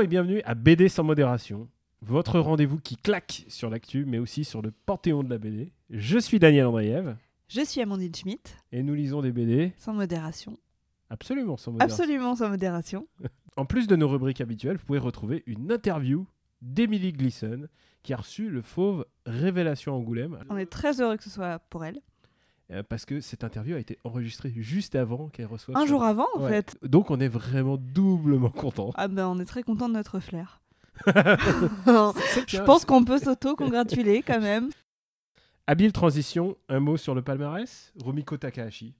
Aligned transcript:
Bonjour 0.00 0.06
et 0.06 0.16
bienvenue 0.16 0.40
à 0.46 0.54
BD 0.54 0.88
sans 0.88 1.04
modération, 1.04 1.68
votre 2.00 2.40
rendez-vous 2.40 2.78
qui 2.78 2.96
claque 2.96 3.44
sur 3.48 3.68
l'actu, 3.68 4.06
mais 4.06 4.18
aussi 4.18 4.44
sur 4.44 4.62
le 4.62 4.70
panthéon 4.70 5.22
de 5.22 5.28
la 5.28 5.36
BD. 5.36 5.74
Je 5.90 6.18
suis 6.18 6.38
Daniel 6.38 6.64
Andreev 6.68 7.16
Je 7.48 7.60
suis 7.60 7.82
Amandine 7.82 8.14
Schmitt, 8.14 8.56
et 8.72 8.82
nous 8.82 8.94
lisons 8.94 9.20
des 9.20 9.30
BD 9.30 9.74
sans 9.76 9.92
modération. 9.92 10.56
absolument 11.10 11.58
sans 11.58 11.72
modération. 11.72 11.94
Absolument 12.02 12.34
sans 12.34 12.48
modération. 12.48 13.08
En 13.58 13.66
plus 13.66 13.88
de 13.88 13.94
nos 13.94 14.08
rubriques 14.08 14.40
habituelles, 14.40 14.78
vous 14.78 14.86
pouvez 14.86 14.98
retrouver 14.98 15.42
une 15.44 15.70
interview 15.70 16.26
d'Emily 16.62 17.12
Gleason 17.12 17.68
qui 18.02 18.14
a 18.14 18.16
reçu 18.16 18.48
le 18.48 18.62
fauve 18.62 19.04
Révélation 19.26 19.94
Angoulême 19.94 20.38
On 20.48 20.56
est 20.56 20.64
très 20.64 21.02
heureux 21.02 21.18
que 21.18 21.24
ce 21.24 21.30
soit 21.30 21.58
pour 21.68 21.84
elle. 21.84 22.00
Euh, 22.70 22.82
parce 22.88 23.04
que 23.04 23.20
cette 23.20 23.44
interview 23.44 23.76
a 23.76 23.78
été 23.78 23.98
enregistrée 24.04 24.52
juste 24.56 24.94
avant 24.94 25.28
qu'elle 25.28 25.46
reçoive. 25.46 25.76
Un 25.76 25.80
son- 25.80 25.86
jour 25.86 26.02
avant, 26.04 26.26
en 26.34 26.42
Ouais. 26.42 26.50
fait. 26.50 26.76
Donc 26.82 27.10
on 27.10 27.18
est 27.20 27.28
vraiment 27.28 27.76
doublement 27.76 28.50
content. 28.50 28.90
Ah 28.94 29.08
ben, 29.08 29.26
on 29.28 29.38
est 29.40 29.44
très 29.44 29.62
content 29.62 29.88
de 29.88 29.94
notre 29.94 30.20
flair. 30.20 30.60
Je 31.06 32.62
pense 32.64 32.84
qu'on 32.84 33.04
peut 33.04 33.18
s'auto-congratuler 33.18 34.22
quand 34.22 34.40
même. 34.40 34.70
Habile 35.66 35.92
transition, 35.92 36.56
un 36.68 36.80
mot 36.80 36.96
sur 36.96 37.14
le 37.14 37.22
palmarès? 37.22 37.92
Rumiko 38.04 38.36
Takahashi. 38.36 38.94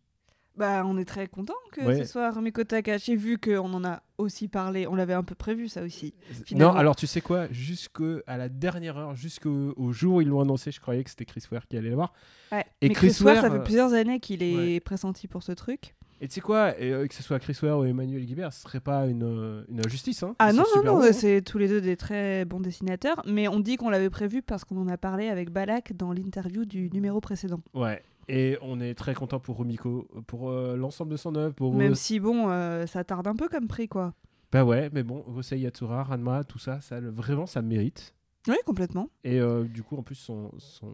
Bah, 0.57 0.83
on 0.85 0.99
est 0.99 1.05
très 1.05 1.27
content 1.27 1.55
que 1.73 1.81
Ouais. 1.81 1.99
ce 1.99 2.05
soit 2.05 2.31
Rumiko 2.31 2.65
Takahashi, 2.65 3.17
vu 3.17 3.39
qu'on 3.39 3.73
en 3.73 3.85
a 3.85 4.03
aussi 4.19 4.47
parlé. 4.49 4.87
On 4.87 4.95
l'avait 4.95 5.15
un 5.15 5.23
peu 5.23 5.35
prévu, 5.35 5.69
ça 5.69 5.83
aussi. 5.83 6.13
Non, 6.31 6.45
Finalement. 6.45 6.75
alors 6.77 6.97
tu 6.97 7.07
sais 7.07 7.21
quoi 7.23 7.47
Jusqu'à 7.51 8.37
la 8.37 8.49
dernière 8.49 8.99
heure, 8.99 9.15
jusqu'au 9.15 9.73
au 9.77 9.93
jour 9.93 10.17
où 10.17 10.21
ils 10.21 10.29
l'ont 10.29 10.41
annoncé, 10.41 10.71
je 10.71 10.81
croyais 10.81 11.03
que 11.05 11.11
c'était 11.11 11.25
Chris 11.25 11.45
Ware 11.51 11.67
qui 11.67 11.77
allait 11.79 11.89
le 11.89 11.95
voir. 11.95 12.13
Ouais. 12.53 12.65
Et 12.83 12.89
Mais 12.89 12.95
Chris 12.95 13.11
Chris 13.15 13.25
Ware, 13.25 13.41
ça 13.41 13.51
fait 13.51 13.57
euh, 13.57 13.61
plusieurs 13.63 13.93
années 13.95 14.21
qu'il 14.21 14.43
est 14.43 14.57
ouais. 14.75 14.81
pressenti 14.81 15.29
pour 15.29 15.43
ce 15.43 15.53
truc. 15.53 15.95
Et 16.23 16.29
tu 16.29 16.35
sais 16.35 16.41
quoi 16.43 16.79
Et, 16.79 16.93
euh, 16.93 17.07
Que 17.07 17.15
ce 17.15 17.23
soit 17.23 17.39
Chris 17.39 17.57
Ware 17.63 17.79
ou 17.79 17.85
Emmanuel 17.85 18.27
Guibert, 18.27 18.53
ce 18.53 18.61
serait 18.61 18.81
pas 18.81 19.07
une, 19.07 19.23
euh, 19.23 19.65
une 19.71 19.81
injustice. 19.87 20.23
Hein 20.23 20.35
Ah 20.39 20.53
non, 20.53 20.65
non, 20.77 20.83
non, 20.85 21.01
hein. 21.03 21.13
c'est 21.13 21.41
tous 21.41 21.57
les 21.57 21.67
deux 21.69 21.81
des 21.81 21.97
très 21.97 22.45
bons 22.45 22.61
dessinateurs. 22.61 23.23
Mais 23.27 23.49
on 23.49 23.61
dit 23.61 23.77
qu'on 23.77 23.89
l'avait 23.89 24.11
prévu 24.11 24.43
parce 24.43 24.65
qu'on 24.65 24.77
en 24.77 24.89
a 24.89 24.99
parlé 24.99 25.29
avec 25.31 25.49
Balak 25.51 25.97
dans 25.97 26.13
l'interview 26.13 26.67
du 26.67 26.91
numéro 26.91 27.23
précédent. 27.23 27.63
Ouais. 27.73 28.03
Et 28.33 28.57
on 28.63 28.81
est 28.81 28.95
très 28.95 29.13
content 29.13 29.41
pour 29.41 29.59
Rumiko, 29.59 30.07
pour 30.29 30.51
euh, 30.51 30.77
l'ensemble 30.77 31.11
de 31.11 31.17
son 31.17 31.35
œuvre. 31.35 31.53
Pour, 31.53 31.75
Même 31.75 31.93
euh, 31.93 31.97
si, 31.97 32.21
bon, 32.21 32.49
euh, 32.49 32.87
ça 32.87 33.03
tarde 33.03 33.27
un 33.27 33.35
peu 33.35 33.49
comme 33.49 33.67
prix, 33.67 33.89
quoi. 33.89 34.15
Bah 34.53 34.65
ouais, 34.65 34.89
mais 34.93 35.03
bon, 35.03 35.25
Hosei 35.27 35.59
Yatsura, 35.59 36.05
Ranma, 36.05 36.45
tout 36.45 36.61
ça, 36.61 36.79
vraiment, 37.01 37.47
ça 37.47 37.61
mérite. 37.61 38.15
Oui, 38.47 38.55
complètement. 38.65 39.11
Et 39.25 39.41
euh, 39.41 39.65
du 39.65 39.83
coup, 39.83 39.97
en 39.97 40.05
plus, 40.05 40.15
son, 40.15 40.53
son... 40.59 40.93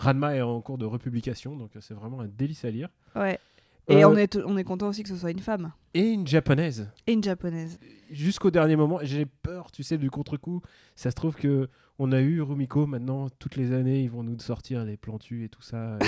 Ranma 0.00 0.34
est 0.34 0.42
en 0.42 0.60
cours 0.62 0.76
de 0.76 0.84
republication, 0.84 1.56
donc 1.56 1.70
c'est 1.78 1.94
vraiment 1.94 2.18
un 2.20 2.26
délice 2.26 2.64
à 2.64 2.70
lire. 2.70 2.88
Ouais. 3.14 3.38
Et 3.86 4.04
on, 4.04 4.16
est, 4.16 4.36
on 4.44 4.56
est 4.56 4.64
content 4.64 4.88
aussi 4.88 5.04
que 5.04 5.10
ce 5.10 5.16
soit 5.16 5.30
une 5.30 5.40
femme 5.40 5.72
Et 5.92 6.08
une 6.08 6.26
japonaise. 6.26 6.90
et 7.06 7.12
une 7.12 7.22
japonaise. 7.22 7.78
Jusqu'au 8.10 8.50
dernier 8.50 8.74
moment, 8.74 8.98
j'ai 9.02 9.26
peur, 9.26 9.70
tu 9.70 9.84
sais, 9.84 9.98
du 9.98 10.10
contre-coup. 10.10 10.60
Ça 10.96 11.10
se 11.10 11.14
trouve 11.14 11.36
que 11.36 11.68
on 11.98 12.12
a 12.12 12.20
eu 12.20 12.40
Rumiko, 12.42 12.86
maintenant, 12.86 13.28
toutes 13.38 13.56
les 13.56 13.72
années, 13.72 14.02
ils 14.02 14.10
vont 14.10 14.22
nous 14.22 14.38
sortir 14.40 14.84
les 14.84 14.96
plantus 14.96 15.44
et 15.44 15.48
tout 15.48 15.62
ça. 15.62 15.98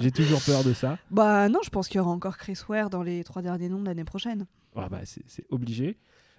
j'ai 0.00 0.10
toujours 0.10 0.40
peur 0.44 0.64
de 0.64 0.72
ça. 0.72 0.98
Bah 1.10 1.48
non, 1.48 1.60
je 1.62 1.70
pense 1.70 1.88
qu'il 1.88 1.98
y 1.98 2.00
aura 2.00 2.10
encore 2.10 2.38
Chris 2.38 2.58
Ware 2.68 2.90
dans 2.90 3.02
les 3.02 3.24
trois 3.24 3.42
derniers 3.42 3.68
noms 3.68 3.80
de 3.80 3.86
l'année 3.86 4.04
prochaine. 4.04 4.46
Ah 4.76 4.88
bah, 4.88 5.00
c'est 5.04 5.44
obligé. 5.50 5.98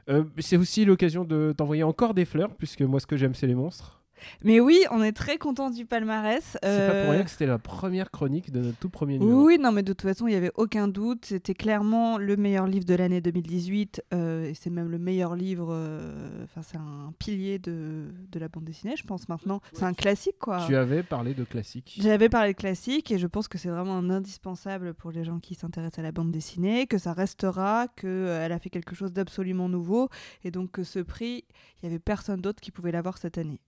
Euh, 0.10 0.24
c'est 0.40 0.58
aussi 0.58 0.86
l'occasion 0.86 1.24
de 1.24 1.54
t'envoyer 1.56 1.84
encore 1.84 2.14
des 2.14 2.26
fleurs, 2.26 2.56
puisque 2.56 2.82
moi, 2.82 3.00
ce 3.00 3.06
que 3.06 3.18
j'aime, 3.18 3.36
c'est 3.36 3.48
les 3.48 3.56
monstres. 3.56 3.99
Mais 4.44 4.60
oui, 4.60 4.84
on 4.92 5.02
est 5.04 5.12
très 5.12 5.38
content 5.38 5.70
du 5.70 5.86
palmarès. 5.86 6.44
C'est 6.44 6.60
pas 6.62 6.88
pour 6.88 6.96
Euh, 6.96 7.12
rien 7.12 7.24
que 7.24 7.30
c'était 7.30 7.46
la 7.46 7.58
première 7.60 8.12
chronique 8.12 8.52
de 8.52 8.60
notre 8.62 8.78
tout 8.78 8.90
premier 8.90 9.18
numéro. 9.20 9.44
Oui, 9.46 9.58
non, 9.60 9.72
mais 9.72 9.84
de 9.84 9.94
toute 9.94 10.02
façon, 10.08 10.28
il 10.28 10.32
n'y 10.32 10.36
avait 10.38 10.52
aucun 10.56 10.88
doute. 10.88 11.26
C'était 11.26 11.54
clairement 11.54 12.18
le 12.18 12.36
meilleur 12.38 12.68
livre 12.68 12.86
de 12.86 12.96
l'année 12.96 13.22
2018. 13.22 14.04
euh, 14.14 14.50
et 14.50 14.54
c'est 14.54 14.70
même 14.70 14.90
le 14.90 14.98
meilleur 15.00 15.36
livre. 15.36 15.70
euh, 15.72 16.44
Enfin, 16.44 16.62
c'est 16.64 16.78
un 16.78 17.14
pilier 17.20 17.60
de, 17.60 18.06
de 18.32 18.40
la 18.40 18.48
bande 18.48 18.64
dessinée, 18.66 18.96
je 18.98 19.04
pense, 19.06 19.30
maintenant. 19.30 19.62
C'est 19.74 19.84
un 19.86 19.94
classique, 19.94 20.38
quoi. 20.40 20.64
Tu 20.68 20.76
avais 20.76 21.04
parlé 21.04 21.34
de 21.34 21.44
classique. 21.44 21.98
J'avais 22.02 22.30
parlé 22.30 22.54
de 22.54 22.58
classique 22.58 23.12
et 23.12 23.18
je 23.18 23.28
pense 23.28 23.48
que 23.48 23.58
c'est 23.58 23.70
vraiment 23.70 23.96
un 23.98 24.10
indispensable 24.10 24.94
pour 24.94 25.12
les 25.12 25.24
gens 25.24 25.40
qui 25.40 25.56
s'intéressent 25.56 26.00
à 26.00 26.02
la 26.04 26.12
bande 26.12 26.32
dessinée, 26.32 26.88
que 26.88 26.98
ça 26.98 27.14
restera, 27.14 27.88
qu'elle 27.96 28.52
a 28.52 28.60
fait 28.60 28.70
quelque 28.70 28.96
chose 28.96 29.14
d'absolument 29.14 29.70
nouveau 29.70 30.10
et 30.44 30.52
donc 30.52 30.72
que 30.72 30.84
ce 30.84 31.00
prix, 31.00 31.46
il 31.82 31.86
n'y 31.88 31.90
avait 31.94 32.00
personne 32.00 32.42
d'autre 32.42 32.62
qui 32.62 32.72
pouvait 32.72 32.92
l'avoir 32.92 33.18
cette 33.18 33.38
année, 33.38 33.60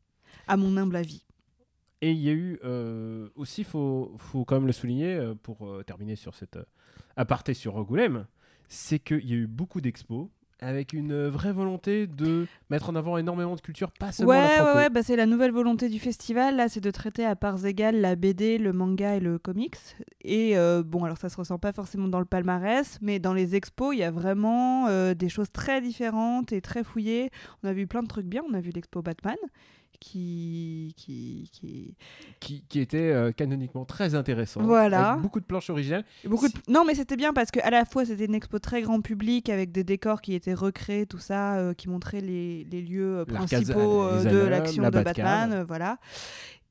à 0.47 0.57
mon 0.57 0.77
humble 0.77 0.95
avis. 0.95 1.23
Et 2.01 2.11
il 2.11 2.19
y 2.19 2.29
a 2.29 2.33
eu 2.33 2.59
euh, 2.63 3.29
aussi, 3.35 3.63
faut, 3.63 4.15
faut 4.17 4.43
quand 4.43 4.55
même 4.55 4.65
le 4.67 4.73
souligner 4.73 5.13
euh, 5.13 5.35
pour 5.35 5.67
euh, 5.67 5.83
terminer 5.83 6.15
sur 6.15 6.33
cette 6.35 6.57
aparté 7.15 7.53
sur 7.53 7.75
Angoulême, 7.75 8.25
c'est 8.69 8.99
qu'il 8.99 9.29
y 9.29 9.33
a 9.33 9.37
eu 9.37 9.47
beaucoup 9.47 9.81
d'expos 9.81 10.27
avec 10.63 10.93
une 10.93 11.27
vraie 11.27 11.51
volonté 11.53 12.05
de 12.05 12.45
mettre 12.69 12.89
en 12.91 12.95
avant 12.95 13.17
énormément 13.17 13.55
de 13.55 13.61
culture, 13.61 13.91
pas 13.91 14.11
seulement 14.11 14.31
Ouais, 14.33 14.37
la 14.37 14.47
ouais, 14.47 14.55
franco. 14.57 14.77
ouais, 14.77 14.89
bah 14.91 15.01
c'est 15.01 15.15
la 15.15 15.25
nouvelle 15.25 15.51
volonté 15.51 15.89
du 15.89 15.97
festival, 15.99 16.55
là, 16.55 16.69
c'est 16.69 16.81
de 16.81 16.91
traiter 16.91 17.25
à 17.25 17.35
parts 17.35 17.65
égales 17.65 17.99
la 17.99 18.15
BD, 18.15 18.59
le 18.59 18.71
manga 18.71 19.15
et 19.15 19.19
le 19.19 19.39
comics. 19.39 19.75
Et 20.23 20.55
euh, 20.57 20.83
bon, 20.83 21.03
alors 21.03 21.17
ça 21.17 21.29
se 21.29 21.37
ressent 21.37 21.57
pas 21.57 21.71
forcément 21.71 22.07
dans 22.07 22.19
le 22.19 22.25
palmarès, 22.25 22.99
mais 23.01 23.17
dans 23.17 23.33
les 23.33 23.55
expos, 23.55 23.95
il 23.95 23.99
y 23.99 24.03
a 24.03 24.11
vraiment 24.11 24.87
euh, 24.87 25.15
des 25.15 25.29
choses 25.29 25.51
très 25.51 25.81
différentes 25.81 26.51
et 26.51 26.61
très 26.61 26.83
fouillées. 26.83 27.31
On 27.63 27.67
a 27.67 27.73
vu 27.73 27.87
plein 27.87 28.03
de 28.03 28.07
trucs 28.07 28.27
bien, 28.27 28.43
on 28.47 28.53
a 28.53 28.61
vu 28.61 28.69
l'expo 28.69 29.01
Batman, 29.01 29.37
qui, 30.01 30.93
qui, 30.97 31.49
qui, 31.53 31.95
qui, 32.41 32.63
qui 32.67 32.79
était 32.81 32.97
euh, 33.11 33.31
canoniquement 33.31 33.85
très 33.85 34.15
intéressant. 34.15 34.61
Voilà. 34.63 35.11
Avec 35.11 35.21
beaucoup 35.21 35.39
de 35.39 35.45
planches 35.45 35.69
originales. 35.69 36.03
Beaucoup 36.25 36.47
de- 36.49 36.53
Non, 36.67 36.83
mais 36.85 36.95
c'était 36.95 37.15
bien 37.15 37.31
parce 37.31 37.51
que 37.51 37.59
à 37.61 37.69
la 37.69 37.85
fois 37.85 38.03
c'était 38.03 38.25
une 38.25 38.35
expo 38.35 38.59
très 38.59 38.81
grand 38.81 38.99
public 38.99 39.47
avec 39.49 39.71
des 39.71 39.83
décors 39.83 40.21
qui 40.21 40.33
étaient 40.33 40.55
recréés, 40.55 41.05
tout 41.05 41.19
ça, 41.19 41.55
euh, 41.57 41.73
qui 41.73 41.87
montraient 41.87 42.19
les, 42.19 42.65
les 42.65 42.81
lieux 42.81 43.19
euh, 43.19 43.25
principaux 43.25 44.09
les 44.23 44.31
de 44.31 44.37
l'action 44.39 44.83
la 44.83 44.91
de. 44.91 45.01
Batman, 45.03 45.63
voilà. 45.67 45.97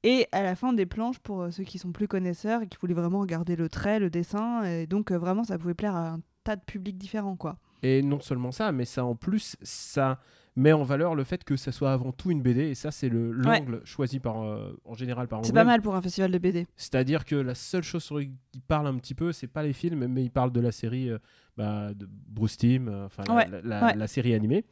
Et 0.02 0.26
à 0.32 0.42
la 0.42 0.56
fin 0.56 0.72
des 0.72 0.86
planches 0.86 1.18
pour 1.20 1.48
ceux 1.52 1.62
qui 1.64 1.78
sont 1.78 1.92
plus 1.92 2.08
connaisseurs 2.08 2.62
et 2.62 2.66
qui 2.66 2.78
voulaient 2.80 2.94
vraiment 2.94 3.20
regarder 3.20 3.54
le 3.54 3.68
trait, 3.68 4.00
le 4.00 4.10
dessin, 4.10 4.64
et 4.64 4.86
donc 4.86 5.12
vraiment 5.12 5.44
ça 5.44 5.56
pouvait 5.58 5.74
plaire 5.74 5.94
à 5.94 6.08
un 6.14 6.20
tas 6.42 6.56
de 6.56 6.62
publics 6.62 6.98
différents, 6.98 7.36
quoi. 7.36 7.58
Et 7.82 8.02
non 8.02 8.18
seulement 8.20 8.50
ça, 8.50 8.72
mais 8.72 8.86
ça 8.86 9.04
en 9.04 9.14
plus, 9.14 9.56
ça 9.62 10.18
met 10.60 10.72
en 10.72 10.82
valeur 10.84 11.14
le 11.14 11.24
fait 11.24 11.42
que 11.44 11.56
ça 11.56 11.72
soit 11.72 11.92
avant 11.92 12.12
tout 12.12 12.30
une 12.30 12.42
BD. 12.42 12.68
Et 12.68 12.74
ça, 12.74 12.90
c'est 12.90 13.08
le 13.08 13.32
l'angle 13.32 13.80
choisi 13.84 14.20
par, 14.20 14.42
euh, 14.42 14.72
en 14.84 14.94
général 14.94 15.26
par 15.28 15.44
C'est 15.44 15.52
pas 15.52 15.64
mal 15.64 15.82
pour 15.82 15.94
un 15.96 16.02
festival 16.02 16.30
de 16.30 16.38
BD. 16.38 16.66
C'est-à-dire 16.76 17.24
que 17.24 17.34
la 17.34 17.54
seule 17.54 17.82
chose 17.82 18.04
sur 18.04 18.16
laquelle 18.18 18.32
il 18.54 18.60
parle 18.62 18.86
un 18.86 18.96
petit 18.98 19.14
peu, 19.14 19.32
c'est 19.32 19.46
pas 19.48 19.62
les 19.62 19.72
films, 19.72 20.06
mais 20.06 20.22
il 20.22 20.30
parle 20.30 20.52
de 20.52 20.60
la 20.60 20.72
série 20.72 21.10
euh, 21.10 21.18
bah, 21.56 21.92
de 21.94 22.08
Bruce 22.28 22.56
Timm, 22.56 22.88
euh, 22.88 23.06
enfin 23.06 23.24
la- 23.28 23.34
Ouais, 23.34 23.48
la, 23.50 23.60
la- 23.62 23.86
ouais. 23.86 23.94
la 23.96 24.06
série 24.06 24.34
animée. 24.34 24.64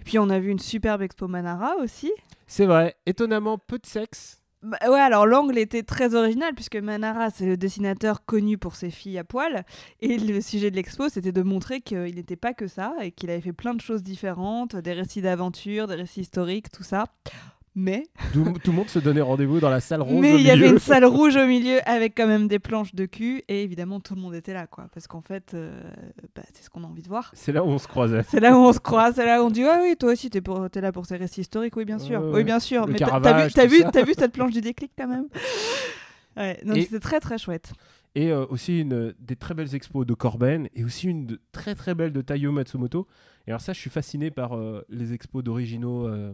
Et 0.00 0.04
puis 0.04 0.18
on 0.18 0.28
a 0.30 0.38
vu 0.38 0.50
une 0.50 0.58
superbe 0.58 1.02
expo 1.02 1.26
Manara 1.28 1.76
aussi. 1.76 2.12
C'est 2.46 2.66
vrai, 2.66 2.94
étonnamment 3.06 3.58
peu 3.58 3.78
de 3.78 3.86
sexe. 3.86 4.42
Bah 4.62 4.78
alors 4.80 5.26
l'angle 5.26 5.58
était 5.58 5.82
très 5.82 6.14
original 6.14 6.54
puisque 6.54 6.76
Manara, 6.76 7.30
c'est 7.30 7.46
le 7.46 7.56
dessinateur 7.56 8.24
connu 8.24 8.58
pour 8.58 8.74
ses 8.74 8.90
filles 8.90 9.18
à 9.18 9.24
poil. 9.24 9.64
Et 10.00 10.18
le 10.18 10.40
sujet 10.40 10.70
de 10.70 10.76
l'expo, 10.76 11.08
c'était 11.08 11.30
de 11.32 11.42
montrer 11.42 11.80
qu'il 11.82 12.14
n'était 12.14 12.36
pas 12.36 12.54
que 12.54 12.66
ça 12.66 12.94
et 13.00 13.12
qu'il 13.12 13.30
avait 13.30 13.40
fait 13.40 13.52
plein 13.52 13.74
de 13.74 13.80
choses 13.80 14.02
différentes, 14.02 14.74
des 14.74 14.92
récits 14.92 15.22
d'aventure, 15.22 15.86
des 15.86 15.94
récits 15.94 16.22
historiques, 16.22 16.70
tout 16.72 16.82
ça. 16.82 17.04
Mais 17.78 18.04
Tout, 18.32 18.54
tout 18.64 18.70
le 18.70 18.76
monde 18.78 18.88
se 18.88 18.98
donnait 18.98 19.20
rendez-vous 19.20 19.60
dans 19.60 19.68
la 19.68 19.80
salle 19.80 20.00
rose. 20.00 20.18
mais 20.18 20.36
il 20.36 20.40
y 20.40 20.50
avait 20.50 20.70
une 20.70 20.78
salle 20.78 21.04
rouge 21.04 21.36
au 21.36 21.46
milieu 21.46 21.78
avec 21.86 22.16
quand 22.16 22.26
même 22.26 22.48
des 22.48 22.58
planches 22.58 22.94
de 22.94 23.04
cul 23.04 23.42
et 23.48 23.62
évidemment 23.62 24.00
tout 24.00 24.14
le 24.14 24.22
monde 24.22 24.34
était 24.34 24.54
là 24.54 24.66
quoi 24.66 24.86
parce 24.94 25.06
qu'en 25.06 25.20
fait 25.20 25.52
euh, 25.52 25.78
bah, 26.34 26.42
c'est 26.54 26.64
ce 26.64 26.70
qu'on 26.70 26.84
a 26.84 26.86
envie 26.86 27.02
de 27.02 27.08
voir. 27.08 27.30
C'est 27.34 27.52
là 27.52 27.62
où 27.62 27.66
on 27.68 27.76
se 27.78 27.86
croisait. 27.86 28.22
C'est 28.30 28.40
là 28.40 28.56
où 28.56 28.60
on 28.62 28.72
se 28.72 28.80
croit, 28.80 29.12
c'est 29.12 29.26
là 29.26 29.42
où 29.42 29.46
on 29.46 29.50
dit 29.50 29.62
ah 29.64 29.80
oui 29.82 29.94
toi 29.94 30.12
aussi 30.12 30.30
t'es 30.30 30.40
pour 30.40 30.70
t'es 30.70 30.80
là 30.80 30.90
pour 30.90 31.04
ces 31.04 31.16
récits 31.16 31.42
historiques 31.42 31.76
oui 31.76 31.84
bien 31.84 31.98
sûr 31.98 32.22
oui 32.32 32.44
bien 32.44 32.60
sûr 32.60 32.86
Le 32.86 32.94
mais 32.94 32.98
t'as- 32.98 33.20
t'as 33.20 33.44
vu 33.46 33.52
t'as 33.52 33.66
vu 33.66 33.82
t'as 33.92 34.02
vu 34.04 34.14
cette 34.18 34.32
planche 34.32 34.52
du 34.52 34.62
déclic 34.62 34.92
quand 34.96 35.08
même? 35.08 35.26
Ouais, 36.36 36.60
donc 36.66 36.76
Et- 36.76 36.82
c'était 36.82 37.00
très 37.00 37.18
très 37.20 37.38
chouette. 37.38 37.72
Et 38.14 38.30
euh, 38.30 38.44
aussi 38.50 38.80
une, 38.80 39.14
des 39.20 39.36
très 39.36 39.54
belles 39.54 39.74
expos 39.74 40.06
de 40.06 40.14
Corben 40.14 40.68
et 40.74 40.84
aussi 40.84 41.06
une 41.08 41.26
de- 41.26 41.40
très 41.52 41.74
très 41.74 41.94
belle 41.94 42.12
de 42.12 42.20
Taiyo 42.22 42.52
Matsumoto. 42.52 43.06
Et 43.46 43.50
alors 43.50 43.60
ça, 43.60 43.72
je 43.74 43.78
suis 43.78 43.90
fasciné 43.90 44.30
par 44.30 44.54
euh, 44.56 44.84
les 44.90 45.12
expos 45.14 45.42
d'originaux 45.44 46.06
euh, 46.08 46.32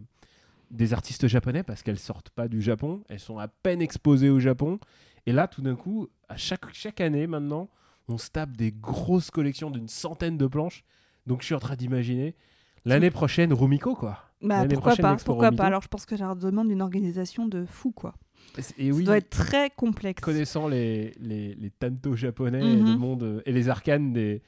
des 0.72 0.92
artistes 0.92 1.26
japonais 1.28 1.62
parce 1.62 1.82
qu'elles 1.82 1.98
sortent 1.98 2.30
pas 2.30 2.48
du 2.48 2.60
Japon, 2.60 3.04
elles 3.08 3.20
sont 3.20 3.38
à 3.38 3.46
peine 3.48 3.80
exposées 3.82 4.30
au 4.30 4.40
Japon. 4.40 4.78
Et 5.26 5.32
là, 5.32 5.46
tout 5.46 5.62
d'un 5.62 5.76
coup, 5.76 6.08
à 6.28 6.36
chaque, 6.36 6.72
chaque 6.72 7.00
année 7.00 7.26
maintenant, 7.26 7.69
on 8.08 8.19
se 8.19 8.30
tape 8.30 8.56
des 8.56 8.72
grosses 8.72 9.30
collections 9.30 9.70
d'une 9.70 9.86
centaine 9.88 10.36
de 10.36 10.46
planches. 10.46 10.84
Donc 11.26 11.42
je 11.42 11.46
suis 11.46 11.54
en 11.54 11.60
train 11.60 11.76
d'imaginer 11.76 12.34
l'année 12.84 13.10
prochaine 13.12 13.52
Rumiko 13.52 13.94
quoi. 13.94 14.19
Bah 14.40 14.64
pourquoi 14.69 14.96
prochaine, 14.96 15.02
pas, 15.02 15.16
pourquoi 15.24 15.52
pas. 15.52 15.64
Alors 15.66 15.82
je 15.82 15.88
pense 15.88 16.04
que 16.04 16.16
ça 16.16 16.24
leur 16.24 16.34
demande 16.34 16.69
une 16.70 16.82
organisation 16.82 17.46
de 17.46 17.64
fou 17.64 17.92
quoi. 17.92 18.14
Et 18.58 18.62
Ça 18.62 18.74
oui, 18.96 19.04
doit 19.04 19.19
être 19.19 19.30
très 19.30 19.70
complexe. 19.70 20.20
connaissant 20.20 20.66
les, 20.66 21.12
les, 21.20 21.54
les 21.54 21.70
tantos 21.70 22.16
japonais 22.16 22.72
et, 22.72 22.76
Mhm. 22.76 22.86
le 22.92 22.96
monde, 22.96 23.42
et 23.46 23.52
les 23.52 23.69
arcanes 23.69 24.12
des, 24.12 24.42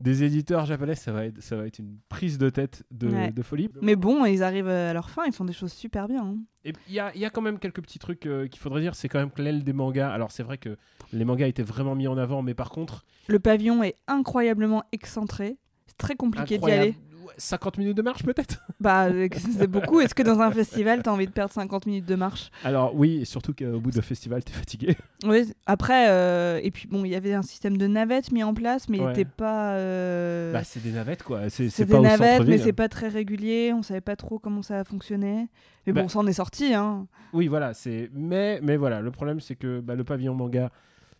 des 0.00 0.22
éditeurs 0.22 0.64
japonais, 0.66 0.94
ça 0.94 1.10
va, 1.12 1.24
être, 1.26 1.42
ça 1.42 1.56
va 1.56 1.66
être 1.66 1.78
une 1.78 1.98
prise 2.08 2.38
de 2.38 2.50
tête 2.50 2.84
de, 2.90 3.08
Ouais. 3.08 3.30
de 3.32 3.42
folie. 3.42 3.68
Mais 3.82 3.96
bon, 3.96 4.24
ils 4.24 4.42
arrivent 4.42 4.68
à 4.68 4.92
leur 4.92 5.10
fin, 5.10 5.24
ils 5.26 5.32
font 5.32 5.44
des 5.44 5.52
choses 5.52 5.72
super 5.72 6.06
bien. 6.08 6.22
hein. 6.24 6.36
Et 6.64 6.72
il 6.88 6.94
y 6.94 7.00
a, 7.00 7.12
il 7.14 7.20
y 7.20 7.24
a 7.24 7.30
quand 7.30 7.40
même 7.42 7.58
quelques 7.58 7.80
petits 7.82 7.98
trucs 7.98 8.26
euh, 8.26 8.46
qu'il 8.46 8.60
faudrait 8.60 8.80
dire, 8.80 8.94
c'est 8.94 9.08
quand 9.08 9.18
même 9.18 9.30
que 9.30 9.42
l'aile 9.42 9.64
des 9.64 9.72
mangas. 9.72 10.10
Alors 10.10 10.30
c'est 10.30 10.42
vrai 10.42 10.58
que 10.58 10.76
les 11.12 11.24
mangas 11.24 11.46
étaient 11.48 11.62
vraiment 11.62 11.94
mis 11.94 12.06
en 12.08 12.16
avant, 12.18 12.42
mais 12.42 12.54
par 12.54 12.70
contre, 12.70 13.04
Le 13.28 13.38
pavillon 13.40 13.82
est 13.82 13.96
incroyablement 14.06 14.84
excentré. 14.92 15.56
C'est 15.86 15.96
très 15.96 16.14
compliqué 16.16 16.58
d'y 16.58 16.70
aller. 16.70 16.94
Ouais, 17.28 17.34
50 17.36 17.78
minutes 17.78 17.96
de 17.96 18.02
marche 18.02 18.22
peut-être? 18.22 18.64
Bah, 18.80 19.08
c'est 19.36 19.66
beaucoup. 19.66 20.00
Est-ce 20.00 20.14
que 20.14 20.22
dans 20.22 20.40
un 20.40 20.50
festival, 20.50 21.02
t'as 21.02 21.10
envie 21.10 21.26
de 21.26 21.32
perdre 21.32 21.52
50 21.52 21.86
minutes 21.86 22.06
de 22.06 22.14
marche? 22.14 22.50
Alors 22.64 22.94
oui, 22.94 23.26
surtout 23.26 23.52
qu'au 23.52 23.80
bout 23.80 23.90
d'un 23.90 24.02
festival, 24.02 24.42
t'es 24.44 24.52
fatigué. 24.52 24.96
Oui, 25.24 25.52
après, 25.66 26.08
euh, 26.10 26.60
et 26.62 26.70
puis 26.70 26.86
bon, 26.88 27.04
il 27.04 27.10
y 27.10 27.14
avait 27.16 27.34
un 27.34 27.42
système 27.42 27.76
de 27.76 27.86
navettes 27.86 28.30
mis 28.32 28.42
en 28.42 28.54
place, 28.54 28.88
mais 28.88 28.98
il 28.98 29.02
Ouais. 29.02 29.08
n'était 29.08 29.24
pas. 29.24 29.72
euh, 29.74 30.52
Bah 30.52 30.62
c'est 30.64 30.82
des 30.82 30.92
navettes 30.92 31.22
quoi, 31.22 31.50
c'est 31.50 31.64
des 31.76 31.86
pas 31.92 32.00
navettes, 32.00 32.46
mais 32.46 32.58
c'est 32.58 32.72
pas 32.72 32.88
très 32.88 33.08
régulier. 33.08 33.72
On 33.74 33.82
savait 33.82 34.00
pas 34.00 34.16
trop 34.16 34.38
comment 34.38 34.62
ça 34.62 34.84
fonctionnait. 34.84 35.48
Mais 35.86 35.92
Bah- 35.92 36.02
bon, 36.02 36.08
ça 36.08 36.20
en 36.20 36.26
est 36.26 36.32
sorti. 36.34 36.72
Hein. 36.74 37.06
Oui 37.32 37.48
voilà, 37.48 37.74
c'est 37.74 38.10
mais 38.14 38.60
mais 38.62 38.76
voilà, 38.76 39.00
le 39.00 39.10
problème 39.10 39.40
c'est 39.40 39.54
que 39.56 39.80
bah, 39.80 39.94
le 39.96 40.04
pavillon 40.04 40.34
manga, 40.34 40.70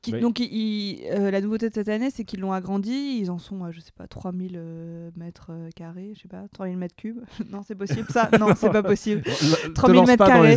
Qui- 0.02 0.12
Oui. 0.14 0.20
Donc, 0.20 0.38
il- 0.40 1.00
euh, 1.10 1.30
la 1.30 1.40
nouveauté 1.40 1.68
de 1.68 1.74
cette 1.74 1.88
année, 1.88 2.10
c'est 2.10 2.24
qu'ils 2.24 2.40
l'ont 2.40 2.52
agrandi. 2.52 3.18
Ils 3.20 3.30
en 3.30 3.38
sont, 3.38 3.64
à, 3.64 3.72
je 3.72 3.80
sais 3.80 3.90
pas, 3.96 4.06
3000 4.06 4.54
euh, 4.56 5.10
mètres 5.16 5.48
euh, 5.50 5.68
carrés, 5.74 6.12
je 6.14 6.22
sais 6.22 6.28
pas, 6.28 6.44
3000 6.52 6.76
mètres 6.78 6.94
cubes. 6.96 7.20
non, 7.50 7.62
c'est 7.66 7.74
possible 7.74 8.06
ça 8.10 8.30
Non, 8.38 8.48
c'est 8.56 8.70
pas 8.70 8.82
possible. 8.82 9.22
te 9.22 9.68
3000 9.72 9.96
lance 9.96 10.06
mètres 10.08 10.24
carrés. 10.26 10.56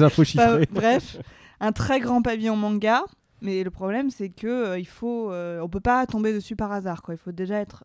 bref, 0.72 1.18
un 1.60 1.72
très 1.72 2.00
grand 2.00 2.22
pavillon 2.22 2.56
manga. 2.56 3.04
Mais 3.44 3.64
le 3.64 3.72
problème, 3.72 4.12
c'est 4.12 4.30
que 4.30 4.46
euh, 4.48 4.78
il 4.80 4.86
faut, 4.86 5.32
euh, 5.32 5.60
on 5.62 5.68
peut 5.70 5.80
pas 5.80 6.06
tomber 6.06 6.32
dessus 6.32 6.56
par 6.56 6.72
hasard. 6.72 7.02
Quoi. 7.02 7.16
Il 7.16 7.18
faut 7.18 7.32
déjà 7.32 7.56
être 7.60 7.84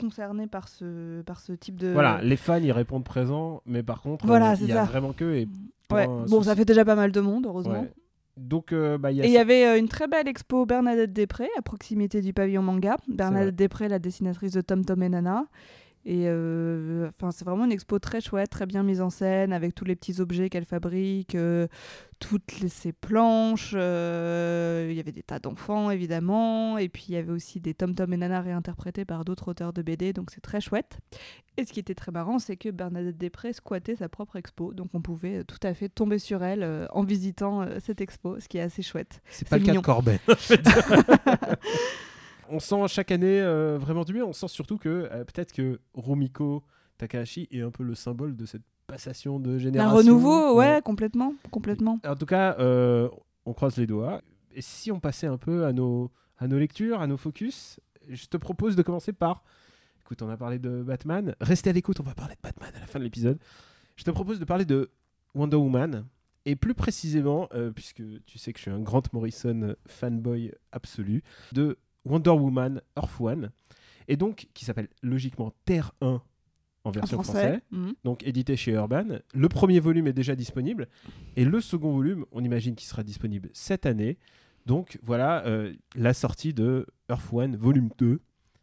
concerné 0.00 0.46
par 0.46 0.68
ce, 0.68 1.20
par 1.22 1.40
ce 1.40 1.52
type 1.52 1.78
de. 1.78 1.88
Voilà, 1.88 2.20
les 2.22 2.36
fans 2.36 2.56
ils 2.56 2.72
répondent 2.72 3.04
présent, 3.04 3.60
mais 3.66 3.82
par 3.82 4.00
contre, 4.00 4.26
Voilà, 4.26 4.54
il 4.58 4.66
y 4.66 4.72
a 4.72 4.76
ça. 4.76 4.84
vraiment 4.84 5.12
que 5.12 5.34
et 5.34 5.48
Ouais. 5.92 6.06
Bon, 6.06 6.42
ça 6.42 6.56
fait 6.56 6.64
déjà 6.64 6.84
pas 6.86 6.94
mal 6.94 7.12
de 7.12 7.20
monde, 7.20 7.44
heureusement. 7.46 7.82
ouais. 7.82 7.92
Donc 8.36 8.72
euh, 8.72 8.98
bah 8.98 9.12
il 9.12 9.18
y 9.18 9.20
a 9.22 9.24
Et 9.24 9.28
il 9.28 9.32
y 9.32 9.38
avait 9.38 9.66
euh, 9.66 9.78
une 9.78 9.88
très 9.88 10.08
belle 10.08 10.26
expo 10.26 10.66
Bernadette 10.66 11.12
Després 11.12 11.48
à 11.56 11.62
proximité 11.62 12.20
du 12.20 12.32
pavillon 12.32 12.62
manga. 12.62 12.96
Bernadette 13.06 13.54
Després, 13.54 13.88
la 13.88 13.98
dessinatrice 13.98 14.52
de 14.52 14.60
Tom 14.60 14.84
Tom 14.84 15.02
et 15.02 15.08
Nana. 15.08 15.46
Et 16.06 16.24
euh, 16.28 17.08
enfin, 17.08 17.30
c'est 17.30 17.44
vraiment 17.46 17.64
une 17.64 17.72
expo 17.72 17.98
très 17.98 18.20
chouette, 18.20 18.50
très 18.50 18.66
bien 18.66 18.82
mise 18.82 19.00
en 19.00 19.08
scène, 19.08 19.52
avec 19.54 19.74
tous 19.74 19.86
les 19.86 19.96
petits 19.96 20.20
objets 20.20 20.50
qu'elle 20.50 20.66
fabrique, 20.66 21.34
euh, 21.34 21.66
toutes 22.18 22.60
les- 22.60 22.68
ses 22.68 22.92
planches. 22.92 23.72
euh, 23.74 24.86
Il 24.90 24.96
y 24.96 25.00
avait 25.00 25.12
des 25.12 25.22
tas 25.22 25.38
d'enfants, 25.38 25.90
évidemment. 25.90 26.76
Et 26.76 26.90
puis, 26.90 27.06
il 27.08 27.14
y 27.14 27.16
avait 27.16 27.32
aussi 27.32 27.58
des 27.60 27.72
Tom 27.72 27.94
Tom 27.94 28.12
et 28.12 28.18
Nana 28.18 28.42
réinterprétés 28.42 29.04
par 29.06 29.24
d'autres 29.24 29.48
auteurs 29.48 29.72
de 29.72 29.80
BD. 29.80 30.12
Donc, 30.12 30.30
c'est 30.30 30.42
très 30.42 30.60
chouette. 30.60 30.98
Et 31.56 31.64
ce 31.64 31.72
qui 31.72 31.80
était 31.80 31.94
très 31.94 32.12
marrant, 32.12 32.38
c'est 32.38 32.56
que 32.56 32.68
Bernadette 32.68 33.16
Després 33.16 33.52
squattait 33.54 33.96
sa 33.96 34.08
propre 34.10 34.36
expo. 34.36 34.74
Donc, 34.74 34.88
on 34.92 35.00
pouvait 35.00 35.44
tout 35.44 35.58
à 35.62 35.72
fait 35.72 35.88
tomber 35.88 36.18
sur 36.18 36.42
elle 36.44 36.86
en 36.92 37.02
visitant 37.04 37.66
cette 37.80 38.00
expo, 38.02 38.38
ce 38.40 38.48
qui 38.48 38.58
est 38.58 38.62
assez 38.62 38.82
chouette. 38.82 39.20
C'est 39.30 39.48
pas 39.48 39.56
le 39.56 39.62
C'est 39.64 39.66
cas 39.66 39.72
mignon. 39.72 39.80
de 39.80 39.86
Corbin. 39.86 40.16
on 42.50 42.60
sent 42.60 42.88
chaque 42.88 43.10
année 43.10 43.40
euh, 43.40 43.78
vraiment 43.78 44.04
du 44.04 44.14
mieux. 44.14 44.24
On 44.24 44.32
sent 44.32 44.48
surtout 44.48 44.78
que 44.78 45.08
euh, 45.10 45.24
peut-être 45.24 45.52
que 45.52 45.80
Rumiko 45.94 46.62
Takahashi 46.98 47.48
est 47.50 47.60
un 47.62 47.70
peu 47.70 47.82
le 47.82 47.94
symbole 47.94 48.36
de 48.36 48.46
cette 48.46 48.62
passation 48.86 49.40
de 49.40 49.54
Un 49.54 49.58
génération. 49.58 49.96
renouveau, 49.96 50.56
ouais, 50.56 50.80
complètement, 50.84 51.34
complètement. 51.50 51.98
En 52.06 52.14
tout 52.16 52.26
cas, 52.26 52.56
euh, 52.58 53.08
on 53.46 53.52
croise 53.54 53.76
les 53.76 53.86
doigts. 53.86 54.20
Et 54.54 54.62
si 54.62 54.92
on 54.92 55.00
passait 55.00 55.26
un 55.26 55.38
peu 55.38 55.64
à 55.64 55.72
nos, 55.72 56.10
à 56.38 56.46
nos 56.46 56.58
lectures, 56.58 57.00
à 57.00 57.06
nos 57.06 57.16
focus, 57.16 57.80
je 58.08 58.26
te 58.26 58.36
propose 58.36 58.76
de 58.76 58.82
commencer 58.82 59.12
par. 59.12 59.42
Écoute, 60.00 60.20
on 60.20 60.28
a 60.28 60.36
parlé 60.36 60.58
de 60.58 60.82
Batman. 60.82 61.34
Restez 61.40 61.70
à 61.70 61.72
l'écoute, 61.72 61.98
on 61.98 62.04
va 62.04 62.14
parler 62.14 62.34
de 62.34 62.40
Batman 62.42 62.70
à 62.76 62.80
la 62.80 62.86
fin 62.86 62.98
de 62.98 63.04
l'épisode. 63.04 63.38
Je 63.96 64.04
te 64.04 64.10
propose 64.10 64.38
de 64.38 64.44
parler 64.44 64.66
de 64.66 64.90
Wonder 65.34 65.56
Woman. 65.56 66.04
Et 66.46 66.56
plus 66.56 66.74
précisément, 66.74 67.48
euh, 67.54 67.70
puisque 67.70 68.02
tu 68.26 68.38
sais 68.38 68.52
que 68.52 68.58
je 68.58 68.64
suis 68.64 68.70
un 68.70 68.80
Grant 68.80 69.02
Morrison 69.14 69.74
fanboy 69.88 70.52
absolu, 70.72 71.22
de 71.52 71.78
Wonder 72.04 72.30
Woman 72.30 72.80
Earth 72.96 73.20
One. 73.20 73.50
Et 74.08 74.16
donc, 74.16 74.48
qui 74.54 74.64
s'appelle 74.64 74.88
logiquement 75.02 75.52
Terre 75.64 75.92
1 76.00 76.06
en 76.06 76.20
En 76.84 76.90
version 76.90 77.22
français. 77.22 77.40
française 77.40 77.60
Mhm. 77.70 77.94
donc 78.04 78.22
édité 78.26 78.56
chez 78.56 78.72
Urban. 78.72 79.18
Le 79.32 79.48
premier 79.48 79.80
volume 79.80 80.06
est 80.06 80.12
déjà 80.12 80.36
disponible 80.36 80.88
et 81.36 81.44
le 81.46 81.60
second 81.62 81.92
volume, 81.92 82.26
on 82.32 82.44
imagine 82.44 82.74
qu'il 82.74 82.86
sera 82.86 83.02
disponible 83.02 83.48
cette 83.54 83.86
année. 83.86 84.18
Donc 84.66 84.98
voilà 85.02 85.46
euh, 85.46 85.72
la 85.94 86.12
sortie 86.12 86.52
de 86.52 86.86
Earth 87.08 87.32
One 87.32 87.56
volume 87.56 87.88
2. 87.98 88.20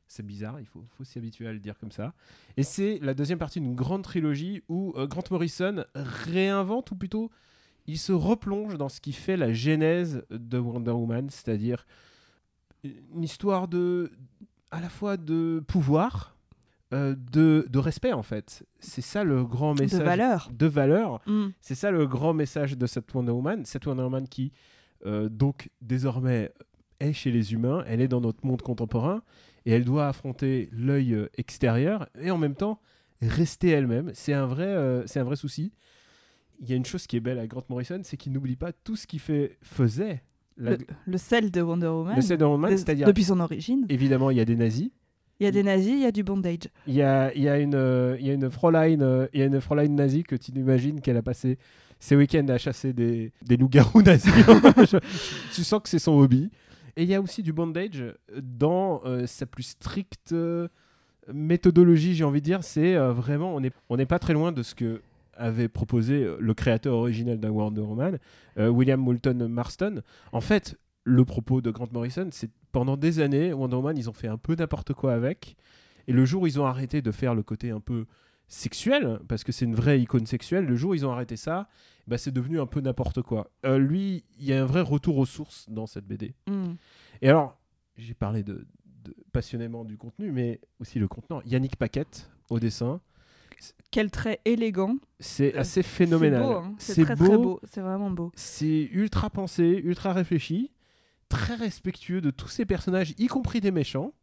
C'est 0.08 0.26
bizarre, 0.26 0.60
il 0.60 0.66
faut, 0.68 0.84
faut 0.98 1.04
s'y 1.04 1.18
habituer 1.18 1.48
à 1.48 1.54
le 1.54 1.60
dire 1.60 1.80
comme 1.80 1.92
ça. 1.92 2.14
Et 2.58 2.64
c'est 2.64 3.00
la 3.02 3.14
deuxième 3.16 3.40
partie 3.40 3.62
d'une 3.62 3.76
grande 3.76 4.04
trilogie 4.04 4.62
où 4.68 4.94
euh, 4.98 5.08
Grant 5.08 5.24
Morrison 5.32 5.84
réinvente, 5.96 6.92
ou 6.92 6.96
plutôt 6.96 7.32
il 7.88 7.98
se 7.98 8.12
replonge 8.12 8.78
dans 8.78 8.90
ce 8.90 9.00
qui 9.02 9.14
fait 9.14 9.38
la 9.38 9.54
genèse 9.54 10.24
de 10.30 10.58
Wonder 10.60 10.92
Woman, 10.92 11.30
c'est-à-dire 11.30 11.88
une 12.84 13.24
histoire 13.24 13.68
de 13.68 14.12
à 14.72 14.80
la 14.80 14.90
fois 14.90 15.18
de 15.18 15.64
pouvoir, 15.68 16.36
euh, 16.94 17.16
de, 17.32 17.68
de 17.70 17.80
respect 17.80 18.14
en 18.14 18.24
fait. 18.24 18.64
C'est 18.80 19.02
ça 19.02 19.24
le 19.24 19.44
grand 19.44 19.74
message 19.74 20.00
De 20.00 20.06
valeur. 20.06 20.50
de 20.54 20.66
valeur. 20.66 21.22
Mhm. 21.28 21.52
C'est 21.62 21.76
ça 21.76 21.92
le 21.92 22.08
grand 22.08 22.34
message 22.34 22.78
de 22.78 22.88
cette 22.88 23.14
Wonder 23.14 23.32
Woman. 23.32 23.66
Cette 23.66 23.86
Wonder 23.86 24.04
Woman 24.04 24.28
qui, 24.28 24.52
euh, 25.06 25.28
donc, 25.30 25.70
désormais 25.82 26.52
est 27.00 27.14
chez 27.14 27.32
les 27.32 27.54
humains, 27.54 27.84
elle 27.88 28.00
est 28.02 28.08
dans 28.08 28.22
notre 28.22 28.46
monde 28.46 28.62
contemporain 28.62 29.24
et 29.66 29.72
elle 29.72 29.84
doit 29.86 30.08
affronter 30.08 30.70
l'œil 30.72 31.14
euh, 31.14 31.30
extérieur 31.38 32.08
et 32.20 32.32
en 32.32 32.38
même 32.38 32.56
temps 32.56 32.80
rester 33.22 33.70
elle-même. 33.70 34.12
C'est 34.14 34.34
un, 34.34 34.46
vrai, 34.46 34.66
euh, 34.68 35.06
c'est 35.08 35.20
un 35.20 35.24
vrai 35.24 35.36
souci. 35.36 35.74
Il 36.60 36.70
y 36.70 36.74
a 36.74 36.76
une 36.76 36.86
chose 36.86 37.08
qui 37.08 37.18
est 37.18 37.20
belle 37.20 37.40
à 37.40 37.48
Grant 37.48 37.64
Morrison, 37.70 38.00
c'est 38.04 38.18
qu'il 38.18 38.32
n'oublie 38.32 38.56
pas 38.56 38.72
tout 38.72 38.96
ce 38.96 39.08
qui 39.08 39.18
fait, 39.20 39.58
faisait 39.64 40.24
la, 40.58 40.72
Le, 40.72 40.78
le 41.08 41.18
sel 41.18 41.52
de 41.52 41.62
Wonder 41.62 41.88
Woman. 41.88 42.16
le 42.16 42.22
Wonder 42.30 42.46
Woman, 42.46 42.72
c'est-à-dire 42.78 43.08
Depuis 43.08 43.24
son 43.24 43.40
origine. 43.40 43.86
évidemment 43.90 44.30
il 44.32 44.38
y 44.38 44.42
a 44.42 44.46
des 44.46 44.56
nazis, 44.56 44.90
Il 45.40 45.46
y 45.46 45.48
a 45.48 45.52
des 45.52 45.64
nazis, 45.64 45.94
il 45.94 46.02
y 46.02 46.06
a 46.06 46.12
du 46.12 46.24
bondage. 46.24 46.70
Il 46.88 46.94
y 46.94 47.02
a, 47.02 47.34
il 47.34 47.42
y 47.42 47.50
a 47.50 47.58
une, 47.60 47.74
euh, 47.76 48.16
il 48.20 48.28
y 48.28 48.30
a 48.30 48.34
une 48.34 48.50
Fräulein, 48.52 49.02
euh, 49.02 49.28
il 49.34 49.40
y 49.40 49.44
a 49.44 49.46
une 49.48 49.60
Fräulein 49.62 49.88
nazie 49.90 50.24
que 50.24 50.36
tu 50.36 50.52
imagines 50.52 51.02
qu'elle 51.02 51.18
a 51.18 51.22
passé 51.24 51.58
ses 52.00 52.16
week-ends 52.16 52.48
à 52.50 52.58
chasser 52.58 52.94
des, 52.94 53.32
des 53.44 53.58
loups-garous 53.58 54.02
nazis. 54.06 54.32
Je- 54.36 54.98
tu 55.54 55.64
sens 55.64 55.82
que 55.82 55.90
c'est 55.90 56.00
son 56.00 56.14
hobby. 56.14 56.50
Et 56.98 57.04
il 57.04 57.10
y 57.10 57.16
a 57.16 57.22
aussi 57.22 57.42
du 57.42 57.54
bondage 57.54 58.04
dans 58.42 59.02
euh, 59.06 59.26
sa 59.26 59.46
plus 59.46 59.64
stricte 59.64 60.34
euh, 60.34 60.68
méthodologie, 61.32 62.16
j'ai 62.16 62.24
envie 62.24 62.42
de 62.42 62.46
dire. 62.46 62.64
C'est 62.64 62.96
vraiment, 62.98 63.56
on 63.56 63.60
n'est 63.62 63.72
on 63.90 63.98
n'est 63.98 64.06
pas 64.06 64.20
très 64.20 64.34
loin 64.34 64.52
de 64.52 64.64
ce 64.64 64.76
que 64.76 65.02
avait 65.34 65.68
proposé 65.70 66.24
euh, 66.24 66.38
le 66.40 66.54
créateur 66.54 66.96
originel 66.96 67.40
d'un 67.40 67.50
Wonder 67.50 67.82
Woman, 67.82 68.20
euh, 68.58 68.70
William 68.70 69.00
Moulton 69.00 69.48
Marston. 69.50 70.02
En 70.32 70.42
fait, 70.42 70.78
le 71.04 71.26
propos 71.26 71.62
de 71.62 71.72
Grant 71.72 71.88
Morrison, 71.92 72.30
c'est 72.32 72.50
pendant 72.72 72.98
des 72.98 73.20
années, 73.20 73.54
Wonder 73.54 73.76
Woman, 73.78 73.98
ils 73.98 74.10
ont 74.10 74.14
fait 74.14 74.28
un 74.28 74.38
peu 74.38 74.56
n'importe 74.56 74.94
quoi 74.94 75.14
avec. 75.14 75.56
Et 76.08 76.14
le 76.14 76.26
jour 76.26 76.44
où 76.44 76.48
ils 76.48 76.60
ont 76.60 76.66
arrêté 76.66 77.02
de 77.02 77.12
faire 77.12 77.36
le 77.36 77.44
côté 77.44 77.70
un 77.72 77.80
peu 77.80 78.06
sexuel, 78.48 79.20
parce 79.28 79.44
que 79.44 79.52
c'est 79.52 79.66
une 79.66 79.76
vraie 79.76 80.00
icône 80.02 80.26
sexuelle, 80.26 80.66
le 80.66 80.76
jour 80.76 80.92
où 80.92 80.94
ils 80.94 81.06
ont 81.06 81.12
arrêté 81.12 81.38
ça, 81.38 81.70
bah, 82.08 82.18
c'est 82.18 82.32
devenu 82.32 82.60
un 82.60 82.66
peu 82.66 82.82
n'importe 82.82 83.22
quoi. 83.22 83.50
Euh, 83.66 83.78
lui, 83.78 84.24
il 84.38 84.46
y 84.46 84.54
a 84.54 84.62
un 84.62 84.66
vrai 84.66 84.82
retour 84.82 85.18
aux 85.18 85.26
sources 85.26 85.70
dans 85.70 85.86
cette 85.88 86.06
BD. 86.06 86.34
Mhm. 86.48 86.76
Et 87.22 87.30
alors, 87.30 87.58
j'ai 87.98 88.14
parlé 88.14 88.44
de, 88.44 88.68
de- 89.06 89.16
passionnément 89.32 89.86
du 89.86 89.98
contenu, 89.98 90.32
mais 90.32 90.60
aussi 90.80 91.00
le 91.00 91.08
contenant. 91.08 91.42
Yannick 91.46 91.76
Paquette 91.78 92.30
au 92.50 92.60
dessin, 92.60 93.00
Quel 93.92 94.10
trait 94.12 94.40
élégant. 94.46 94.96
c'est 95.20 95.56
Euh, 95.56 95.60
assez 95.60 95.84
phénoménal. 95.84 96.42
C'est 96.42 96.48
beau, 96.48 96.54
hein. 96.56 96.76
c'est 96.78 97.04
très 97.06 97.16
très 97.16 97.38
beau. 97.38 97.60
C'est 97.64 97.82
vraiment 97.82 98.10
beau. 98.10 98.32
C'est 98.36 98.90
ultra 98.92 99.30
pensé, 99.30 99.82
ultra 99.84 100.14
réfléchi, 100.14 100.72
très 101.30 101.56
respectueux 101.56 102.22
de 102.22 102.32
tous 102.32 102.48
ces 102.48 102.66
personnages, 102.66 103.14
y 103.18 103.28
compris 103.28 103.62
des 103.62 103.72
méchants. 103.72 104.14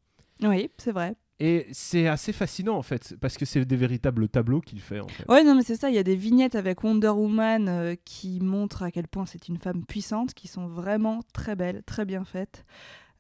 Oui, 0.43 0.71
c'est 0.79 0.93
vrai. 0.93 1.17
Et 1.41 1.69
c'est 1.71 2.09
assez 2.09 2.33
fascinant 2.33 2.77
en 2.77 2.83
fait, 2.83 3.15
parce 3.21 3.37
que 3.37 3.45
c'est 3.45 3.65
des 3.65 3.77
véritables 3.77 4.29
tableaux 4.29 4.61
qu'il 4.61 4.81
fait 4.81 4.99
en 4.99 5.07
fait. 5.07 5.25
Ouais, 5.29 5.45
non, 5.45 5.55
mais 5.55 5.63
c'est 5.63 5.77
ça. 5.77 5.89
Il 5.89 5.95
y 5.95 5.99
a 5.99 6.03
des 6.03 6.17
vignettes 6.17 6.57
avec 6.57 6.83
Wonder 6.83 7.11
Woman 7.11 7.69
euh, 7.69 7.95
qui 8.05 8.41
montrent 8.41 8.83
à 8.83 8.91
quel 8.91 9.07
point 9.07 9.25
c'est 9.25 9.47
une 9.49 9.57
femme 9.57 9.85
puissante, 9.85 10.35
qui 10.35 10.49
sont 10.49 10.67
vraiment 10.67 11.21
très 11.33 11.55
belles, 11.55 11.83
très 11.87 12.05
bien 12.05 12.25
faites. 12.25 12.65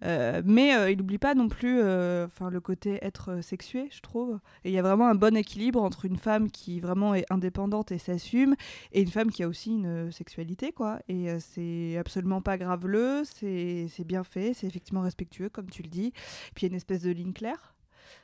Euh, 0.05 0.43
mais 0.45 0.75
euh, 0.75 0.91
il 0.91 0.99
n'oublie 0.99 1.19
pas 1.19 1.35
non 1.35 1.49
plus 1.49 1.81
euh, 1.83 2.29
le 2.51 2.61
côté 2.61 2.99
être 3.03 3.41
sexué, 3.43 3.89
je 3.91 4.01
trouve. 4.01 4.39
Et 4.65 4.71
il 4.71 4.73
y 4.73 4.79
a 4.79 4.83
vraiment 4.83 5.09
un 5.09 5.15
bon 5.15 5.37
équilibre 5.37 5.83
entre 5.83 6.05
une 6.05 6.17
femme 6.17 6.51
qui 6.51 6.81
vraiment 6.81 7.15
est 7.15 7.25
indépendante 7.31 7.93
et 7.93 7.99
s'assume, 7.99 8.55
et 8.93 9.03
une 9.03 9.11
femme 9.11 9.31
qui 9.31 9.43
a 9.43 9.49
aussi 9.49 9.73
une 9.73 10.11
sexualité, 10.13 10.73
quoi. 10.73 11.01
Et 11.09 11.29
c'est 11.41 11.97
absolument 11.99 12.41
pas 12.41 12.59
graveleux, 12.59 13.23
c'est 13.25 14.05
bien 14.05 14.25
fait, 14.25 14.55
c'est 14.55 14.67
effectivement 14.67 15.03
respectueux, 15.03 15.49
comme 15.49 15.71
tu 15.71 15.83
le 15.83 15.89
dis. 15.89 16.13
Puis 16.55 16.67
il 16.67 16.67
y 16.67 16.67
a 16.67 16.71
une 16.71 16.77
espèce 16.77 17.03
de 17.03 17.11
ligne 17.11 17.33
claire 17.33 17.75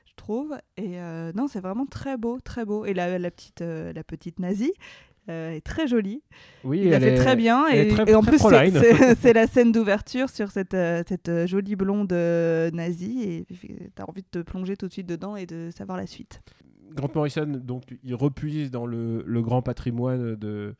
je 0.07 0.23
trouve. 0.23 0.57
Et 0.77 0.99
non, 1.35 1.49
c'est 1.49 1.61
vraiment 1.61 1.87
très 1.87 2.17
beau, 2.17 2.39
très 2.39 2.65
beau. 2.65 2.85
Et 2.85 2.95
la, 2.95 3.19
petite, 3.31 3.63
la 3.63 4.05
petite 4.05 4.39
nazie 4.39 4.73
euh, 5.29 5.53
est 5.53 5.61
très 5.61 5.87
jolie. 5.87 6.23
Oui, 6.65 6.81
Il 6.85 6.91
l'a 6.91 6.97
elle 6.97 7.03
fait 7.03 7.15
est- 7.15 7.17
très 7.17 7.37
bien. 7.37 7.67
Et, 7.73 7.79
est 7.79 7.89
très- 7.89 8.11
et 8.11 8.15
en 8.15 8.23
plus, 8.23 8.39
c'est- 9.21 9.33
la 9.33 9.47
scène 9.47 9.73
d'ouverture 9.73 10.29
sur 10.31 10.51
cette, 10.51 10.75
euh, 10.75 11.03
cette 11.09 11.29
euh, 11.29 11.47
jolie 11.47 11.77
blonde 11.77 12.13
nazie. 12.73 13.23
Et 13.23 13.47
tu 13.55 13.77
as 13.99 14.09
envie 14.09 14.23
de 14.23 14.29
te 14.31 14.39
plonger 14.41 14.77
tout 14.77 14.89
de 14.89 14.93
suite 14.93 15.07
dedans 15.09 15.37
et 15.37 15.47
de 15.47 15.71
savoir 15.77 15.99
la 15.99 16.07
suite. 16.07 16.41
Grant 16.95 17.11
Morrison, 17.15 17.47
donc, 17.47 17.83
il 18.05 18.15
repuise 18.15 18.71
dans 18.71 18.87
le, 18.87 19.23
le 19.27 19.43
grand 19.43 19.63
patrimoine 19.63 20.37
de, 20.37 20.75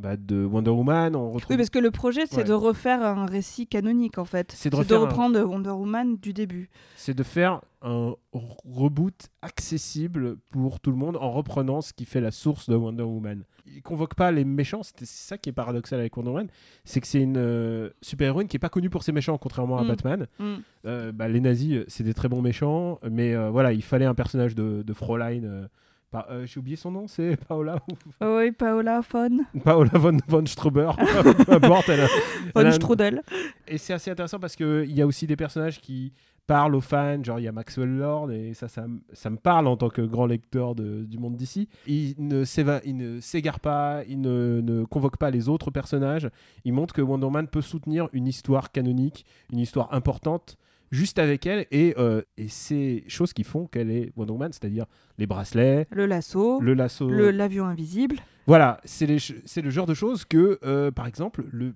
bah, 0.00 0.16
de 0.16 0.44
Wonder 0.44 0.70
Woman. 0.70 1.14
On 1.14 1.30
retrouve... 1.30 1.50
Oui, 1.50 1.56
parce 1.56 1.70
que 1.70 1.78
le 1.78 1.90
projet, 1.90 2.26
c'est 2.26 2.38
Ouais. 2.38 2.44
de 2.44 2.52
refaire 2.52 3.02
un 3.02 3.26
récit 3.26 3.66
canonique, 3.66 4.18
en 4.18 4.24
fait. 4.24 4.52
C'est 4.56 4.70
de 4.70 4.76
un- 4.76 4.98
reprendre 4.98 5.38
Wonder 5.42 5.70
Woman 5.70 6.16
du 6.16 6.32
début. 6.32 6.68
c'est 6.96 7.14
de 7.14 7.22
faire 7.22 7.60
un 7.82 8.14
re- 8.34 8.56
reboot 8.64 9.28
accessible 9.42 10.36
pour 10.50 10.80
tout 10.80 10.90
le 10.90 10.96
monde 10.96 11.16
en 11.16 11.30
reprenant 11.30 11.80
ce 11.80 11.92
qui 11.92 12.04
fait 12.04 12.20
la 12.20 12.30
source 12.30 12.68
de 12.68 12.74
Wonder 12.74 13.02
Woman. 13.04 13.44
Il 13.66 13.82
convoque 13.82 14.14
pas 14.14 14.32
les 14.32 14.44
méchants, 14.44 14.82
c'est 14.82 15.06
ça 15.06 15.38
qui 15.38 15.48
est 15.48 15.52
paradoxal 15.52 16.00
avec 16.00 16.16
Wonder 16.16 16.30
Woman, 16.30 16.48
c'est 16.84 17.00
que 17.00 17.06
c'est 17.06 17.22
une 17.22 17.36
euh, 17.36 17.90
super-héroïne 18.02 18.48
qui 18.48 18.56
est 18.56 18.60
pas 18.60 18.68
connue 18.68 18.90
pour 18.90 19.02
ses 19.02 19.12
méchants, 19.12 19.38
contrairement 19.38 19.78
à 19.78 19.84
Mm. 19.84 19.88
Batman. 19.88 20.26
Mm. 20.38 20.44
Euh, 20.86 21.12
bah, 21.12 21.28
les 21.28 21.40
nazis, 21.40 21.72
euh, 21.74 21.84
c'est 21.88 22.02
des 22.04 22.14
très 22.14 22.28
bons 22.28 22.42
méchants, 22.42 22.98
mais 23.08 23.34
euh, 23.34 23.50
voilà, 23.50 23.72
il 23.72 23.82
fallait 23.82 24.06
un 24.06 24.14
personnage 24.14 24.54
de, 24.54 24.82
de 24.82 24.92
Fraulein. 24.92 25.68
Euh, 26.14 26.18
euh, 26.30 26.46
J'ai 26.46 26.58
oublié 26.60 26.76
son 26.76 26.90
nom, 26.90 27.06
c'est 27.06 27.36
Paola 27.48 27.76
ou- 27.90 27.94
Oh 28.20 28.36
oui, 28.38 28.52
Paola 28.52 29.00
Von, 29.00 29.38
Paola 29.64 29.90
von, 29.98 30.16
von 30.28 30.46
Strauber, 30.46 30.92
peu 31.46 31.52
importe. 31.52 31.88
elle 31.88 32.00
a- 32.00 32.04
elle 32.04 32.50
a 32.56 32.62
Von 32.62 32.66
un- 32.66 32.70
Strudel. 32.72 33.22
et 33.68 33.78
c'est 33.78 33.92
assez 33.92 34.10
intéressant 34.10 34.38
parce 34.38 34.56
qu'il 34.56 34.90
y 34.92 35.02
a 35.02 35.06
aussi 35.06 35.26
des 35.26 35.36
personnages 35.36 35.80
qui 35.80 36.12
parlent 36.46 36.74
aux 36.74 36.80
fans, 36.80 37.22
genre 37.22 37.38
il 37.38 37.44
y 37.44 37.48
a 37.48 37.52
Maxwell 37.52 37.96
Lord, 37.96 38.32
et 38.32 38.54
ça, 38.54 38.66
ça, 38.66 38.88
me- 38.88 38.98
ça 39.12 39.30
me 39.30 39.36
parle 39.36 39.68
en 39.68 39.76
tant 39.76 39.88
que 39.88 40.02
grand 40.02 40.26
lecteur 40.26 40.74
de- 40.74 41.04
du 41.04 41.16
monde 41.16 41.36
d'ici. 41.36 41.68
Il 41.86 42.16
ne 42.18 42.42
s'éva- 42.44 42.80
il 42.84 42.96
ne 42.96 43.20
s'égare 43.20 43.60
pas, 43.60 44.02
il 44.08 44.20
ne, 44.20 44.60
ne 44.60 44.84
convoque 44.84 45.16
pas 45.16 45.30
les 45.30 45.48
autres 45.48 45.70
personnages. 45.70 46.28
Il 46.64 46.72
montre 46.72 46.92
que 46.92 47.02
Wonder 47.02 47.30
Man 47.30 47.46
peut 47.46 47.62
soutenir 47.62 48.08
une 48.12 48.26
histoire 48.26 48.72
canonique, 48.72 49.24
une 49.52 49.60
histoire 49.60 49.94
importante, 49.94 50.56
juste 50.90 51.18
avec 51.18 51.46
elle, 51.46 51.66
et, 51.70 51.94
euh, 51.98 52.22
et 52.36 52.48
c'est 52.48 53.04
choses 53.08 53.32
qui 53.32 53.44
font 53.44 53.66
qu'elle 53.66 53.90
est 53.90 54.12
Wonder 54.16 54.32
Woman, 54.32 54.52
c'est-à-dire 54.52 54.86
les 55.18 55.26
bracelets, 55.26 55.86
Le 55.90 56.06
lasso, 56.06 56.60
le 56.60 56.74
lasso. 56.74 57.08
le- 57.08 57.30
l'avion 57.30 57.64
invisible. 57.66 58.16
Voilà, 58.46 58.80
c'est 58.84 59.06
le 59.06 59.70
genre 59.70 59.86
de 59.86 59.94
choses 59.94 60.24
que, 60.24 60.58
euh, 60.64 60.90
par 60.90 61.06
exemple, 61.06 61.44
le, 61.52 61.74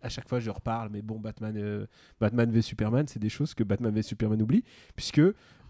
à 0.00 0.08
chaque 0.08 0.28
fois 0.28 0.38
je 0.38 0.50
reparle, 0.50 0.90
mais 0.92 1.02
bon, 1.02 1.18
Batman, 1.18 1.54
euh, 1.56 1.86
Batman 2.20 2.50
v 2.50 2.62
Superman, 2.62 3.06
c'est 3.08 3.18
des 3.20 3.28
choses 3.28 3.54
que 3.54 3.64
Batman 3.64 3.92
v 3.92 4.02
Superman 4.02 4.40
oublie, 4.42 4.62
puisque 4.94 5.20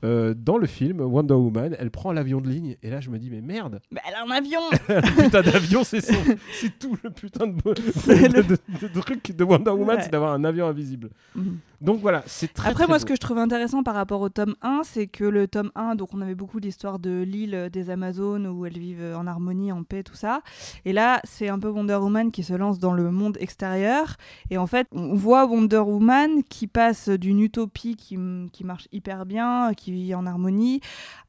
euh, 0.04 0.34
dans 0.34 0.58
le 0.58 0.66
film 0.66 1.00
Wonder 1.00 1.34
Woman, 1.34 1.76
elle 1.78 1.90
prend 1.90 2.12
l'avion 2.12 2.40
de 2.40 2.48
ligne, 2.48 2.76
et 2.82 2.90
là 2.90 3.00
je 3.00 3.10
me 3.10 3.18
dis, 3.18 3.30
mais 3.30 3.40
merde, 3.40 3.80
Mais 3.90 4.00
elle 4.08 4.14
a 4.14 4.24
un 4.24 4.30
avion 4.30 4.60
putain 5.22 5.42
d'avion, 5.42 5.84
c'est 5.84 6.00
son- 6.00 6.14
c'est 6.54 6.78
tout 6.78 6.96
le 7.02 7.10
putain 7.10 7.46
de, 7.46 7.52
de, 7.62 9.00
truc 9.00 9.34
de 9.36 9.44
Wonder 9.44 9.70
Woman, 9.70 9.96
Ouais. 9.96 10.02
c'est 10.02 10.10
d'avoir 10.12 10.32
un 10.32 10.44
avion 10.44 10.66
invisible. 10.66 11.10
Mhm. 11.34 11.58
Donc 11.80 12.00
voilà, 12.00 12.22
c'est 12.26 12.52
très 12.52 12.68
Après, 12.68 12.84
très 12.84 12.86
moi, 12.86 12.96
beau. 12.98 13.00
ce 13.00 13.06
que 13.06 13.14
je 13.16 13.20
trouve 13.20 13.38
intéressant 13.38 13.82
par 13.82 13.94
rapport 13.96 14.20
au 14.20 14.28
tome 14.28 14.54
1, 14.62 14.82
c'est 14.84 15.08
que 15.08 15.24
le 15.24 15.48
tome 15.48 15.72
1, 15.74 15.96
donc 15.96 16.14
on 16.14 16.20
avait 16.20 16.36
beaucoup 16.36 16.60
l'histoire 16.60 17.00
de 17.00 17.22
l'île 17.22 17.70
des 17.72 17.90
Amazones 17.90 18.46
où 18.46 18.64
elles 18.66 18.78
vivent 18.78 19.14
en 19.16 19.26
harmonie, 19.26 19.72
en 19.72 19.82
paix, 19.82 20.04
tout 20.04 20.14
ça. 20.14 20.42
Et 20.84 20.92
là, 20.92 21.20
c'est 21.24 21.48
un 21.48 21.58
peu 21.58 21.68
Wonder 21.68 21.96
Woman 21.96 22.30
qui 22.30 22.44
se 22.44 22.54
lance 22.54 22.78
dans 22.78 22.92
le 22.92 23.10
monde 23.10 23.36
extérieur. 23.40 24.16
Et 24.50 24.58
en 24.58 24.68
fait, 24.68 24.86
on 24.92 25.14
voit 25.14 25.44
Wonder 25.46 25.78
Woman 25.78 26.44
qui 26.48 26.68
passe 26.68 27.08
d'une 27.08 27.40
utopie 27.40 27.96
qui, 27.96 28.16
qui 28.52 28.62
marche 28.64 28.86
hyper 28.92 29.26
bien, 29.26 29.72
qui 29.76 29.91
en 30.14 30.26
harmonie, 30.26 30.80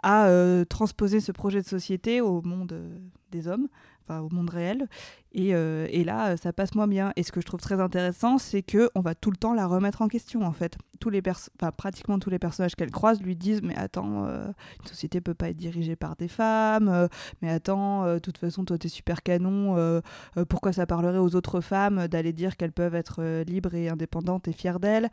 à 0.01 0.27
euh, 0.27 0.65
transposer 0.65 1.20
ce 1.20 1.32
projet 1.32 1.62
de 1.62 1.67
société 1.67 2.22
au 2.22 2.41
monde 2.41 2.74
euh, 2.74 2.98
des 3.32 3.48
hommes, 3.48 3.67
enfin 4.01 4.20
au 4.20 4.29
monde 4.29 4.50
réel. 4.50 4.88
Et, 5.36 5.56
euh, 5.56 5.88
et 5.90 6.04
là, 6.04 6.38
ça 6.38 6.54
passe 6.54 6.75
moins 6.75 6.88
bien. 6.88 7.12
Et 7.16 7.24
ce 7.24 7.32
que 7.32 7.42
je 7.42 7.46
trouve 7.46 7.60
très 7.60 7.80
intéressant, 7.80 8.38
c'est 8.38 8.62
que 8.62 8.90
on 8.96 9.02
va 9.02 9.16
tout 9.16 9.32
le 9.32 9.38
temps 9.38 9.54
la 9.54 9.66
remettre 9.66 10.02
en 10.02 10.08
question, 10.08 10.44
en 10.44 10.52
fait. 10.52 10.78
Tous 11.00 11.10
les 11.10 11.22
enfin, 11.60 11.72
pratiquement 11.72 12.20
tous 12.20 12.30
les 12.30 12.40
personnages 12.40 12.75
qu'elle 12.75 12.92
croise 12.92 13.22
lui 13.22 13.36
disent 13.36 13.62
Mais 13.63 13.75
attends, 13.75 14.25
euh, 14.25 14.46
une 14.82 14.88
société 14.88 15.22
peut 15.22 15.34
pas 15.34 15.50
être 15.50 15.58
dirigée 15.58 15.96
par 15.96 16.16
des 16.16 16.28
femmes. 16.28 16.88
euh, 16.88 17.08
mais 17.42 17.50
attends, 17.50 18.06
de 18.13 18.20
toute 18.20 18.38
façon, 18.38 18.63
toi, 18.63 18.78
t'es 18.78 18.88
super 18.90 19.24
canon. 19.24 20.02
pourquoi 20.50 20.72
ça 20.74 20.86
parlerait 20.86 21.18
aux 21.18 21.36
autres 21.36 21.62
femmes 21.62 22.08
d'aller 22.08 22.32
dire 22.34 22.56
qu'elles 22.58 22.72
peuvent 22.72 22.96
être 22.96 23.44
libres 23.44 23.74
et 23.74 23.90
indépendantes 23.90 24.48
et 24.48 24.54
fières 24.54 24.80
d'elles? 24.80 25.10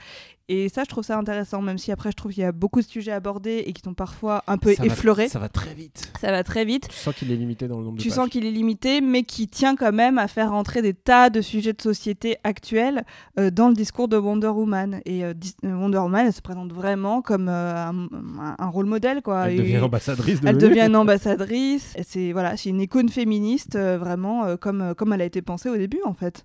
Et 0.49 0.69
ça, 0.69 0.83
je 0.85 0.89
trouve 0.89 1.05
ça 1.05 1.17
intéressant, 1.17 1.63
même 1.63 1.79
si 1.79 1.93
après, 1.93 2.11
je 2.11 2.17
trouve 2.17 2.33
qu'il 2.33 2.43
y 2.43 2.47
a 2.47 2.51
beaucoup 2.53 2.81
de 2.81 2.87
sujets 2.87 3.13
abordés 3.13 3.63
et 3.67 3.73
qui 3.73 3.83
sont 3.83 3.95
parfois 3.95 4.43
un 4.49 4.59
peu 4.59 4.75
Ça 4.75 4.83
va- 4.83 4.87
effleurés. 4.87 5.29
ça 5.29 5.39
va 5.39 5.49
très 5.49 5.75
vite. 5.75 6.13
Ça 6.21 6.31
va 6.33 6.43
très 6.43 6.65
vite 6.65 6.89
Tu 6.89 6.97
sens 6.97 7.15
qu'il 7.15 7.31
est 7.31 7.37
limité 7.37 7.69
dans 7.69 7.79
le 7.79 7.85
nombre 7.85 7.97
de 7.99 8.03
tu 8.03 8.11
sens 8.11 8.29
qu'il 8.29 8.45
est 8.45 8.51
limité, 8.51 9.01
mais 9.01 9.23
qui 9.23 9.47
tient 9.49 9.77
quand 9.77 9.93
même 9.93 10.10
à 10.19 10.29
faire 10.29 10.53
entrer 10.53 10.83
des 10.83 10.95
tas 10.95 11.31
de 11.31 11.41
sujets 11.41 11.73
de 11.73 11.83
société 11.83 12.37
actuels 12.45 13.05
euh, 13.39 13.51
dans 13.51 13.69
le 13.69 13.75
discours 13.75 14.09
de 14.09 14.17
Wonder 14.17 14.49
Woman. 14.49 15.01
Et 15.05 15.25
euh, 15.25 15.35
euh, 15.65 15.75
Wonder 15.75 15.99
Woman, 15.99 16.27
elle 16.27 16.33
se 16.33 16.43
présente 16.43 16.73
vraiment 16.73 17.23
comme 17.23 17.49
un, 17.49 18.69
rôle 18.71 18.87
modèle, 18.87 19.23
quoi. 19.23 19.49
Elle 19.49 19.55
Et 19.55 19.63
devient 19.63 19.79
ambassadrice 19.79 20.41
de 20.41 20.49
elle 20.49 20.59
devient 20.59 20.87
une 20.87 20.97
ambassadrice. 20.97 21.95
C'est 22.03 22.33
voilà, 22.33 22.55
une 22.65 22.81
icône 22.81 23.09
féministe, 23.09 23.77
vraiment 23.77 24.57
comme 24.57 24.95
comme 24.97 25.13
elle 25.13 25.23
a 25.23 25.25
été 25.25 25.43
pensée 25.43 25.69
au 25.69 25.77
début, 25.77 26.01
en 26.05 26.15
fait. 26.15 26.45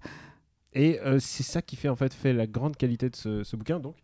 Et 0.73 0.99
c'est 1.19 1.43
ça 1.43 1.61
qui 1.61 1.75
fait 1.75 1.89
en 1.89 1.95
fait 1.95 2.13
fait 2.13 2.33
la 2.33 2.47
grande 2.47 2.75
qualité 2.75 3.09
de 3.09 3.15
ce, 3.15 3.43
ce 3.43 3.55
bouquin, 3.55 3.79
donc 3.79 3.95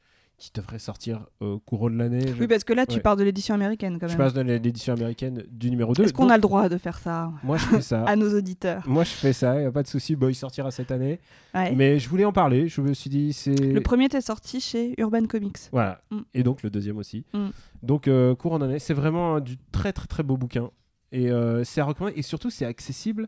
qui 0.41 0.49
devrait 0.55 0.79
sortir 0.79 1.27
au 1.39 1.59
courant 1.59 1.91
de 1.91 1.95
l'année. 1.97 2.27
Je, 2.27 2.33
Oui, 2.33 2.47
parce 2.47 2.63
que 2.63 2.73
là, 2.73 2.87
tu 2.87 2.95
Ouais. 2.95 2.99
parles 2.99 3.19
de 3.19 3.23
l'édition 3.23 3.53
américaine, 3.53 3.99
quand 3.99 4.07
je 4.07 4.13
même. 4.13 4.17
passe 4.25 4.33
dans 4.33 4.41
l'édition 4.41 4.93
américaine 4.93 5.43
du 5.51 5.69
numéro 5.69 5.93
2. 5.93 6.03
Est-ce 6.03 6.13
qu'on 6.13 6.29
a 6.29 6.35
le 6.35 6.41
droit 6.41 6.67
de 6.67 6.77
faire 6.79 6.97
ça 6.97 7.31
Moi, 7.43 7.57
je 7.57 7.65
fais 7.65 7.81
ça. 7.81 8.03
à 8.07 8.15
nos 8.15 8.35
auditeurs 8.35 8.81
Moi, 8.87 9.03
je 9.03 9.11
fais 9.11 9.33
ça, 9.33 9.61
y 9.61 9.65
a 9.65 9.71
pas 9.71 9.83
de 9.83 9.87
souci. 9.87 10.15
Bon, 10.15 10.29
il 10.29 10.33
sortira 10.33 10.71
cette 10.71 10.89
année. 10.89 11.19
Ouais. 11.53 11.75
Mais 11.75 11.99
je 11.99 12.09
voulais 12.09 12.25
en 12.25 12.33
parler. 12.33 12.67
Je 12.67 12.81
me 12.81 12.93
suis 12.95 13.11
dit, 13.11 13.33
c'est. 13.33 13.53
Le 13.55 13.81
premier 13.81 14.05
était 14.05 14.19
sorti 14.19 14.59
chez 14.59 14.95
Urban 14.99 15.27
Comics. 15.27 15.57
Voilà. 15.71 16.01
Mm. 16.09 16.19
Et 16.33 16.41
donc, 16.41 16.63
le 16.63 16.71
deuxième 16.71 16.97
aussi. 16.97 17.23
Mm. 17.35 17.49
Donc, 17.83 18.07
euh, 18.07 18.33
courant 18.33 18.57
d'année. 18.57 18.79
C'est 18.79 18.95
vraiment 18.95 19.35
un- 19.35 19.41
du 19.41 19.57
très, 19.71 19.93
très, 19.93 20.07
très 20.07 20.23
beau 20.23 20.37
bouquin. 20.37 20.71
Et 21.11 21.29
euh, 21.29 21.63
c'est 21.63 21.81
à 21.81 21.85
recommander. 21.85 22.17
Et 22.17 22.23
surtout, 22.23 22.49
c'est 22.49 22.65
accessible 22.65 23.27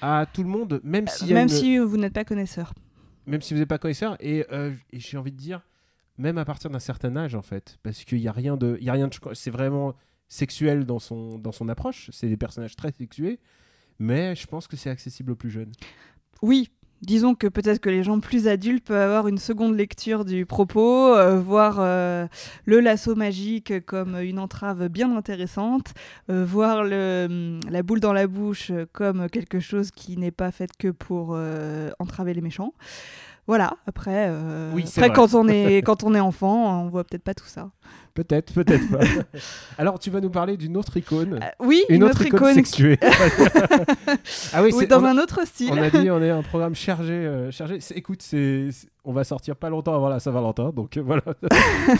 à 0.00 0.26
tout 0.32 0.44
le 0.44 0.48
monde, 0.48 0.80
même 0.84 1.06
y 1.22 1.32
a 1.32 1.34
Même 1.34 1.42
une- 1.44 1.48
si 1.48 1.78
vous 1.78 1.96
n'êtes 1.96 2.12
pas 2.12 2.24
connaisseur. 2.24 2.72
même 3.26 3.40
si 3.42 3.52
vous 3.54 3.58
n'êtes 3.60 3.68
pas 3.68 3.78
connaisseur. 3.78 4.16
Et, 4.20 4.44
euh, 4.52 4.70
et 4.92 5.00
j'ai 5.00 5.16
envie 5.16 5.32
de 5.32 5.36
dire, 5.36 5.62
même 6.18 6.38
à 6.38 6.44
partir 6.44 6.70
d'un 6.70 6.78
certain 6.78 7.16
âge, 7.16 7.34
en 7.34 7.42
fait, 7.42 7.78
parce 7.82 8.04
qu'il 8.04 8.20
n'y 8.20 8.28
a 8.28 8.32
rien 8.32 8.56
de, 8.56 8.76
il 8.80 8.86
y 8.86 8.90
a 8.90 8.92
rien 8.92 9.08
de, 9.08 9.14
c'est 9.34 9.50
vraiment 9.50 9.94
sexuel 10.28 10.84
dans 10.84 10.98
son 10.98 11.38
dans 11.38 11.52
son 11.52 11.68
approche. 11.68 12.10
C'est 12.12 12.28
des 12.28 12.36
personnages 12.36 12.76
très 12.76 12.92
sexués, 12.92 13.38
mais 13.98 14.34
je 14.34 14.46
pense 14.46 14.66
que 14.66 14.76
c'est 14.76 14.90
accessible 14.90 15.32
aux 15.32 15.36
plus 15.36 15.50
jeunes. 15.50 15.72
Oui, 16.42 16.70
disons 17.02 17.34
que 17.34 17.46
peut-être 17.46 17.80
que 17.80 17.90
les 17.90 18.02
gens 18.02 18.20
plus 18.20 18.48
adultes 18.48 18.86
peuvent 18.86 19.00
avoir 19.00 19.28
une 19.28 19.38
seconde 19.38 19.76
lecture 19.76 20.24
du 20.24 20.46
propos, 20.46 21.14
euh, 21.14 21.38
voir 21.40 21.76
euh, 21.78 22.26
le 22.64 22.80
lasso 22.80 23.14
magique 23.14 23.84
comme 23.86 24.16
une 24.16 24.38
entrave 24.38 24.88
bien 24.88 25.14
intéressante, 25.16 25.94
euh, 26.30 26.44
voir 26.44 26.80
hum, 26.80 27.60
la 27.68 27.82
boule 27.82 28.00
dans 28.00 28.12
la 28.12 28.26
bouche 28.26 28.72
comme 28.92 29.28
quelque 29.28 29.60
chose 29.60 29.90
qui 29.90 30.16
n'est 30.16 30.30
pas 30.30 30.50
fait 30.50 30.70
que 30.76 30.88
pour 30.88 31.38
entraver 31.98 32.34
les 32.34 32.40
méchants. 32.40 32.72
Voilà, 33.46 33.74
après, 33.86 34.26
euh, 34.30 34.72
Oui, 34.74 34.84
après 34.88 35.10
quand, 35.12 35.34
on 35.34 35.46
est, 35.48 35.78
quand 35.84 36.02
on 36.02 36.14
est 36.14 36.20
enfant, 36.20 36.82
on 36.84 36.88
voit 36.88 37.04
peut-être 37.04 37.22
pas 37.22 37.34
tout 37.34 37.46
ça. 37.46 37.70
Peut-être, 38.14 38.52
peut-être 38.54 38.90
pas. 38.90 39.04
Alors, 39.78 39.98
tu 40.00 40.10
vas 40.10 40.20
nous 40.20 40.30
parler 40.30 40.56
d'une 40.56 40.76
autre 40.76 40.96
icône, 40.96 41.34
Euh, 41.42 41.46
oui, 41.64 41.84
une, 41.88 42.02
autre, 42.02 42.22
icône, 42.26 42.48
qui- 42.48 42.54
sexuée. 42.54 42.98
ah 44.52 44.62
oui, 44.62 44.70
oui, 44.72 44.72
c'est- 44.80 44.86
dans 44.86 45.02
on, 45.02 45.04
un 45.04 45.18
autre 45.18 45.46
style. 45.46 45.70
on 45.72 45.76
a 45.80 45.90
dit 45.90 46.10
on 46.10 46.20
est 46.22 46.30
un 46.30 46.42
programme 46.42 46.74
chargé, 46.74 47.12
euh, 47.12 47.50
chargé. 47.50 47.78
Écoute, 47.94 48.22
c'est, 48.22 48.70
c'est- 48.72 48.88
on 49.04 49.12
va 49.12 49.22
sortir 49.22 49.54
pas 49.54 49.68
longtemps 49.70 49.94
avant 49.94 50.08
la 50.08 50.18
Saint-Valentin, 50.18 50.70
donc 50.70 50.96
euh, 50.96 51.02
voilà, 51.02 51.22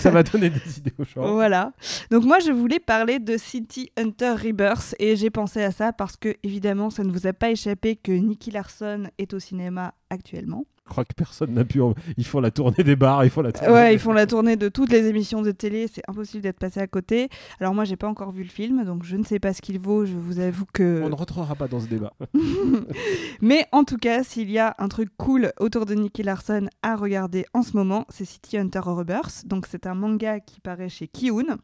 ça 0.01 0.11
va 0.11 0.23
donner 0.25 0.51
des 0.51 0.79
idées 0.79 0.93
aux 0.99 1.05
gens. 1.05 1.33
Voilà. 1.35 1.73
Donc 2.11 2.25
moi 2.25 2.39
je 2.41 2.51
voulais 2.51 2.81
parler 2.81 3.19
de 3.21 3.37
City 3.37 3.91
Hunter 3.97 4.33
Rebirth 4.33 4.97
et 4.99 5.15
j'ai 5.15 5.31
pensé 5.31 5.63
à 5.63 5.71
ça 5.71 5.93
parce 5.93 6.17
que 6.17 6.35
évidemment 6.43 6.91
ça 6.91 7.05
ne 7.05 7.13
vous 7.13 7.27
a 7.29 7.33
pas 7.33 7.51
échappé 7.51 7.95
que 7.95 8.11
Nicky 8.11 8.51
Larson 8.51 9.05
est 9.19 9.35
au 9.35 9.39
cinéma 9.39 9.95
actuellement. 10.11 10.65
Je 10.87 10.91
crois 10.93 11.05
que 11.05 11.15
personne 11.15 11.53
n'a 11.53 11.65
pu. 11.65 11.81
en- 11.83 11.95
Ils 12.17 12.25
font 12.25 12.41
la 12.41 12.51
tournée 12.53 12.85
des 12.85 12.95
bars, 12.97 13.25
ils 13.25 13.31
font 13.31 13.43
la 13.43 13.51
tournée. 13.53 13.73
Ouais, 13.73 13.93
ils 13.93 13.99
font 13.99 14.13
la 14.13 14.27
tournée 14.27 14.57
de 14.57 14.69
toutes 14.69 14.91
les 14.93 15.07
émissions 15.09 15.43
de 15.43 15.51
télé, 15.51 15.89
c'est 15.93 16.03
impossible 16.09 16.43
d'être 16.45 16.59
passé 16.61 16.79
à 16.81 16.87
côté. 16.87 17.29
Alors 17.61 17.75
moi 17.75 17.85
j'ai 17.85 17.97
pas 17.97 18.07
encore 18.09 18.31
vu 18.31 18.43
le 18.45 18.49
film 18.49 18.85
donc 18.85 19.03
je 19.03 19.17
ne 19.17 19.25
sais 19.25 19.41
pas 19.41 19.53
ce 19.53 19.61
qu'il 19.63 19.79
vaut, 19.81 20.07
je 20.07 20.15
vous 20.15 20.39
avoue 20.39 20.65
que 20.73 21.03
On 21.05 21.09
ne 21.09 21.15
rentrera 21.15 21.55
pas 21.57 21.67
dans 21.69 21.81
ce 21.81 21.87
débat. 21.89 22.13
Mais 23.41 23.67
en 23.73 23.85
tout 23.85 23.99
cas, 23.99 24.23
s'il 24.23 24.51
y 24.51 24.59
a 24.59 24.75
un 24.79 24.89
truc 24.89 25.11
cool 25.17 25.53
autour 25.59 25.87
de 25.87 25.95
Nicky 25.95 26.23
Larson 26.23 26.69
à 26.83 26.97
regarder 26.97 27.45
en 27.53 27.63
ce 27.63 27.77
moment, 27.77 28.07
c'est 28.09 28.25
City 28.25 28.57
Hunter 28.57 28.81
Rebirth. 28.85 29.47
Donc 29.47 29.67
c'est 29.69 29.87
un 29.87 29.95
manga 29.95 30.41
qui 30.41 30.61
paraît 30.61 30.89
chez 30.89 31.09
Kiun. 31.09 31.57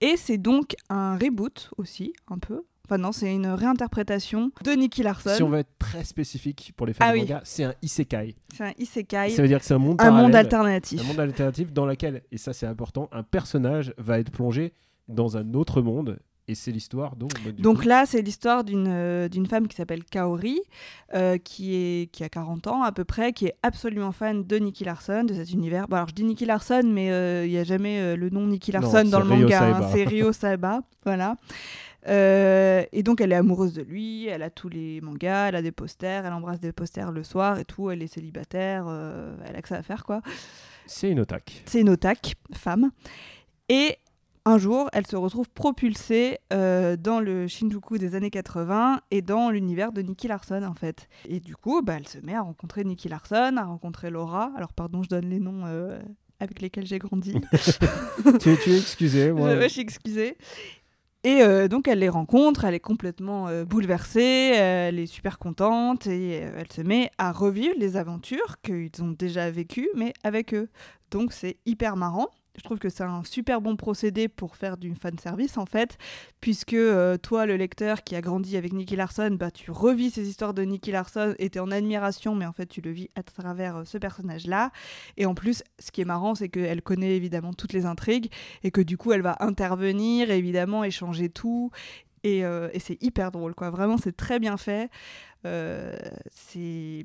Et 0.00 0.16
c'est 0.16 0.38
donc 0.38 0.74
un 0.90 1.16
reboot 1.16 1.70
aussi, 1.78 2.12
un 2.28 2.38
peu. 2.38 2.62
Enfin 2.86 2.98
non, 2.98 3.12
c'est 3.12 3.32
une 3.32 3.46
réinterprétation 3.46 4.50
de 4.62 4.72
Nicky 4.72 5.02
Larson. 5.02 5.30
Si 5.34 5.42
on 5.42 5.48
veut 5.48 5.60
être 5.60 5.78
très 5.78 6.04
spécifique 6.04 6.72
pour 6.76 6.86
les 6.86 6.92
fans 6.92 7.06
Ah 7.08 7.12
de 7.12 7.14
oui. 7.14 7.20
manga, 7.22 7.40
c'est 7.44 7.64
un 7.64 7.74
isekai. 7.80 8.34
C'est 8.54 8.64
un 8.64 8.72
isekai, 8.78 9.30
Ça 9.30 9.40
veut 9.42 9.48
dire 9.48 9.58
que 9.58 9.64
c'est 9.64 9.74
un 9.74 9.78
monde 9.78 10.00
un 10.00 10.10
monde 10.10 10.34
alternatif. 10.34 11.00
un 11.00 11.04
monde 11.04 11.20
alternatif 11.20 11.72
dans 11.72 11.86
lequel, 11.86 12.22
et 12.30 12.36
ça 12.36 12.52
c'est 12.52 12.66
important, 12.66 13.08
un 13.12 13.22
personnage 13.22 13.94
va 13.96 14.18
être 14.18 14.30
plongé 14.30 14.74
dans 15.08 15.36
un 15.38 15.54
autre 15.54 15.80
monde. 15.80 16.18
Et 16.46 16.54
c'est 16.54 16.72
l'histoire 16.72 17.16
bah, 17.16 17.26
Donc 17.58 17.80
coup, 17.80 17.88
là, 17.88 18.04
c'est 18.04 18.20
l'histoire 18.20 18.64
d'une 18.64 18.86
euh, 18.86 19.30
d'une 19.30 19.46
femme 19.46 19.66
qui 19.66 19.74
s'appelle 19.76 20.04
Kaori, 20.04 20.60
euh, 21.14 21.38
qui, 21.38 21.74
est, 21.74 22.12
qui 22.12 22.22
a 22.22 22.28
40 22.28 22.66
ans 22.66 22.82
à 22.82 22.92
peu 22.92 23.04
près, 23.04 23.32
qui 23.32 23.46
est 23.46 23.54
absolument 23.62 24.12
fan 24.12 24.44
de 24.44 24.56
Nicky 24.58 24.84
Larson, 24.84 25.24
de 25.24 25.32
cet 25.32 25.52
univers. 25.52 25.88
Bon, 25.88 25.96
alors 25.96 26.08
je 26.10 26.14
dis 26.14 26.22
Nicky 26.24 26.44
Larson, 26.44 26.82
mais 26.84 27.10
euh, 27.10 27.46
il 27.46 27.50
n'y 27.52 27.56
a 27.56 27.64
jamais 27.64 28.14
le 28.14 28.28
nom 28.28 28.46
Nicky 28.46 28.72
Non, 28.72 28.80
Larson 28.80 29.04
dans 29.08 29.20
le 29.20 29.24
manga. 29.24 29.74
hein, 29.78 29.88
c'est 29.94 30.04
Ryo 30.04 30.32
Saeba, 30.34 30.82
voilà. 31.06 31.36
Euh, 32.06 32.84
et 32.92 33.02
donc 33.02 33.20
elle 33.20 33.32
est 33.32 33.36
amoureuse 33.36 33.72
de 33.72 33.82
lui, 33.82 34.26
elle 34.26 34.42
a 34.42 34.50
tous 34.50 34.68
les 34.68 35.00
mangas, 35.00 35.48
elle 35.48 35.56
a 35.56 35.62
des 35.62 35.72
posters, 35.72 36.26
elle 36.26 36.32
embrasse 36.32 36.60
des 36.60 36.72
posters 36.72 37.12
le 37.12 37.24
soir 37.24 37.58
et 37.58 37.64
tout, 37.64 37.90
elle 37.90 38.02
est 38.02 38.06
célibataire, 38.06 38.84
euh, 38.88 39.34
elle 39.46 39.56
a 39.56 39.62
que 39.62 39.68
ça 39.68 39.76
à 39.76 39.82
faire 39.82 40.04
quoi. 40.04 40.20
C'est 40.86 41.10
une 41.10 41.20
otaque. 41.20 41.62
C'est 41.64 41.80
une 41.80 41.88
otaque, 41.88 42.34
femme. 42.52 42.90
Et 43.70 43.96
un 44.44 44.58
jour, 44.58 44.90
elle 44.92 45.06
se 45.06 45.16
retrouve 45.16 45.48
propulsée 45.48 46.38
euh, 46.52 46.96
dans 46.98 47.20
le 47.20 47.48
Shinjuku 47.48 47.96
des 47.96 48.14
années 48.14 48.30
80 48.30 49.00
et 49.10 49.22
dans 49.22 49.48
l'univers 49.48 49.90
de 49.90 50.02
Nicky 50.02 50.28
Larson 50.28 50.62
en 50.62 50.74
fait. 50.74 51.08
Et 51.26 51.40
du 51.40 51.56
coup, 51.56 51.80
bah, 51.80 51.94
elle 51.96 52.06
se 52.06 52.18
met 52.18 52.34
à 52.34 52.42
rencontrer 52.42 52.84
Nicky 52.84 53.08
Larson, 53.08 53.56
à 53.56 53.64
rencontrer 53.64 54.10
Laura. 54.10 54.52
Alors 54.56 54.74
pardon, 54.74 55.02
je 55.02 55.08
donne 55.08 55.30
les 55.30 55.40
noms 55.40 55.64
avec 56.40 56.60
lesquels 56.60 56.86
j'ai 56.86 56.98
grandi. 56.98 57.34
tu, 58.40 58.56
tu 58.62 58.70
es 58.70 58.78
excusée, 58.78 59.32
moi. 59.32 59.48
Ouais, 59.48 59.62
je 59.62 59.68
suis 59.68 59.80
excusée. 59.80 60.36
Et 61.26 61.40
euh, 61.40 61.68
donc 61.68 61.88
elle 61.88 62.00
les 62.00 62.10
rencontre, 62.10 62.66
elle 62.66 62.74
est 62.74 62.80
complètement 62.80 63.48
euh, 63.48 63.64
bouleversée, 63.64 64.52
elle 64.56 64.98
est 64.98 65.06
super 65.06 65.38
contente 65.38 66.06
et 66.06 66.42
euh, 66.44 66.58
elle 66.58 66.70
se 66.70 66.82
met 66.82 67.10
à 67.16 67.32
revivre 67.32 67.74
les 67.78 67.96
aventures 67.96 68.60
qu'ils 68.62 68.90
ont 69.00 69.08
déjà 69.10 69.50
vécues, 69.50 69.88
mais 69.94 70.12
avec 70.22 70.52
eux. 70.52 70.68
Donc 71.10 71.32
c'est 71.32 71.56
hyper 71.64 71.96
marrant. 71.96 72.28
Je 72.56 72.62
trouve 72.62 72.78
que 72.78 72.88
c'est 72.88 73.02
un 73.02 73.24
super 73.24 73.60
bon 73.60 73.76
procédé 73.76 74.28
pour 74.28 74.56
faire 74.56 74.76
du 74.76 74.94
fan 74.94 75.18
service 75.18 75.58
en 75.58 75.66
fait, 75.66 75.98
puisque 76.40 76.74
euh, 76.74 77.16
toi, 77.16 77.46
le 77.46 77.56
lecteur 77.56 78.04
qui 78.04 78.14
a 78.14 78.20
grandi 78.20 78.56
avec 78.56 78.72
Nicky 78.72 78.94
Larson, 78.94 79.36
bah, 79.38 79.50
tu 79.50 79.72
revis 79.72 80.10
ces 80.10 80.28
histoires 80.28 80.54
de 80.54 80.62
Nicky 80.62 80.92
Larson 80.92 81.34
et 81.38 81.50
tu 81.50 81.58
es 81.58 81.60
en 81.60 81.70
admiration, 81.72 82.34
mais 82.34 82.46
en 82.46 82.52
fait 82.52 82.66
tu 82.66 82.80
le 82.80 82.92
vis 82.92 83.10
à 83.16 83.24
travers 83.24 83.78
euh, 83.78 83.84
ce 83.84 83.98
personnage-là. 83.98 84.70
Et 85.16 85.26
en 85.26 85.34
plus, 85.34 85.64
ce 85.80 85.90
qui 85.90 86.00
est 86.00 86.04
marrant, 86.04 86.34
c'est 86.36 86.48
qu'elle 86.48 86.82
connaît 86.82 87.16
évidemment 87.16 87.52
toutes 87.52 87.72
les 87.72 87.86
intrigues 87.86 88.30
et 88.62 88.70
que 88.70 88.80
du 88.80 88.96
coup 88.96 89.12
elle 89.12 89.22
va 89.22 89.36
intervenir, 89.40 90.30
évidemment, 90.30 90.84
échanger 90.84 91.28
tout. 91.28 91.70
Et, 92.22 92.44
euh, 92.44 92.68
c'est 92.78 93.02
hyper 93.02 93.32
drôle, 93.32 93.54
quoi. 93.54 93.70
Vraiment, 93.70 93.98
c'est 93.98 94.16
très 94.16 94.38
bien 94.38 94.56
fait. 94.56 94.90
C'est 95.44 97.04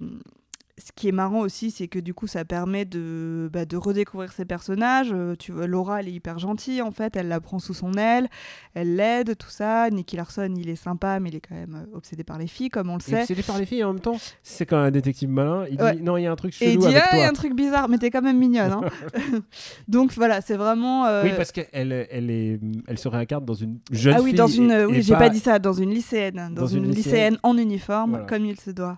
ce 0.79 0.91
qui 0.95 1.07
est 1.09 1.12
marrant 1.12 1.39
aussi, 1.41 1.71
c'est 1.71 1.88
que 1.88 2.00
du 2.00 2.13
coup, 2.13 2.25
ça 2.27 2.45
permet 2.45 2.86
de, 2.86 3.50
bah, 3.51 3.65
de 3.65 3.77
redécouvrir 3.77 4.31
ces 4.31 4.45
personnages. 4.45 5.12
Euh, 5.13 5.36
tu 5.38 5.51
vois, 5.51 5.67
Laura, 5.67 6.00
elle 6.00 6.07
est 6.07 6.12
hyper 6.13 6.39
gentille 6.39 6.81
en 6.81 6.91
fait, 6.91 7.15
elle 7.15 7.27
la 7.27 7.39
prend 7.39 7.59
sous 7.59 7.74
son 7.74 7.93
aile, 7.93 8.29
elle 8.74 8.95
l'aide, 8.95 9.38
tout 9.38 9.50
ça. 9.50 9.89
Nicky 9.89 10.15
Larson, 10.15 10.53
il 10.57 10.69
est 10.69 10.75
sympa, 10.75 11.19
mais 11.19 11.29
il 11.29 11.36
est 11.36 11.41
quand 11.41 11.55
même 11.55 11.75
euh, 11.91 11.98
obsédé 11.98 12.24
par 12.24 12.38
les 12.38 12.48
filles, 12.48 12.69
comme 12.69 12.89
on 12.89 12.95
le 12.95 13.01
Il 13.07 13.12
sait. 13.12 13.21
obsédé 13.21 13.43
par 13.43 13.57
les 13.59 13.65
filles 13.65 13.79
et 13.79 13.83
en 13.83 13.93
même 13.93 14.01
temps, 14.01 14.17
c'est 14.41 14.65
quand 14.65 14.77
même 14.77 14.88
un 14.88 14.91
détective 14.91 15.29
malin. 15.29 15.65
Il 15.71 15.81
Ouais. 15.81 15.95
dit 15.95 16.01
non, 16.01 16.17
il 16.17 16.24
y 16.24 16.27
a 16.27 16.31
un 16.31 16.36
truc 16.36 16.53
Et 16.62 16.65
il 16.65 16.71
chelou 16.74 16.81
dit 16.81 16.88
avec 16.95 17.03
ah, 17.12 17.17
il 17.17 17.19
y 17.19 17.24
a 17.24 17.29
un 17.29 17.33
truc 17.33 17.53
bizarre, 17.55 17.89
mais 17.89 17.98
t'es 17.98 18.09
quand 18.09 18.21
même 18.21 18.38
mignonne. 18.38 18.71
hein. 18.71 18.81
Donc 19.88 20.13
voilà, 20.13 20.41
c'est 20.41 20.55
vraiment. 20.57 21.05
euh, 21.05 21.24
Oui, 21.24 21.31
parce 21.36 21.51
qu'elle 21.51 22.07
elle 22.12 22.29
est, 22.29 22.59
elle 22.88 22.98
se 22.98 23.07
réincarne 23.07 23.45
dans 23.45 23.53
une 23.53 23.79
jeune 23.91 24.15
ah 24.17 24.21
oui, 24.21 24.29
fille. 24.31 24.38
dans 24.38 24.48
une, 24.48 24.71
et- 24.71 24.86
oui, 24.86 25.01
j'ai 25.01 25.15
pas... 25.15 25.29
dit 25.29 25.39
ça, 25.39 25.59
dans 25.59 25.74
une 25.74 25.89
lycéenne, 25.91 26.36
dans, 26.53 26.62
Dans 26.62 26.67
une, 26.67 26.86
une 26.86 26.91
lycéenne, 26.91 27.33
lycéenne. 27.33 27.38
en 27.43 27.57
uniforme, 27.57 28.12
Voilà. 28.12 28.25
comme 28.25 28.45
il 28.45 28.59
se 28.59 28.71
doit. 28.71 28.98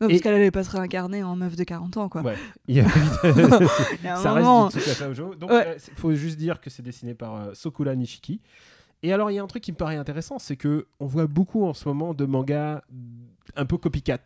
Non, 0.00 0.08
parce 0.08 0.18
Et- 0.18 0.20
qu'elle 0.22 0.34
allait 0.34 0.50
pas 0.50 0.64
se 0.64 0.70
réincarner 0.70 1.22
en 1.22 1.36
meuf 1.36 1.56
de 1.56 1.64
40 1.64 1.96
ans, 1.98 2.08
quoi. 2.08 2.22
Ouais. 2.22 2.36
Il 2.68 2.76
y 2.76 2.80
a- 2.80 2.84
Il 3.24 4.04
y 4.04 4.08
a 4.08 4.14
un 4.14 4.16
ça 4.22 4.34
moment- 4.34 4.64
reste 4.66 4.76
du 4.78 4.82
Tsukasa 4.82 5.08
Ojo. 5.10 5.34
Donc, 5.34 5.50
Ouais. 5.50 5.76
il 5.88 5.94
faut 5.94 6.14
juste 6.14 6.38
dire 6.38 6.60
que 6.60 6.70
c'est 6.70 6.82
dessiné 6.82 7.14
par 7.14 7.34
euh, 7.36 7.50
Sokura 7.54 7.94
Nishiki. 7.94 8.40
Et 9.02 9.12
alors, 9.12 9.30
il 9.30 9.34
y 9.34 9.38
a 9.38 9.42
un 9.42 9.46
truc 9.46 9.62
qui 9.62 9.72
me 9.72 9.76
paraît 9.76 9.96
intéressant, 9.96 10.38
c'est 10.38 10.56
que 10.56 10.86
on 11.00 11.06
voit 11.06 11.26
beaucoup 11.26 11.64
en 11.64 11.74
ce 11.74 11.88
moment 11.88 12.12
de 12.14 12.24
mangas 12.26 12.82
un 13.56 13.64
peu 13.64 13.76
copycat. 13.78 14.18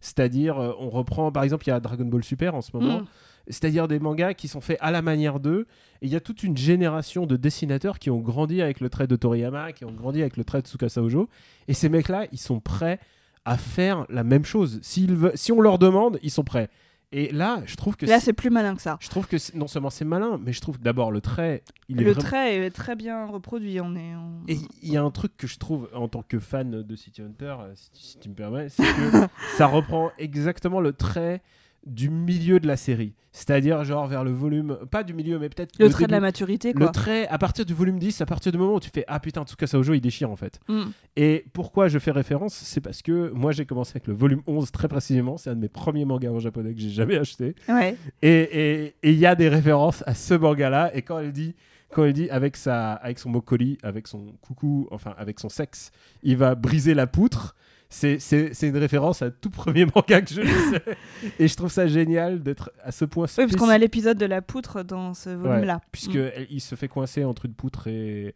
C'est-à-dire, 0.00 0.58
euh, 0.58 0.72
on 0.78 0.90
reprend, 0.90 1.32
par 1.32 1.42
exemple, 1.42 1.64
il 1.66 1.70
y 1.70 1.72
a 1.72 1.80
Dragon 1.80 2.04
Ball 2.04 2.22
Super 2.24 2.54
en 2.54 2.60
ce 2.60 2.70
moment. 2.76 3.00
Mm. 3.00 3.06
C'est-à-dire 3.48 3.86
des 3.86 4.00
mangas 4.00 4.34
qui 4.34 4.48
sont 4.48 4.60
faits 4.60 4.78
à 4.80 4.90
la 4.90 5.02
manière 5.02 5.38
d'eux. 5.38 5.66
Et 6.02 6.06
il 6.06 6.12
y 6.12 6.16
a 6.16 6.20
toute 6.20 6.42
une 6.42 6.56
génération 6.56 7.26
de 7.26 7.36
dessinateurs 7.36 7.98
qui 8.00 8.10
ont 8.10 8.18
grandi 8.20 8.60
avec 8.60 8.80
le 8.80 8.88
trait 8.90 9.06
de 9.06 9.14
Toriyama, 9.16 9.72
qui 9.72 9.84
ont 9.84 9.92
grandi 9.92 10.20
avec 10.20 10.36
le 10.36 10.42
trait 10.44 10.62
de 10.62 10.66
Tsukasa 10.66 11.00
Ojo. 11.02 11.28
Et 11.68 11.74
ces 11.74 11.88
mecs-là, 11.88 12.26
ils 12.32 12.38
sont 12.40 12.58
prêts 12.60 12.98
à 13.46 13.56
faire 13.56 14.04
la 14.10 14.24
même 14.24 14.44
chose. 14.44 14.80
Veulent- 15.08 15.32
si 15.36 15.52
on 15.52 15.60
leur 15.62 15.78
demande, 15.78 16.18
ils 16.22 16.30
sont 16.30 16.44
prêts. 16.44 16.68
Et 17.12 17.30
là, 17.32 17.62
je 17.66 17.76
trouve 17.76 17.96
que 17.96 18.04
Là, 18.04 18.18
c'est- 18.18 18.32
plus 18.32 18.50
malin 18.50 18.74
que 18.74 18.82
ça. 18.82 18.98
je 19.00 19.08
trouve 19.08 19.28
que 19.28 19.36
non 19.56 19.68
seulement 19.68 19.90
c'est 19.90 20.04
malin, 20.04 20.40
mais 20.44 20.52
je 20.52 20.60
trouve 20.60 20.76
que 20.78 20.82
d'abord 20.82 21.12
le 21.12 21.20
trait, 21.20 21.62
il 21.88 22.00
est 22.00 22.04
Le 22.04 22.10
vraiment- 22.10 22.26
trait 22.28 22.56
est 22.56 22.70
très 22.70 22.96
bien 22.96 23.26
reproduit. 23.26 23.80
On 23.80 23.94
est. 23.94 24.14
on- 24.16 24.42
Et 24.48 24.58
il 24.82 24.92
y 24.92 24.96
a 24.96 25.02
un 25.04 25.10
truc 25.12 25.36
que 25.36 25.46
je 25.46 25.56
trouve 25.56 25.88
en 25.94 26.08
tant 26.08 26.22
que 26.22 26.40
fan 26.40 26.82
de 26.82 26.96
City 26.96 27.22
Hunter, 27.22 27.54
euh, 27.60 27.72
si, 27.76 27.90
tu- 27.92 28.00
si 28.02 28.18
tu 28.18 28.28
me 28.28 28.34
permets, 28.34 28.68
c'est 28.68 28.82
que 28.82 28.82
ça 29.56 29.66
reprend 29.68 30.10
exactement 30.18 30.80
le 30.80 30.92
trait 30.92 31.42
du 31.86 32.10
milieu 32.10 32.60
de 32.60 32.66
la 32.66 32.76
série. 32.76 33.14
C'est-à-dire 33.32 33.84
genre 33.84 34.06
vers 34.06 34.24
le 34.24 34.30
volume, 34.32 34.78
pas 34.90 35.02
du 35.04 35.12
milieu, 35.14 35.38
mais 35.38 35.48
peut-être 35.48 35.72
Le 35.78 35.88
trait 35.90 36.06
de 36.06 36.12
la 36.12 36.20
maturité, 36.20 36.72
Le 36.72 36.78
quoi. 36.80 36.88
trait 36.88 37.28
à 37.28 37.38
partir 37.38 37.64
du 37.64 37.74
volume 37.74 37.98
10, 37.98 38.20
à 38.22 38.26
partir 38.26 38.50
du 38.50 38.58
moment 38.58 38.74
où 38.74 38.80
tu 38.80 38.90
fais 38.92 39.04
ah 39.08 39.20
putain 39.20 39.44
Tsukasa 39.44 39.78
Ojo 39.78 39.92
il 39.94 40.00
déchire 40.00 40.30
en 40.30 40.36
fait. 40.36 40.58
Mm. 40.68 40.84
Et 41.16 41.44
pourquoi 41.52 41.88
je 41.88 41.98
fais 41.98 42.10
référence? 42.10 42.54
C'est 42.54 42.80
parce 42.80 43.02
que 43.02 43.30
moi 43.30 43.52
j'ai 43.52 43.66
commencé 43.66 43.92
avec 43.94 44.06
le 44.08 44.14
volume 44.14 44.40
11 44.46 44.70
très 44.72 44.88
précisément, 44.88 45.36
c'est 45.36 45.50
un 45.50 45.54
de 45.54 45.60
mes 45.60 45.68
premiers 45.68 46.04
mangas 46.04 46.30
en 46.30 46.40
japonais 46.40 46.74
que 46.74 46.80
j'ai 46.80 46.90
jamais 46.90 47.16
acheté. 47.16 47.54
Ouais. 47.68 47.96
Et 48.22 48.28
et- 48.30 48.84
et 49.02 49.10
il 49.12 49.18
y 49.18 49.26
a 49.26 49.34
des 49.34 49.48
références 49.48 50.02
à 50.06 50.14
ce 50.14 50.34
manga-là. 50.34 50.90
Et 50.96 51.02
quand 51.02 51.18
elle 51.18 51.32
dit, 51.32 51.54
quand 51.92 52.04
elle 52.04 52.14
dit 52.14 52.28
avec, 52.30 52.56
sa, 52.56 52.94
avec 52.94 53.18
son 53.18 53.30
mokoli, 53.30 53.78
avec 53.82 54.08
son 54.08 54.32
coucou, 54.40 54.88
enfin 54.90 55.14
avec 55.18 55.38
son 55.40 55.48
sexe, 55.50 55.90
il 56.22 56.36
va 56.36 56.54
briser 56.54 56.94
la 56.94 57.06
poutre. 57.06 57.54
C'est, 57.88 58.18
une 58.62 58.76
référence 58.76 59.22
à 59.22 59.30
tout 59.30 59.50
premier 59.50 59.84
manga 59.94 60.20
que 60.20 60.34
je 60.34 60.40
lisais. 60.40 60.82
et 61.38 61.48
je 61.48 61.56
trouve 61.56 61.70
ça 61.70 61.86
génial 61.86 62.42
d'être 62.42 62.72
à 62.82 62.92
ce 62.92 63.04
point 63.04 63.26
Oui, 63.26 63.44
parce 63.44 63.56
qu'on 63.56 63.64
a 63.64 63.74
spécifique, 63.76 63.80
l'épisode 63.80 64.18
de 64.18 64.26
la 64.26 64.42
poutre 64.42 64.82
dans 64.82 65.14
ce 65.14 65.30
volume-là. 65.30 65.80
puisque 65.92 66.16
Mm. 66.16 66.46
il 66.50 66.60
se 66.60 66.74
fait 66.74 66.88
coincer 66.88 67.24
entre 67.24 67.46
une 67.46 67.54
poutre 67.54 67.86
et, 67.86 68.34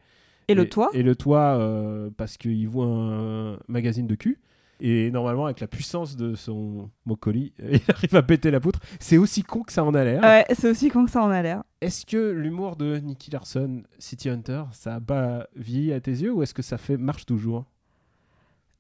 Et 0.49 0.55
le 0.55 0.69
toit 0.69 0.91
Et 0.95 1.03
le 1.03 1.15
toit, 1.17 1.57
euh, 1.59 2.11
parce 2.17 2.37
qu'il 2.37 2.69
voit 2.69 2.87
un 2.87 3.59
magazine 3.69 4.07
de 4.07 4.15
cul. 4.15 4.39
Et 4.83 5.11
normalement, 5.11 5.45
avec 5.45 5.61
la 5.61 5.67
puissance 5.67 6.17
de 6.17 6.35
son 6.35 6.89
mokoli, 7.05 7.53
il 7.71 7.81
arrive 7.89 8.17
à 8.17 8.23
péter 8.23 8.51
la 8.51 8.61
poutre. 8.61 8.81
C'est 8.99 9.19
aussi 9.19 9.43
con 9.43 9.63
que 9.63 9.73
ça 9.73 9.85
en 9.85 9.93
a 9.95 10.03
l'air. 10.05 10.23
Ouais, 10.23 10.47
c'est 10.55 10.71
aussi 10.71 10.89
con 10.89 11.05
que 11.05 11.11
ça 11.11 11.23
en 11.23 11.31
a 11.31 11.43
l'air. 11.43 11.63
Est-ce 11.83 12.07
que 12.07 12.31
l'humour 12.31 12.77
de 12.77 12.97
Nicky 12.97 13.31
Larson, 13.31 13.83
City 13.99 14.31
Hunter, 14.31 14.63
ça 14.73 14.95
a 14.95 15.01
pas 15.01 15.47
vieilli 15.55 15.93
à 15.93 16.01
tes 16.01 16.13
yeux 16.13 16.33
ou 16.33 16.43
est-ce 16.43 16.55
que 16.55 16.63
ça 16.63 16.79
fait 16.79 16.97
marche 16.97 17.27
toujours? 17.27 17.67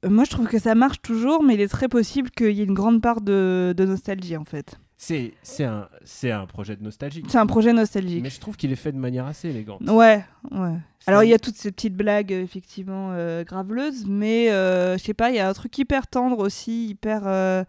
Moi, 0.08 0.24
je 0.24 0.30
trouve 0.30 0.48
que 0.48 0.58
ça 0.58 0.74
marche 0.74 1.02
toujours, 1.02 1.42
mais 1.42 1.54
il 1.54 1.60
est 1.60 1.68
très 1.68 1.88
possible 1.88 2.30
qu'il 2.30 2.52
y 2.52 2.62
ait 2.62 2.64
une 2.64 2.74
grande 2.74 3.02
part 3.02 3.20
de, 3.20 3.74
nostalgie, 3.78 4.36
en 4.36 4.44
fait. 4.44 4.78
C'est 5.02 5.64
un 5.64 5.88
un 6.24 6.46
projet 6.46 6.76
de 6.76 6.82
nostalgie. 6.82 7.22
C'est 7.28 7.38
un 7.38 7.46
projet 7.46 7.72
nostalgique. 7.72 8.22
Mais 8.22 8.28
je 8.30 8.38
trouve 8.38 8.56
qu'il 8.58 8.70
est 8.70 8.76
fait 8.76 8.92
de 8.92 8.98
manière 8.98 9.24
assez 9.26 9.48
élégante. 9.48 9.80
Ouais, 9.88 10.22
ouais. 10.50 10.74
Alors 11.06 11.24
il 11.24 11.30
y 11.30 11.34
a 11.34 11.38
toutes 11.38 11.54
ces 11.56 11.72
petites 11.72 11.94
blagues 11.96 12.30
euh, 12.34 12.42
effectivement 12.42 13.08
euh, 13.12 13.42
graveleuses, 13.42 14.04
mais 14.06 14.50
euh, 14.50 14.98
je 14.98 15.02
sais 15.02 15.14
pas, 15.14 15.30
il 15.30 15.36
y 15.36 15.38
a 15.38 15.48
un 15.48 15.52
truc 15.54 15.76
hyper 15.78 16.06
tendre 16.06 16.38
aussi, 16.40 16.88
hyper, 16.88 17.22
euh, 17.24 17.64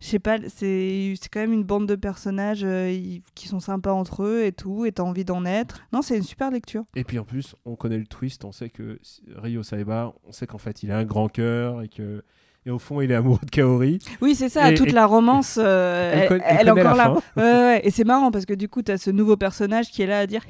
je 0.00 0.06
sais 0.08 0.18
pas, 0.18 0.36
c'est 0.54 1.14
quand 1.32 1.40
même 1.40 1.54
une 1.54 1.64
bande 1.64 1.88
de 1.88 1.94
personnages 1.94 2.64
euh, 2.64 2.90
y- 2.92 3.22
qui 3.34 3.48
sont 3.48 3.60
sympas 3.60 3.92
entre 3.92 4.24
eux 4.24 4.44
et 4.44 4.52
tout, 4.52 4.84
et 4.84 4.92
t'as 4.92 5.04
envie 5.04 5.24
d'en 5.24 5.46
être. 5.46 5.80
Non, 5.94 6.02
c'est 6.02 6.18
une 6.18 6.22
super 6.22 6.50
lecture. 6.50 6.84
Et 6.94 7.04
puis 7.04 7.18
en 7.18 7.24
plus, 7.24 7.56
on 7.64 7.76
connaît 7.76 7.96
le 7.98 8.06
twist, 8.06 8.44
on 8.44 8.52
sait 8.52 8.68
que 8.68 9.00
Ryo 9.34 9.62
Saeba, 9.62 10.12
on 10.28 10.32
sait 10.32 10.46
qu'en 10.46 10.58
fait, 10.58 10.82
il 10.82 10.92
a 10.92 10.98
un 10.98 11.04
grand 11.06 11.28
cœur 11.30 11.80
et 11.80 11.88
que 11.88 12.22
et 12.66 12.70
au 12.70 12.78
fond, 12.80 13.00
il 13.00 13.12
est 13.12 13.14
amoureux 13.14 13.38
de 13.44 13.50
Kaori. 13.50 14.00
Oui, 14.20 14.34
c'est 14.34 14.48
ça, 14.48 14.72
Et- 14.72 14.74
toute 14.74 14.88
et- 14.88 14.92
la 14.92 15.06
romance, 15.06 15.56
euh, 15.62 16.26
Elle 16.28 16.42
elle, 16.44 16.70
encore 16.72 16.96
là. 16.96 17.04
fin. 17.04 17.40
Ouais, 17.40 17.42
ouais, 17.42 17.80
et 17.84 17.90
c'est 17.92 18.04
marrant 18.04 18.30
parce 18.32 18.44
que 18.44 18.54
du 18.54 18.68
coup, 18.68 18.82
t'as 18.82 18.98
ce 18.98 19.10
nouveau 19.10 19.36
personnage 19.36 19.90
qui 19.90 20.02
est 20.02 20.06
là 20.06 20.18
à 20.20 20.26
dire 20.26 20.42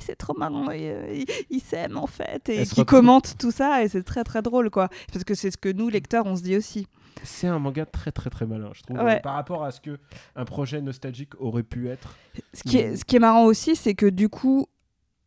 c'est 0.00 0.16
trop 0.16 0.34
marrant, 0.36 0.66
euh, 0.72 1.22
il, 1.50 1.60
s'aime 1.60 1.98
en 1.98 2.06
fait, 2.06 2.48
et 2.48 2.64
qui 2.64 2.84
commente 2.86 3.34
tout 3.38 3.50
ça, 3.50 3.84
et 3.84 3.88
c'est 3.88 4.02
très 4.02 4.24
très 4.24 4.40
drôle 4.40 4.70
quoi. 4.70 4.88
Parce 5.12 5.24
que 5.24 5.34
c'est 5.34 5.50
ce 5.50 5.58
que 5.58 5.68
nous, 5.70 5.88
lecteurs, 5.90 6.24
on 6.26 6.36
se 6.36 6.42
dit 6.42 6.56
aussi. 6.56 6.86
C'est 7.24 7.48
un 7.48 7.58
manga 7.58 7.84
très 7.84 8.12
très 8.12 8.30
très 8.30 8.46
malin, 8.46 8.70
je 8.74 8.82
trouve, 8.82 8.98
Ouais. 9.04 9.16
euh, 9.16 9.20
par 9.20 9.34
rapport 9.34 9.64
à 9.64 9.70
ce 9.70 9.80
que 9.80 9.98
un 10.36 10.44
projet 10.44 10.80
nostalgique 10.80 11.38
aurait 11.40 11.64
pu 11.64 11.88
être. 11.90 12.16
Ce 12.54 12.62
qui, 12.62 12.78
est, 12.78 12.96
ce 12.96 13.04
qui 13.04 13.16
est 13.16 13.18
marrant 13.18 13.44
aussi, 13.44 13.76
c'est 13.76 13.94
que 13.94 14.06
du 14.06 14.28
coup, 14.28 14.66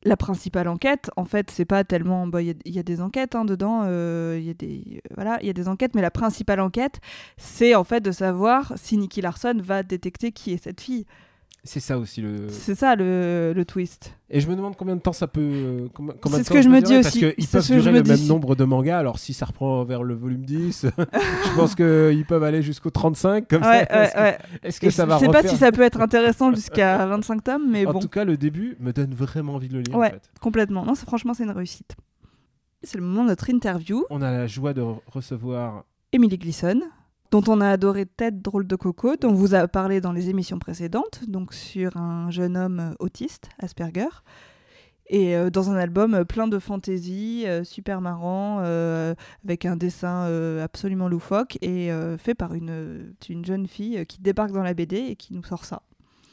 la 0.03 0.17
principale 0.17 0.67
enquête, 0.67 1.11
en 1.15 1.25
fait, 1.25 1.51
c'est 1.51 1.65
pas 1.65 1.83
tellement. 1.83 2.25
bah, 2.27 2.41
Il 2.41 2.47
y, 2.47 2.51
a- 2.51 2.55
il 2.65 2.75
y 2.75 2.79
a 2.79 2.83
des 2.83 3.01
enquêtes 3.01 3.35
hein, 3.35 3.45
dedans, 3.45 3.81
euh, 3.85 4.35
il 4.39 4.45
y 4.45 4.49
a 4.49 4.53
des 4.53 5.01
voilà, 5.15 5.37
il 5.41 5.47
y 5.47 5.49
a 5.49 5.53
des 5.53 5.67
enquêtes, 5.67 5.93
mais 5.95 6.01
la 6.01 6.11
principale 6.11 6.59
enquête, 6.59 6.99
c'est 7.37 7.75
en 7.75 7.83
fait 7.83 8.01
de 8.01 8.11
savoir 8.11 8.73
si 8.77 8.97
Nicky 8.97 9.21
Larson 9.21 9.57
va 9.63 9.83
détecter 9.83 10.31
qui 10.31 10.53
est 10.53 10.63
cette 10.63 10.81
fille. 10.81 11.05
C'est 11.63 11.79
ça 11.79 11.99
aussi 11.99 12.21
le. 12.21 12.47
C'est 12.49 12.73
ça 12.73 12.95
le, 12.95 13.53
le 13.55 13.65
twist. 13.65 14.15
Et 14.31 14.39
je 14.39 14.49
me 14.49 14.55
demande 14.55 14.75
combien 14.75 14.95
de 14.95 15.01
temps 15.01 15.13
ça 15.13 15.27
peut. 15.27 15.41
euh, 15.41 15.87
de 15.89 16.43
ce 16.43 16.49
que 16.49 16.59
je 16.61 16.67
me 16.69 16.81
dis 16.81 16.95
Parce 16.95 17.07
aussi. 17.09 17.19
qu'ils 17.19 17.45
C'est 17.45 17.51
peuvent 17.59 17.67
je 17.67 17.73
durer 17.75 17.91
le 17.91 18.01
même 18.03 18.25
nombre 18.25 18.55
de 18.55 18.63
mangas. 18.63 18.97
Alors 18.97 19.19
si 19.19 19.33
ça 19.35 19.45
reprend 19.45 19.83
vers 19.83 20.01
le 20.01 20.15
volume 20.15 20.43
10, 20.43 20.87
je 20.97 21.55
pense 21.55 21.75
qu'ils 21.75 22.25
peuvent 22.25 22.43
aller 22.43 22.63
jusqu'au 22.63 22.89
35 22.89 23.47
comme 23.47 23.61
Ouais, 23.61 23.85
ça. 23.87 24.21
ouais, 24.23 24.37
Est-ce 24.63 24.63
que-. 24.63 24.67
Est-ce 24.67 24.79
que 24.81 24.89
ça 24.89 25.03
je 25.03 25.09
va 25.09 25.19
sais 25.19 25.27
pas 25.29 25.43
si 25.43 25.55
ça 25.55 25.71
peut 25.71 25.83
être 25.83 26.01
intéressant 26.01 26.51
jusqu'à 26.51 27.05
25 27.05 27.43
tomes, 27.43 27.69
mais 27.69 27.85
En 27.85 27.93
bon, 27.93 27.99
tout 27.99 28.09
cas, 28.09 28.23
le 28.25 28.37
début 28.37 28.75
me 28.79 28.91
donne 28.91 29.13
vraiment 29.13 29.53
envie 29.53 29.67
de 29.67 29.73
le 29.75 29.81
lire. 29.81 29.95
Ouais. 29.95 30.07
En 30.07 30.11
fait. 30.13 30.29
complètement. 30.41 30.83
Non, 30.83 30.95
c'est- 30.95 31.05
franchement, 31.05 31.35
c'est 31.35 31.43
une 31.43 31.51
réussite. 31.51 31.95
C'est 32.81 32.97
le 32.97 33.03
moment 33.03 33.21
de 33.23 33.29
notre 33.29 33.47
interview. 33.51 34.03
On 34.09 34.23
a 34.23 34.31
la 34.31 34.47
joie 34.47 34.73
de 34.73 34.81
re- 34.81 34.99
recevoir. 35.05 35.83
Emily 36.11 36.39
Gleason, 36.39 36.81
dont 37.31 37.43
on 37.47 37.61
a 37.61 37.69
adoré 37.69 38.05
Tête 38.05 38.41
drôle 38.41 38.67
de 38.67 38.75
coco, 38.75 39.15
dont 39.15 39.29
on 39.29 39.33
vous 39.33 39.55
a 39.55 39.67
parlé 39.67 40.01
dans 40.01 40.11
les 40.11 40.29
émissions 40.29 40.59
précédentes, 40.59 41.21
donc 41.27 41.53
sur 41.53 41.97
un 41.97 42.29
jeune 42.29 42.57
homme 42.57 42.79
euh, 42.79 42.93
autiste, 42.99 43.49
Asperger. 43.59 44.09
Et 45.07 45.35
euh, 45.35 45.49
dans 45.49 45.69
un 45.69 45.75
album 45.75 46.13
euh, 46.13 46.23
plein 46.23 46.47
de 46.47 46.57
fantaisie, 46.59 47.43
euh, 47.45 47.63
super 47.63 47.99
marrant, 48.01 48.59
euh, 48.61 49.13
avec 49.43 49.65
un 49.65 49.75
dessin 49.75 50.25
absolument 50.61 51.07
loufoque, 51.07 51.57
et 51.61 51.89
fait 52.17 52.35
par 52.35 52.53
une, 52.53 53.13
une 53.29 53.45
jeune 53.45 53.67
fille 53.67 54.05
qui 54.05 54.21
débarque 54.21 54.51
dans 54.51 54.63
la 54.63 54.73
BD 54.73 54.97
et 54.97 55.15
qui 55.15 55.33
nous 55.33 55.43
sort 55.43 55.65
ça. 55.65 55.81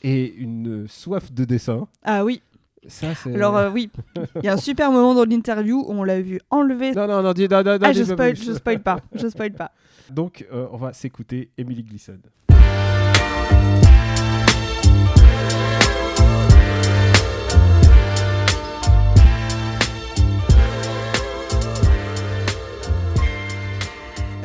Et 0.02 0.32
une 0.34 0.86
soif 0.86 1.32
de 1.32 1.44
dessin. 1.44 1.88
Ah 2.04 2.24
oui, 2.24 2.40
Ça, 2.88 3.08
alors 3.34 3.56
euh, 3.56 3.70
oui, 3.70 3.90
il 4.36 4.44
y 4.44 4.48
a 4.48 4.54
un 4.54 4.56
super 4.56 4.90
moment 4.90 5.14
dans 5.14 5.24
l'interview 5.24 5.84
où 5.86 5.92
on 5.92 6.04
l'a 6.04 6.20
vu 6.20 6.40
enlever. 6.50 6.92
Non, 6.92 7.06
non, 7.06 7.22
non, 7.22 7.32
dis, 7.32 7.46
non, 7.48 7.62
non, 7.62 7.72
non, 7.72 7.78
Ah, 7.82 7.92
je 7.92 8.02
spoil, 8.02 8.34
je 8.34 8.52
spoil 8.52 8.80
pas, 8.80 8.98
je 9.14 9.28
spoil 9.28 9.52
pas. 9.52 9.72
Donc, 10.10 10.46
euh, 10.52 10.66
on 10.72 10.78
va 10.78 10.92
s'écouter 10.94 11.50
Emily 11.58 11.82
Gleason. 11.82 12.18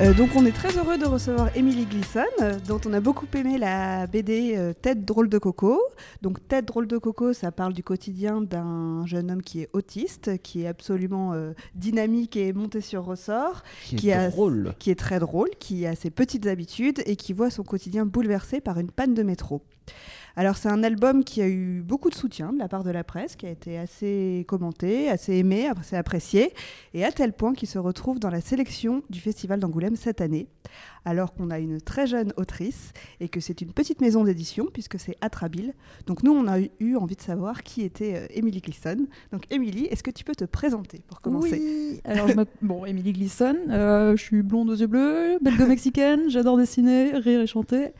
Euh, 0.04 0.14
donc 0.14 0.32
on 0.36 0.46
est 0.46 0.52
très 0.52 0.76
heureux 0.78 0.98
de 0.98 1.06
recevoir 1.06 1.56
Emily 1.56 1.86
Gleason, 1.86 2.24
euh, 2.42 2.60
dont 2.68 2.82
on 2.86 2.92
a 2.94 3.00
beaucoup 3.00 3.28
aimé 3.36 3.58
la 3.58 4.06
BD 4.08 4.56
euh, 4.58 4.74
Tête 4.74 5.06
drôle 5.06 5.30
de 5.30 5.38
coco. 5.38 5.80
Donc 6.22 6.46
Tête 6.48 6.66
drôle 6.66 6.88
de 6.88 6.98
coco, 6.98 7.32
ça 7.32 7.52
parle 7.52 7.72
du 7.74 7.84
quotidien 7.84 8.42
d'un 8.42 9.06
jeune 9.06 9.32
homme 9.32 9.42
qui 9.42 9.62
est 9.62 9.70
autiste, 9.72 10.42
qui 10.42 10.64
est 10.64 10.68
absolument 10.68 11.34
dynamique 11.76 12.36
et 12.36 12.52
monté 12.54 12.82
sur 12.82 13.06
ressort, 13.06 13.64
Qui, 13.86 13.96
Qui 13.96 14.10
est 14.10 14.14
a- 14.14 14.30
drôle. 14.30 14.74
qui 14.80 14.90
est 14.92 15.00
très 15.00 15.20
drôle, 15.20 15.50
qui 15.60 15.86
a 15.86 15.96
ses 15.96 16.10
petites 16.10 16.48
habitudes 16.48 17.02
et 17.06 17.16
qui 17.16 17.32
voit 17.34 17.50
son 17.50 17.64
quotidien 17.64 18.06
bouleversé 18.06 18.60
par 18.62 18.80
une 18.80 18.92
panne 18.92 19.14
de 19.14 19.24
métro. 19.24 19.62
Alors 20.36 20.58
c'est 20.58 20.70
un 20.70 20.84
album 20.84 21.24
qui 21.24 21.42
a 21.42 21.48
eu 21.48 21.84
beaucoup 21.86 22.10
de 22.10 22.16
soutien 22.16 22.54
de 22.54 22.60
la 22.60 22.68
part 22.68 22.84
de 22.84 22.90
la 22.90 23.04
presse, 23.04 23.36
qui 23.36 23.46
a 23.46 23.52
été 23.52 23.78
assez 23.78 24.46
commenté, 24.48 25.10
assez 25.10 25.36
aimé, 25.36 25.68
assez 25.68 25.96
apprécié, 25.96 26.54
et 26.96 27.06
à 27.06 27.12
tel 27.12 27.34
point 27.34 27.54
qu'il 27.54 27.68
se 27.68 27.78
retrouve 27.78 28.20
dans 28.20 28.32
la 28.32 28.42
sélection 28.42 29.04
du 29.12 29.20
Festival 29.20 29.60
d'Angoulême 29.60 29.96
cette 29.96 30.22
année, 30.22 30.48
alors 31.06 31.34
qu'on 31.34 31.52
a 31.52 31.60
une 31.60 31.80
très 31.80 32.08
jeune 32.08 32.34
autrice 32.38 32.94
et 33.20 33.30
que 33.30 33.40
c'est 33.40 33.62
une 33.62 33.74
petite 33.74 34.02
maison 34.02 34.24
d'édition 34.24 34.68
puisque 34.74 35.00
c'est 35.00 35.16
Atrabile. 35.22 35.74
Donc 36.08 36.24
nous 36.24 36.34
on 36.34 36.48
a 36.48 36.60
eu 36.80 36.96
envie 36.96 37.16
de 37.16 37.22
savoir 37.22 37.62
qui 37.62 37.84
était 37.84 38.16
euh, 38.16 38.28
Emily 38.32 38.60
Gleason. 38.60 39.06
Donc 39.32 39.44
Emily, 39.52 39.86
est-ce 39.86 40.02
que 40.02 40.12
tu 40.12 40.24
peux 40.24 40.36
te 40.36 40.46
présenter 40.46 41.02
pour 41.08 41.22
commencer? 41.22 41.60
Oui, 41.62 42.02
alors 42.06 42.28
je 42.28 42.34
bon, 42.64 42.86
Émilie 42.86 43.14
Glisson, 43.14 43.56
euh, 43.70 44.18
je 44.18 44.22
suis 44.24 44.42
blonde 44.42 44.72
aux 44.72 44.76
yeux 44.76 44.88
bleus, 44.88 45.38
belgo-mexicaine, 45.42 46.30
j'adore 46.30 46.58
dessiner, 46.58 47.12
rire 47.18 47.42
et 47.42 47.48
chanter. 47.48 47.94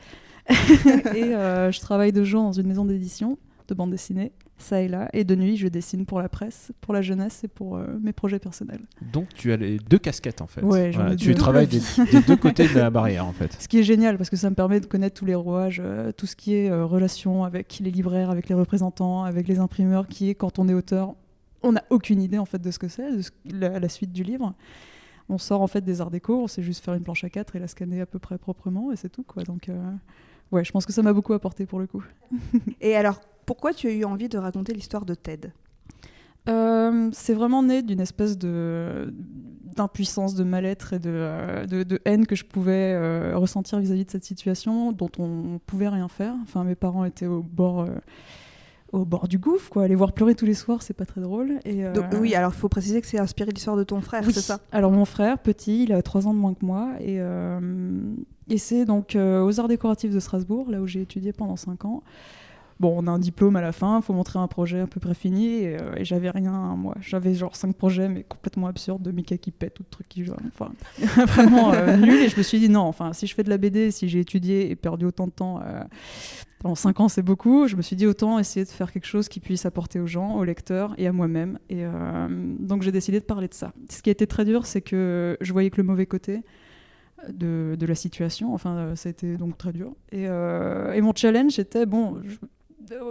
et 1.14 1.34
euh, 1.34 1.70
je 1.72 1.80
travaille 1.80 2.12
de 2.12 2.24
jour 2.24 2.42
dans 2.42 2.52
une 2.52 2.66
maison 2.66 2.84
d'édition 2.84 3.38
de 3.66 3.74
bande 3.74 3.90
dessinée, 3.90 4.32
ça 4.58 4.82
et 4.82 4.88
là. 4.88 5.08
Et 5.14 5.24
de 5.24 5.34
nuit, 5.34 5.56
je 5.56 5.68
dessine 5.68 6.04
pour 6.04 6.20
la 6.20 6.28
presse, 6.28 6.70
pour 6.82 6.92
la 6.92 7.00
jeunesse 7.00 7.44
et 7.44 7.48
pour 7.48 7.76
euh, 7.78 7.86
mes 8.02 8.12
projets 8.12 8.38
personnels. 8.38 8.82
Donc, 9.10 9.28
tu 9.34 9.52
as 9.52 9.56
les 9.56 9.78
deux 9.78 9.96
casquettes, 9.98 10.42
en 10.42 10.46
fait. 10.46 10.60
Ouais, 10.60 10.90
ai 10.90 11.16
tu 11.16 11.34
travailles 11.34 11.66
des, 11.66 11.80
des 12.12 12.20
deux 12.20 12.36
côtés 12.36 12.68
de 12.68 12.74
la 12.78 12.90
barrière, 12.90 13.24
en 13.24 13.32
fait. 13.32 13.56
Ce 13.58 13.66
qui 13.66 13.78
est 13.78 13.82
génial 13.82 14.18
parce 14.18 14.28
que 14.28 14.36
ça 14.36 14.50
me 14.50 14.54
permet 14.54 14.80
de 14.80 14.86
connaître 14.86 15.18
tous 15.18 15.24
les 15.24 15.34
rouages, 15.34 15.80
euh, 15.82 16.12
tout 16.12 16.26
ce 16.26 16.36
qui 16.36 16.52
est 16.54 16.70
relation 16.70 17.42
avec 17.44 17.78
les 17.82 17.90
libraires, 17.90 18.28
avec 18.28 18.50
les 18.50 18.54
représentants, 18.54 19.24
avec 19.24 19.48
les 19.48 19.58
imprimeurs, 19.60 20.08
qui 20.08 20.28
est 20.28 20.34
quand 20.34 20.58
on 20.58 20.68
est 20.68 20.74
auteur, 20.74 21.14
on 21.62 21.72
n'a 21.72 21.84
aucune 21.88 22.20
idée 22.20 22.36
en 22.36 22.44
fait 22.44 22.60
de 22.60 22.70
ce 22.70 22.78
que 22.78 22.88
c'est, 22.88 23.16
de 23.16 23.22
ce- 23.22 23.30
la, 23.50 23.78
la 23.80 23.88
suite 23.88 24.12
du 24.12 24.22
livre. 24.24 24.52
On 25.30 25.38
sort 25.38 25.62
en 25.62 25.66
fait 25.68 25.80
des 25.80 26.02
arts 26.02 26.10
déco, 26.10 26.42
on 26.42 26.48
sait 26.48 26.62
juste 26.62 26.84
faire 26.84 26.92
une 26.92 27.02
planche 27.02 27.24
à 27.24 27.30
4 27.30 27.56
et 27.56 27.58
la 27.60 27.66
scanner 27.68 28.02
à 28.02 28.06
peu 28.06 28.18
près 28.18 28.36
proprement 28.36 28.92
et 28.92 28.96
c'est 28.96 29.08
tout 29.08 29.22
quoi. 29.22 29.42
Donc 29.42 29.70
euh, 29.70 29.80
ouais, 30.54 30.64
je 30.64 30.72
pense 30.72 30.86
que 30.86 30.92
ça 30.92 31.02
m'a 31.02 31.12
beaucoup 31.12 31.32
apporté 31.32 31.66
pour 31.66 31.78
le 31.78 31.86
coup. 31.86 32.02
Et 32.80 32.96
alors, 32.96 33.20
pourquoi 33.44 33.74
tu 33.74 33.88
as 33.88 33.92
eu 33.92 34.04
envie 34.04 34.28
de 34.28 34.38
raconter 34.38 34.72
l'histoire 34.72 35.04
de 35.04 35.14
Ted? 35.14 35.52
Euh, 36.48 37.10
c'est 37.12 37.34
vraiment 37.34 37.62
né 37.62 37.82
d'une 37.82 38.00
espèce 38.00 38.38
de 38.38 39.12
d'impuissance, 39.74 40.36
de 40.36 40.44
mal-être 40.44 40.92
et 40.92 41.00
de, 41.00 41.10
euh, 41.10 41.66
de, 41.66 41.82
de 41.82 42.00
haine 42.04 42.26
que 42.26 42.36
je 42.36 42.44
pouvais 42.44 42.92
euh, 42.94 43.36
ressentir 43.36 43.80
vis-à-vis 43.80 44.04
de 44.04 44.10
cette 44.10 44.24
situation 44.24 44.92
dont 44.92 45.10
on 45.18 45.58
pouvait 45.66 45.88
rien 45.88 46.06
faire. 46.06 46.34
Enfin, 46.42 46.62
mes 46.62 46.76
parents 46.76 47.04
étaient 47.04 47.26
au 47.26 47.42
bord, 47.42 47.80
euh, 47.80 47.88
au 48.94 49.04
bord 49.04 49.26
du 49.26 49.38
gouffre, 49.38 49.70
quoi. 49.70 49.88
Les 49.88 49.94
voir 49.94 50.12
pleurer 50.12 50.34
tous 50.34 50.46
les 50.46 50.54
soirs, 50.54 50.82
c'est 50.82 50.94
pas 50.94 51.04
très 51.04 51.20
drôle. 51.20 51.58
Et, 51.64 51.84
euh, 51.84 51.92
Donc, 51.92 52.06
Oui, 52.20 52.34
alors 52.34 52.52
il 52.54 52.58
faut 52.58 52.68
préciser 52.68 53.00
que 53.00 53.06
c'est 53.06 53.18
inspiré 53.18 53.50
de 53.50 53.54
l'histoire 53.54 53.76
de 53.76 53.82
ton 53.82 54.00
frère, 54.00 54.22
oui. 54.26 54.32
c'est 54.32 54.40
ça? 54.40 54.60
Alors 54.72 54.92
mon 54.92 55.04
frère, 55.04 55.38
petit, 55.38 55.84
il 55.84 55.92
a 55.92 56.00
3 56.00 56.28
ans 56.28 56.34
de 56.34 56.38
moins 56.38 56.54
que 56.54 56.64
moi 56.64 56.90
et, 57.00 57.16
euh, 57.20 57.58
et 58.48 58.58
c'est 58.58 58.84
donc 58.84 59.16
euh, 59.16 59.44
aux 59.44 59.58
Arts 59.58 59.68
décoratifs 59.68 60.12
de 60.12 60.20
Strasbourg, 60.20 60.70
là 60.70 60.80
où 60.80 60.86
j'ai 60.86 61.02
étudié 61.02 61.32
pendant 61.32 61.56
5 61.56 61.84
ans. 61.84 62.02
Bon, 62.80 62.94
on 62.96 63.06
a 63.06 63.10
un 63.10 63.18
diplôme 63.20 63.54
à 63.56 63.60
la 63.60 63.72
fin, 63.72 64.00
faut 64.00 64.12
montrer 64.12 64.38
un 64.38 64.48
projet 64.48 64.80
à 64.80 64.86
peu 64.86 64.98
près 65.00 65.14
fini 65.14 65.58
et, 65.58 65.76
euh, 65.80 65.94
et 65.96 66.04
j'avais 66.04 66.30
rien, 66.30 66.52
moi. 66.76 66.94
J'avais 67.00 67.34
genre 67.34 67.54
5 67.54 67.74
projets 67.76 68.08
mais 68.08 68.24
complètement 68.24 68.66
absurdes 68.66 69.02
de 69.02 69.12
Mika 69.12 69.38
qui 69.38 69.52
pète 69.52 69.78
ou 69.80 69.84
de 69.84 69.88
trucs 69.88 70.08
qui 70.08 70.24
jouent. 70.24 70.34
Enfin, 70.48 70.72
vraiment 71.26 71.72
euh, 71.72 71.96
nul 71.96 72.20
et 72.22 72.28
je 72.28 72.36
me 72.36 72.42
suis 72.42 72.58
dit 72.58 72.68
non, 72.68 72.80
enfin, 72.82 73.12
si 73.12 73.26
je 73.26 73.34
fais 73.34 73.44
de 73.44 73.50
la 73.50 73.58
BD, 73.58 73.90
si 73.92 74.08
j'ai 74.08 74.20
étudié 74.20 74.70
et 74.70 74.76
perdu 74.76 75.04
autant 75.04 75.26
de 75.26 75.32
temps. 75.32 75.60
euh, 75.64 75.82
pendant 76.58 76.74
5 76.74 76.98
ans, 77.00 77.08
c'est 77.08 77.22
beaucoup. 77.22 77.68
Je 77.68 77.76
me 77.76 77.82
suis 77.82 77.94
dit 77.94 78.06
autant 78.06 78.38
essayer 78.38 78.64
de 78.64 78.70
faire 78.70 78.90
quelque 78.90 79.06
chose 79.06 79.28
qui 79.28 79.38
puisse 79.38 79.66
apporter 79.66 80.00
aux 80.00 80.06
gens, 80.06 80.34
aux 80.36 80.44
lecteurs 80.44 80.94
et 80.96 81.06
à 81.06 81.12
moi-même. 81.12 81.58
Et 81.68 81.84
euh, 81.84 82.26
donc 82.58 82.82
j'ai 82.82 82.90
décidé 82.92 83.20
de 83.20 83.24
parler 83.24 83.48
de 83.48 83.54
ça. 83.54 83.72
Ce 83.90 84.00
qui 84.00 84.08
a 84.08 84.12
été 84.12 84.26
très 84.26 84.46
dur, 84.46 84.64
c'est 84.64 84.80
que 84.80 85.36
je 85.42 85.52
voyais 85.52 85.68
que 85.70 85.76
le 85.76 85.82
mauvais 85.86 86.06
côté 86.06 86.40
de, 87.28 87.76
de 87.78 87.86
la 87.86 87.94
situation. 87.94 88.54
Enfin, 88.54 88.76
euh, 88.76 88.96
ça 88.96 89.08
a 89.08 89.10
été 89.10 89.36
donc 89.36 89.58
très 89.58 89.72
dur. 89.72 89.92
Et, 90.10 90.26
euh, 90.28 90.92
et 90.92 91.00
mon 91.02 91.12
challenge 91.14 91.58
était 91.58 91.86
bon. 91.86 92.16
euh, 92.16 92.20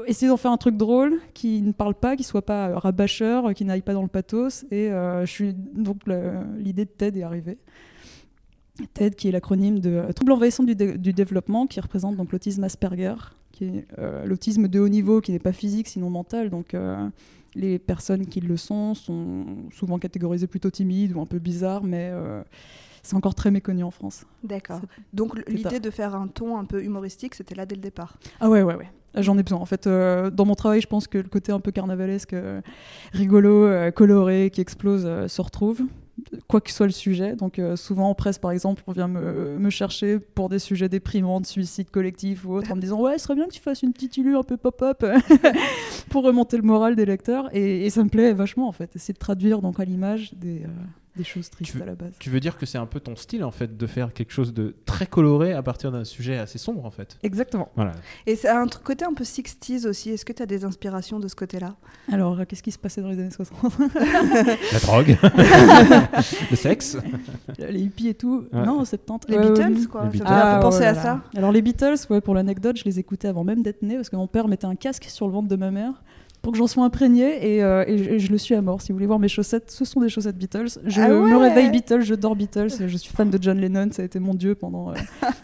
essayer 0.08 0.28
d'en 0.28 0.38
faire 0.38 0.52
un 0.52 0.58
truc 0.58 0.78
drôle 0.78 1.20
qui 1.34 1.62
ne 1.62 1.72
parle 1.72 1.96
pas, 1.96 2.16
qui 2.16 2.24
soit 2.24 2.42
pas 2.46 2.70
euh, 2.70 2.78
rabâcheur, 2.78 3.48
euh, 3.48 3.54
qui 3.54 3.66
n'aille 3.66 3.82
pas 3.82 3.94
dans 3.94 4.02
le 4.02 4.08
pathos. 4.08 4.66
Et 4.72 4.92
euh, 4.92 5.26
je 5.26 5.32
suis 5.32 5.54
donc 5.54 6.02
l'idée 6.58 6.86
de 6.86 6.90
TED 6.90 7.18
est 7.18 7.24
arrivée. 7.24 7.58
TED, 8.94 9.16
qui 9.16 9.28
est 9.28 9.32
l'acronyme 9.32 9.80
de 9.80 10.12
trouble 10.14 10.32
envahissant 10.32 10.64
du, 10.64 10.76
dé- 10.76 10.98
du 10.98 11.14
développement, 11.14 11.68
qui 11.68 11.80
représente 11.80 12.16
donc 12.18 12.32
l'autisme 12.32 12.64
Asperger, 12.64 13.16
qui 13.52 13.66
est 13.66 13.86
euh, 14.00 14.26
l'autisme 14.26 14.68
de 14.68 14.80
haut 14.80 14.90
niveau, 14.90 15.22
qui 15.22 15.32
n'est 15.32 15.40
pas 15.40 15.54
physique 15.54 15.88
sinon 15.88 16.10
mental. 16.10 16.50
Donc 16.50 16.74
euh, 16.74 17.08
les 17.54 17.78
personnes 17.78 18.26
qui 18.26 18.42
le 18.42 18.58
sont 18.58 18.96
sont 18.96 19.46
souvent 19.72 20.00
catégorisées 20.00 20.48
plutôt 20.48 20.72
timides 20.72 21.16
ou 21.16 21.22
un 21.22 21.28
peu 21.28 21.38
bizarres, 21.38 21.84
mais 21.84 22.10
euh, 22.12 22.42
c'est 23.04 23.16
encore 23.16 23.36
très 23.36 23.52
méconnu 23.52 23.84
en 23.84 23.92
France. 23.92 24.26
D'accord. 24.44 24.82
Donc 25.14 25.38
l'idée 25.48 25.80
de 25.80 25.90
faire 25.92 26.16
un 26.16 26.28
ton 26.28 26.58
un 26.58 26.66
peu 26.66 26.84
humoristique, 26.84 27.36
c'était 27.36 27.54
là 27.54 27.68
dès 27.68 27.76
le 27.76 27.82
départ. 27.82 28.18
Ah 28.40 28.50
ouais, 28.50 28.64
ouais, 28.64 28.76
ouais. 28.76 28.90
J'en 29.16 29.38
ai 29.38 29.44
besoin. 29.44 29.60
En 29.60 29.66
fait, 29.66 29.86
euh, 29.86 30.30
dans 30.32 30.46
mon 30.46 30.56
travail, 30.56 30.82
je 30.82 30.88
pense 30.88 31.08
que 31.08 31.18
le 31.18 31.30
côté 31.30 31.52
un 31.52 31.60
peu 31.60 31.72
carnavalesque, 31.72 32.34
euh, 32.34 32.62
rigolo, 33.12 33.66
euh, 33.66 33.92
coloré, 33.92 34.50
qui 34.52 34.60
explose, 34.60 35.08
se 35.28 35.42
retrouve, 35.42 35.82
quoi 36.48 36.62
que 36.62 36.72
soit 36.72 36.88
le 36.88 36.92
sujet. 36.92 37.36
Donc, 37.36 37.62
souvent 37.76 38.10
en 38.10 38.16
presse, 38.16 38.40
par 38.40 38.52
exemple, 38.52 38.82
on 38.88 38.92
vient 38.92 39.08
me, 39.08 39.70
chercher 39.70 40.20
pour 40.20 40.50
des 40.50 40.60
sujets 40.60 40.90
déprimants, 40.90 41.42
de 41.42 41.46
suicide 41.46 41.90
collectif 41.92 42.46
ou 42.46 42.54
autre, 42.54 42.72
en 42.72 42.76
me 42.76 42.82
disant 42.82 43.00
Ouais, 43.00 43.18
ce 43.18 43.26
serait 43.26 43.36
bien 43.36 43.46
que 43.46 43.54
tu 43.54 43.62
fasses 43.62 43.84
une 43.84 43.94
petite 43.94 44.18
ilu 44.18 44.36
un 44.36 44.44
peu 44.44 44.58
pop-up 44.58 45.06
pour 46.10 46.24
remonter 46.24 46.58
le 46.58 46.64
moral 46.64 46.96
des 46.96 47.06
lecteurs. 47.06 47.56
Et, 47.56 47.86
et 47.86 47.90
ça 47.90 48.04
me 48.04 48.10
plaît 48.10 48.34
vachement, 48.34 48.68
en 48.68 48.72
fait. 48.72 48.96
Essayer 48.96 49.14
de 49.14 49.20
traduire 49.20 49.62
donc 49.62 49.80
à 49.80 49.86
l'image 49.86 50.34
des, 50.34 50.64
des 51.16 51.24
choses 51.24 51.50
tristes 51.50 51.76
veux- 51.76 51.82
à 51.84 51.86
la 51.86 51.96
base. 51.96 52.14
Tu 52.20 52.30
veux 52.30 52.40
dire 52.40 52.58
que 52.58 52.66
c'est 52.66 52.78
un 52.80 52.86
peu 52.88 53.00
ton 53.00 53.16
style, 53.16 53.44
en 53.44 53.52
fait, 53.52 53.78
de 53.78 53.88
faire 53.88 54.14
quelque 54.14 54.32
chose 54.32 54.54
de 54.54 54.76
très 54.86 55.06
coloré 55.06 55.54
à 55.54 55.62
partir 55.62 55.92
d'un 55.92 56.04
sujet 56.06 56.38
assez 56.40 56.58
sombre, 56.58 56.86
en 56.86 56.92
fait? 56.92 57.18
Exactement. 57.24 57.70
Voilà. 57.76 57.92
Et 58.26 58.36
c'est 58.36 58.50
un 58.50 58.66
tr- 58.66 58.82
côté 58.82 59.06
un 59.06 59.14
peu 59.14 59.24
60s 59.24 59.86
aussi. 59.88 60.10
Est-ce 60.10 60.26
que 60.26 60.34
tu 60.34 60.42
as 60.42 60.46
des 60.48 60.66
inspirations 60.66 61.20
de 61.20 61.28
ce 61.28 61.36
côté-là? 61.36 61.76
Alors, 62.12 62.40
euh, 62.40 62.46
qu'est-ce 62.46 62.64
qui 62.64 62.72
se 62.72 62.80
passait 62.80 63.02
dans 63.02 63.10
les 63.10 63.20
années 63.20 63.30
60 63.32 63.60
La 64.74 64.80
drogue, 64.80 65.18
le 66.52 66.56
sexe. 66.56 66.98
Les 67.60 67.82
hippies 67.82 68.10
et 68.10 68.14
tout. 68.14 68.46
Ouais. 68.52 68.66
Non, 68.66 68.84
70. 68.86 69.28
Les 69.30 69.38
Beatles, 69.40 69.88
quoi. 69.88 70.02
les 70.06 70.08
Ça 70.18 70.24
Beatles. 70.24 70.28
un 70.28 70.36
Ah, 70.36 70.60
penser 70.62 70.80
oh 70.82 70.88
à 70.88 70.92
là 70.94 71.02
ça. 71.02 71.22
Alors 71.36 71.52
les 71.52 71.62
Beatles, 71.62 71.96
ouais, 72.10 72.22
pour 72.22 72.34
l'anecdote, 72.36 72.78
je 72.78 72.86
les 72.86 73.00
écoutais 73.00 73.28
avant 73.28 73.44
même 73.44 73.62
d'être 73.64 73.82
né 73.82 73.96
parce 73.96 74.10
que 74.10 74.16
mon 74.16 74.28
père 74.28 74.48
mettait 74.48 74.66
un 74.66 74.76
casque 74.76 75.06
sur 75.10 75.28
le 75.28 75.34
ventre 75.34 75.48
de 75.48 75.56
ma 75.56 75.72
mère 75.72 75.94
pour 76.44 76.52
que 76.52 76.58
j'en 76.60 76.68
sois 76.68 76.84
imprégnée 76.84 77.56
et, 77.56 77.64
euh, 77.64 77.86
et 77.88 77.98
je, 77.98 78.10
et 78.10 78.20
je 78.20 78.30
le 78.30 78.38
suis 78.38 78.54
à 78.54 78.62
mort. 78.62 78.82
Si 78.82 78.92
vous 78.92 78.98
voulez 78.98 79.08
voir 79.08 79.18
mes 79.18 79.30
chaussettes, 79.30 79.72
ce 79.72 79.86
sont 79.86 80.02
des 80.02 80.10
chaussettes 80.10 80.38
Beatles. 80.38 80.68
Je 80.86 81.02
Ah 81.02 81.08
ouais 81.08 81.32
me 81.32 81.38
réveille 81.38 81.72
Beatles, 81.72 82.02
je 82.02 82.14
dors 82.16 82.36
Beatles. 82.36 82.68
Je 82.86 82.98
suis 82.98 83.14
fan 83.14 83.30
de 83.30 83.40
John 83.42 83.58
Lennon, 83.58 83.88
ça 83.92 84.02
a 84.02 84.06
été 84.06 84.20
mon 84.20 84.34
dieu 84.36 84.54
pendant. 84.54 84.92
euh, 84.92 84.94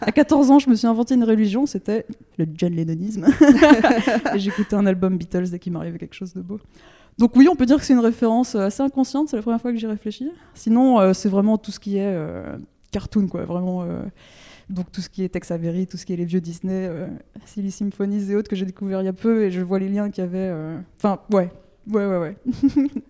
À 0.02 0.12
14 0.12 0.50
ans, 0.50 0.58
je 0.58 0.68
me 0.68 0.74
suis 0.74 0.86
inventé 0.86 1.14
une 1.14 1.24
religion, 1.24 1.64
c'était 1.64 2.04
le 2.36 2.46
John 2.54 2.74
Lennonisme. 2.74 3.26
et 4.34 4.38
j'écoutais 4.38 4.76
un 4.76 4.84
album 4.84 5.16
Beatles 5.16 5.48
dès 5.50 5.58
qu'il 5.58 5.72
m'arrivait 5.72 5.98
quelque 5.98 6.14
chose 6.14 6.34
de 6.34 6.42
beau. 6.42 6.60
Donc 7.16 7.34
oui, 7.34 7.48
on 7.50 7.56
peut 7.56 7.66
dire 7.66 7.78
que 7.78 7.84
c'est 7.84 7.94
une 7.94 7.98
référence 8.00 8.54
euh, 8.54 8.66
assez 8.66 8.82
inconsciente, 8.82 9.28
c'est 9.30 9.36
la 9.36 9.42
première 9.42 9.60
fois 9.60 9.72
que 9.72 9.78
j'y 9.78 9.86
réfléchis. 9.86 10.30
Sinon, 10.52 11.00
euh, 11.00 11.14
c'est 11.14 11.30
vraiment 11.30 11.56
tout 11.56 11.70
ce 11.72 11.80
qui 11.80 11.96
est 11.96 12.14
cartoon, 12.92 13.26
quoi, 13.26 13.46
vraiment. 13.46 13.86
Donc 14.70 14.90
tout 14.92 15.00
ce 15.00 15.10
qui 15.10 15.24
est 15.24 15.28
Tex 15.28 15.50
Avery, 15.50 15.86
tout 15.86 15.96
ce 15.96 16.06
qui 16.06 16.12
est 16.12 16.16
les 16.16 16.24
vieux 16.24 16.40
Disney, 16.40 16.86
euh, 16.88 17.06
Silly 17.44 17.70
Symphonies 17.70 18.30
et 18.30 18.36
autres 18.36 18.48
que 18.48 18.56
j'ai 18.56 18.64
découvert 18.66 19.02
il 19.02 19.04
y 19.04 19.08
a 19.08 19.12
peu 19.12 19.42
et 19.44 19.50
je 19.50 19.60
vois 19.60 19.78
les 19.78 19.88
liens 19.88 20.08
qu'il 20.10 20.22
y 20.24 20.26
avait. 20.26 20.38
euh, 20.38 20.78
Enfin, 20.96 21.20
ouais, 21.32 21.50
ouais, 21.90 22.06
ouais, 22.06 22.18
ouais. 22.18 22.36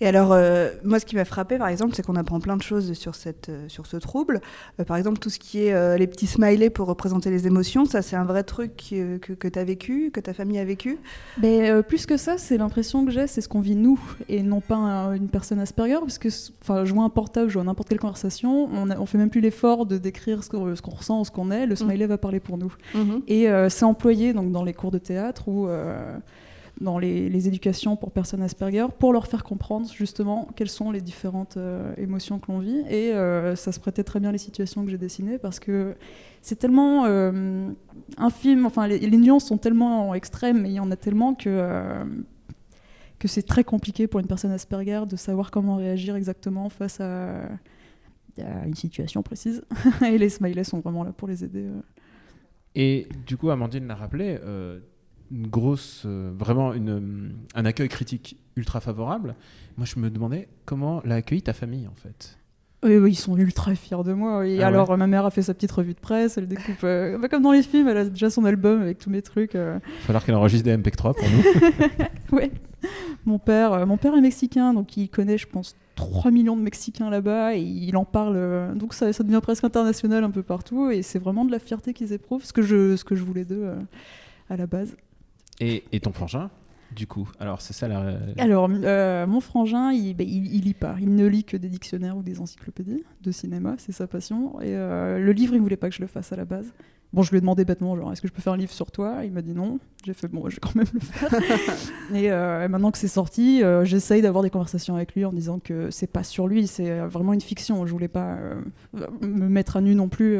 Et 0.00 0.06
alors, 0.06 0.32
euh, 0.32 0.70
moi, 0.82 0.98
ce 0.98 1.04
qui 1.04 1.14
m'a 1.14 1.26
frappé, 1.26 1.58
par 1.58 1.68
exemple, 1.68 1.94
c'est 1.94 2.02
qu'on 2.02 2.16
apprend 2.16 2.40
plein 2.40 2.56
de 2.56 2.62
choses 2.62 2.94
sur, 2.94 3.14
cette, 3.14 3.50
euh, 3.50 3.68
sur 3.68 3.86
ce 3.86 3.98
trouble. 3.98 4.40
Euh, 4.78 4.84
par 4.84 4.96
exemple, 4.96 5.18
tout 5.18 5.28
ce 5.28 5.38
qui 5.38 5.66
est 5.66 5.98
les 5.98 6.06
petits 6.06 6.26
smileys 6.26 6.70
pour 6.70 6.86
représenter 6.86 7.30
les 7.30 7.46
émotions, 7.46 7.84
ça, 7.84 8.00
c'est 8.02 8.16
un 8.16 8.24
vrai 8.24 8.42
truc 8.42 8.76
que, 8.76 9.18
que 9.18 9.48
tu 9.48 9.58
as 9.58 9.64
vécu, 9.64 10.10
que 10.10 10.20
ta 10.20 10.32
famille 10.32 10.58
a 10.58 10.64
vécu 10.64 10.98
Mais, 11.40 11.82
Plus 11.82 12.06
que 12.06 12.16
ça, 12.16 12.38
c'est 12.38 12.56
l'impression 12.56 13.04
que 13.04 13.10
j'ai, 13.10 13.26
c'est 13.26 13.40
ce 13.40 13.48
qu'on 13.48 13.60
vit 13.60 13.76
nous, 13.76 14.00
et 14.28 14.42
non 14.42 14.60
pas 14.60 14.76
une 15.14 15.28
personne 15.28 15.60
Asperger, 15.60 15.98
parce 16.00 16.18
que 16.18 16.28
jouer 16.84 17.00
un 17.00 17.10
portable, 17.10 17.50
jouer 17.50 17.62
à 17.62 17.64
n'importe 17.64 17.88
quelle 17.88 18.00
conversation, 18.00 18.68
on, 18.72 18.86
ne 18.86 19.06
fait 19.06 19.18
même 19.18 19.30
plus 19.30 19.40
l'effort 19.40 19.84
de 19.84 19.98
décrire 19.98 20.42
ce 20.42 20.48
qu'on 20.48 20.90
ressent 20.90 21.20
ou 21.20 21.24
ce 21.24 21.30
qu'on 21.30 21.50
est, 21.50 21.66
le 21.66 21.74
mm. 21.74 21.76
smiley 21.76 22.06
va 22.06 22.18
parler 22.18 22.40
pour 22.40 22.56
nous. 22.56 22.72
Mm-hmm. 22.94 23.22
Et 23.28 23.68
c'est 23.70 23.84
employé 23.84 24.32
donc, 24.32 24.52
dans 24.52 24.64
les 24.64 24.72
cours 24.72 24.90
de 24.90 24.98
théâtre 24.98 25.48
ou 25.48 25.68
dans 26.80 26.98
les, 26.98 27.48
éducations 27.48 27.96
pour 27.96 28.10
personnes 28.10 28.42
Asperger 28.42 28.86
pour 28.98 29.12
leur 29.12 29.26
faire 29.26 29.44
comprendre 29.44 29.90
justement 29.92 30.48
quelles 30.56 30.68
sont 30.68 30.90
les 30.90 31.00
différentes 31.00 31.56
euh, 31.56 31.92
émotions 31.96 32.38
que 32.38 32.50
l'on 32.50 32.58
vit. 32.58 32.82
Et 32.88 33.12
euh, 33.12 33.54
ça 33.54 33.72
se 33.72 33.80
prêtait 33.80 34.04
très 34.04 34.20
bien 34.20 34.32
les 34.32 34.38
situations 34.38 34.84
que 34.84 34.90
j'ai 34.90 34.98
dessinées 34.98 35.38
parce 35.38 35.60
que 35.60 35.94
c'est 36.42 36.56
tellement 36.56 37.04
euh, 37.04 37.70
infime, 38.16 38.64
enfin 38.66 38.86
les, 38.86 38.98
les, 38.98 39.16
nuances 39.16 39.46
sont 39.46 39.58
tellement 39.58 40.14
extrêmes 40.14 40.64
et 40.64 40.70
il 40.70 40.74
y 40.74 40.80
en 40.80 40.90
a 40.90 40.96
tellement 40.96 41.34
que, 41.34 42.02
que 43.18 43.28
c'est 43.28 43.42
très 43.42 43.64
compliqué 43.64 44.06
pour 44.06 44.20
une 44.20 44.26
personne 44.26 44.50
Asperger 44.50 45.02
de 45.08 45.16
savoir 45.16 45.50
comment 45.50 45.76
réagir 45.76 46.16
exactement 46.16 46.70
face 46.70 47.00
à 47.00 47.42
une 48.64 48.74
situation 48.74 49.22
précise. 49.22 49.62
et 50.06 50.16
les 50.16 50.30
smileys 50.30 50.64
sont 50.64 50.80
vraiment 50.80 51.04
là 51.04 51.12
pour 51.12 51.28
les 51.28 51.44
aider. 51.44 51.66
Et 52.74 53.06
du 53.26 53.36
coup, 53.36 53.50
Amandine 53.50 53.86
l'a 53.86 53.96
rappelé, 53.96 54.38
une 55.30 55.46
grosse, 55.46 56.02
euh, 56.06 56.32
vraiment 56.36 56.72
une, 56.72 56.88
euh, 56.90 57.30
un 57.54 57.64
accueil 57.64 57.88
critique 57.88 58.36
ultra 58.56 58.80
favorable. 58.80 59.34
Moi, 59.76 59.86
je 59.86 59.98
me 59.98 60.10
demandais 60.10 60.48
comment 60.64 61.00
l'a 61.04 61.16
accueilli 61.16 61.42
ta 61.42 61.52
famille, 61.52 61.86
en 61.86 61.94
fait. 61.94 62.36
Oui, 62.82 63.12
ils 63.12 63.16
sont 63.16 63.36
ultra 63.36 63.74
fiers 63.74 64.02
de 64.04 64.12
moi. 64.14 64.46
Et 64.46 64.62
ah 64.62 64.68
alors, 64.68 64.96
ma 64.96 65.06
mère 65.06 65.26
a 65.26 65.30
fait 65.30 65.42
sa 65.42 65.52
petite 65.52 65.70
revue 65.70 65.92
de 65.92 66.00
presse, 66.00 66.38
elle 66.38 66.48
découpe, 66.48 66.82
euh, 66.82 67.18
bah, 67.18 67.28
comme 67.28 67.42
dans 67.42 67.52
les 67.52 67.62
films, 67.62 67.88
elle 67.88 67.98
a 67.98 68.04
déjà 68.06 68.30
son 68.30 68.44
album 68.44 68.80
avec 68.80 68.98
tous 68.98 69.10
mes 69.10 69.22
trucs. 69.22 69.52
Il 69.54 69.60
va 69.60 69.80
falloir 70.00 70.24
qu'elle 70.24 70.34
enregistre 70.34 70.64
des 70.64 70.76
MP3 70.76 71.14
pour 71.14 71.28
nous. 71.28 72.36
ouais. 72.36 72.50
Mon 73.26 73.38
père, 73.38 73.86
mon 73.86 73.98
père 73.98 74.14
est 74.14 74.22
mexicain, 74.22 74.72
donc 74.72 74.96
il 74.96 75.10
connaît, 75.10 75.36
je 75.36 75.46
pense, 75.46 75.76
3 75.96 76.30
millions 76.30 76.56
de 76.56 76.62
Mexicains 76.62 77.10
là-bas 77.10 77.54
et 77.54 77.60
il 77.60 77.94
en 77.98 78.06
parle. 78.06 78.74
donc 78.74 78.94
ça, 78.94 79.12
ça, 79.12 79.22
devient 79.22 79.40
presque 79.42 79.64
international 79.64 80.24
un 80.24 80.30
peu 80.30 80.42
partout 80.42 80.90
et 80.90 81.02
c'est 81.02 81.18
vraiment 81.18 81.44
de 81.44 81.52
la 81.52 81.58
fierté 81.58 81.92
qu'ils 81.92 82.14
éprouvent, 82.14 82.42
ce 82.42 82.54
que 82.54 82.62
je, 82.62 82.96
ce 82.96 83.04
que 83.04 83.14
je 83.14 83.22
voulais 83.22 83.44
d'eux 83.44 83.70
à 84.48 84.56
la 84.56 84.66
base. 84.66 84.96
Et, 85.60 86.00
ton 86.00 86.12
frangin 86.12 86.50
du 86.94 87.06
coup. 87.06 87.30
Alors, 87.38 87.60
c'est 87.60 87.72
ça 87.72 87.86
la. 87.86 88.18
Alors, 88.36 88.68
euh, 88.68 89.24
mon 89.24 89.40
frangin, 89.40 89.92
il, 89.92 90.14
bah, 90.14 90.24
il, 90.24 90.62
lit 90.62 90.74
pas. 90.74 90.96
Il 90.98 91.14
ne 91.14 91.24
lit 91.24 91.44
que 91.44 91.56
des 91.56 91.68
dictionnaires 91.68 92.16
ou 92.16 92.22
des 92.24 92.40
encyclopédies 92.40 93.04
de 93.22 93.30
cinéma, 93.30 93.76
c'est 93.78 93.92
sa 93.92 94.08
passion. 94.08 94.60
Et 94.60 94.74
euh, 94.74 95.20
le 95.20 95.30
livre, 95.30 95.54
il 95.54 95.60
voulait 95.60 95.76
pas 95.76 95.88
que 95.88 95.94
je 95.94 96.00
le 96.00 96.08
fasse 96.08 96.32
à 96.32 96.36
la 96.36 96.44
base. 96.44 96.72
Bon, 97.12 97.22
je 97.22 97.30
lui 97.30 97.38
ai 97.38 97.40
demandé 97.40 97.64
bêtement, 97.64 97.94
genre, 97.94 98.12
est-ce 98.12 98.20
que 98.20 98.26
je 98.26 98.32
peux 98.32 98.42
faire 98.42 98.54
un 98.54 98.56
livre 98.56 98.72
sur 98.72 98.90
toi? 98.90 99.24
Il 99.24 99.30
m'a 99.30 99.42
dit 99.42 99.52
non. 99.52 99.78
J'ai 100.04 100.14
fait, 100.14 100.26
bon, 100.26 100.48
je 100.48 100.56
vais 100.56 100.60
quand 100.60 100.74
même 100.74 100.86
le 100.92 101.00
faire. 101.00 101.30
Euh, 102.12 102.64
et 102.64 102.68
maintenant 102.68 102.90
que 102.90 102.98
c'est 102.98 103.06
sorti, 103.06 103.62
j'essaye 103.84 104.20
d'avoir 104.20 104.42
des 104.42 104.50
conversations 104.50 104.96
avec 104.96 105.14
lui 105.14 105.24
en 105.24 105.32
disant 105.32 105.60
que 105.60 105.92
c'est 105.92 106.08
pas 106.08 106.24
sur 106.24 106.48
lui, 106.48 106.66
c'est 106.66 106.98
vraiment 107.06 107.32
une 107.32 107.40
fiction. 107.40 107.86
Je 107.86 107.92
voulais 107.92 108.08
pas 108.08 108.36
me 109.22 109.48
mettre 109.48 109.76
à 109.76 109.80
nu 109.80 109.94
non 109.94 110.08
plus 110.08 110.36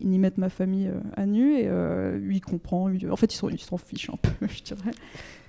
ni 0.00 0.18
mettre 0.18 0.40
ma 0.40 0.48
famille 0.48 0.88
euh, 0.88 1.00
à 1.16 1.26
nu 1.26 1.54
et 1.54 1.66
euh, 1.66 2.16
lui 2.18 2.36
il 2.36 2.40
comprend. 2.40 2.90
En 3.10 3.16
fait, 3.16 3.34
il 3.34 3.58
s'en 3.58 3.76
fiche 3.76 4.10
un 4.10 4.16
peu, 4.22 4.46
je 4.48 4.62
dirais. 4.62 4.90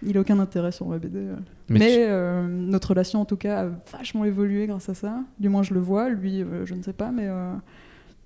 Il 0.04 0.14
n'a 0.14 0.22
aucun 0.22 0.40
intérêt 0.40 0.72
sur 0.72 0.88
ma 0.88 0.98
BD. 0.98 1.20
Euh. 1.20 1.36
Mais, 1.70 2.08
notre 2.48 2.90
relation, 2.90 3.22
en 3.22 3.26
tout 3.26 3.38
cas, 3.38 3.64
a 3.64 3.98
vachement 3.98 4.26
évolué 4.26 4.68
grâce 4.68 4.90
à 4.90 4.94
ça. 4.94 5.22
Du 5.40 5.50
moins, 5.50 5.64
je 5.64 5.74
le 5.74 5.80
vois. 5.80 6.10
Lui, 6.10 6.44
je 6.66 6.74
ne 6.74 6.84
sais 6.84 6.94
pas, 6.94 7.12
mais 7.12 7.28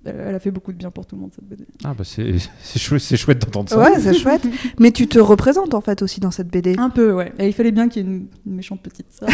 elle 0.04 0.34
a 0.34 0.38
fait 0.38 0.50
beaucoup 0.50 0.72
de 0.72 0.76
bien 0.76 0.90
pour 0.90 1.06
tout 1.06 1.16
le 1.16 1.22
monde 1.22 1.30
cette 1.34 1.48
BD. 1.48 1.64
Ah 1.84 1.94
bah 1.94 2.04
c'est 2.04 2.38
chouette, 2.76 3.16
chouette 3.16 3.38
d'entendre 3.38 3.70
ça. 3.70 3.78
Ouais, 3.78 3.98
c'est 3.98 4.14
chouette. 4.14 4.46
Mais 4.78 4.92
tu 4.92 5.06
te 5.06 5.18
représentes 5.18 5.74
en 5.74 5.80
fait 5.80 6.02
aussi 6.02 6.20
dans 6.20 6.30
cette 6.30 6.48
BD. 6.48 6.74
Un 6.78 6.90
peu, 6.90 7.12
ouais. 7.12 7.32
Et 7.38 7.46
il 7.46 7.52
fallait 7.52 7.72
bien 7.72 7.88
qu'il 7.88 8.06
y 8.06 8.10
ait 8.10 8.12
une, 8.12 8.26
méchante 8.46 8.82
petite 8.82 9.12
sœur. 9.12 9.28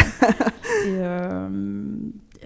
et 0.85 0.99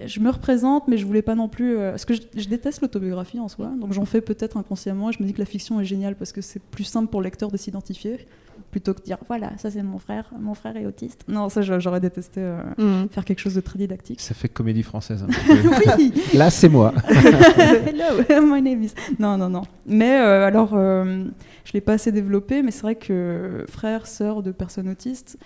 je 0.06 0.20
me 0.20 0.30
représente, 0.30 0.88
mais 0.88 0.96
je 0.96 1.06
voulais 1.06 1.22
pas 1.22 1.34
non 1.34 1.48
plus. 1.48 1.76
Euh, 1.76 1.90
parce 1.90 2.04
que 2.04 2.14
je, 2.14 2.48
déteste 2.48 2.80
l'autobiographie 2.80 3.38
en 3.38 3.48
soi, 3.48 3.70
donc 3.80 3.92
j'en 3.92 4.04
fais 4.04 4.20
peut-être 4.20 4.56
inconsciemment. 4.56 5.10
Et 5.10 5.12
je 5.12 5.22
me 5.22 5.26
dis 5.26 5.32
que 5.32 5.38
la 5.38 5.46
fiction 5.46 5.80
est 5.80 5.84
géniale 5.84 6.16
parce 6.16 6.32
que 6.32 6.40
c'est 6.40 6.62
plus 6.62 6.84
simple 6.84 7.10
pour 7.10 7.20
le 7.20 7.24
lecteur 7.24 7.50
de 7.50 7.56
s'identifier 7.56 8.26
plutôt 8.70 8.94
que 8.94 9.00
de 9.00 9.04
dire 9.04 9.18
voilà, 9.26 9.52
ça 9.58 9.70
c'est 9.70 9.82
mon 9.82 9.98
frère, 9.98 10.30
mon 10.38 10.54
frère 10.54 10.76
est 10.76 10.86
autiste. 10.86 11.24
Non, 11.28 11.48
ça 11.48 11.62
j'aurais 11.62 12.00
détesté 12.00 12.40
euh, 12.40 12.62
mm. 12.78 13.08
faire 13.10 13.24
quelque 13.24 13.40
chose 13.40 13.54
de 13.54 13.60
très 13.60 13.78
didactique. 13.78 14.20
Ça 14.20 14.34
fait 14.34 14.48
comédie 14.48 14.82
française. 14.82 15.26
oui 15.96 16.12
Là, 16.34 16.50
c'est 16.50 16.68
moi. 16.68 16.92
Hello, 17.08 18.46
my 18.46 18.62
name 18.62 18.82
is. 18.82 18.94
Non, 19.18 19.36
non, 19.36 19.48
non. 19.48 19.62
Mais 19.86 20.20
euh, 20.20 20.46
alors, 20.46 20.70
je 20.74 21.72
l'ai 21.74 21.80
pas 21.80 21.94
assez 21.94 22.12
développé, 22.12 22.62
mais 22.62 22.70
c'est 22.70 22.82
vrai 22.82 22.94
que 22.94 23.64
frère, 23.68 24.06
sœur 24.06 24.42
de 24.42 24.52
personnes 24.52 24.88
autistes 24.88 25.38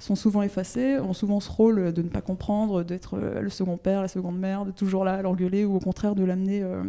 sont 0.00 0.16
souvent 0.16 0.42
effacés, 0.42 0.98
ont 0.98 1.12
souvent 1.12 1.40
ce 1.40 1.50
rôle 1.50 1.92
de 1.92 2.02
ne 2.02 2.08
pas 2.08 2.22
comprendre, 2.22 2.82
d'être 2.82 3.16
euh, 3.16 3.40
le 3.40 3.50
second 3.50 3.76
père, 3.76 4.00
la 4.00 4.08
seconde 4.08 4.38
mère, 4.38 4.64
de 4.64 4.70
toujours 4.70 5.04
là 5.04 5.14
à 5.14 5.22
l'engueuler 5.22 5.64
ou 5.64 5.76
au 5.76 5.80
contraire 5.80 6.14
de 6.14 6.24
l'amener 6.24 6.62
euh, 6.62 6.82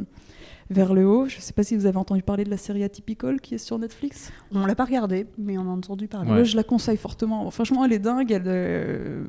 vers 0.69 0.93
le 0.93 1.05
haut. 1.05 1.27
Je 1.27 1.37
ne 1.37 1.41
sais 1.41 1.53
pas 1.53 1.63
si 1.63 1.75
vous 1.75 1.85
avez 1.85 1.97
entendu 1.97 2.23
parler 2.23 2.45
de 2.45 2.49
la 2.49 2.57
série 2.57 2.83
Atypical 2.83 3.41
qui 3.41 3.55
est 3.55 3.59
sur 3.59 3.77
Netflix. 3.77 4.31
On 4.53 4.65
l'a 4.65 4.75
pas 4.75 4.85
regardée, 4.85 5.27
mais 5.37 5.57
on 5.57 5.63
a 5.63 5.71
entendu 5.71 6.07
parler. 6.07 6.45
je 6.45 6.55
la 6.55 6.63
conseille 6.63 6.97
fortement. 6.97 7.51
Franchement, 7.51 7.83
elle 7.83 7.93
est 7.93 7.99
dingue. 7.99 8.31
Elle, 8.31 8.43
euh, 8.45 9.23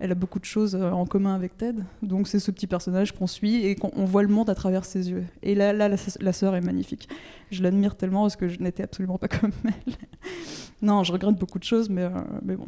elle 0.00 0.10
a 0.10 0.16
beaucoup 0.16 0.40
de 0.40 0.44
choses 0.44 0.74
en 0.74 1.06
commun 1.06 1.34
avec 1.34 1.56
Ted. 1.56 1.82
Donc 2.02 2.26
c'est 2.26 2.40
ce 2.40 2.50
petit 2.50 2.66
personnage 2.66 3.12
qu'on 3.12 3.28
suit 3.28 3.64
et 3.64 3.76
qu'on 3.76 4.04
voit 4.04 4.22
le 4.22 4.28
monde 4.28 4.50
à 4.50 4.54
travers 4.56 4.84
ses 4.84 5.10
yeux. 5.10 5.24
Et 5.42 5.54
là, 5.54 5.72
là 5.72 5.88
la, 5.88 6.32
sœur 6.32 6.56
est 6.56 6.60
magnifique. 6.60 7.08
Je 7.52 7.62
l'admire 7.62 7.96
tellement 7.96 8.22
parce 8.22 8.36
que 8.36 8.48
je 8.48 8.58
n'étais 8.60 8.82
absolument 8.82 9.16
pas 9.16 9.28
comme 9.40 9.52
elle. 9.64 9.94
non, 10.82 11.04
je 11.04 11.12
regrette 11.12 11.36
beaucoup 11.36 11.60
de 11.60 11.64
choses, 11.64 11.88
mais, 11.88 12.10
mais 12.42 12.56
bon, 12.56 12.66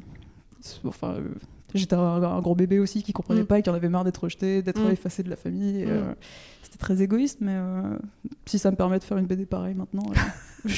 Enfin, 0.85 1.15
euh, 1.15 1.29
j'étais 1.75 1.97
un, 1.97 2.41
gros 2.41 2.55
bébé 2.55 2.79
aussi 2.79 3.03
qui 3.03 3.13
comprenait 3.13 3.43
mm. 3.43 3.47
pas 3.47 3.59
et 3.59 3.63
qui 3.63 3.71
en 3.71 3.75
avait 3.75 3.89
marre 3.89 4.05
d'être 4.05 4.23
rejeté, 4.25 4.63
d'être 4.63 4.81
mm. 4.81 4.93
effacé 4.93 5.23
de 5.23 5.31
la 5.31 5.37
famille. 5.37 5.85
Mm. 5.85 5.89
Euh, 5.89 6.15
c'était 6.63 6.79
très 6.79 7.03
égoïste, 7.03 7.39
mais 7.41 7.55
euh, 7.55 7.97
si 8.47 8.59
ça 8.59 8.71
me 8.71 8.77
permet 8.77 8.99
de 8.99 9.05
faire 9.05 9.19
une 9.19 9.27
BD 9.27 9.47
pareille 9.47 9.75
maintenant. 9.75 10.07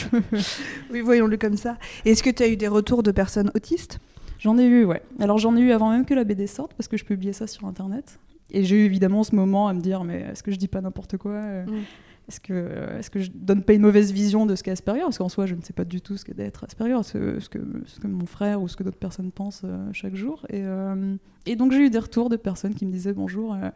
oui, 0.91 1.01
voyons-le 1.01 1.37
comme 1.37 1.57
ça. 1.57 1.79
Est-ce 2.05 2.23
que 2.23 2.31
tu 2.31 2.43
as 2.43 2.49
eu 2.49 2.57
des 2.57 2.69
retours 2.69 3.03
de 3.03 3.11
personnes 3.11 3.51
autistes? 3.55 3.99
J'en 4.39 4.57
ai 4.57 4.65
eu, 4.65 4.85
ouais. 4.85 5.03
Alors 5.19 5.39
j'en 5.39 5.57
ai 5.57 5.61
eu 5.61 5.73
avant 5.73 5.91
même 5.91 6.07
que 6.07 6.15
la 6.15 6.25
BD 6.25 6.47
sorte 6.47 6.73
parce 6.75 6.89
que 6.89 6.97
je 6.97 7.05
publiais 7.05 7.33
ça 7.33 7.47
sur 7.47 7.67
internet. 7.67 8.19
Et 8.53 8.65
j'ai 8.65 8.77
eu 8.77 8.85
évidemment 8.85 9.23
ce 9.23 9.35
moment 9.35 9.69
à 9.69 9.75
me 9.75 9.81
dire 9.81 10.03
mais 10.03 10.23
est-ce 10.33 10.43
que 10.43 10.51
je 10.51 10.57
dis 10.57 10.67
pas 10.67 10.81
n'importe 10.81 11.17
quoi 11.19 11.41
est-ce 12.31 12.41
que, 12.41 13.01
que 13.11 13.21
je 13.21 13.31
donne 13.35 13.63
pas 13.63 13.73
une 13.73 13.83
mauvaise 13.83 14.13
vision 14.13 14.47
de 14.47 14.55
ce 14.55 14.63
qu'est 14.63 14.71
Asperger 14.71 15.03
Parce 15.03 15.19
qu'en 15.19 15.29
soi, 15.29 15.47
je 15.47 15.55
ne 15.55 15.63
sais 15.63 15.73
pas 15.73 15.85
du 15.85 16.01
tout 16.01 16.17
ce 16.17 16.25
qu'est 16.25 16.35
d'être 16.35 16.63
Asperger, 16.65 17.03
ce, 17.03 17.49
que, 17.49 17.59
mon 18.07 18.27
frère 18.27 18.63
ou 18.63 18.69
ce 18.69 18.77
que 18.77 18.85
d'autres 18.85 18.99
personnes 18.99 19.33
pensent 19.33 19.63
euh, 19.65 19.89
chaque 19.93 20.15
jour. 20.15 20.47
Et, 20.49 20.63
euh, 20.63 21.17
et 21.47 21.57
donc, 21.57 21.73
j'ai 21.73 21.87
eu 21.87 21.91
des 21.91 21.99
retours 21.99 22.29
de 22.29 22.37
personnes 22.37 22.75
qui 22.75 22.87
me 22.87 22.93
disaient 22.93 23.13
bonjour. 23.13 23.55
Euh, 23.55 23.71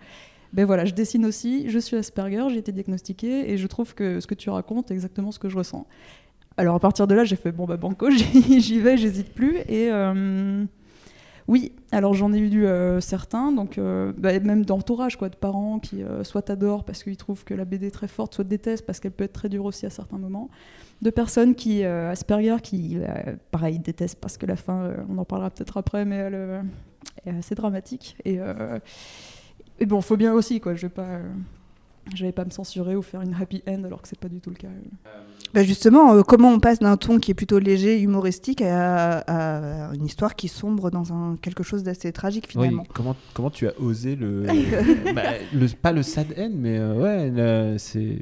ben 0.53 0.65
voilà, 0.65 0.85
je 0.85 0.95
dessine 0.95 1.27
aussi, 1.27 1.69
je 1.69 1.79
suis 1.81 1.97
Asperger, 1.97 2.47
j'ai 2.51 2.59
été 2.59 2.71
diagnostiquée 2.71 3.51
et 3.51 3.57
je 3.57 3.67
trouve 3.67 3.95
que 3.95 4.21
ce 4.21 4.27
que 4.29 4.37
tu 4.37 4.51
racontes 4.51 4.93
est 4.93 4.95
exactement 4.95 5.33
ce 5.33 5.41
que 5.41 5.49
je 5.49 5.59
ressens. 5.59 5.87
Alors 6.57 6.77
à 6.77 6.81
partir 6.81 7.09
de 7.09 7.15
là, 7.17 7.25
j'ai 7.25 7.35
fait 7.35 7.51
bon 7.51 7.65
bah 7.65 7.77
banco, 7.77 8.09
j'y 8.11 8.79
vais, 8.79 8.97
j'hésite 8.97 9.35
plus 9.35 9.57
et 9.69 9.91
oui, 11.47 11.73
alors 11.93 12.15
j'en 12.15 12.33
ai 12.33 12.39
eu 12.39 12.65
euh, 12.65 13.01
certains, 13.01 13.53
donc 13.53 13.77
euh, 13.77 14.13
bah, 14.17 14.39
même 14.41 14.65
d'entourage, 14.65 15.19
quoi, 15.19 15.29
de 15.29 15.37
parents 15.37 15.79
qui 15.79 16.03
euh, 16.03 16.25
soit 16.25 16.49
adorent 16.49 16.85
parce 16.85 17.05
qu'ils 17.05 17.19
trouvent 17.19 17.45
que 17.45 17.53
la 17.53 17.67
BD 17.67 17.89
est 17.89 17.91
très 17.91 18.09
forte, 18.09 18.35
soit 18.35 18.45
détestent 18.45 18.87
parce 18.87 18.99
qu'elle 18.99 19.13
peut 19.13 19.25
être 19.25 19.35
très 19.35 19.51
dure 19.51 19.67
aussi 19.67 19.85
à 19.85 19.91
certains 19.91 20.17
moments. 20.17 20.49
De 21.03 21.11
personnes 21.11 21.55
qui, 21.55 21.85
Asperger, 21.85 22.57
qui, 22.63 22.97
pareil, 23.51 23.79
détestent 23.79 24.21
parce 24.21 24.39
que 24.39 24.47
la 24.47 24.57
fin, 24.57 24.91
on 25.11 25.19
en 25.19 25.25
parlera 25.25 25.51
peut-être 25.51 25.77
après, 25.77 26.07
mais 26.07 26.17
elle 26.17 26.65
est 27.27 27.37
assez 27.37 27.55
dramatique. 27.55 28.17
Et, 28.25 28.39
et 29.81 29.87
bon, 29.87 30.01
faut 30.01 30.17
bien 30.17 30.33
aussi, 30.33 30.61
quoi, 30.61 30.75
je 30.77 30.83
vais 30.83 30.93
pas 30.93 31.19
je 32.15 32.25
vais 32.25 32.33
pas 32.33 32.45
me 32.45 32.51
censurer 32.51 32.97
ou 32.97 33.03
faire 33.03 33.23
une 33.23 33.35
happy 33.35 33.63
end 33.69 33.85
alors 33.85 34.03
que 34.03 34.09
c'est 34.09 34.19
pas 34.19 34.29
du 34.29 34.41
tout 34.41 34.51
le 34.51 34.57
cas. 34.57 34.69
Bah 35.55 35.63
justement, 35.63 36.15
euh, 36.15 36.23
comment 36.23 36.51
on 36.51 36.59
passe 36.59 36.81
d'un 36.81 36.97
ton 36.97 37.19
qui 37.19 37.31
est 37.31 37.35
plutôt 37.35 37.61
léger, 37.61 38.01
humoristique, 38.01 38.61
à, 38.61 39.91
une 39.95 40.05
histoire 40.05 40.35
qui 40.35 40.49
sombre 40.49 40.91
dans 40.91 41.13
un, 41.13 41.37
quelque 41.41 41.63
chose 41.63 41.85
d'assez 41.85 42.13
tragique 42.13 42.49
finalement? 42.51 42.83
oui, 42.83 42.89
comment, 42.93 43.15
comment 43.35 43.51
tu 43.51 43.69
as 43.69 43.79
osé 43.79 44.17
le, 44.17 44.47
bah, 45.15 45.23
le 45.53 45.69
pas 45.81 45.93
le 45.93 46.03
sad 46.03 46.27
end, 46.37 46.51
mais 46.55 46.77
euh, 46.79 46.95
ouais, 47.01 47.79
c'est 47.79 48.19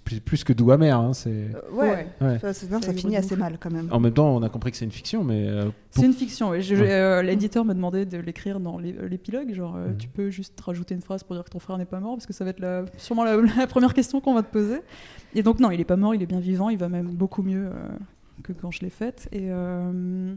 plus, 0.00 0.20
plus, 0.20 0.44
que 0.44 0.52
doux 0.52 0.70
amer. 0.70 0.98
Hein, 0.98 1.12
c'est 1.12 1.30
euh, 1.30 1.72
ouais, 1.72 2.38
Ça, 2.40 2.52
ça, 2.52 2.92
finit 2.92 3.16
assez 3.16 3.36
mal 3.36 3.58
quand 3.60 3.70
même. 3.70 3.88
En 3.90 4.00
même 4.00 4.12
temps, 4.12 4.34
on 4.34 4.42
a 4.42 4.48
compris 4.48 4.70
que 4.70 4.76
c'est 4.76 4.84
une 4.84 4.90
fiction, 4.90 5.24
mais 5.24 5.48
c'est 5.90 6.06
une 6.06 6.12
fiction. 6.12 6.52
L'éditeur 6.52 7.64
m'a 7.64 7.74
demandé 7.74 8.04
de 8.04 8.18
l'écrire 8.18 8.60
dans 8.60 8.78
l'épilogue, 8.78 9.52
genre 9.54 9.74
mhm. 9.74 9.96
tu 9.96 10.08
peux 10.08 10.30
juste 10.30 10.60
rajouter 10.60 10.94
une 10.94 11.02
phrase 11.02 11.22
pour 11.22 11.36
dire 11.36 11.44
que 11.44 11.50
ton 11.50 11.58
frère 11.58 11.78
n'est 11.78 11.84
pas 11.84 12.00
mort 12.00 12.14
parce 12.14 12.26
que 12.26 12.32
ça 12.32 12.44
va 12.44 12.50
être 12.50 12.60
la, 12.60 12.84
sûrement 12.96 13.24
la, 13.24 13.66
première 13.68 13.94
question 13.94 14.20
qu'on 14.20 14.34
va 14.34 14.42
te 14.42 14.52
poser. 14.52 14.80
Et 15.34 15.42
donc, 15.42 15.58
non, 15.60 15.70
il 15.70 15.78
n'est 15.78 15.84
pas 15.84 15.96
mort, 15.96 16.14
il 16.14 16.22
est 16.22 16.26
bien 16.26 16.40
vivant, 16.40 16.68
il 16.68 16.78
va 16.78 16.88
même 16.88 17.08
beaucoup 17.08 17.42
mieux 17.42 17.66
euh, 17.66 17.88
que 18.42 18.52
quand 18.52 18.70
je 18.70 18.80
l'ai 18.80 18.90
faite. 18.90 19.28
Et, 19.32 19.50
euh, 19.50 20.34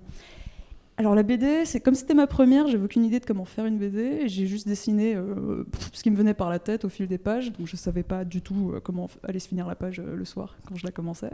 Alors 1.00 1.14
la 1.14 1.22
BD, 1.22 1.64
c'est 1.66 1.80
comme 1.80 1.94
c'était 1.94 2.16
ma 2.16 2.26
première, 2.26 2.68
j'avais 2.68 2.84
aucune 2.84 3.06
idée 3.06 3.20
de 3.20 3.26
comment 3.26 3.46
faire 3.46 3.68
une 3.68 3.78
BD. 3.78 4.28
J'ai 4.28 4.48
juste 4.48 4.68
dessiné 4.68 5.14
euh, 5.16 5.64
ce 5.94 6.02
qui 6.02 6.10
me 6.10 6.16
venait 6.16 6.34
par 6.34 6.50
la 6.50 6.58
tête 6.58 6.86
au 6.86 6.90
fil 6.90 7.06
des 7.06 7.20
pages. 7.20 7.52
Donc 7.52 7.68
je 7.68 7.76
savais 7.76 8.02
pas 8.02 8.26
du 8.26 8.42
tout 8.42 8.72
euh, 8.74 8.80
comment 8.80 9.08
allait 9.22 9.38
se 9.38 9.48
finir 9.48 9.68
la 9.68 9.76
page 9.76 10.00
euh, 10.00 10.16
le 10.16 10.26
soir 10.26 10.58
quand 10.68 10.76
je 10.76 10.84
la 10.88 10.92
commençais. 10.92 11.34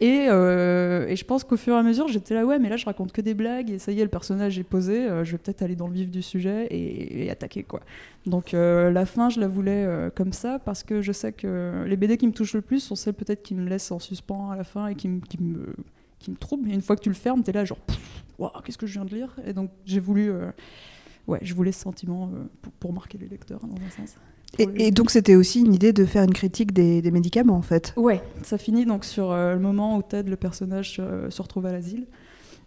Et, 0.00 0.26
je 0.28 1.24
pense 1.24 1.42
qu'au 1.42 1.56
fur 1.56 1.74
et 1.74 1.78
à 1.78 1.82
mesure, 1.82 2.06
j'étais 2.06 2.34
là 2.34 2.46
ouais, 2.46 2.60
mais 2.60 2.68
là 2.68 2.76
je 2.76 2.84
raconte 2.84 3.10
que 3.10 3.20
des 3.20 3.34
blagues 3.34 3.70
et 3.70 3.80
ça 3.80 3.90
y 3.90 3.98
est, 3.98 4.04
le 4.04 4.08
personnage 4.08 4.56
est 4.56 4.64
posé. 4.64 5.08
je 5.24 5.32
vais 5.32 5.38
peut-être 5.38 5.62
aller 5.62 5.76
dans 5.76 5.86
le 5.86 5.94
vif 5.94 6.10
du 6.10 6.22
sujet 6.22 6.66
et, 6.70 7.30
attaquer 7.30 7.62
quoi. 7.62 7.80
Donc 8.26 8.50
la 8.52 9.06
fin, 9.06 9.30
je 9.30 9.38
la 9.38 9.46
voulais 9.46 10.10
comme 10.16 10.32
ça 10.32 10.58
parce 10.58 10.82
que 10.82 11.02
je 11.02 11.12
sais 11.12 11.32
que 11.32 11.84
les 11.86 11.96
BD 11.96 12.16
qui 12.16 12.26
me 12.26 12.32
touchent 12.32 12.54
le 12.54 12.62
plus 12.62 12.80
sont 12.80 12.96
celles 12.96 13.14
peut-être 13.14 13.42
qui 13.42 13.54
me 13.54 13.68
laissent 13.68 13.92
en 13.92 14.00
suspens 14.00 14.50
à 14.50 14.56
la 14.56 14.64
fin 14.64 14.88
et 14.88 14.96
qui 14.96 15.08
me 15.08 15.20
qui 16.22 16.30
me 16.30 16.36
troublent. 16.36 16.70
Et 16.70 16.74
une 16.74 16.82
fois 16.82 16.96
que 16.96 17.02
tu 17.02 17.08
le 17.10 17.14
fermes, 17.14 17.42
t'es 17.42 17.52
là 17.52 17.64
genre 17.64 17.78
Waouh, 18.38 18.50
qu'est-ce 18.64 18.78
que 18.78 18.86
je 18.86 18.94
viens 18.94 19.04
de 19.04 19.14
lire? 19.14 19.36
Et 19.44 19.52
donc 19.52 19.70
j'ai 19.84 20.00
voulu, 20.00 20.30
euh, 20.30 20.50
ouais, 21.28 21.38
je 21.42 21.54
voulais 21.54 21.72
ce 21.72 21.80
sentiment 21.80 22.30
euh, 22.34 22.44
pour, 22.62 22.72
pour 22.72 22.92
marquer 22.92 23.18
les 23.18 23.28
lecteurs 23.28 23.60
dans 23.60 23.74
un 23.76 23.90
sens. 24.06 24.16
Et, 24.58 24.64
Pour 24.64 24.74
les- 24.74 24.84
et 24.86 24.90
donc 24.90 25.10
c'était 25.10 25.34
aussi 25.36 25.60
une 25.60 25.74
idée 25.74 25.92
de 25.92 26.04
faire 26.04 26.24
une 26.24 26.32
critique 26.34 26.72
des, 26.72 27.00
des 27.02 27.10
médicaments 27.10 27.56
en 27.56 27.62
fait. 27.62 27.92
Ouais, 27.96 28.22
ça 28.42 28.58
finit 28.58 28.84
donc 28.86 29.04
sur 29.04 29.30
euh, 29.30 29.54
le 29.54 29.60
moment 29.60 29.96
où 29.96 30.02
Ted, 30.02 30.28
le 30.28 30.36
personnage, 30.36 30.96
se 30.96 31.42
retrouve 31.42 31.66
à 31.66 31.72
l'asile, 31.72 32.06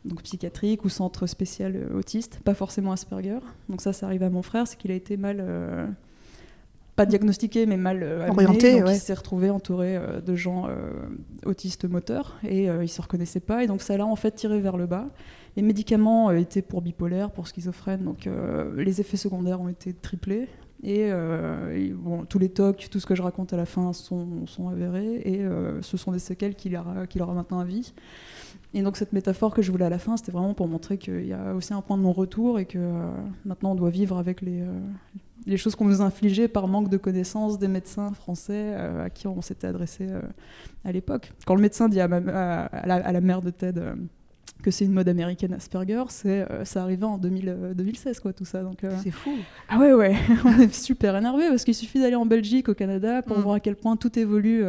donc 0.05 0.21
psychiatrique 0.23 0.85
ou 0.85 0.89
centre 0.89 1.25
spécial 1.27 1.89
autiste, 1.93 2.39
pas 2.43 2.53
forcément 2.53 2.91
Asperger. 2.91 3.39
Donc 3.69 3.81
ça, 3.81 3.91
ça 3.93 4.05
arrive 4.05 4.23
à 4.23 4.29
mon 4.29 4.41
frère, 4.43 4.67
c'est 4.67 4.77
qu'il 4.77 4.91
a 4.91 4.95
été 4.95 5.17
mal, 5.17 5.43
pas 6.95 7.05
diagnostiqué, 7.05 7.65
mais 7.65 7.77
mal 7.77 8.03
euh, 8.03 8.27
amené. 8.27 8.45
Orienté, 8.45 8.73
donc 8.73 8.87
ouais. 8.87 8.95
il 8.95 8.99
s'est 8.99 9.13
retrouvé 9.13 9.49
entouré 9.49 9.97
euh, 9.97 10.21
de 10.21 10.35
gens 10.35 10.67
euh, 10.67 10.91
autistes 11.45 11.85
moteurs 11.85 12.37
et 12.47 12.65
il 12.65 12.89
se 12.89 13.01
reconnaissait 13.01 13.39
pas. 13.39 13.63
Et 13.63 13.67
donc 13.67 13.81
ça 13.81 13.97
l'a 13.97 14.05
en 14.05 14.15
fait 14.15 14.31
tiré 14.31 14.59
vers 14.59 14.77
le 14.77 14.85
bas. 14.85 15.07
Les 15.55 15.61
médicaments 15.61 16.31
étaient 16.31 16.61
pour 16.61 16.81
bipolaire, 16.81 17.31
pour 17.31 17.47
schizophrène, 17.47 18.03
donc 18.03 18.27
les 18.75 18.99
effets 18.99 19.15
secondaires 19.15 19.61
ont 19.61 19.69
été 19.69 19.93
triplés. 19.93 20.49
Et, 20.85 21.09
euh, 21.11 21.75
et 21.75 21.89
bon, 21.89 22.25
tous 22.25 22.37
les 22.37 22.49
tocs, 22.49 22.89
tout 22.91 22.99
ce 22.99 23.07
que 23.07 23.15
je 23.15 23.23
raconte 23.23 23.53
à 23.53 23.57
la 23.57 23.65
fin 23.65 23.91
sont, 23.91 24.45
sont 24.45 24.69
avérés 24.69 25.21
et 25.25 25.39
euh, 25.39 25.81
ce 25.81 25.97
sont 25.97 26.11
des 26.11 26.19
séquelles 26.19 26.53
qu'il 26.53 26.75
aura, 26.77 27.07
qu'il 27.07 27.23
aura 27.23 27.33
maintenant 27.33 27.59
à 27.59 27.65
vie. 27.65 27.93
Et 28.73 28.81
donc 28.81 28.97
cette 28.97 29.13
métaphore 29.13 29.53
que 29.53 29.61
je 29.61 29.71
voulais 29.71 29.85
à 29.85 29.89
la 29.89 29.99
fin, 29.99 30.17
c'était 30.17 30.31
vraiment 30.31 30.53
pour 30.53 30.67
montrer 30.67 30.97
qu'il 30.97 31.25
y 31.25 31.33
a 31.33 31.53
aussi 31.55 31.73
un 31.73 31.81
point 31.81 31.97
de 31.97 32.03
non-retour 32.03 32.59
et 32.59 32.65
que 32.65 32.77
euh, 32.77 33.09
maintenant 33.45 33.71
on 33.71 33.75
doit 33.75 33.89
vivre 33.89 34.17
avec 34.17 34.41
les, 34.41 34.61
euh, 34.61 34.65
les 35.45 35.57
choses 35.57 35.75
qu'on 35.75 35.85
nous 35.85 36.01
a 36.01 36.05
infligées 36.05 36.47
par 36.47 36.67
manque 36.67 36.89
de 36.89 36.97
connaissances 36.97 37.57
des 37.57 37.67
médecins 37.69 38.11
français 38.13 38.73
euh, 38.75 39.05
à 39.05 39.09
qui 39.09 39.27
on 39.27 39.41
s'était 39.41 39.67
adressé 39.67 40.07
à 40.83 40.91
l'époque. 40.91 41.31
Quand 41.45 41.55
le 41.55 41.61
médecin 41.61 41.87
dit 41.89 41.99
à, 42.01 42.07
ma- 42.07 42.17
à- 42.17 42.65
à 42.65 42.85
la, 42.87 42.95
à 42.95 43.11
la 43.11 43.21
mère 43.21 43.41
de 43.41 43.49
Ted 43.49 43.81
que 44.63 44.71
c'est 44.71 44.85
une 44.85 44.93
mode 44.93 45.07
américaine 45.09 45.53
Asperger, 45.53 46.03
c'est 46.09 46.49
euh, 46.51 46.65
ça 46.65 46.81
arrivait 46.81 47.03
en 47.05 47.17
2000, 47.17 47.49
euh, 47.49 47.73
2016 47.73 48.19
quoi 48.19 48.33
tout 48.33 48.45
ça. 48.45 48.61
Donc 48.63 48.83
euh, 48.83 48.91
C'est 49.03 49.11
fou. 49.11 49.31
ah 49.69 49.77
ouais, 49.77 49.93
ouais, 49.93 50.15
on 50.45 50.59
est 50.59 50.73
super 50.73 51.15
énervé 51.15 51.49
parce 51.49 51.63
qu'il 51.63 51.75
suffit 51.75 51.99
d'aller 51.99 52.15
en 52.15 52.25
Belgique, 52.25 52.67
au 52.69 52.73
Canada, 52.73 53.21
pour 53.21 53.37
Mm. 53.37 53.41
voir 53.41 53.55
à 53.55 53.59
quel 53.59 53.75
point 53.75 53.95
tout 53.95 54.17
évolue. 54.17 54.63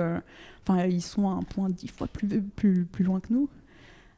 Enfin, 0.69 0.85
ils 0.87 1.01
sont 1.03 1.29
à 1.29 1.33
un 1.33 1.43
point 1.43 1.71
dix 1.71 1.89
fois 1.89 2.09
plus, 2.09 2.27
plus, 2.43 2.85
plus 2.85 3.05
loin 3.05 3.21
que 3.21 3.33
nous. 3.33 3.49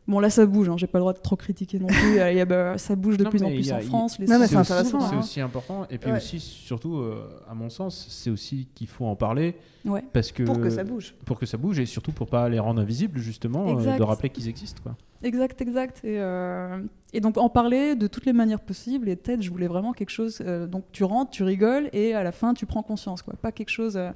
Bon, 0.08 0.20
là, 0.20 0.30
ça 0.30 0.46
bouge, 0.46 0.70
hein, 0.70 0.76
j'ai 0.78 0.86
pas 0.86 0.96
le 0.98 1.02
droit 1.02 1.12
de 1.12 1.18
trop 1.18 1.36
critiquer 1.36 1.78
non 1.78 1.86
plus. 1.86 1.94
euh, 2.18 2.32
il 2.32 2.38
y 2.38 2.40
a, 2.40 2.46
bah, 2.46 2.78
ça 2.78 2.96
bouge 2.96 3.18
de 3.18 3.24
Non, 3.24 3.30
plus 3.30 3.42
en 3.42 3.48
plus 3.48 3.66
y 3.68 3.70
a- 3.72 3.76
en 3.76 3.80
France. 3.82 4.18
Les 4.18 4.26
Non, 4.26 4.38
mais 4.38 4.46
centres 4.46 4.48
c'est 4.48 4.56
aussi- 4.56 4.72
intéressant, 4.72 5.00
C'est 5.00 5.06
s'ouvrent, 5.08 5.18
aussi 5.20 5.40
important. 5.42 5.86
Et 5.90 5.98
puis 5.98 6.10
Ouais. 6.10 6.16
aussi, 6.16 6.40
surtout, 6.40 6.96
euh, 6.96 7.28
à 7.48 7.54
mon 7.54 7.68
sens, 7.68 8.06
c'est 8.08 8.30
aussi 8.30 8.68
qu'il 8.74 8.86
faut 8.86 9.04
en 9.04 9.16
parler 9.16 9.54
hein. 9.86 9.90
Ouais. 9.90 10.04
parce 10.14 10.32
que 10.32 10.42
Pour 10.44 10.58
que 10.60 10.70
ça 10.70 10.82
bouge. 10.82 11.14
pour 11.26 11.38
que 11.38 11.44
ça 11.44 11.58
bouge 11.58 11.78
et 11.78 11.84
surtout 11.86 12.12
pour 12.12 12.26
pas 12.26 12.48
les 12.48 12.58
rendre 12.58 12.80
invisibles 12.80 13.18
justement, 13.20 13.78
euh, 13.78 13.98
de 13.98 14.02
rappeler 14.02 14.30
qu'ils 14.30 14.48
existent 14.48 14.80
quoi. 14.82 14.96
Exact, 15.22 15.60
exact. 15.60 16.00
Et, 16.04 16.18
euh, 16.18 16.80
et 17.12 17.20
donc 17.20 17.36
en 17.36 17.50
parler 17.50 17.94
de 17.94 18.06
toutes 18.06 18.24
les 18.24 18.32
manières 18.32 18.60
possibles. 18.60 19.10
Et 19.10 19.16
Ted, 19.16 19.42
je 19.42 19.50
voulais 19.50 19.66
vraiment 19.68 19.92
quelque 19.92 20.10
chose. 20.10 20.40
euh, 20.40 20.66
donc 20.66 20.84
tu 20.90 21.04
rentres, 21.04 21.32
tu 21.32 21.42
rigoles, 21.42 21.90
et 21.92 22.14
à 22.14 22.22
la 22.22 22.32
fin 22.32 22.54
tu 22.54 22.64
prends 22.64 22.82
conscience, 22.82 23.20
quoi. 23.20 23.34
Pas 23.42 23.52
quelque 23.52 23.68
chose, 23.70 23.96
euh, 23.98 24.10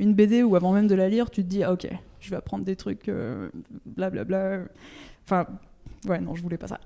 une 0.00 0.14
BD 0.14 0.42
où 0.42 0.56
avant 0.56 0.72
même 0.72 0.88
de 0.88 0.94
la 0.96 1.08
lire, 1.08 1.30
tu 1.30 1.44
te 1.44 1.48
dis 1.48 1.62
ah, 1.62 1.72
ok, 1.72 1.86
je 2.18 2.30
vais 2.30 2.36
apprendre 2.36 2.64
des 2.64 2.74
trucs, 2.74 3.08
euh, 3.08 3.50
blablabla. 3.86 4.62
Enfin, 5.30 5.46
ouais, 6.06 6.20
non, 6.20 6.34
je 6.34 6.40
voulais 6.40 6.56
pas 6.56 6.68
ça. 6.68 6.80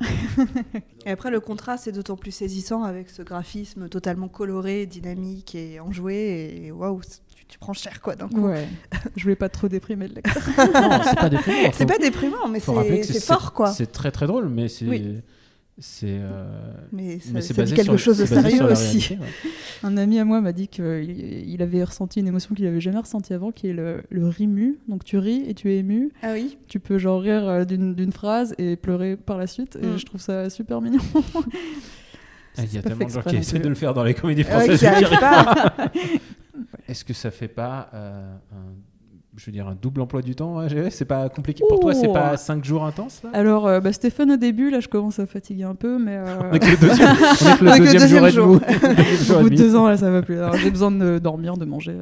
Et 1.06 1.10
après, 1.12 1.30
le 1.30 1.38
contraste 1.38 1.86
est 1.86 1.92
d'autant 1.92 2.16
plus 2.16 2.32
saisissant 2.32 2.82
avec 2.82 3.08
ce 3.08 3.22
graphisme 3.22 3.88
totalement 3.88 4.26
coloré, 4.26 4.84
dynamique 4.86 5.54
et 5.54 5.78
enjoué. 5.78 6.64
Et 6.64 6.72
waouh, 6.72 7.00
tu, 7.36 7.46
tu 7.46 7.58
prends 7.60 7.72
cher 7.72 8.00
quoi 8.00 8.16
d'un 8.16 8.28
coup. 8.28 8.48
Ouais. 8.48 8.66
je 9.16 9.22
voulais 9.22 9.36
pas 9.36 9.48
trop 9.48 9.68
déprimer 9.68 10.08
le 10.08 10.14
lecteur. 10.16 10.42
non, 10.58 11.00
c'est 11.04 11.14
pas 11.14 11.28
déprimant. 11.30 11.70
C'est 11.72 11.86
pas 11.86 11.98
déprimant, 11.98 12.48
mais 12.48 12.58
c'est 12.58 13.20
fort 13.24 13.52
quoi. 13.52 13.70
C'est 13.70 13.92
très 13.92 14.10
très 14.10 14.26
drôle, 14.26 14.48
mais 14.48 14.68
c'est 14.68 14.86
Oui. 14.86 15.20
C'est 15.78 16.18
euh, 16.20 16.44
Mais 16.92 17.18
ça, 17.18 17.30
mais 17.32 17.40
c'est 17.40 17.54
ça 17.54 17.62
basé 17.62 17.74
dit 17.74 17.76
quelque 17.82 17.96
sur- 17.96 18.14
chose 18.14 18.18
de 18.18 18.26
sérieux 18.26 18.62
aussi. 18.64 18.98
réalité, 18.98 19.18
ouais. 19.18 19.50
Un 19.84 19.96
ami 19.96 20.18
à 20.18 20.24
moi 20.24 20.40
m'a 20.40 20.52
dit 20.52 20.68
qu'il 20.68 20.84
il 21.48 21.62
avait 21.62 21.82
ressenti 21.82 22.20
une 22.20 22.26
émotion 22.28 22.54
qu'il 22.54 22.66
avait 22.66 22.80
jamais 22.80 22.98
ressentie 22.98 23.32
avant, 23.32 23.50
qui 23.52 23.68
est 23.68 23.72
le, 23.72 24.02
le 24.10 24.28
rimu. 24.28 24.78
Donc 24.88 25.02
tu 25.04 25.16
ris 25.18 25.42
et 25.48 25.54
tu 25.54 25.70
es 25.72 25.78
ému. 25.78 26.10
Ah 26.22 26.32
oui 26.34 26.58
Tu 26.68 26.78
peux 26.78 26.98
genre 26.98 27.20
rire 27.22 27.48
euh, 27.48 27.64
d'une 27.64 27.94
d'une 27.94 28.12
phrase 28.12 28.54
et 28.58 28.76
pleurer 28.76 29.16
par 29.16 29.38
la 29.38 29.46
suite. 29.46 29.76
Et 29.82 29.86
Mm. 29.86 29.98
je 29.98 30.04
trouve 30.06 30.20
ça 30.20 30.50
super 30.50 30.80
mignon. 30.80 31.00
Ah, 32.58 32.64
Il 32.64 32.74
y 32.74 32.76
a 32.76 32.82
tellement 32.82 33.06
de 33.06 33.10
gens 33.10 33.22
qui 33.22 33.36
essaient 33.36 33.58
de 33.60 33.68
le 33.70 33.74
faire 33.74 33.94
dans 33.94 34.04
les 34.04 34.12
comédies 34.12 34.44
Ah 34.50 34.58
ouais, 34.58 34.76
françaises. 34.76 35.18
pas. 35.18 35.74
Est-ce 36.86 37.02
que 37.02 37.14
ça 37.14 37.30
fait 37.30 37.48
pas 37.48 37.88
euh, 37.94 38.34
un, 38.52 38.74
je 39.36 39.46
veux 39.46 39.52
dire 39.52 39.66
un 39.66 39.74
double 39.74 40.02
emploi 40.02 40.20
du 40.20 40.34
temps 40.34 40.58
à 40.58 40.68
gérer 40.68 40.90
C'est 40.90 41.06
pas 41.06 41.28
compliqué 41.28 41.64
pour 41.68 41.80
toi 41.80 41.94
C'est 41.94 42.12
pas 42.12 42.36
5 42.36 42.64
jours 42.64 42.84
intenses 42.84 43.22
là? 43.22 43.30
Alors, 43.32 43.66
euh, 43.66 43.80
bah, 43.80 43.92
Stéphane, 43.92 44.32
au 44.32 44.36
début, 44.36 44.70
là, 44.70 44.80
je 44.80 44.88
commence 44.88 45.18
à 45.18 45.26
fatiguer 45.26 45.64
un 45.64 45.74
peu, 45.74 45.98
mais 45.98 46.16
euh, 46.16 46.50
On 46.50 46.54
est 46.54 46.58
que 46.58 46.66
le 46.66 46.76
deuxième, 46.76 47.16
le 47.60 47.78
deuxième, 47.78 48.00
deuxième 48.02 48.28
jour 48.28 48.60
jour. 48.60 49.36
au 49.38 49.42
bout 49.42 49.50
de 49.50 49.56
deux 49.56 49.74
ans, 49.74 49.88
là, 49.88 49.96
ça 49.96 50.10
va 50.10 50.22
plus. 50.22 50.38
J'ai 50.62 50.70
besoin 50.70 50.90
de 50.90 51.18
dormir, 51.18 51.56
de 51.56 51.64
manger. 51.64 51.96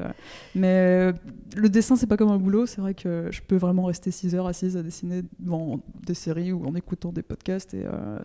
Mais 0.55 0.66
euh, 0.69 1.12
le 1.57 1.69
dessin, 1.69 1.97
c'est 1.97 2.07
pas 2.07 2.16
comme 2.16 2.31
un 2.31 2.38
boulot. 2.38 2.66
C'est 2.66 2.81
vrai 2.81 2.95
que 2.95 3.29
je 3.31 3.40
peux 3.47 3.57
vraiment 3.57 3.85
rester 3.85 4.11
6 4.11 4.35
heures 4.35 4.47
assise 4.47 4.77
à 4.77 4.83
dessiner 4.83 5.23
devant 5.38 5.81
des 6.07 6.14
séries 6.14 6.53
ou 6.53 6.66
en 6.66 6.75
écoutant 6.75 7.12
des 7.12 7.23
podcasts 7.23 7.75
et 7.75 7.85
euh, 7.85 8.19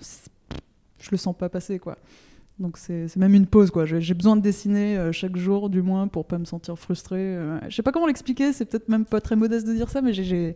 je 1.00 1.10
le 1.12 1.18
sens 1.18 1.36
pas 1.38 1.50
passer, 1.50 1.78
quoi. 1.80 1.98
Donc 2.58 2.78
c'est 2.78 3.14
même 3.18 3.34
une 3.34 3.48
pause, 3.48 3.70
quoi. 3.70 3.84
J'ai 3.86 4.14
besoin 4.14 4.38
de 4.38 4.42
dessiner 4.42 4.98
euh, 4.98 5.12
chaque 5.12 5.36
jour, 5.36 5.70
du 5.70 5.82
moins, 5.82 6.08
pour 6.08 6.26
pas 6.26 6.38
me 6.38 6.46
sentir 6.46 6.80
frustrée. 6.80 7.18
euh. 7.20 7.60
Je 7.68 7.76
sais 7.76 7.84
pas 7.84 7.92
comment 7.92 8.08
l'expliquer, 8.08 8.54
c'est 8.54 8.64
peut-être 8.64 8.88
même 8.88 9.04
pas 9.04 9.20
très 9.20 9.36
modeste 9.36 9.68
de 9.68 9.74
dire 9.74 9.90
ça, 9.90 10.02
mais 10.02 10.14
j'ai- 10.14 10.56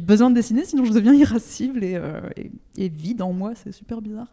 besoin 0.00 0.28
de 0.30 0.34
dessiner, 0.34 0.64
sinon 0.64 0.84
je 0.84 0.92
deviens 0.92 1.14
irascible 1.14 1.84
et, 1.84 1.94
euh, 1.94 2.20
et, 2.36 2.50
et 2.76 2.88
vide 2.88 3.22
en 3.22 3.32
moi, 3.32 3.52
c'est 3.54 3.70
super 3.70 4.02
bizarre. 4.02 4.26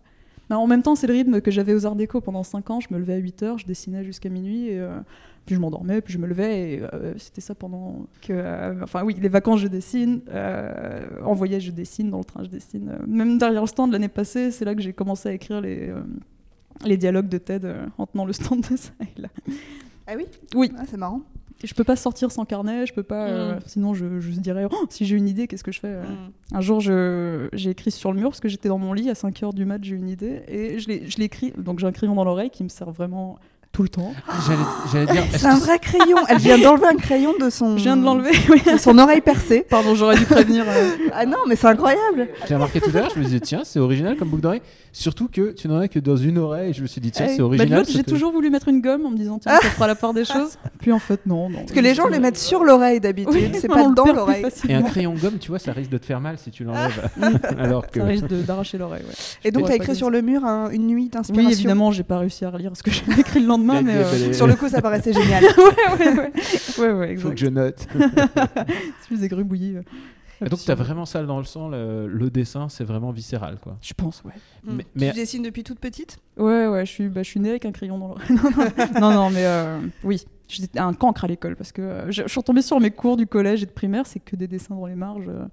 Mais 0.49 0.55
en 0.55 0.65
même 0.65 0.81
temps, 0.81 0.95
c'est 0.95 1.05
le 1.05 1.13
rythme 1.13 1.39
que 1.39 1.51
j'avais 1.51 1.73
aux 1.75 1.85
Arts 1.85 1.95
Déco 1.95 2.19
pendant 2.19 2.41
5 2.43 2.69
ans. 2.71 2.79
Je 2.79 2.87
me 2.91 2.97
levais 2.97 3.13
à 3.13 3.17
8 3.17 3.43
heures, 3.43 3.57
je 3.59 3.65
dessinais 3.67 4.03
jusqu'à 4.03 4.29
minuit, 4.29 4.71
puis 5.45 5.55
je 5.55 5.59
m'endormais, 5.61 6.01
puis 6.01 6.13
je 6.13 6.17
me 6.17 6.25
levais, 6.27 6.73
et 6.73 6.81
c'était 7.17 7.39
ça 7.41 7.53
pendant 7.55 8.07
que. 8.23 8.81
enfin, 8.83 9.03
oui, 9.03 9.15
les 9.21 9.29
vacances, 9.29 9.61
je 9.61 9.67
dessine, 9.69 10.19
en 11.23 11.33
voyage, 11.33 11.63
je 11.63 11.71
dessine, 11.71 12.09
dans 12.09 12.17
le 12.17 12.25
train, 12.25 12.43
je 12.43 12.49
dessine. 12.49 12.91
Même 13.07 13.37
derrière 13.37 13.61
le 13.61 13.67
stand 13.67 13.91
l'année 13.93 14.09
passée, 14.09 14.51
c'est 14.51 14.65
là 14.65 14.75
que 14.75 14.81
j'ai 14.81 14.91
commencé 14.93 15.29
à 15.29 15.33
écrire 15.33 15.61
les, 15.61 15.93
les 16.85 16.97
dialogues 16.97 17.29
de 17.29 17.37
Ted 17.37 17.65
euh, 17.67 17.85
en 17.97 18.05
tenant 18.07 18.25
le 18.25 18.33
stand 18.33 18.61
de 18.69 18.75
ça. 18.77 18.91
et 19.01 19.21
là. 19.21 19.29
Ah 20.07 20.13
oui? 20.17 20.25
Oui. 20.55 20.71
Ah, 20.77 20.83
C'est 20.89 20.97
marrant. 20.97 21.21
Je 21.63 21.73
peux 21.73 21.85
pas 21.85 21.95
sortir 21.95 22.29
sans 22.29 22.43
carnet, 22.43 22.85
je 22.85 22.93
peux 22.93 23.03
pas. 23.03 23.27
euh, 23.29 23.55
Mm. 23.55 23.59
sinon, 23.67 23.93
je, 23.93 24.19
je 24.19 24.31
dirais, 24.31 24.65
Oh, 24.69 24.85
si 24.89 25.05
j'ai 25.05 25.15
une 25.15 25.29
idée, 25.29 25.47
qu'est-ce 25.47 25.63
que 25.63 25.71
je 25.71 25.79
fais 25.79 25.87
euh 25.87 26.03
Mm. 26.03 26.55
un 26.57 26.61
jour, 26.61 26.81
j'ai 26.81 27.69
écrit 27.69 27.89
sur 27.91 28.11
le 28.11 28.19
mur 28.19 28.29
parce 28.31 28.41
que 28.41 28.49
j'étais 28.49 28.67
dans 28.67 28.77
mon 28.77 28.91
lit 28.91 29.09
à 29.09 29.13
5h 29.13 29.53
du 29.53 29.63
mat, 29.63 29.81
j'ai 29.83 29.95
une 29.95 30.09
idée 30.09 30.41
et 30.49 30.79
je 30.79 30.87
l'ai 30.89 31.23
écrit. 31.23 31.53
Donc 31.57 31.79
j'ai 31.79 31.87
un 31.87 31.93
crayon 31.93 32.15
dans 32.15 32.25
l'oreille 32.25 32.49
qui 32.49 32.63
me 32.65 32.69
sert 32.69 32.91
vraiment 32.91 33.37
tout 33.73 33.81
le 33.83 33.89
temps. 33.89 34.13
J'allais 34.91 35.07
dire. 35.11 35.23
C'est 35.35 35.47
un 35.47 35.57
vrai 35.57 35.79
crayon. 35.79 36.17
Elle 36.29 36.37
vient 36.37 36.59
d'enlever 36.59 36.85
un 36.87 36.95
crayon 36.95 37.33
de 37.41 37.49
son. 37.49 37.75
Je 37.77 37.83
viens 37.83 37.97
de 37.97 38.03
l'enlever. 38.05 38.29
oui. 38.49 38.61
de 38.71 38.77
son 38.77 38.97
oreille 38.99 39.19
percée. 39.21 39.65
Pardon, 39.67 39.95
j'aurais 39.95 40.15
dû 40.15 40.25
prévenir. 40.25 40.63
euh. 40.67 40.89
Ah 41.11 41.25
non, 41.25 41.39
mais 41.47 41.55
c'est 41.55 41.65
incroyable. 41.67 42.27
J'ai 42.47 42.53
remarqué 42.53 42.79
tout 42.79 42.91
à 42.91 42.99
l'heure, 42.99 43.09
je 43.13 43.19
me 43.19 43.25
disais, 43.25 43.39
tiens, 43.39 43.61
c'est 43.65 43.79
original 43.79 44.15
comme 44.15 44.29
boucle 44.29 44.43
d'oreille. 44.43 44.61
Surtout 44.95 45.27
que 45.27 45.53
tu 45.53 45.67
n'en 45.67 45.79
as 45.79 45.87
que 45.87 45.97
dans 45.97 46.15
une 46.15 46.37
oreille. 46.37 46.71
Je 46.75 46.83
me 46.83 46.87
suis 46.87 47.01
dit, 47.01 47.09
tiens, 47.09 47.25
Eh, 47.27 47.31
c'est 47.31 47.37
bah, 47.39 47.45
original. 47.45 47.83
ça 47.83 47.91
j'ai 47.93 48.03
toujours 48.03 48.31
voulu 48.31 48.51
mettre 48.51 48.67
une 48.67 48.79
gomme 48.79 49.07
en 49.07 49.09
me 49.09 49.17
disant 49.17 49.39
tiens, 49.39 49.53
ça 49.59 49.67
fera 49.69 49.87
la 49.87 49.95
part 49.95 50.13
des 50.13 50.23
choses. 50.23 50.55
Puis 50.79 50.91
en 50.91 50.99
fait, 50.99 51.21
non. 51.25 51.49
non 51.49 51.59
Parce 51.61 51.71
que 51.71 51.79
les 51.79 51.95
gens 51.95 52.05
les 52.07 52.19
mettent 52.19 52.37
sur 52.37 52.63
l'oreille 52.63 52.99
d'habitude. 52.99 53.33
Oui, 53.33 53.49
c'est 53.59 53.71
on 53.71 53.73
pas 53.73 54.03
dans 54.03 54.13
l'oreille. 54.13 54.45
Et 54.69 54.75
un 54.75 54.83
crayon 54.83 55.15
gomme, 55.19 55.39
tu 55.39 55.49
vois, 55.49 55.57
ça 55.57 55.71
risque 55.71 55.89
de 55.89 55.97
te 55.97 56.05
faire 56.05 56.21
mal 56.21 56.37
si 56.37 56.51
tu 56.51 56.63
l'enlèves. 56.63 57.09
Alors 57.57 57.89
que. 57.89 57.99
Ça 58.01 58.05
risque 58.05 58.27
d'arracher 58.27 58.77
l'oreille. 58.77 59.01
Et 59.43 59.49
donc, 59.49 59.63
t'as 59.63 59.69
pas 59.69 59.75
écrit 59.77 59.95
sur 59.95 60.11
le 60.11 60.21
mur 60.21 60.45
un- 60.45 60.69
une 60.69 60.85
nuit 60.85 61.09
d'inspiration. 61.09 61.47
Oui, 61.49 61.51
évidemment, 61.51 61.91
j'ai 61.91 62.03
pas 62.03 62.19
réussi 62.19 62.45
à 62.45 62.51
relire 62.51 62.71
ce 62.75 62.83
que 62.83 62.91
j'avais 62.91 63.19
écrit 63.21 63.39
le 63.39 63.47
lendemain, 63.47 63.62
Mais. 63.81 63.95
euh, 63.95 64.33
Sur 64.33 64.47
le 64.47 64.55
coup, 64.55 64.67
ça 64.69 64.81
paraissait 64.81 65.13
génial. 65.13 65.43
ouais, 65.57 65.97
ouais, 65.99 66.13
ouais. 66.17 66.31
ouais, 66.79 66.91
ouais, 66.91 67.15
Faut 67.17 67.29
que 67.31 67.37
je 67.37 67.47
note. 67.47 67.87
Je 67.95 69.05
suis 69.05 69.17
des 69.17 69.27
gribouillis. 69.27 69.77
Et 70.45 70.49
donc, 70.49 70.59
tu 70.59 70.69
as 70.71 70.75
vraiment 70.75 71.05
ça 71.05 71.23
dans 71.23 71.37
le 71.37 71.45
sang, 71.45 71.69
le, 71.69 72.05
le 72.07 72.29
dessin, 72.29 72.67
c'est 72.67 72.83
vraiment 72.83 73.11
viscéral, 73.11 73.57
quoi. 73.61 73.77
Je 73.81 73.93
pense, 73.93 74.23
ouais. 74.25 74.33
Mais- 74.65 74.85
mais- 74.95 75.09
Tu 75.11 75.15
dessines 75.15 75.43
depuis 75.43 75.63
toute 75.63 75.79
petite? 75.79 76.17
Ouais, 76.37 76.67
ouais, 76.67 76.85
je 76.85 76.91
suis, 76.91 77.07
bah, 77.07 77.23
je 77.23 77.29
suis 77.29 77.39
née 77.39 77.51
avec 77.51 77.63
un 77.65 77.71
crayon 77.71 77.97
dans 77.97 78.15
le. 78.15 78.35
non, 78.35 78.49
non, 78.51 78.99
non, 78.99 79.13
non, 79.13 79.29
mais 79.29 79.45
euh, 79.45 79.79
oui, 80.03 80.25
j'étais 80.53 80.79
un 80.79 80.93
cancre 80.93 81.23
à 81.25 81.27
l'école 81.27 81.55
parce 81.55 81.71
que 81.71 81.81
euh, 81.81 82.11
je, 82.11 82.23
je 82.23 82.27
suis 82.27 82.39
retombée 82.39 82.61
sur 82.61 82.79
mes 82.79 82.91
cours 82.91 83.17
du 83.17 83.27
collège 83.27 83.63
et 83.63 83.65
de 83.65 83.71
primaire, 83.71 84.05
c'est 84.07 84.19
que 84.19 84.35
des 84.35 84.47
dessins 84.47 84.75
dans 84.75 84.85
les 84.85 84.95
marges 84.95 85.27
euh, 85.27 85.45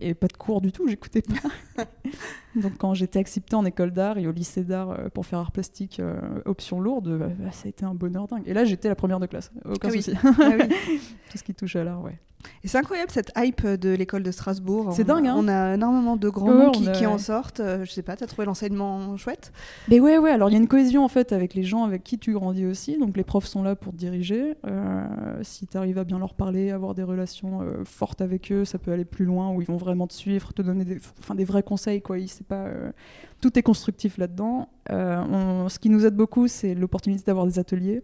et 0.00 0.14
pas 0.14 0.26
de 0.26 0.32
cours 0.34 0.60
du 0.60 0.72
tout, 0.72 0.86
j'écoutais 0.88 1.22
pas. 1.22 1.84
Donc 2.56 2.72
quand 2.78 2.94
j'étais 2.94 3.18
acceptée 3.18 3.56
en 3.56 3.64
école 3.64 3.92
d'art 3.92 4.18
et 4.18 4.26
au 4.26 4.32
lycée 4.32 4.64
d'art 4.64 4.90
euh, 4.90 5.08
pour 5.08 5.24
faire 5.26 5.38
art 5.38 5.52
plastique 5.52 6.00
euh, 6.00 6.16
option 6.44 6.80
lourde, 6.80 7.18
bah, 7.18 7.28
bah, 7.38 7.50
ça 7.52 7.62
a 7.66 7.68
été 7.68 7.84
un 7.84 7.94
bonheur 7.94 8.26
dingue. 8.28 8.42
Et 8.46 8.52
là, 8.54 8.64
j'étais 8.64 8.88
la 8.88 8.94
première 8.94 9.20
de 9.20 9.26
classe, 9.26 9.50
aucun 9.64 9.88
Ah 9.88 9.92
oui. 9.92 10.02
souci. 10.02 10.16
Ah 10.22 10.30
oui. 10.58 10.68
Tout 11.30 11.38
ce 11.38 11.42
qui 11.42 11.54
touche 11.54 11.76
à 11.76 11.84
l'art, 11.84 12.02
ouais. 12.02 12.18
Et 12.64 12.68
c'est 12.68 12.76
incroyable 12.78 13.12
cette 13.12 13.30
hype 13.36 13.64
de 13.64 13.90
l'école 13.90 14.24
de 14.24 14.32
Strasbourg. 14.32 14.92
C'est 14.92 15.04
dingue, 15.04 15.28
hein. 15.28 15.36
On 15.38 15.46
a 15.46 15.74
énormément 15.74 16.16
de 16.16 16.28
grands 16.28 16.52
noms 16.52 16.70
qui, 16.72 16.88
a- 16.88 16.92
qui 16.92 17.06
en 17.06 17.16
sortent. 17.16 17.62
Je 17.84 17.88
sais 17.88 18.02
pas, 18.02 18.16
t'as 18.16 18.26
trouvé 18.26 18.46
l'enseignement 18.46 19.16
chouette? 19.16 19.52
Mais 19.88 20.00
ouais, 20.00 20.18
ouais, 20.18 20.30
alors 20.32 20.50
il 20.50 20.54
y 20.54 20.56
a 20.56 20.58
une 20.58 20.66
cohésion 20.66 21.04
en 21.04 21.08
fait 21.08 21.30
avec 21.32 21.54
les 21.54 21.62
gens 21.62 21.84
avec 21.84 22.02
qui 22.02 22.18
tu 22.18 22.32
grandis 22.32 22.66
aussi. 22.66 22.98
Donc 22.98 23.16
les 23.16 23.22
profs 23.22 23.46
sont 23.46 23.62
là 23.62 23.76
pour 23.76 23.92
te 23.92 23.96
diriger. 23.98 24.31
Euh, 24.66 25.38
si 25.42 25.66
tu 25.66 25.76
arrives 25.76 25.98
à 25.98 26.04
bien 26.04 26.18
leur 26.18 26.34
parler, 26.34 26.70
avoir 26.70 26.94
des 26.94 27.02
relations 27.02 27.62
euh, 27.62 27.84
fortes 27.84 28.20
avec 28.20 28.50
eux, 28.52 28.64
ça 28.64 28.78
peut 28.78 28.92
aller 28.92 29.04
plus 29.04 29.24
loin 29.24 29.50
où 29.50 29.60
ils 29.60 29.66
vont 29.66 29.76
vraiment 29.76 30.06
te 30.06 30.14
suivre, 30.14 30.52
te 30.52 30.62
donner 30.62 30.84
des, 30.84 30.98
enfin, 31.18 31.34
des 31.34 31.44
vrais 31.44 31.62
conseils. 31.62 32.02
Quoi. 32.02 32.18
Il- 32.18 32.28
pas, 32.48 32.66
euh, 32.66 32.92
tout 33.40 33.58
est 33.58 33.62
constructif 33.62 34.18
là-dedans. 34.18 34.68
Ce 34.88 35.78
qui 35.78 35.90
nous 35.90 36.06
aide 36.06 36.16
beaucoup, 36.16 36.48
c'est 36.48 36.74
l'opportunité 36.74 37.24
d'avoir 37.26 37.46
des 37.46 37.58
ateliers 37.58 38.02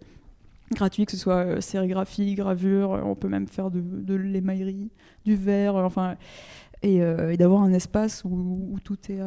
gratuits, 0.72 1.06
que 1.06 1.12
ce 1.12 1.18
soit 1.18 1.60
sérigraphie, 1.60 2.34
gravure, 2.34 2.90
on 2.90 3.14
peut 3.14 3.28
même 3.28 3.48
faire 3.48 3.70
de, 3.70 3.80
de 3.80 4.14
l'émaillerie, 4.14 4.90
du 5.24 5.34
verre, 5.34 5.76
enfin, 5.76 6.16
et, 6.82 7.00
d'avoir 7.38 7.62
un 7.62 7.72
espace 7.72 8.22
où, 8.24 8.76
tout 8.84 8.98
est 9.10 9.20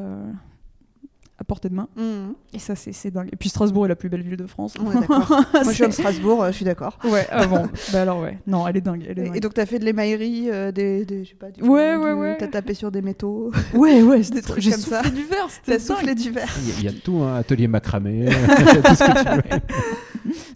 à 1.41 1.43
portée 1.43 1.69
de 1.69 1.73
main. 1.75 1.87
Mhm. 1.97 2.33
Et 2.53 2.59
ça, 2.59 2.75
c'est 2.75 2.93
c'est 2.93 3.11
dingue. 3.11 3.29
Et 3.33 3.35
puis 3.35 3.49
Strasbourg 3.49 3.85
est 3.85 3.89
la 3.89 3.95
plus 3.95 4.09
belle 4.09 4.21
ville 4.21 4.37
de 4.37 4.45
France. 4.45 4.75
Moi, 4.81 4.93
je 5.63 5.69
viens 5.71 5.87
de 5.87 5.93
Strasbourg, 5.93 6.43
euh, 6.43 6.47
je 6.51 6.55
suis 6.55 6.65
d'accord. 6.65 6.97
Ouais, 7.03 7.27
ah 7.31 7.45
bon. 7.47 7.63
bah 7.93 8.01
alors, 8.03 8.21
ouais. 8.21 8.37
Non, 8.47 8.67
elle 8.67 8.77
est 8.77 8.81
dingue. 8.81 9.05
Elle 9.09 9.19
est 9.19 9.21
Et, 9.21 9.25
dingue. 9.25 9.37
et 9.37 9.39
donc, 9.39 9.53
t'as 9.53 9.65
fait 9.65 9.79
de 9.79 9.85
l'émaillerie, 9.85 10.49
euh, 10.49 10.71
des, 10.71 11.03
des- 11.05 11.23
je 11.25 11.29
sais 11.29 11.35
pas, 11.35 11.49
du 11.51 11.61
Ouais, 11.63 11.95
ouais, 11.97 12.13
ouais. 12.13 12.37
T'as 12.37 12.47
tapé 12.47 12.73
sur 12.73 12.91
des 12.91 13.01
métaux, 13.01 13.51
ouais, 13.73 14.01
ouais, 14.03 14.17
des 14.17 14.23
c'était 14.23 14.41
trucs 14.41 14.61
J'ai 14.63 14.71
comme 14.71 14.79
ça. 14.79 15.03
soufflé 15.03 15.11
du 15.19 15.25
verre, 15.25 15.47
t'as 15.47 15.49
c'était 15.73 15.79
soufflé 15.79 16.15
du 16.15 16.31
verre. 16.31 16.49
Il 16.61 16.67
y, 16.69 16.71
a- 16.71 16.75
il 16.79 16.83
y 16.85 16.87
a 16.87 17.01
tout, 17.01 17.17
hein, 17.17 17.35
atelier 17.37 17.67
macramé, 17.67 18.25
tout 18.27 18.95
ce 18.95 19.03
que 19.03 19.41
tu 19.41 19.49
veux. 19.49 19.59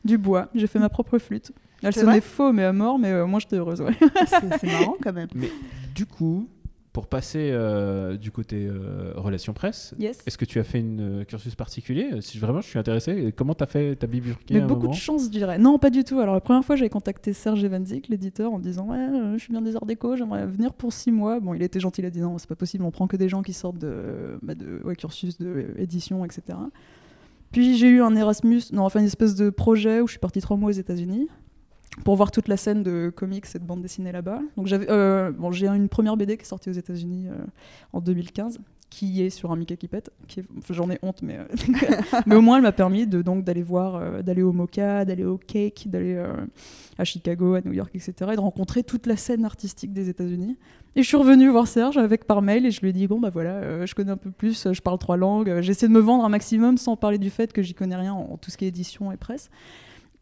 Du 0.03 0.17
bois. 0.17 0.49
J'ai 0.53 0.67
fait 0.67 0.79
ma 0.79 0.89
propre 0.89 1.17
flûte. 1.17 1.51
Elle 1.83 1.93
sonnait 1.93 2.21
faux, 2.21 2.51
mais 2.53 2.63
à 2.63 2.73
mort, 2.73 2.97
mais 2.97 3.09
euh, 3.11 3.25
moi 3.27 3.39
j'étais 3.39 3.57
heureuse, 3.57 3.81
ouais. 3.81 3.93
C'est 4.27 4.59
c'est 4.59 4.67
marrant 4.67 4.95
quand 5.03 5.13
même. 5.13 5.27
Mais 5.36 5.49
du 5.93 6.05
coup, 6.05 6.47
pour 6.96 7.08
passer 7.08 7.50
euh, 7.52 8.16
du 8.16 8.32
côté 8.32 8.66
euh, 8.66 9.12
relations 9.18 9.52
presse, 9.52 9.93
Yes. 10.00 10.18
est-ce 10.26 10.38
que 10.38 10.46
tu 10.46 10.60
as 10.60 10.64
fait 10.64 10.80
une 10.80 11.20
euh, 11.20 11.24
cursus 11.26 11.54
particulier? 11.54 12.22
Si 12.22 12.39
vraiment 12.39 12.62
je 12.62 12.68
suis 12.70 12.80
intéressé, 12.80 13.34
comment 13.36 13.54
tu 13.54 13.66
as 13.66 13.68
fait? 13.68 13.98
Ta 13.98 14.08
bifurqué 14.08 14.54
Mais 14.54 14.62
un 14.62 14.66
beaucoup 14.66 14.88
de 14.88 14.93
chance, 14.93 15.26
je 15.26 15.30
dirais. 15.30 15.58
Non, 15.58 15.78
pas 15.78 15.89
du 15.89 16.06
tout. 16.06 16.22
Alors, 16.22 16.36
la 16.36 16.39
première 16.39 16.64
fois, 16.64 16.78
j'avais 16.78 16.89
contacté 16.89 17.34
Serge 17.34 17.62
Evanzik, 17.66 18.08
l'éditeur, 18.08 18.54
en 18.54 18.60
disant 18.60 18.88
Ouais, 18.88 19.10
je 19.34 19.39
suis 19.39 19.52
bien 19.52 19.62
des 19.62 19.76
arts 19.76 19.86
déco, 19.86 20.16
j'aimerais 20.16 20.46
venir 20.46 20.74
pour 20.74 20.93
six 20.93 21.12
mois. 21.12 21.41
Bon, 21.41 21.54
il 21.54 21.62
était 21.64 21.82
gentil, 21.82 22.00
il 22.00 22.06
a 22.06 22.10
dit 22.10 22.22
Non, 22.22 22.38
c'est 22.38 22.48
pas 22.48 22.56
possible, 22.56 22.86
on 22.86 22.91
prend 22.91 23.08
que 23.08 23.18
des 23.18 23.28
gens 23.28 23.41
qui 23.41 23.52
sortent 23.52 23.78
de, 23.78 24.39
bah, 24.41 24.56
de 24.56 24.80
ouais, 24.86 24.96
cursus 24.96 25.38
de 25.38 25.74
édition, 25.78 26.24
etc. 26.24 26.58
Puis 27.52 27.76
j'ai 27.78 27.89
eu 27.89 28.02
un 28.02 28.16
Erasmus, 28.16 28.62
non, 28.72 28.84
enfin 28.84 29.02
une 29.02 29.06
espèce 29.08 29.36
de 29.36 29.50
projet 29.50 30.00
où 30.00 30.08
je 30.08 30.12
suis 30.14 30.20
partie 30.20 30.39
trois 30.39 30.56
mois 30.56 30.70
aux 30.70 30.74
États-Unis 30.74 31.28
pour 32.04 32.16
voir 32.16 32.32
toute 32.32 32.48
la 32.48 32.58
scène 32.58 32.84
de 32.84 33.12
comics 33.16 33.46
et 33.54 33.60
de 33.60 33.64
bande 33.64 33.82
dessinée 33.82 34.12
là-bas. 34.12 34.41
Donc 34.58 34.68
j'avais, 34.68 34.89
euh, 34.89 35.32
bon, 35.32 35.52
j'ai 35.52 35.68
une 35.68 35.89
première 35.89 36.18
BD 36.18 36.38
qui 36.38 36.43
est 36.43 36.48
sortie 36.48 36.70
aux 36.70 36.74
États-Unis 36.74 37.28
euh, 37.28 37.36
en 37.93 38.02
2015, 38.02 38.60
qui 38.89 39.22
est 39.22 39.30
sur 39.30 39.52
un 39.52 39.56
Mickey 39.56 39.78
qui 40.28 40.41
j'en 40.70 40.89
ai 40.89 41.00
honte, 41.02 41.22
mais, 41.22 41.38
euh, 41.38 41.46
mais 42.26 42.36
au 42.36 42.41
moins 42.41 42.58
elle 42.58 42.64
m'a 42.64 42.72
permis 42.72 43.08
de 43.08 43.22
donc 43.22 43.43
d'aller 43.43 43.64
voir, 43.64 44.24
d'aller 44.24 44.41
au 44.41 44.52
Mocha, 44.52 45.06
d'aller 45.06 45.24
au 45.24 45.38
Cake, 45.38 45.86
d'aller 45.88 46.22
à 46.98 47.04
Chicago, 47.06 47.56
à 47.56 47.62
New 47.62 47.74
York, 47.74 47.91
etc. 47.93 48.14
et 48.34 48.36
de 48.36 48.41
rencontrer 48.41 48.84
toute 48.84 49.08
la 49.08 49.16
scène 49.16 49.46
artistique 49.46 49.93
des 49.93 50.10
États-Unis. 50.10 50.58
Et 50.98 51.04
je 51.04 51.08
suis 51.08 51.18
revenue 51.18 51.50
voir 51.50 51.68
Serge 51.68 51.98
avec 51.98 52.26
par 52.26 52.41
mail 52.41 52.66
et 52.66 52.72
je 52.72 52.80
lui 52.80 52.89
ai 52.89 52.93
dit 52.93 53.08
bon 53.08 53.20
bah 53.20 53.30
voilà, 53.30 53.86
je 53.86 53.93
connais 53.96 54.12
un 54.12 54.18
peu 54.18 54.32
plus, 54.32 54.68
je 54.72 54.82
parle 54.82 54.98
trois 54.98 55.18
langues, 55.18 55.60
j'essaie 55.62 55.88
de 55.88 55.93
me 55.93 56.00
vendre 56.00 56.24
un 56.24 56.30
maximum 56.30 56.78
sans 56.78 56.96
parler 56.96 57.18
du 57.18 57.30
fait 57.30 57.52
que 57.52 57.62
j'y 57.62 57.74
connais 57.74 57.98
rien 57.98 58.14
en 58.14 58.38
tout 58.38 58.52
ce 58.52 58.58
qui 58.58 58.66
est 58.66 58.70
édition 58.70 59.12
et 59.12 59.18
presse. 59.18 59.50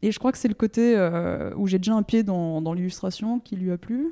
Et 0.04 0.12
je 0.12 0.20
crois 0.20 0.32
que 0.32 0.38
c'est 0.38 0.48
le 0.50 0.54
côté 0.54 0.96
euh, 0.96 1.52
où 1.56 1.66
j'ai 1.66 1.80
déjà 1.80 1.96
un 1.96 2.04
pied 2.04 2.22
dans, 2.24 2.62
dans 2.62 2.74
l'illustration 2.74 3.40
qui 3.40 3.56
lui 3.56 3.72
a 3.72 3.78
plu. 3.78 4.12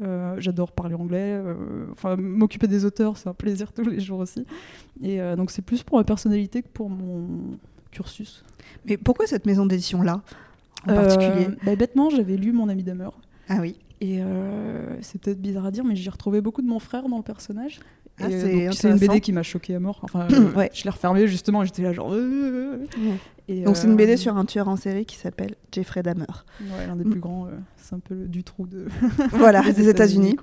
Euh, 0.00 0.36
J'adore 0.38 0.72
parler 0.72 0.94
anglais, 0.94 1.32
euh, 1.34 1.84
enfin 1.92 2.16
m'occuper 2.16 2.66
des 2.66 2.84
auteurs, 2.86 3.18
c'est 3.18 3.28
un 3.28 3.34
plaisir 3.34 3.72
tous 3.72 3.82
les 3.82 4.00
jours 4.00 4.20
aussi. 4.20 4.46
Et 5.02 5.20
euh, 5.20 5.36
donc 5.36 5.50
c'est 5.50 5.60
plus 5.60 5.82
pour 5.82 5.98
ma 5.98 6.04
personnalité 6.04 6.62
que 6.62 6.68
pour 6.68 6.88
mon 6.88 7.26
cursus. 7.90 8.42
Mais 8.86 8.96
pourquoi 8.96 9.26
cette 9.26 9.44
maison 9.44 9.66
d'édition-là, 9.66 10.22
en 10.88 10.94
particulier? 10.94 11.48
bah, 11.64 11.76
Bêtement, 11.76 12.08
j'avais 12.08 12.36
lu 12.36 12.52
Mon 12.52 12.68
ami 12.70 12.82
Damer. 12.84 13.10
Ah 13.48 13.58
oui. 13.60 13.76
Et 14.00 14.20
c'est 15.00 15.20
peut-être 15.20 15.40
bizarre 15.40 15.66
à 15.66 15.70
dire, 15.70 15.84
mais 15.84 15.94
j'ai 15.94 16.10
retrouvé 16.10 16.40
beaucoup 16.40 16.62
de 16.62 16.66
mon 16.66 16.78
frère 16.78 17.08
dans 17.08 17.18
le 17.18 17.22
personnage. 17.22 17.80
Ah, 18.18 18.26
c'est 18.30 18.90
une. 18.90 18.98
BD 18.98 19.20
qui 19.20 19.32
m'a 19.32 19.42
choquée 19.42 19.74
à 19.74 19.80
mort. 19.80 20.00
Enfin, 20.02 20.26
Ouais. 20.56 20.70
Je 20.72 20.84
l'ai 20.84 20.90
refermée 20.90 21.26
justement, 21.26 21.64
j'étais 21.64 21.82
là 21.82 21.92
genre. 21.92 22.14
Et, 23.60 23.62
Donc, 23.62 23.76
c'est 23.76 23.86
une 23.86 23.92
euh, 23.94 23.96
BD 23.96 24.16
sur 24.16 24.36
un 24.36 24.44
tueur 24.44 24.68
en 24.68 24.76
série 24.76 25.04
qui 25.04 25.16
s'appelle 25.16 25.54
Jeffrey 25.72 26.02
Dahmer. 26.02 26.24
Ouais, 26.60 26.86
l'un 26.86 26.96
des 26.96 27.04
Mm. 27.04 27.10
plus 27.10 27.20
grands. 27.20 27.46
euh, 27.46 27.50
c'est 27.76 27.94
un 27.94 27.98
peu 28.00 28.14
le 28.14 28.28
du 28.28 28.44
trou 28.44 28.66
de, 28.66 28.86
voilà, 29.32 29.62
des 29.72 29.88
États-Unis. 29.88 30.36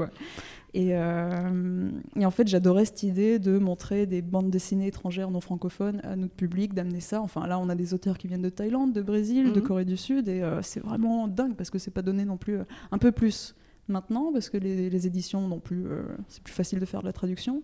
Et, 0.76 0.90
euh, 0.92 1.90
et 2.16 2.26
en 2.28 2.32
fait, 2.32 2.48
j'adorais 2.48 2.86
cette 2.86 3.02
idée 3.02 3.40
de 3.40 3.58
montrer 3.58 4.06
des 4.06 4.22
bandes 4.22 4.52
dessinées 4.52 4.86
étrangères 4.88 5.32
non 5.32 5.42
francophones 5.42 6.00
à 6.04 6.16
notre 6.16 6.36
public, 6.36 6.76
d'amener 6.76 7.00
ça. 7.00 7.22
Enfin, 7.22 7.48
là, 7.48 7.58
on 7.58 7.70
a 7.70 7.76
des 7.76 7.96
auteurs 7.96 8.20
qui 8.20 8.28
viennent 8.28 8.44
de 8.44 8.50
Thaïlande, 8.50 8.94
de 8.94 9.02
Brésil, 9.02 9.52
de 9.52 9.60
Mhm. 9.60 9.66
Corée 9.66 9.86
du 9.86 9.98
Sud, 9.98 10.28
et 10.30 10.44
euh, 10.44 10.62
c'est 10.62 10.80
vraiment 10.80 11.28
dingue 11.28 11.56
parce 11.56 11.72
que 11.72 11.80
c'est 11.80 11.90
pas 11.90 12.04
donné 12.04 12.24
non 12.24 12.38
plus 12.38 12.58
euh, 12.60 12.64
un 12.92 13.00
peu 13.00 13.12
plus 13.12 13.56
maintenant 13.88 14.32
parce 14.32 14.50
que 14.52 14.58
les, 14.58 14.92
les 14.92 15.08
éditions 15.08 15.48
non 15.48 15.60
plus, 15.60 15.88
euh, 15.88 16.04
c'est 16.28 16.44
plus 16.44 16.54
facile 16.54 16.80
de 16.80 16.86
faire 16.86 17.02
de 17.02 17.08
la 17.08 17.14
traduction. 17.14 17.64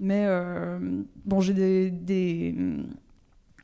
Mais 0.00 0.24
euh, 0.26 0.78
bon, 1.26 1.40
j'ai 1.40 1.52
des, 1.52 1.90
des, 1.90 2.54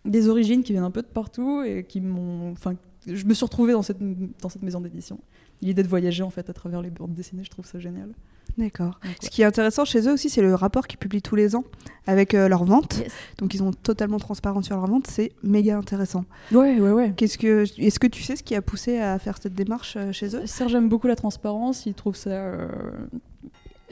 des 0.05 0.29
origines 0.29 0.63
qui 0.63 0.73
viennent 0.73 0.85
un 0.85 0.91
peu 0.91 1.03
de 1.03 1.07
partout 1.07 1.63
et 1.63 1.85
qui 1.85 2.01
m'ont. 2.01 2.53
Enfin, 2.53 2.75
je 3.07 3.25
me 3.25 3.35
suis 3.35 3.45
retrouvée 3.45 3.73
dans 3.73 3.83
cette, 3.83 3.99
dans 4.41 4.49
cette 4.49 4.63
maison 4.63 4.81
d'édition. 4.81 5.19
L'idée 5.63 5.83
de 5.83 5.89
voyager 5.89 6.23
en 6.23 6.31
fait 6.31 6.51
à 6.51 6.53
travers 6.53 6.83
les 6.83 6.91
bandes 6.91 7.15
dessinées, 7.15 7.45
je 7.45 7.51
trouve 7.51 7.67
ça 7.67 7.79
génial. 7.79 8.11
D'accord. 8.59 9.01
Ce 9.21 9.31
qui 9.31 9.43
est 9.43 9.45
intéressant 9.45 9.85
chez 9.85 10.07
eux 10.07 10.13
aussi, 10.13 10.29
c'est 10.31 10.43
le 10.43 10.55
rapport 10.55 10.87
qu'ils 10.87 10.99
publient 10.99 11.23
tous 11.23 11.35
les 11.35 11.57
ans 11.57 11.65
avec 12.07 12.35
euh, 12.35 12.49
leurs 12.49 12.65
ventes. 12.65 12.99
Yes. 12.99 13.13
Donc 13.39 13.53
ils 13.55 13.59
sont 13.59 13.73
totalement 13.73 14.19
transparents 14.19 14.63
sur 14.63 14.77
leurs 14.77 14.87
ventes. 14.87 15.07
C'est 15.09 15.33
méga 15.43 15.77
intéressant. 15.77 16.25
Ouais, 16.53 16.79
ouais, 16.79 16.93
ouais. 16.93 17.13
Qu'est-ce 17.17 17.39
que, 17.39 17.65
est-ce 17.79 17.99
que 17.99 18.07
tu 18.07 18.23
sais 18.23 18.37
ce 18.37 18.43
qui 18.43 18.55
a 18.55 18.63
poussé 18.63 18.99
à 18.99 19.19
faire 19.19 19.39
cette 19.43 19.55
démarche 19.55 19.97
euh, 19.97 20.13
chez 20.13 20.37
eux? 20.37 20.47
Serge 20.47 20.75
aime 20.75 20.89
beaucoup 20.89 21.07
la 21.09 21.17
transparence, 21.17 21.87
il 21.87 21.95
trouve 21.95 22.15
ça. 22.17 22.31
euh, 22.31 22.69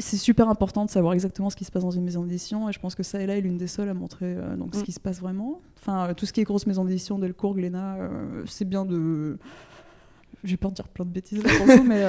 C'est 0.03 0.17
super 0.17 0.49
important 0.49 0.85
de 0.85 0.91
savoir 0.91 1.15
exactement 1.15 1.49
ce 1.49 1.57
qui 1.57 1.65
se 1.65 1.71
passe 1.71 1.85
dans 1.85 1.91
une 1.93 2.03
maison 2.05 2.23
d'édition 2.25 2.69
et 2.69 2.73
je 2.73 2.81
pense 2.81 2.95
que 2.95 3.03
ça 3.05 3.21
et 3.23 3.27
là 3.27 3.37
est 3.37 3.41
l'une 3.41 3.57
des 3.57 3.69
seules 3.69 3.89
à 3.89 3.95
montrer 3.95 4.35
euh, 4.37 4.57
donc, 4.57 4.75
ce 4.75 4.81
Mm. 4.81 4.83
qui 4.83 4.93
se 4.93 5.01
passe 5.01 5.21
vraiment. 5.21 5.61
Enfin, 5.81 6.09
euh, 6.09 6.15
tout 6.15 6.27
ce 6.27 6.33
qui 6.33 6.41
est 6.41 6.45
grosse 6.45 6.67
maison 6.67 6.85
d'édition, 6.85 7.19
Delcourt, 7.19 7.55
Glénat, 7.55 7.97
euh, 7.97 8.43
c'est 8.47 8.65
bien 8.69 8.85
de. 8.85 9.39
J'ai 10.45 10.57
peur 10.57 10.71
de 10.73 10.75
dire 10.75 10.89
plein 10.89 11.05
de 11.05 11.11
bêtises 11.11 11.41
là 11.41 11.51
pour 11.57 11.67
coup, 11.67 11.83
mais 11.87 12.03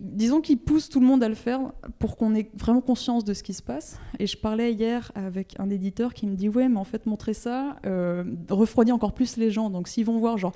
disons 0.00 0.42
qu'il 0.42 0.58
pousse 0.58 0.90
tout 0.90 1.00
le 1.00 1.06
monde 1.06 1.22
à 1.22 1.30
le 1.30 1.34
faire 1.34 1.60
pour 1.98 2.18
qu'on 2.18 2.34
ait 2.34 2.50
vraiment 2.58 2.82
conscience 2.82 3.24
de 3.24 3.32
ce 3.32 3.42
qui 3.42 3.54
se 3.54 3.62
passe. 3.62 3.98
Et 4.18 4.26
je 4.26 4.36
parlais 4.36 4.74
hier 4.74 5.10
avec 5.14 5.54
un 5.58 5.70
éditeur 5.70 6.12
qui 6.12 6.26
me 6.26 6.34
dit 6.36 6.50
Ouais, 6.50 6.68
mais 6.68 6.76
en 6.78 6.84
fait, 6.84 7.06
montrer 7.06 7.32
ça 7.32 7.76
refroidit 8.50 8.92
encore 8.92 9.14
plus 9.14 9.38
les 9.38 9.50
gens. 9.50 9.70
Donc 9.70 9.88
s'ils 9.88 10.04
vont 10.04 10.18
voir, 10.18 10.36
genre, 10.36 10.52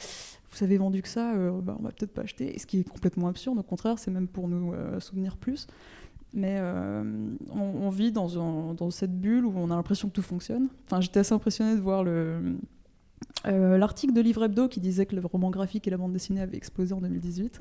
vous 0.52 0.64
avez 0.64 0.76
vendu 0.76 1.00
que 1.00 1.08
ça, 1.08 1.32
bah, 1.62 1.76
on 1.78 1.82
va 1.82 1.92
peut-être 1.92 2.12
pas 2.12 2.22
acheter. 2.22 2.54
Et 2.54 2.58
ce 2.58 2.66
qui 2.66 2.80
est 2.80 2.88
complètement 2.88 3.28
absurde, 3.28 3.58
au 3.58 3.62
contraire, 3.62 3.98
c'est 3.98 4.10
même 4.10 4.28
pour 4.28 4.46
nous 4.48 4.74
souvenir 5.00 5.38
plus. 5.38 5.66
Mais 6.34 6.58
euh, 6.60 7.02
on, 7.54 7.60
on 7.86 7.88
vit 7.90 8.12
dans, 8.12 8.38
un- 8.38 8.74
dans 8.74 8.90
cette 8.90 9.18
bulle 9.18 9.44
où 9.46 9.52
on 9.56 9.70
a 9.70 9.76
l'impression 9.76 10.08
que 10.08 10.12
tout 10.14 10.22
fonctionne. 10.22 10.68
Enfin, 10.86 11.00
j'étais 11.00 11.20
assez 11.20 11.32
impressionnée 11.32 11.74
de 11.74 11.80
voir 11.80 12.04
le, 12.04 12.56
euh, 13.46 13.78
l'article 13.78 14.12
de 14.12 14.20
Livre 14.20 14.44
Hebdo 14.44 14.68
qui 14.68 14.80
disait 14.80 15.06
que 15.06 15.16
le 15.16 15.24
roman 15.24 15.50
graphique 15.50 15.86
et 15.86 15.90
la 15.90 15.96
bande 15.96 16.12
dessinée 16.12 16.40
avaient 16.40 16.56
explosé 16.56 16.92
en 16.92 17.00
2018. 17.00 17.58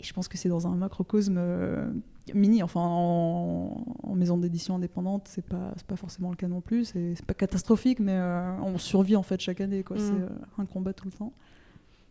Et 0.00 0.04
je 0.04 0.12
pense 0.14 0.26
que 0.26 0.36
c'est 0.38 0.48
dans 0.48 0.66
un 0.66 0.74
macrocosme 0.74 1.36
euh, 1.38 1.92
mini, 2.34 2.62
enfin 2.62 2.80
en, 2.80 3.84
en 4.02 4.14
maison 4.14 4.36
d'édition 4.38 4.74
indépendante, 4.76 5.28
c'est 5.28 5.44
pas, 5.46 5.74
pas 5.86 5.96
forcément 5.96 6.30
le 6.30 6.36
cas 6.36 6.48
non 6.48 6.60
plus. 6.60 6.86
C'est, 6.86 7.14
pas 7.26 7.34
catastrophique, 7.34 8.00
mais 8.00 8.14
euh, 8.16 8.56
on 8.62 8.78
survit 8.78 9.16
en 9.16 9.22
fait 9.22 9.40
chaque 9.40 9.60
année. 9.60 9.82
Quoi. 9.84 9.98
Mhm. 9.98 10.02
C'est 10.02 10.62
un 10.62 10.66
combat 10.66 10.92
tout 10.92 11.04
le 11.06 11.12
temps. 11.12 11.32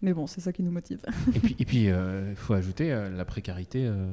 Mais 0.01 0.13
bon, 0.13 0.25
c'est 0.27 0.41
ça 0.41 0.51
qui 0.51 0.63
nous 0.63 0.71
motive. 0.71 0.99
Et 1.35 1.39
puis, 1.39 1.55
il 1.59 1.65
puis, 1.65 1.89
euh, 1.89 2.33
faut 2.35 2.53
ajouter 2.53 2.91
euh, 2.91 3.09
la 3.15 3.23
précarité 3.25 3.85
euh, 3.85 4.07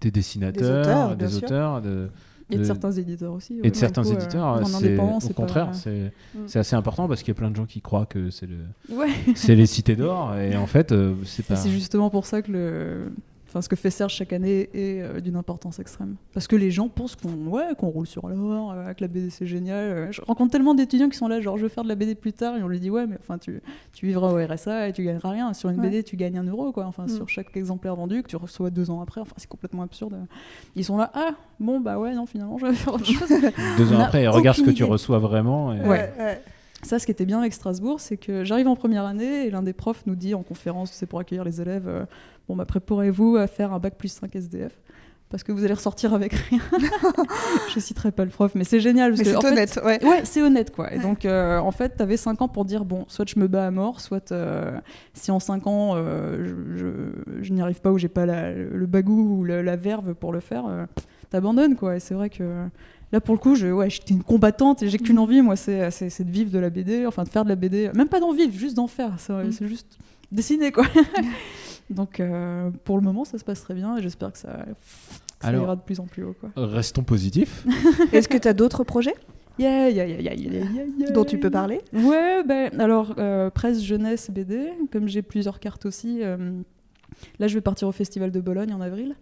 des 0.00 0.10
dessinateurs, 0.10 0.80
auteurs, 0.82 1.10
des 1.10 1.16
bien 1.16 1.28
sûr. 1.28 1.42
auteurs, 1.42 1.82
de, 1.82 2.08
Et 2.50 2.58
de 2.58 2.64
certains 2.64 2.92
éditeurs 2.92 3.32
aussi. 3.32 3.58
et 3.62 3.70
de 3.70 3.74
certains 3.76 4.02
coup, 4.04 4.12
éditeurs. 4.12 4.44
en 4.44 4.64
c'est- 4.64 4.98
au 4.98 5.32
contraire, 5.32 5.66
pas- 5.68 5.72
c'est 5.72 6.12
Mm. 6.34 6.38
c'est 6.46 6.58
assez 6.60 6.76
important 6.76 7.08
parce 7.08 7.22
qu'il 7.22 7.28
y 7.34 7.36
a 7.36 7.40
plein 7.40 7.50
de 7.50 7.56
gens 7.56 7.66
qui 7.66 7.80
croient 7.80 8.06
que 8.06 8.30
c'est 8.30 8.46
le, 8.46 8.58
Ouais. 8.96 9.08
c'est 9.34 9.54
les 9.56 9.66
cités 9.66 9.96
d'or 9.96 10.36
et 10.36 10.56
en 10.56 10.66
fait, 10.66 10.92
euh, 10.92 11.14
c'est 11.24 11.44
pas. 11.44 11.54
Et 11.54 11.56
C'est 11.56 11.70
justement 11.70 12.08
pour 12.10 12.24
ça 12.26 12.40
que 12.42 12.52
le. 12.52 13.12
Enfin, 13.52 13.60
ce 13.60 13.68
que 13.68 13.76
fait 13.76 13.90
Serge 13.90 14.14
chaque 14.14 14.32
année 14.32 14.70
est 14.72 15.02
euh, 15.02 15.20
d'une 15.20 15.36
importance 15.36 15.78
extrême. 15.78 16.16
Parce 16.32 16.46
que 16.46 16.56
les 16.56 16.70
gens 16.70 16.88
pensent 16.88 17.16
qu'on 17.16 17.34
ouais, 17.48 17.74
qu'on 17.78 17.88
roule 17.88 18.06
sur 18.06 18.26
l'or, 18.26 18.72
euh, 18.72 18.94
que 18.94 19.02
la 19.02 19.08
BD 19.08 19.28
c'est 19.28 19.44
génial. 19.46 19.76
Euh, 19.90 20.10
je 20.10 20.22
rencontre 20.22 20.52
tellement 20.52 20.72
d'étudiants 20.74 21.10
qui 21.10 21.18
sont 21.18 21.28
là, 21.28 21.38
genre 21.42 21.58
je 21.58 21.64
veux 21.64 21.68
faire 21.68 21.84
de 21.84 21.88
la 21.90 21.94
BD 21.94 22.14
plus 22.14 22.32
tard, 22.32 22.56
et 22.56 22.62
on 22.62 22.68
lui 22.68 22.80
dit 22.80 22.88
ouais, 22.88 23.06
mais 23.06 23.16
enfin 23.20 23.36
tu, 23.36 23.60
tu 23.92 24.06
vivras 24.06 24.32
au 24.32 24.42
RSA 24.42 24.88
et 24.88 24.92
tu 24.94 25.04
gagneras 25.04 25.28
rien. 25.30 25.52
Sur 25.52 25.68
une 25.68 25.80
Ouais. 25.80 25.88
BD, 25.90 26.02
tu 26.02 26.16
gagnes 26.16 26.38
un 26.38 26.44
euro, 26.44 26.72
quoi. 26.72 26.86
Enfin, 26.86 27.04
Mm. 27.04 27.08
sur 27.10 27.28
chaque 27.28 27.54
exemplaire 27.56 27.94
vendu 27.94 28.22
que 28.22 28.28
tu 28.28 28.36
reçois 28.36 28.70
deux 28.70 28.88
ans 28.90 29.02
après. 29.02 29.20
Enfin, 29.20 29.34
c'est 29.36 29.48
complètement 29.48 29.82
absurde. 29.82 30.16
Ils 30.74 30.84
sont 30.84 30.96
là, 30.96 31.10
ah 31.12 31.32
bon, 31.60 31.78
bah 31.78 31.98
ouais, 31.98 32.14
non, 32.14 32.24
finalement, 32.24 32.56
je 32.56 32.64
vais 32.66 32.72
faire 32.74 32.94
autre 32.94 33.04
chose. 33.04 33.28
Deux 33.76 33.92
ans 33.92 34.00
après, 34.00 34.26
regarde 34.28 34.56
ce 34.56 34.62
que 34.62 34.70
tu 34.70 34.84
reçois 34.84 35.18
vraiment. 35.18 35.74
et- 35.74 35.80
Ouais. 35.80 36.10
ouais. 36.18 36.42
Ça, 36.84 36.98
ce 36.98 37.06
qui 37.06 37.12
était 37.12 37.26
bien 37.26 37.38
avec 37.38 37.52
Strasbourg, 37.52 38.00
c'est 38.00 38.16
que 38.16 38.42
j'arrive 38.42 38.66
en 38.66 38.74
première 38.74 39.04
année 39.04 39.46
et 39.46 39.50
l'un 39.50 39.62
des 39.62 39.72
profs 39.72 40.02
nous 40.06 40.16
dit 40.16 40.34
en 40.34 40.42
conférence, 40.42 40.90
c'est 40.90 41.06
pour 41.06 41.20
accueillir 41.20 41.44
les 41.44 41.60
élèves, 41.60 41.86
euh, 41.86 42.04
bon, 42.52 42.56
bah, 42.56 42.66
préparez-vous 42.66 43.36
à 43.36 43.46
faire 43.46 43.72
un 43.72 43.78
bac 43.78 43.94
plus 43.96 44.08
5 44.12 44.34
SDF. 44.36 44.72
Parce 45.30 45.42
que 45.44 45.52
vous 45.52 45.64
allez 45.64 45.72
ressortir 45.72 46.12
avec 46.12 46.34
rien. 46.34 46.60
je 47.74 47.80
citerai 47.80 48.12
pas 48.12 48.24
le 48.26 48.30
prof, 48.30 48.52
mais 48.54 48.64
c'est 48.64 48.80
génial. 48.80 49.12
Parce 49.12 49.20
Mais 49.20 49.30
c'est 49.30 49.36
en 49.36 49.40
fait, 49.40 49.48
honnête, 49.48 49.80
ouais. 49.82 50.04
Ouais, 50.04 50.20
c'est 50.24 50.42
honnête 50.42 50.70
quoi. 50.74 50.92
Et 50.92 50.98
donc 50.98 51.24
euh, 51.24 51.56
en 51.58 51.70
fait, 51.70 51.94
tu 51.96 52.02
avais 52.02 52.18
5 52.18 52.42
ans 52.42 52.48
pour 52.48 52.66
dire 52.66 52.84
bon, 52.84 53.06
soit 53.08 53.26
je 53.26 53.38
me 53.40 53.48
bats 53.48 53.66
à 53.66 53.70
mort, 53.70 54.02
soit 54.02 54.30
euh, 54.30 54.78
si 55.14 55.30
en 55.30 55.40
5 55.40 55.66
ans 55.66 55.92
euh, 55.96 56.44
je, 56.76 56.78
je- 56.78 57.42
je 57.44 57.52
n'y 57.54 57.62
arrive 57.62 57.80
pas 57.80 57.90
ou 57.90 57.96
j'ai 57.96 58.08
pas 58.10 58.26
la- 58.26 58.52
le 58.52 58.84
bagou 58.86 59.38
ou 59.38 59.44
la 59.44 59.76
verve 59.76 60.12
pour 60.14 60.34
le 60.34 60.40
faire, 60.40 60.64
t'abandonnes 61.30 61.76
quoi. 61.76 61.96
Et 61.96 62.00
c'est 62.00 62.12
vrai 62.12 62.28
que 62.28 62.66
là 63.10 63.20
pour 63.22 63.34
le 63.34 63.38
coup, 63.40 63.54
je, 63.54 63.68
ouais, 63.68 63.88
j'étais 63.88 64.12
une 64.12 64.22
combattante 64.22 64.82
et 64.82 64.88
j'ai 64.90 64.98
qu'une 64.98 65.18
envie, 65.18 65.40
moi, 65.40 65.56
c'est, 65.56 65.88
de 65.88 66.30
vivre 66.30 66.50
de 66.50 66.58
la 66.58 66.68
BD, 66.68 67.06
enfin 67.06 67.24
de 67.24 67.30
faire 67.30 67.44
de 67.44 67.48
la 67.48 67.56
BD, 67.56 67.90
même 67.94 68.08
pas 68.08 68.20
d'en 68.20 68.34
vivre, 68.34 68.52
juste 68.52 68.76
d'en 68.76 68.86
faire. 68.86 69.12
C'est, 69.16 69.32
Mm. 69.32 69.52
c'est 69.52 69.66
juste 69.66 69.96
dessiner 70.30 70.72
quoi. 70.72 70.84
donc 71.92 72.20
euh, 72.20 72.70
pour 72.84 72.96
le 72.96 73.02
moment, 73.02 73.24
ça 73.24 73.38
se 73.38 73.44
passe 73.44 73.62
très 73.62 73.74
bien 73.74 73.96
et 73.96 74.02
j'espère 74.02 74.32
que 74.32 74.38
ça, 74.38 74.64
ça 75.40 75.48
Alors- 75.48 75.62
ira 75.64 75.76
de 75.76 75.80
plus 75.82 76.00
en 76.00 76.06
plus 76.06 76.24
haut 76.24 76.34
quoi. 76.38 76.50
Restons 76.56 77.02
positifs. 77.04 77.64
Est-ce 78.12 78.28
que 78.28 78.38
tu 78.38 78.48
as 78.48 78.52
d'autres 78.54 78.84
projets? 78.84 79.14
Yeah, 79.58 79.90
yeah, 79.90 80.06
yeah, 80.06 80.20
yeah, 80.20 80.34
yeah, 80.34 80.50
yeah, 80.64 80.84
yeah. 80.98 81.10
dont 81.10 81.24
tu 81.24 81.38
peux 81.38 81.50
parler? 81.50 81.80
Ouais, 81.92 82.42
ben 82.42 82.70
alors 82.80 83.14
euh, 83.18 83.50
presse 83.50 83.82
jeunesse 83.82 84.30
BD, 84.30 84.70
comme 84.90 85.08
j'ai 85.08 85.20
plusieurs 85.22 85.60
cartes 85.60 85.84
aussi. 85.86 86.20
euh, 86.22 86.60
là, 87.38 87.48
je 87.48 87.54
vais 87.54 87.60
partir 87.60 87.86
au 87.86 87.92
Festival 87.92 88.30
de 88.30 88.40
Bologne 88.40 88.72
en 88.72 88.80
avril. 88.80 89.14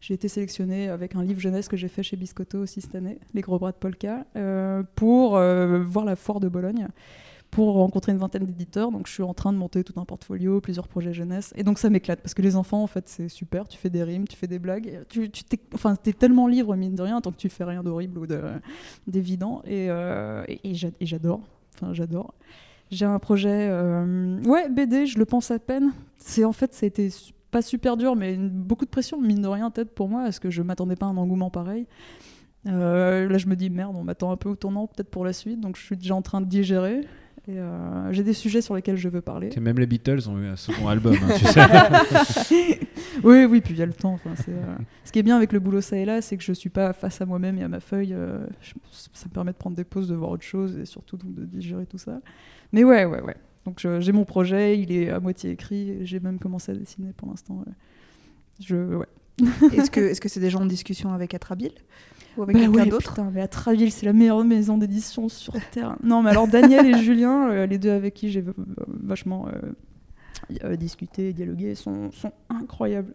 J'ai 0.00 0.14
été 0.14 0.28
sélectionnée 0.28 0.88
avec 0.90 1.16
un 1.16 1.22
livre 1.24 1.40
jeunesse 1.40 1.66
que 1.68 1.76
j'ai 1.76 1.88
fait 1.88 2.02
chez 2.04 2.16
Biscotto 2.16 2.58
aussi 2.58 2.80
cette 2.82 2.94
année, 2.94 3.18
Les 3.34 3.40
Gros 3.40 3.58
Bras 3.58 3.72
de 3.72 3.76
Polka, 3.78 4.26
euh, 4.36 4.82
pour 4.94 5.36
euh, 5.36 5.82
voir 5.82 6.04
la 6.04 6.14
foire 6.14 6.38
de 6.38 6.48
Bologne, 6.48 6.86
pour 7.50 7.74
rencontrer 7.74 8.12
une 8.12 8.18
vingtaine 8.18 8.44
d'éditeurs. 8.44 8.90
Donc, 8.92 9.06
je 9.06 9.12
suis 9.12 9.22
en 9.22 9.34
train 9.34 9.52
de 9.52 9.58
monter 9.58 9.82
tout 9.84 9.98
un 9.98 10.04
portfolio, 10.04 10.60
plusieurs 10.60 10.86
projets 10.86 11.12
jeunesse. 11.12 11.52
Et 11.56 11.62
donc, 11.64 11.78
ça 11.78 11.88
m'éclate 11.90 12.20
parce 12.20 12.34
que 12.34 12.42
les 12.42 12.56
enfants, 12.56 12.82
en 12.82 12.86
fait, 12.86 13.08
c'est 13.08 13.28
super. 13.28 13.66
Tu 13.68 13.78
fais 13.78 13.90
des 13.90 14.02
rimes, 14.02 14.28
tu 14.28 14.36
fais 14.36 14.46
des 14.46 14.58
blagues. 14.58 15.04
Tu, 15.08 15.30
tu 15.30 15.44
t'es, 15.44 15.58
enfin, 15.74 15.96
t'es 15.96 16.12
tellement 16.12 16.46
libre, 16.46 16.76
mine 16.76 16.94
de 16.94 17.02
rien, 17.02 17.20
tant 17.20 17.32
que 17.32 17.36
tu 17.38 17.48
fais 17.48 17.64
rien 17.64 17.82
d'horrible 17.82 18.18
ou 18.18 18.26
de, 18.26 18.40
d'évident. 19.06 19.62
Et, 19.64 19.86
euh, 19.90 20.44
et, 20.48 20.60
et 20.70 20.74
j'a- 20.74 20.88
et 21.00 21.06
j'adore. 21.06 21.40
Enfin, 21.74 21.92
j'adore. 21.94 22.34
J'ai 22.90 23.04
un 23.06 23.18
projet, 23.18 23.68
euh, 23.70 24.40
ouais, 24.44 24.68
BD, 24.68 25.06
je 25.06 25.18
le 25.18 25.24
pense 25.24 25.50
à 25.50 25.58
peine. 25.58 25.92
C'est 26.16 26.44
en 26.44 26.52
fait, 26.52 26.72
ça 26.74 26.84
a 26.84 26.88
été 26.88 27.10
pas 27.50 27.62
super 27.62 27.96
dur, 27.96 28.14
mais 28.16 28.36
beaucoup 28.36 28.84
de 28.84 28.90
pression, 28.90 29.20
mine 29.20 29.40
de 29.42 29.48
rien, 29.48 29.70
peut-être 29.70 29.94
pour 29.94 30.08
moi, 30.08 30.22
parce 30.24 30.38
que 30.38 30.50
je 30.50 30.62
m'attendais 30.62 30.96
pas 30.96 31.06
à 31.06 31.08
un 31.10 31.16
engouement 31.16 31.50
pareil. 31.50 31.86
Euh, 32.66 33.28
là, 33.28 33.38
je 33.38 33.46
me 33.46 33.56
dis 33.56 33.70
merde, 33.70 33.94
on 33.96 34.02
m'attend 34.04 34.30
un 34.32 34.36
peu 34.36 34.48
au 34.48 34.56
tournant, 34.56 34.86
peut-être 34.86 35.10
pour 35.10 35.24
la 35.24 35.32
suite, 35.32 35.60
donc 35.60 35.76
je 35.76 35.82
suis 35.84 35.96
déjà 35.96 36.14
en 36.14 36.22
train 36.22 36.40
de 36.40 36.46
digérer. 36.46 37.02
Euh, 37.48 38.12
j'ai 38.12 38.22
des 38.22 38.34
sujets 38.34 38.60
sur 38.60 38.74
lesquels 38.74 38.96
je 38.96 39.08
veux 39.08 39.20
parler. 39.22 39.50
Et 39.56 39.60
Même 39.60 39.78
les 39.78 39.86
Beatles 39.86 40.20
ont 40.28 40.38
eu 40.38 40.46
un 40.46 40.56
second 40.56 40.88
album, 40.88 41.14
hein, 41.14 41.34
tu 41.38 41.44
sais. 41.46 42.80
oui, 43.24 43.44
oui, 43.44 43.60
puis 43.60 43.74
il 43.74 43.78
y 43.78 43.82
a 43.82 43.86
le 43.86 43.92
temps. 43.94 44.12
enfin, 44.12 44.30
c'est, 44.36 44.50
euh, 44.52 44.76
Ce 45.04 45.12
qui 45.12 45.18
est 45.18 45.22
bien 45.22 45.36
avec 45.36 45.52
le 45.52 45.60
boulot 45.60 45.80
ça 45.80 45.96
et 45.96 46.04
là, 46.04 46.20
c'est 46.20 46.36
que 46.36 46.42
je 46.44 46.52
suis 46.52 46.68
pas 46.70 46.92
face 46.92 47.20
à 47.20 47.26
moi-même 47.26 47.58
et 47.58 47.62
à 47.62 47.68
ma 47.68 47.80
feuille. 47.80 48.12
euh, 48.14 48.46
je- 48.60 48.74
Ça 48.92 49.26
me 49.28 49.32
permet 49.32 49.52
de 49.52 49.56
prendre 49.56 49.76
des 49.76 49.84
pauses, 49.84 50.08
de 50.08 50.14
voir 50.14 50.30
autre 50.30 50.44
chose 50.44 50.76
et 50.76 50.84
surtout 50.84 51.16
donc, 51.16 51.34
de 51.34 51.44
digérer 51.44 51.86
tout 51.86 51.98
ça. 51.98 52.20
Mais 52.72 52.84
ouais, 52.84 53.04
ouais, 53.06 53.22
ouais. 53.22 53.36
Donc 53.64 53.84
j'ai 54.00 54.12
mon 54.12 54.24
projet, 54.24 54.78
il 54.78 54.92
est 54.92 55.10
à 55.10 55.20
moitié 55.20 55.50
écrit. 55.50 56.04
J'ai 56.06 56.20
même 56.20 56.38
commencé 56.38 56.72
à 56.72 56.74
dessiner 56.74 57.12
pour 57.16 57.28
l'instant. 57.28 57.62
ouais. 57.66 57.72
Je, 58.60 58.76
ouais. 58.94 59.06
Est-ce 59.72 59.90
que 59.90 60.00
est-ce 60.00 60.20
que 60.20 60.28
c'est 60.28 60.40
déjà 60.40 60.58
en 60.58 60.66
discussion 60.66 61.12
avec 61.12 61.32
Atrabil? 61.34 61.70
Ou 62.38 62.42
avec 62.42 62.54
Bah 62.56 62.62
quelqu'un 62.62 62.78
ouais, 62.84 62.88
d'autre 62.88 63.10
putain, 63.10 63.30
mais 63.34 63.40
à 63.40 63.48
Traville, 63.48 63.90
c'est 63.92 64.06
la 64.06 64.12
meilleure 64.12 64.42
maison 64.44 64.78
d'édition 64.78 65.28
sur 65.28 65.52
Terre. 65.72 65.96
Non, 66.02 66.22
mais 66.22 66.30
alors 66.30 66.48
Daniel 66.48 66.86
et 66.86 66.98
Julien, 67.02 67.50
euh, 67.50 67.66
les 67.66 67.78
deux 67.78 67.90
avec 67.90 68.14
qui 68.14 68.30
j'ai 68.30 68.40
euh, 68.40 68.52
vachement 68.86 69.48
euh, 70.64 70.76
discuté, 70.76 71.32
dialogué, 71.32 71.74
sont, 71.74 72.10
sont 72.12 72.32
incroyables. 72.48 73.12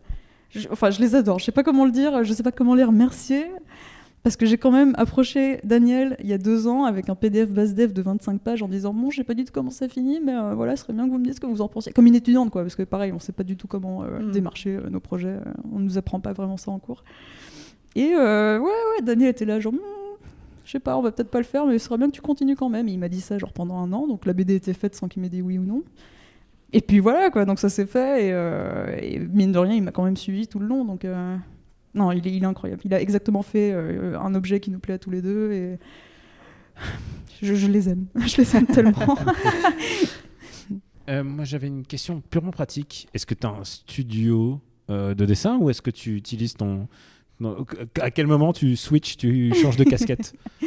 Je- 0.51 0.67
enfin, 0.71 0.91
je 0.91 0.99
les 1.01 1.15
adore. 1.15 1.39
Je 1.39 1.45
sais 1.45 1.51
pas 1.51 1.63
comment 1.63 1.85
le 1.85 1.91
dire, 1.91 2.23
je 2.23 2.31
sais 2.33 2.43
pas 2.43 2.51
comment 2.51 2.75
les 2.75 2.83
remercier. 2.83 3.45
Parce 4.21 4.37
que 4.37 4.45
j'ai 4.45 4.57
quand 4.57 4.71
même 4.71 4.93
approché 4.97 5.59
Daniel 5.65 6.15
il 6.21 6.27
y 6.29 6.33
a 6.33 6.37
deux 6.37 6.65
ans 6.67 6.85
avec 6.85 7.09
un 7.09 7.15
PDF 7.15 7.49
base 7.51 7.73
dev 7.75 7.91
de 7.91 8.01
25 8.01 8.39
pages 8.39 8.63
en 8.63 8.69
disant 8.69 8.93
Bon, 8.93 9.09
je 9.11 9.17
sais 9.17 9.25
pas 9.25 9.33
du 9.33 9.43
tout 9.43 9.51
comment 9.53 9.69
ça 9.69 9.89
finit, 9.89 10.21
mais 10.23 10.33
euh, 10.33 10.53
voilà, 10.53 10.77
ce 10.77 10.83
serait 10.83 10.93
bien 10.93 11.05
que 11.07 11.09
vous 11.11 11.17
me 11.17 11.23
disiez 11.23 11.33
ce 11.35 11.41
que 11.41 11.45
vous 11.45 11.59
en 11.59 11.67
pensiez. 11.67 11.91
Comme 11.91 12.07
une 12.07 12.15
étudiante, 12.15 12.49
quoi, 12.49 12.61
parce 12.61 12.77
que 12.77 12.83
pareil, 12.83 13.11
on 13.11 13.19
sait 13.19 13.33
pas 13.33 13.43
du 13.43 13.57
tout 13.57 13.67
comment 13.67 14.03
euh, 14.03 14.19
Mm. 14.21 14.31
démarcher 14.31 14.77
euh, 14.77 14.89
nos 14.89 15.01
projets, 15.01 15.35
on 15.73 15.79
nous 15.79 15.97
apprend 15.97 16.21
pas 16.21 16.31
vraiment 16.31 16.55
ça 16.55 16.71
en 16.71 16.79
cours. 16.79 17.03
Et 17.95 18.13
euh, 18.15 18.59
ouais, 18.59 18.65
ouais, 18.65 19.01
Daniel 19.03 19.29
était 19.29 19.45
là, 19.45 19.59
genre, 19.59 19.73
Hmm, 19.73 19.77
je 20.65 20.71
sais 20.71 20.79
pas, 20.79 20.97
on 20.97 21.01
va 21.01 21.11
peut-être 21.11 21.29
pas 21.29 21.39
le 21.39 21.43
faire, 21.43 21.65
mais 21.65 21.77
ce 21.77 21.85
serait 21.85 21.97
bien 21.97 22.07
que 22.07 22.13
tu 22.15 22.21
continues 22.21 22.55
quand 22.55 22.69
même. 22.69 22.87
Et 22.87 22.91
il 22.93 22.99
m'a 22.99 23.09
dit 23.09 23.21
ça, 23.21 23.37
genre, 23.37 23.53
pendant 23.53 23.77
un 23.77 23.91
an, 23.93 24.07
donc 24.07 24.25
la 24.25 24.33
BD 24.33 24.55
était 24.55 24.73
faite 24.73 24.95
sans 24.95 25.07
qu'il 25.07 25.21
m'ait 25.21 25.29
dit 25.29 25.41
oui 25.41 25.57
ou 25.57 25.63
non. 25.63 25.83
Et 26.71 26.81
puis 26.81 26.99
voilà, 26.99 27.29
quoi, 27.29 27.45
donc 27.45 27.59
ça 27.59 27.69
s'est 27.69 27.85
fait, 27.85 28.25
et, 28.27 28.31
euh, 28.33 28.97
et 28.99 29.19
mine 29.19 29.51
de 29.51 29.59
rien, 29.59 29.75
il 29.75 29.83
m'a 29.83 29.91
quand 29.91 30.03
même 30.03 30.17
suivi 30.17 30.47
tout 30.47 30.59
le 30.59 30.65
long, 30.65 30.85
donc. 30.85 31.05
euh, 31.05 31.35
non, 31.93 32.11
il 32.11 32.25
est, 32.27 32.31
il 32.35 32.41
est 32.41 32.47
incroyable. 32.47 32.81
Il 32.85 32.93
a 32.95 32.99
exactement 32.99 33.43
fait 33.43 33.71
euh, 33.71 34.17
un 34.19 34.33
objet 34.33 34.59
qui 34.59 34.71
nous 34.71 34.79
plaît 34.79 34.95
à 34.95 34.97
tous 34.97 35.11
les 35.11 35.21
deux 35.21 35.51
et 35.51 35.77
je, 37.43 37.53
je 37.53 37.67
les 37.67 37.87
aime. 37.89 38.07
Je 38.25 38.37
les 38.37 38.55
aime 38.55 38.65
tellement. 38.65 39.15
Euh, 41.09 41.21
moi, 41.21 41.43
j'avais 41.43 41.67
une 41.67 41.85
question 41.85 42.21
purement 42.21 42.51
pratique. 42.51 43.09
Est-ce 43.13 43.25
que 43.25 43.33
tu 43.33 43.45
as 43.45 43.49
un 43.49 43.65
studio 43.65 44.61
euh, 44.89 45.13
de 45.13 45.25
dessin 45.25 45.57
ou 45.57 45.69
est-ce 45.69 45.81
que 45.81 45.91
tu 45.91 46.15
utilises 46.15 46.53
ton. 46.53 46.87
Non, 47.43 47.65
À 47.99 48.11
quel 48.11 48.27
moment 48.27 48.53
tu 48.53 48.75
switches, 48.75 49.17
tu 49.17 49.53
changes 49.53 49.77
de 49.77 49.83
casquette 49.83 50.33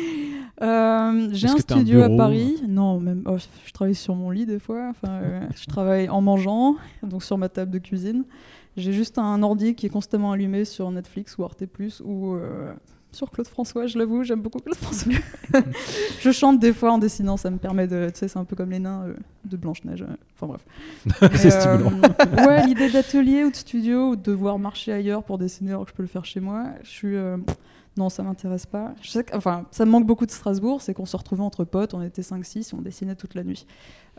Euh, 0.63 1.29
J'ai 1.33 1.49
un 1.49 1.59
studio 1.59 2.01
à 2.01 2.09
Paris. 2.09 2.63
Non, 2.67 2.99
même. 2.99 3.23
oh, 3.27 3.37
je 3.67 3.73
travaille 3.73 3.95
sur 3.95 4.15
mon 4.15 4.31
lit 4.31 4.47
des 4.47 4.59
fois. 4.59 4.89
Enfin, 4.89 5.13
euh, 5.23 5.41
je 5.57 5.67
travaille 5.67 6.09
en 6.09 6.23
mangeant, 6.23 6.77
donc 7.03 7.23
sur 7.23 7.37
ma 7.37 7.49
table 7.49 7.73
de 7.73 7.79
cuisine. 7.79 8.25
J'ai 8.77 8.93
juste 8.93 9.19
un 9.19 9.43
ordi 9.43 9.75
qui 9.75 9.87
est 9.87 9.91
constamment 9.91 10.33
allumé 10.33 10.65
sur 10.65 10.91
Netflix 10.91 11.37
ou 11.39 11.45
Arte 11.45 11.65
ou 12.05 12.35
euh, 12.35 12.73
sur 13.13 13.31
Claude 13.31 13.47
François. 13.49 13.87
Je 13.87 13.99
l'avoue, 13.99 14.25
j'aime 14.25 14.41
beaucoup 14.43 14.59
Claude 14.59 14.77
François. 14.77 15.13
je 16.21 16.31
chante 16.33 16.59
des 16.59 16.73
fois 16.73 16.93
en 16.93 16.99
dessinant, 16.99 17.37
ça 17.37 17.51
me 17.51 17.59
permet 17.59 17.87
de. 17.87 18.11
Tu 18.13 18.19
sais, 18.21 18.29
c'est 18.29 18.39
un 18.39 18.45
peu 18.45 18.57
comme 18.57 18.71
les 18.71 18.79
nains 18.79 19.05
euh, 19.09 19.15
de 19.45 19.57
Blanche 19.57 19.85
Neige. 19.85 20.03
euh, 20.03 20.15
Enfin 20.35 20.47
bref. 20.47 20.65
C'est 21.37 21.49
Et, 21.49 21.51
stimulant. 21.51 21.93
euh, 22.39 22.47
ouais, 22.47 22.67
l'idée 22.67 22.91
d'atelier 22.91 23.45
ou 23.45 23.51
de 23.51 23.57
studio 23.57 24.11
ou 24.11 24.17
de 24.17 24.23
devoir 24.23 24.59
marcher 24.59 24.93
ailleurs 24.93 25.23
pour 25.25 25.39
dessiner 25.39 25.71
alors 25.71 25.85
que 25.85 25.91
je 25.91 25.95
peux 25.97 26.03
le 26.03 26.09
faire 26.09 26.25
chez 26.25 26.41
moi, 26.41 26.65
je 26.83 26.89
suis. 26.91 27.17
euh, 27.17 27.37
non, 27.97 28.11
ça 28.11 28.23
m'intéresse 28.23 28.67
pas. 28.67 28.93
Je 29.01 29.09
sais 29.11 29.25
que, 29.25 29.35
enfin, 29.35 29.65
ça 29.71 29.87
me 29.87 29.91
manque 29.91 30.05
beaucoup 30.07 30.27
de 30.27 30.31
Strasbourg, 30.31 30.83
c'est 30.83 30.93
qu'on 30.93 31.07
se 31.07 31.17
retrouvait 31.17 31.43
entre 31.43 31.65
potes, 31.65 31.95
on 31.95 32.03
était 32.03 32.21
5-6 32.21 32.59
et 32.59 32.75
on 32.79 32.83
dessinait 32.83 33.15
toute 33.15 33.35
la 33.35 33.43
nuit. 33.43 33.67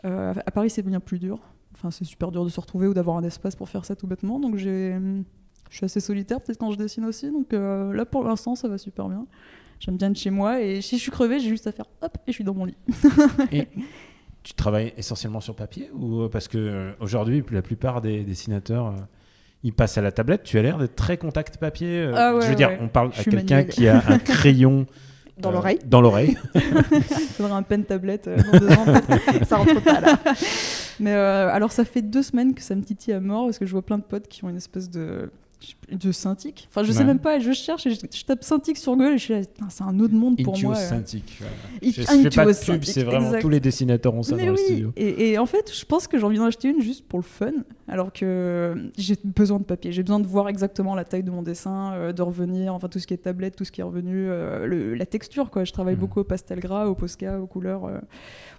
Euh, 0.04 0.34
à 0.44 0.50
Paris, 0.50 0.68
c'est 0.70 0.82
bien 0.82 0.98
plus 0.98 1.20
dur. 1.20 1.38
Enfin, 1.74 1.92
c'est 1.92 2.04
super 2.04 2.32
dur 2.32 2.42
de 2.44 2.48
se 2.48 2.58
retrouver 2.58 2.88
ou 2.88 2.94
d'avoir 2.94 3.18
un 3.18 3.22
espace 3.22 3.54
pour 3.54 3.68
faire 3.68 3.84
ça 3.84 3.94
tout 3.94 4.08
bêtement. 4.08 4.40
Donc, 4.40 4.56
j'ai, 4.56 4.96
je 5.70 5.76
suis 5.76 5.84
assez 5.84 6.00
solitaire 6.00 6.40
peut-être 6.40 6.58
quand 6.58 6.70
je 6.70 6.76
dessine 6.78 7.04
aussi. 7.04 7.30
Donc 7.30 7.52
euh, 7.52 7.92
là, 7.92 8.04
pour 8.04 8.24
l'instant, 8.24 8.54
ça 8.54 8.68
va 8.68 8.78
super 8.78 9.08
bien. 9.08 9.26
J'aime 9.80 9.96
bien 9.96 10.10
être 10.10 10.18
chez 10.18 10.30
moi 10.30 10.60
et 10.60 10.80
si 10.80 10.96
je 10.96 11.02
suis 11.02 11.10
crevée, 11.10 11.38
j'ai 11.38 11.48
juste 11.48 11.66
à 11.66 11.72
faire 11.72 11.86
hop 12.02 12.16
et 12.26 12.32
je 12.32 12.34
suis 12.34 12.44
dans 12.44 12.54
mon 12.54 12.64
lit. 12.64 12.76
Et 13.52 13.68
tu 14.42 14.54
travailles 14.54 14.92
essentiellement 14.96 15.40
sur 15.40 15.54
papier 15.54 15.90
ou 15.94 16.22
euh, 16.22 16.28
parce 16.28 16.48
que 16.48 16.58
euh, 16.58 16.92
aujourd'hui 17.00 17.44
la 17.50 17.62
plupart 17.62 18.00
des 18.00 18.24
dessinateurs 18.24 18.86
euh, 18.88 18.92
ils 19.62 19.72
passent 19.72 19.98
à 19.98 20.02
la 20.02 20.10
tablette. 20.12 20.42
Tu 20.44 20.58
as 20.58 20.62
l'air 20.62 20.78
d'être 20.78 20.94
très 20.96 21.16
contact 21.16 21.58
papier. 21.58 22.00
euh, 22.00 22.12
Ah 22.16 22.34
ouais, 22.34 22.42
je 22.42 22.48
veux 22.48 22.54
dire, 22.54 22.70
ouais. 22.70 22.78
on 22.80 22.88
parle 22.88 23.12
Je 23.12 23.20
à 23.20 23.24
quelqu'un 23.24 23.64
qui 23.64 23.86
a 23.88 24.02
un 24.08 24.18
crayon 24.24 24.86
Dans 25.38 25.50
euh, 25.50 25.52
l'oreille 25.54 25.78
Dans 25.84 26.00
l'oreille. 26.00 26.36
Il 26.54 26.60
faudrait 27.36 27.52
un 27.52 27.62
pen 27.62 27.84
tablette 27.84 28.28
euh, 28.28 28.36
dans 28.52 28.58
deux 28.58 28.70
ans. 28.70 28.84
Ça 29.46 29.56
rentre 29.56 29.82
pas 29.82 30.00
là. 30.00 30.18
Mais 31.00 31.12
euh, 31.12 31.48
alors, 31.52 31.72
ça 31.72 31.84
fait 31.84 32.02
deux 32.02 32.22
semaines 32.22 32.54
que 32.54 32.62
ça 32.62 32.74
me 32.76 32.82
titille 32.82 33.14
à 33.14 33.20
mort 33.20 33.46
parce 33.46 33.58
que 33.58 33.66
je 33.66 33.72
vois 33.72 33.82
plein 33.84 33.98
de 33.98 34.04
potes 34.04 34.28
qui 34.28 34.44
ont 34.44 34.48
une 34.48 34.56
espèce 34.56 34.88
de. 34.90 35.30
Sure. 35.60 35.77
De 35.90 36.12
synthique. 36.12 36.68
Enfin, 36.70 36.82
je 36.84 36.92
sais 36.92 36.98
Ouais. 37.00 37.04
même 37.04 37.18
pas, 37.18 37.38
je 37.38 37.52
cherche 37.52 37.86
et 37.86 37.90
je, 37.90 38.00
je 38.14 38.24
tape 38.24 38.44
synthique 38.44 38.76
sur 38.76 38.94
Google 38.96 39.12
et 39.14 39.18
je 39.18 39.22
suis 39.24 39.34
là, 39.34 39.40
c'est 39.70 39.84
un 39.84 39.98
autre 40.00 40.14
monde 40.14 40.36
pour 40.42 40.58
moi. 40.60 40.76
euh. 40.76 40.88
Synthic. 40.88 41.36
voilà. 41.40 41.54
It- 41.82 41.94
Je 41.94 42.02
fais 42.02 42.06
pas 42.06 42.14
de 42.14 42.26
Intuos 42.26 42.44
pub, 42.44 42.52
Synthic, 42.54 42.84
c'est 42.94 43.02
vraiment 43.04 43.26
exact. 43.26 43.40
tous 43.42 43.48
les 43.48 43.60
dessinateurs 43.60 44.14
ont 44.14 44.22
ça 44.22 44.36
Mais 44.36 44.46
dans 44.46 44.52
oui, 44.52 44.58
le 44.58 44.64
studio. 44.64 44.92
Et, 44.96 45.30
et 45.30 45.38
en 45.38 45.46
fait, 45.46 45.72
je 45.74 45.84
pense 45.84 46.06
que 46.06 46.18
j'ai 46.18 46.24
envie 46.24 46.38
d'en 46.38 46.44
acheter 46.44 46.68
une 46.68 46.80
juste 46.82 47.06
pour 47.06 47.18
le 47.18 47.24
fun, 47.24 47.52
alors 47.88 48.12
que 48.12 48.90
j'ai 48.98 49.14
besoin 49.24 49.58
de 49.58 49.64
papier. 49.64 49.92
J'ai 49.92 50.02
besoin 50.02 50.20
de 50.20 50.26
voir 50.26 50.48
exactement 50.48 50.94
la 50.94 51.04
taille 51.04 51.22
de 51.22 51.30
mon 51.30 51.42
dessin, 51.42 51.92
euh, 51.94 52.12
de 52.12 52.22
revenir, 52.22 52.74
enfin 52.74 52.88
tout 52.88 52.98
ce 52.98 53.06
qui 53.06 53.14
est 53.14 53.18
tablette, 53.18 53.56
tout 53.56 53.64
ce 53.64 53.72
qui 53.72 53.80
est 53.80 53.84
revenu, 53.84 54.26
euh, 54.28 54.66
le- 54.66 54.94
la 54.94 55.06
texture. 55.06 55.50
Quoi. 55.50 55.64
Je 55.64 55.72
travaille 55.72 55.94
Mhm. 55.94 56.00
beaucoup 56.00 56.20
au 56.20 56.24
pastel 56.24 56.60
gras, 56.60 56.86
au 56.86 56.94
Posca, 56.94 57.40
aux 57.40 57.46
couleurs 57.46 57.86
euh, 57.86 57.98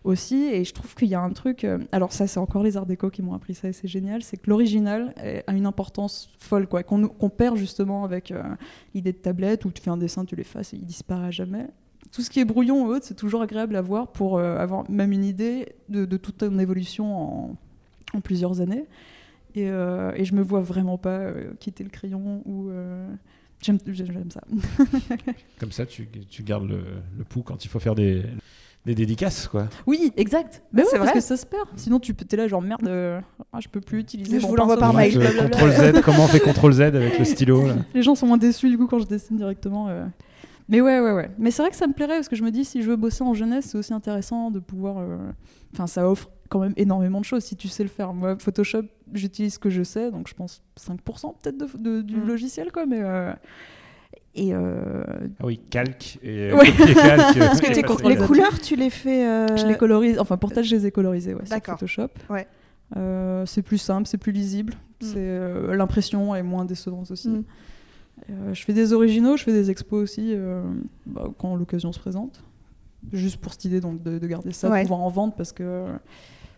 aussi, 0.04 0.46
et 0.52 0.64
je 0.64 0.74
trouve 0.74 0.96
qu'il 0.96 1.10
y 1.10 1.16
a 1.16 1.22
un 1.22 1.30
truc. 1.32 1.64
euh, 1.64 1.78
alors 1.92 2.12
ça, 2.14 2.28
c'est 2.28 2.40
encore 2.40 2.64
les 2.64 2.78
Arts 2.78 2.86
déco 2.86 3.10
qui 3.10 3.22
m'ont 3.22 3.34
appris 3.34 3.54
ça, 3.54 3.68
et 3.68 3.74
c'est 3.74 3.88
génial. 3.88 4.24
C'est 4.24 4.38
que 4.38 4.50
l'original 4.50 5.14
a 5.48 5.54
une 5.54 5.66
importance 5.66 6.30
folle, 6.40 6.68
quoi. 6.68 6.84
qu'on 6.84 7.08
qu'on 7.20 7.30
perd 7.30 7.57
justement 7.57 8.03
avec 8.03 8.32
euh, 8.32 8.41
l'idée 8.95 9.11
de 9.11 9.17
tablette 9.17 9.65
où 9.65 9.72
tu 9.72 9.82
fais 9.82 9.89
un 9.91 9.97
dessin, 9.97 10.26
tu 10.26 10.36
l'effaces 10.36 10.74
et 10.74 10.78
il 10.78 10.86
disparaît 10.86 11.32
jamais. 11.32 11.67
Tout 12.11 12.22
ce 12.22 12.30
qui 12.30 12.39
est 12.39 12.45
brouillon 12.45 12.86
ou 12.86 12.88
autre, 12.88 13.05
c'est 13.05 13.15
toujours 13.15 13.41
agréable 13.41 13.76
à 13.76 13.82
voir 13.82 14.07
pour 14.11 14.38
euh, 14.38 14.57
avoir 14.57 14.89
même 14.89 15.11
une 15.11 15.26
idée 15.26 15.74
de, 15.89 16.05
toute 16.17 16.38
ton 16.38 16.57
évolution 16.57 17.51
en, 18.13 18.22
plusieurs 18.22 18.61
années. 18.61 18.86
Et, 19.55 19.70
euh, 19.70 20.11
et 20.15 20.26
je 20.26 20.34
me 20.34 20.41
vois 20.41 20.61
vraiment 20.61 20.97
pas 20.97 21.20
euh, 21.20 21.53
quitter 21.59 21.84
le 21.84 21.89
crayon 21.89 22.41
ou. 22.45 22.70
euh, 22.70 23.07
j'aime 23.61 23.80
ça. 24.32 24.41
Comme 25.59 25.72
ça, 25.72 25.86
tu, 25.86 26.07
tu 26.30 26.43
gardes 26.43 26.67
le, 26.67 26.82
le 27.17 27.24
pouls 27.26 27.43
quand 27.43 27.65
il 27.65 27.67
faut 27.67 27.80
faire 27.80 27.95
des, 27.95 28.24
des 28.86 28.96
dédicaces, 28.96 29.48
quoi. 29.48 29.68
Oui, 29.86 30.12
exact. 30.18 30.64
Mais 30.74 30.84
c'est 30.84 30.94
ouais, 30.94 30.98
parce 31.00 31.12
vrai. 31.12 31.20
que 31.20 31.26
ça 31.26 31.38
se 31.38 31.46
perd. 31.46 31.68
Sinon, 31.76 32.00
tu 32.00 32.14
peux, 32.14 32.26
es 32.32 32.36
là, 32.36 32.48
genre 32.48 32.62
merde, 32.62 32.88
euh, 32.88 33.20
ah, 33.54 33.60
je 33.60 33.68
peux 33.68 33.82
plus 33.82 34.00
utiliser. 34.00 34.40
Je 34.40 34.48
vous 34.48 34.56
l'envoie 34.56 34.78
par 34.78 34.94
mail. 34.94 35.18
Euh. 35.22 35.44
Contrôle 35.44 35.72
Z, 35.72 36.02
comment 36.04 36.24
on 36.24 36.28
fait 36.28 36.40
Contrôle 36.40 36.74
Z 36.74 36.82
avec 36.82 37.20
le 37.20 37.26
stylo 37.26 37.68
là 37.68 37.76
Les 37.94 38.02
gens 38.02 38.16
sont 38.16 38.26
moins 38.28 38.38
déçus 38.38 38.70
du 38.70 38.78
coup 38.78 38.88
quand 38.88 39.00
je 39.00 39.06
dessine 39.08 39.38
directement. 39.38 39.90
euh. 39.90 40.06
Mais 40.70 40.82
ouais, 40.82 41.00
ouais, 41.00 41.12
ouais. 41.12 41.32
Mais 41.40 41.52
c'est 41.52 41.62
vrai 41.64 41.72
que 41.72 41.76
ça 41.78 41.88
me 41.88 41.94
plairait 41.94 42.16
parce 42.16 42.30
que 42.30 42.36
je 42.36 42.44
me 42.44 42.52
dis, 42.52 42.64
si 42.64 42.82
je 42.82 42.90
veux 42.90 42.96
bosser 42.96 43.24
en 43.24 43.34
jeunesse, 43.34 43.66
c'est 43.72 43.78
aussi 43.78 43.94
intéressant 43.94 44.52
de 44.52 44.60
pouvoir. 44.60 44.98
euh, 45.00 45.18
Enfin, 45.74 45.86
ça 45.88 46.10
offre 46.10 46.30
quand 46.48 46.60
même 46.60 46.74
énormément 46.78 47.20
de 47.20 47.26
choses 47.26 47.44
si 47.44 47.56
tu 47.56 47.68
sais 47.68 47.84
le 47.84 47.90
faire. 47.90 48.14
Moi, 48.14 48.38
Photoshop, 48.40 48.84
j'utilise 49.14 49.56
ce 49.56 49.60
que 49.60 49.70
je 49.70 49.84
sais, 49.84 50.10
donc 50.10 50.28
je 50.28 50.34
pense 50.34 50.62
5% 50.80 51.34
peut-être 51.42 51.58
de, 51.58 51.68
de- 51.78 52.02
du 52.02 52.16
Mm. 52.18 52.28
logiciel, 52.28 52.72
quoi. 52.72 52.86
Mais. 52.88 53.02
Et. 54.36 54.53
euh, 54.53 55.03
Ah 55.39 55.45
oui, 55.45 55.60
calque 55.70 56.20
et 56.24 56.53
Ouais. 56.53 56.72
Parce 56.95 57.62
que 57.62 58.07
les 58.07 58.16
couleurs, 58.18 58.60
tu 58.62 58.76
les 58.76 58.89
fais. 58.89 59.26
euh, 59.28 59.57
Je 59.57 59.66
les 59.68 59.76
colorise, 59.78 60.20
enfin 60.20 60.38
pour 60.38 60.51
tâche, 60.51 60.68
je 60.68 60.76
les 60.76 60.86
ai 60.86 60.91
colorisés 60.91 61.34
ouais, 61.34 61.45
sur 61.45 61.49
D'accord. 61.55 61.76
Photoshop. 61.76 62.10
Ouais. 62.30 62.47
Euh, 62.97 63.45
c'est 63.45 63.62
plus 63.62 63.78
simple, 63.78 64.07
c'est 64.07 64.18
plus 64.18 64.32
lisible. 64.32 64.74
Mm. 64.74 65.05
C'est 65.05 65.14
euh, 65.18 65.76
l'impression 65.76 66.36
est 66.36 66.43
moins 66.43 66.66
décevante 66.66 67.12
aussi. 67.12 67.30
Mm. 67.30 67.43
Euh, 68.32 68.53
je 68.53 68.64
fais 68.64 68.74
des 68.74 68.93
originaux, 68.93 69.38
je 69.38 69.43
fais 69.43 69.53
des 69.53 69.70
expos 69.72 70.01
aussi 70.03 70.34
euh, 70.34 70.62
bah, 71.05 71.30
quand 71.38 71.55
l'occasion 71.55 71.91
se 71.91 71.99
présente. 71.99 72.43
Juste 73.14 73.38
pour 73.38 73.53
cette 73.53 73.66
idée 73.66 73.80
donc 73.80 74.03
de, 74.03 74.20
de 74.20 74.28
garder 74.28 74.51
ça, 74.51 74.70
Ouais. 74.70 74.80
de 74.80 74.84
pouvoir 74.84 75.01
en 75.01 75.10
vendre 75.10 75.34
parce 75.36 75.53
que 75.53 75.86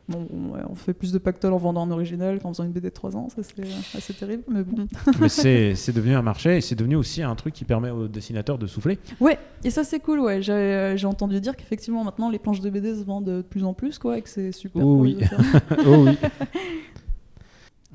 bon, 0.09 0.27
on, 0.69 0.75
fait 0.75 0.93
plus 0.93 1.11
de 1.11 1.17
pactole 1.17 1.53
en 1.53 1.57
vendant 1.57 1.83
un 1.83 1.91
original 1.91 2.39
qu'en 2.39 2.49
faisant 2.49 2.63
une 2.63 2.71
BD 2.71 2.89
de 2.89 2.93
3 2.93 3.15
ans, 3.15 3.29
ça 3.29 3.41
c'est 3.43 3.61
euh, 3.61 3.97
assez 3.97 4.13
terrible. 4.13 4.43
Mais 4.47 4.63
bon. 4.63 4.87
Mais 5.19 5.29
c'est 5.29 5.75
c'est 5.75 5.93
devenu 5.93 6.15
un 6.15 6.21
marché 6.21 6.57
et 6.57 6.61
c'est 6.61 6.75
devenu 6.75 6.95
aussi 6.95 7.21
un 7.23 7.35
truc 7.35 7.53
qui 7.53 7.65
permet 7.65 7.89
aux 7.89 8.07
dessinateurs 8.07 8.57
de 8.57 8.67
souffler. 8.67 8.99
Ouais, 9.19 9.37
et 9.63 9.69
ça 9.69 9.83
c'est 9.83 9.99
cool, 9.99 10.19
ouais. 10.19 10.41
J'ai 10.41 10.53
euh, 10.53 10.97
entendu 11.05 11.39
dire 11.39 11.55
qu'effectivement 11.55 12.03
maintenant 12.03 12.29
les 12.29 12.39
planches 12.39 12.61
de 12.61 12.69
BD 12.69 12.95
se 12.95 13.03
vendent 13.03 13.25
de 13.25 13.41
plus 13.41 13.63
en 13.63 13.73
plus, 13.73 13.97
quoi, 13.97 14.17
et 14.17 14.21
que 14.21 14.29
c'est 14.29 14.51
super. 14.51 14.81
Oh 14.85 14.95
pour 14.95 14.99
oui. 15.01 15.17
oh 15.85 16.05
oui. 16.05 16.17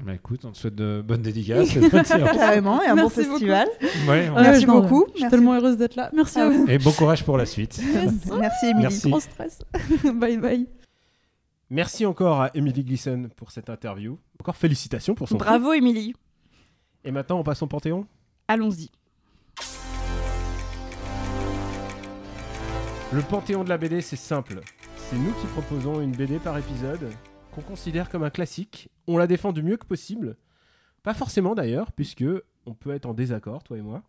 Bah 0.04 0.12
écoute, 0.12 0.40
on 0.44 0.52
te 0.52 0.58
souhaite 0.58 0.74
de 0.74 1.02
bonnes 1.02 1.22
dédicaces. 1.22 1.70
Carrément, 2.06 2.82
et 2.82 2.86
un 2.86 2.96
bon 2.96 3.02
Merci 3.04 3.20
beaucoup. 3.22 3.30
festival. 3.38 3.66
Ouais, 4.06 4.28
on- 4.30 4.36
Ah, 4.36 4.42
Merci 4.42 4.66
non, 4.66 4.80
beaucoup. 4.80 5.06
Je 5.14 5.20
suis 5.20 5.30
tellement 5.30 5.54
heureuse 5.54 5.78
d'être 5.78 5.96
là. 5.96 6.10
Merci 6.12 6.38
à 6.38 6.46
Ah 6.46 6.50
vous. 6.50 6.66
Et 6.68 6.76
bon 6.76 6.92
courage 6.92 7.24
pour 7.24 7.38
la 7.38 7.46
suite. 7.46 7.80
Merci, 8.38 8.66
Émilie. 8.66 8.82
Merci. 8.82 9.10
Trop 9.10 9.20
stress. 9.20 9.60
bye 10.14 10.36
bye. 10.36 10.66
Merci 11.68 12.06
encore 12.06 12.40
à 12.40 12.50
Emily 12.54 12.84
Gleason 12.84 13.28
pour 13.34 13.50
cette 13.50 13.68
interview. 13.70 14.20
Encore 14.40 14.56
félicitations 14.56 15.16
pour 15.16 15.28
son 15.28 15.36
Bravo, 15.36 15.70
prix. 15.70 16.14
Et 17.02 17.10
maintenant, 17.10 17.40
on 17.40 17.42
passe 17.42 17.60
au 17.60 17.66
Panthéon 17.66 18.06
Allons-y. 18.46 18.88
Le 23.12 23.20
Panthéon 23.22 23.64
de 23.64 23.68
la 23.68 23.78
BD, 23.78 24.00
c'est 24.00 24.14
simple. 24.14 24.60
C'est 24.96 25.16
nous 25.16 25.32
qui 25.32 25.46
proposons 25.48 26.00
une 26.00 26.12
BD 26.12 26.38
par 26.38 26.56
épisode 26.56 27.10
qu'on 27.52 27.62
considère 27.62 28.10
comme 28.10 28.22
un 28.22 28.30
classique. 28.30 28.88
On 29.08 29.18
la 29.18 29.26
défend 29.26 29.52
du 29.52 29.64
mieux 29.64 29.76
que 29.76 29.86
possible. 29.86 30.36
Pas 31.02 31.14
forcément 31.14 31.56
d'ailleurs, 31.56 31.90
puisque 31.90 32.24
on 32.66 32.74
peut 32.74 32.94
être 32.94 33.06
en 33.06 33.14
désaccord, 33.14 33.64
toi 33.64 33.76
et 33.76 33.82
moi. 33.82 34.04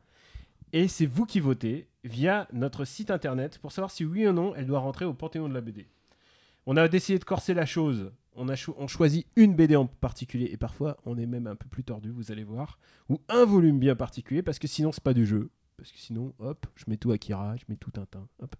Et 0.73 0.87
c'est 0.87 1.07
vous 1.07 1.25
qui 1.25 1.39
votez 1.39 1.87
via 2.03 2.47
notre 2.53 2.85
site 2.85 3.09
internet 3.09 3.57
pour 3.57 3.71
savoir 3.71 3.89
si 3.89 4.05
oui 4.05 4.27
ou 4.27 4.31
non 4.31 4.53
elle 4.55 4.67
doit 4.67 4.79
rentrer 4.79 5.05
au 5.05 5.13
Panthéon 5.13 5.49
de 5.49 5.55
la 5.55 5.61
BD. 5.61 5.87
On 6.69 6.75
a 6.75 6.89
décidé 6.89 7.17
de 7.17 7.23
corser 7.23 7.53
la 7.53 7.65
chose. 7.65 8.11
On 8.35 8.49
a 8.49 8.55
choisit 8.55 9.25
une 9.37 9.55
BD 9.55 9.77
en 9.77 9.87
particulier 9.87 10.49
et 10.51 10.57
parfois 10.57 10.97
on 11.05 11.17
est 11.17 11.25
même 11.25 11.47
un 11.47 11.55
peu 11.55 11.67
plus 11.69 11.85
tordu, 11.85 12.11
vous 12.11 12.29
allez 12.29 12.43
voir, 12.43 12.77
ou 13.07 13.21
un 13.29 13.45
volume 13.45 13.79
bien 13.79 13.95
particulier 13.95 14.43
parce 14.43 14.59
que 14.59 14.67
sinon 14.67 14.91
c'est 14.91 15.01
pas 15.01 15.13
du 15.13 15.25
jeu. 15.25 15.49
Parce 15.77 15.93
que 15.93 15.97
sinon, 15.97 16.33
hop, 16.39 16.65
je 16.75 16.83
mets 16.87 16.97
tout 16.97 17.11
Akira, 17.11 17.55
je 17.55 17.63
mets 17.69 17.77
tout 17.77 17.89
Tintin, 17.91 18.27
hop. 18.39 18.55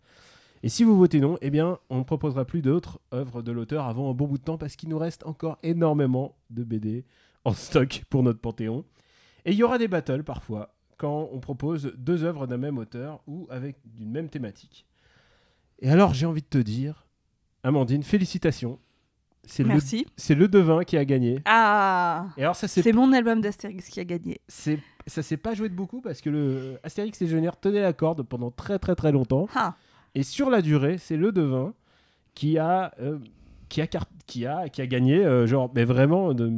Et 0.63 0.69
si 0.69 0.85
vous 0.85 0.95
votez 0.95 1.19
non, 1.19 1.37
eh 1.41 1.49
bien, 1.49 1.79
on 1.89 1.97
ne 1.97 2.03
proposera 2.03 2.45
plus 2.45 2.61
d'autres 2.61 3.01
œuvres 3.13 3.41
de 3.41 3.51
l'auteur 3.51 3.85
avant 3.85 4.09
un 4.09 4.13
bon 4.13 4.25
bout 4.25 4.37
de 4.37 4.43
temps 4.43 4.57
parce 4.57 4.77
qu'il 4.77 4.87
nous 4.87 4.97
reste 4.97 5.25
encore 5.25 5.59
énormément 5.61 6.37
de 6.49 6.63
BD 6.63 7.03
en 7.43 7.51
stock 7.53 8.05
pour 8.09 8.23
notre 8.23 8.39
panthéon. 8.39 8.85
Et 9.43 9.51
il 9.51 9.57
y 9.57 9.63
aura 9.63 9.77
des 9.77 9.89
battles 9.89 10.23
parfois 10.23 10.73
quand 10.97 11.29
on 11.33 11.39
propose 11.39 11.93
deux 11.97 12.23
œuvres 12.23 12.47
d'un 12.47 12.57
même 12.57 12.77
auteur 12.77 13.21
ou 13.27 13.47
avec 13.49 13.77
d'une 13.83 14.11
même 14.11 14.29
thématique. 14.29 14.87
Et 15.79 15.89
alors, 15.89 16.13
j'ai 16.13 16.25
envie 16.25 16.41
de 16.41 16.47
te 16.47 16.57
dire, 16.57 17.06
Amandine, 17.67 18.03
félicitations. 18.03 18.79
C'est 19.49 19.63
le, 19.63 19.69
Merci. 19.69 20.05
c'est 20.17 20.35
le 20.35 20.49
devin 20.49 20.83
qui 20.83 20.97
a 20.97 21.05
gagné. 21.05 21.39
Ah 21.45 22.25
Et 22.37 22.41
alors, 22.43 22.55
ça 22.55 22.67
c'est 22.67 22.81
C'est 22.81 22.91
mon 22.91 23.13
album 23.13 23.39
d'Astérix 23.39 23.87
qui 23.87 23.99
a 23.99 24.03
gagné. 24.03 24.39
c'est 24.47 24.79
ça 25.05 25.23
s'est 25.23 25.37
pas 25.37 25.53
joué 25.53 25.69
de 25.69 25.73
beaucoup 25.73 26.01
parce 26.01 26.19
que 26.19 26.29
le 26.29 26.77
Astérix 26.83 27.21
et 27.21 27.25
Legionnaire 27.25 27.55
tenait 27.57 27.79
la 27.81 27.93
corde 27.93 28.23
pendant 28.23 28.51
très 28.51 28.77
très 28.77 28.93
très 28.93 29.13
longtemps 29.13 29.47
Ah 29.55 29.75
et 30.15 30.23
sur 30.23 30.49
la 30.49 30.61
durée 30.61 30.97
c'est 30.97 31.15
le 31.15 31.31
devin 31.31 31.73
qui 32.33 32.57
a 32.57 32.91
euh, 32.99 33.19
qui 33.69 33.79
a 33.81 33.87
qui 34.25 34.45
a 34.45 34.67
qui 34.67 34.81
a 34.81 34.87
gagné 34.87 35.23
euh, 35.25 35.47
genre 35.47 35.71
mais 35.73 35.85
vraiment 35.85 36.33
de- 36.33 36.51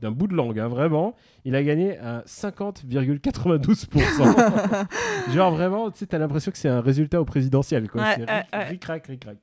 d'un 0.00 0.10
bout 0.10 0.26
de 0.26 0.34
langue 0.34 0.58
hein, 0.58 0.68
vraiment 0.68 1.14
il 1.44 1.54
a 1.54 1.62
gagné 1.62 1.98
à 1.98 2.22
50,92% 2.26 4.86
genre 5.34 5.54
vraiment 5.54 5.90
tu 5.90 5.98
sais 5.98 6.06
t'as 6.06 6.16
l'impression 6.18 6.50
que 6.50 6.56
c'est 6.58 6.68
un 6.70 6.80
résultat 6.80 7.20
au 7.20 7.24
présidentiel 7.26 7.90
quoi 7.90 8.00
Ouais, 8.02 8.14
c'est 8.16 8.22
ouais, 8.30 8.38
ric- 8.38 8.46
ouais. 8.54 8.64
ric-rac 8.68 9.06
ric-rac 9.06 9.38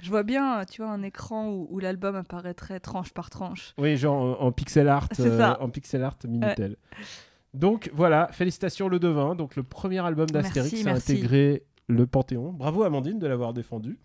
Je 0.00 0.08
vois 0.10 0.22
bien, 0.22 0.64
tu 0.64 0.82
vois, 0.82 0.90
un 0.90 1.02
écran 1.02 1.48
où, 1.48 1.66
où 1.70 1.78
l'album 1.78 2.14
apparaîtrait 2.16 2.80
tranche 2.80 3.12
par 3.12 3.30
tranche. 3.30 3.74
Oui, 3.78 3.96
genre 3.96 4.40
en, 4.40 4.46
en 4.46 4.52
pixel 4.52 4.88
art, 4.88 5.08
euh, 5.20 5.54
en 5.60 5.68
pixel 5.70 6.02
art 6.02 6.16
Minitel. 6.26 6.76
Donc 7.54 7.90
voilà, 7.94 8.28
félicitations 8.32 8.88
le 8.88 8.98
devin, 8.98 9.34
donc 9.34 9.56
le 9.56 9.62
premier 9.62 9.98
album 10.04 10.26
d'Astérix 10.26 10.86
a 10.86 10.92
intégré 10.92 11.64
le 11.88 12.06
Panthéon. 12.06 12.52
Bravo 12.52 12.82
Amandine 12.84 13.18
de 13.18 13.26
l'avoir 13.26 13.52
défendu. 13.54 13.98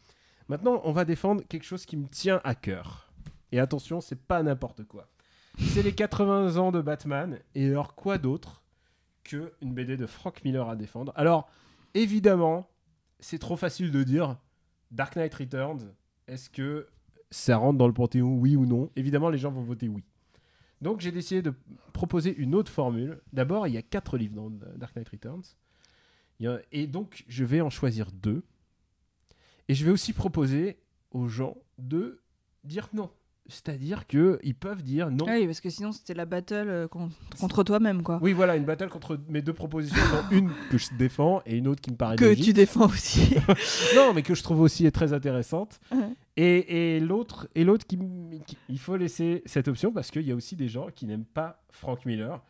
Maintenant, 0.47 0.81
on 0.83 0.91
va 0.91 1.05
défendre 1.05 1.43
quelque 1.47 1.63
chose 1.65 1.85
qui 1.85 1.97
me 1.97 2.07
tient 2.07 2.41
à 2.43 2.55
cœur. 2.55 3.11
Et 3.51 3.59
attention, 3.59 4.01
c'est 4.01 4.19
pas 4.19 4.41
n'importe 4.43 4.83
quoi. 4.85 5.07
C'est 5.59 5.83
les 5.83 5.93
80 5.93 6.57
ans 6.57 6.71
de 6.71 6.81
Batman 6.81 7.37
et 7.53 7.67
alors 7.69 7.93
quoi 7.95 8.17
d'autre 8.17 8.63
que 9.23 9.53
une 9.61 9.73
BD 9.73 9.95
de 9.97 10.07
Frank 10.07 10.43
Miller 10.43 10.67
à 10.67 10.75
défendre? 10.75 11.13
Alors, 11.15 11.47
évidemment, 11.93 12.69
c'est 13.19 13.37
trop 13.37 13.55
facile 13.55 13.91
de 13.91 14.03
dire 14.03 14.37
Dark 14.93 15.15
Knight 15.17 15.33
Returns, 15.33 15.93
est-ce 16.27 16.49
que 16.49 16.87
ça 17.31 17.57
rentre 17.57 17.77
dans 17.77 17.87
le 17.87 17.93
Panthéon, 17.93 18.35
oui 18.37 18.55
ou 18.55 18.65
non? 18.65 18.89
Évidemment, 18.95 19.29
les 19.29 19.39
gens 19.39 19.51
vont 19.51 19.63
voter 19.63 19.89
oui. 19.89 20.03
Donc, 20.81 21.01
j'ai 21.01 21.11
décidé 21.11 21.41
de 21.41 21.53
proposer 21.93 22.35
une 22.35 22.53
autre 22.55 22.71
formule. 22.71 23.19
D'abord, 23.33 23.67
il 23.67 23.73
y 23.73 23.77
a 23.77 23.81
quatre 23.81 24.17
livres 24.17 24.35
dans 24.35 24.49
Dark 24.49 24.95
Knight 24.95 25.09
Returns. 25.09 25.43
Et 26.71 26.87
donc, 26.87 27.25
je 27.27 27.43
vais 27.43 27.61
en 27.61 27.69
choisir 27.69 28.11
deux. 28.11 28.43
Et 29.67 29.73
je 29.73 29.83
vais 29.83 29.91
aussi 29.91 30.13
proposer 30.13 30.77
aux 31.11 31.27
gens 31.27 31.57
de 31.77 32.21
dire 32.63 32.89
non. 32.93 33.09
C'est-à-dire 33.47 34.07
qu'ils 34.07 34.55
peuvent 34.57 34.83
dire 34.83 35.11
non. 35.11 35.25
Ah 35.27 35.33
oui, 35.37 35.45
parce 35.45 35.59
que 35.59 35.69
sinon 35.69 35.91
c'était 35.91 36.13
la 36.13 36.25
battle 36.25 36.65
euh, 36.69 36.87
con- 36.87 37.09
contre 37.39 37.63
toi-même, 37.63 38.01
quoi. 38.01 38.17
Oui, 38.21 38.31
voilà, 38.31 38.55
une 38.55 38.63
bataille 38.63 38.87
contre 38.87 39.19
mes 39.27 39.41
deux 39.41 39.51
propositions, 39.53 39.97
dont 40.31 40.37
une 40.37 40.49
que 40.71 40.77
je 40.77 40.87
défends 40.97 41.41
et 41.45 41.57
une 41.57 41.67
autre 41.67 41.81
qui 41.81 41.91
me 41.91 41.97
paraît 41.97 42.15
Que 42.15 42.23
logique. 42.25 42.45
tu 42.45 42.53
défends 42.53 42.85
aussi. 42.87 43.35
non, 43.97 44.13
mais 44.13 44.21
que 44.23 44.33
je 44.33 44.43
trouve 44.43 44.61
aussi 44.61 44.89
très 44.91 45.11
intéressante. 45.13 45.79
Ouais. 45.91 45.99
Et, 46.35 46.95
et 46.95 46.99
l'autre, 46.99 47.47
et 47.53 47.63
l'autre 47.63 47.85
qui- 47.85 47.99
il 48.67 48.79
faut 48.79 48.95
laisser 48.97 49.43
cette 49.45 49.67
option 49.67 49.91
parce 49.91 50.09
qu'il 50.09 50.23
y 50.23 50.31
a 50.31 50.35
aussi 50.35 50.55
des 50.55 50.67
gens 50.67 50.87
qui 50.95 51.05
n'aiment 51.05 51.25
pas 51.25 51.61
Frank 51.69 52.07
Miller. 52.07 52.41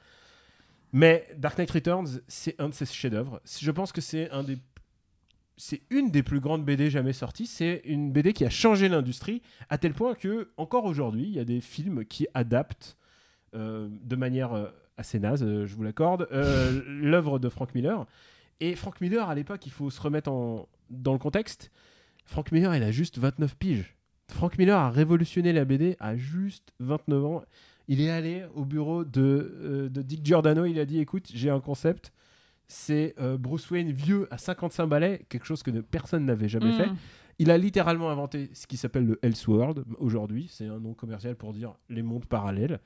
Mais 0.94 1.28
Dark 1.38 1.58
Knight 1.58 1.72
Returns, 1.72 2.22
c'est 2.30 2.56
un 2.62 2.70
de 2.70 2.74
ses 2.74 2.86
chefs-d'œuvre. 2.86 3.41
Je 3.60 3.72
pense 3.72 3.91
que 3.91 4.00
c'est 4.00 4.30
un 4.32 4.44
des, 4.44 4.58
c'est 5.58 5.82
une 5.89 6.10
des 6.10 6.24
plus 6.24 6.39
grandes 6.39 6.66
BD 6.66 6.89
jamais 6.89 7.14
sorties. 7.14 7.47
C'est 7.47 7.82
une 7.86 8.12
BD 8.12 8.34
qui 8.34 8.45
a 8.45 8.49
changé 8.49 8.89
l'industrie 8.89 9.41
à 9.70 9.78
tel 9.78 9.93
point 9.93 10.16
que 10.16 10.51
encore 10.58 10.86
aujourd'hui, 10.86 11.24
il 11.24 11.34
y 11.34 11.39
a 11.39 11.45
des 11.45 11.62
films 11.62 12.06
qui 12.06 12.28
adaptent 12.34 12.97
euh, 13.56 13.88
de 14.04 14.16
manière 14.16 14.54
euh, 14.54 14.68
assez 14.97 15.20
naze, 15.20 15.43
euh, 15.43 15.68
je 15.68 15.76
vous 15.76 15.84
l'accorde, 15.84 16.28
l'œuvre 16.88 17.39
de 17.39 17.49
Frank 17.49 17.74
Miller. 17.76 18.06
Et 18.60 18.76
Frank 18.76 18.99
Miller, 19.01 19.30
à 19.30 19.36
l'époque, 19.36 19.66
il 19.66 19.72
faut 19.72 19.89
se 19.89 20.01
remettre 20.01 20.32
en, 20.32 20.68
dans 20.89 21.14
le 21.14 21.20
contexte. 21.20 21.72
Frank 22.26 22.51
Miller, 22.51 22.76
il 22.76 22.84
a 22.84 22.91
juste 22.91 23.18
29 23.18 23.56
piges. 23.56 23.95
Frank 24.30 24.58
Miller 24.58 24.78
a 24.78 24.89
révolutionné 24.89 25.54
la 25.54 25.66
BD 25.66 25.97
à 25.99 26.16
juste 26.16 26.74
29 26.80 27.26
ans. 27.26 27.43
Il 27.88 27.99
est 28.01 28.10
allé 28.10 28.45
au 28.56 28.64
bureau 28.64 29.04
de, 29.04 29.89
de 29.91 30.01
Dick 30.01 30.26
Giordano, 30.26 30.66
il 30.66 30.80
a 30.80 30.86
dit 30.86 30.99
écoute, 30.99 31.30
j'ai 31.34 31.49
un 31.49 31.60
concept, 31.60 32.14
c'est 32.68 33.14
euh, 33.20 33.38
Bruce 33.38 33.70
Wayne 33.72 33.91
vieux 33.91 34.28
à 34.32 34.38
55 34.38 34.88
balais, 34.88 35.26
quelque 35.30 35.45
chose 35.45 35.64
que 35.64 35.72
ne- 35.72 35.82
personne 35.82 36.26
n'avait 36.26 36.49
jamais 36.49 36.72
fait. 36.74 36.88
Mm. 36.88 36.95
Il 37.39 37.51
a 37.51 37.57
littéralement 37.57 38.09
inventé 38.09 38.49
ce 38.53 38.68
qui 38.68 38.78
s'appelle 38.78 39.05
le 39.05 39.20
Elseworld 39.24 39.86
aujourd'hui, 39.97 40.47
c'est 40.51 40.68
un 40.68 40.80
nom 40.80 40.93
commercial 40.93 41.36
pour 41.36 41.53
dire 41.53 41.76
les 41.89 42.03
mondes 42.03 42.26
parallèles. 42.26 42.80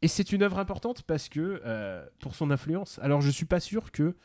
Et 0.00 0.08
c'est 0.08 0.32
une 0.32 0.42
œuvre 0.42 0.58
importante 0.58 1.02
parce 1.02 1.28
que, 1.28 1.60
euh, 1.64 2.06
pour 2.20 2.34
son 2.34 2.50
influence, 2.50 2.98
alors 3.02 3.20
je 3.20 3.30
suis 3.30 3.46
pas 3.46 3.60
sûr 3.60 3.90
que, 3.90 4.16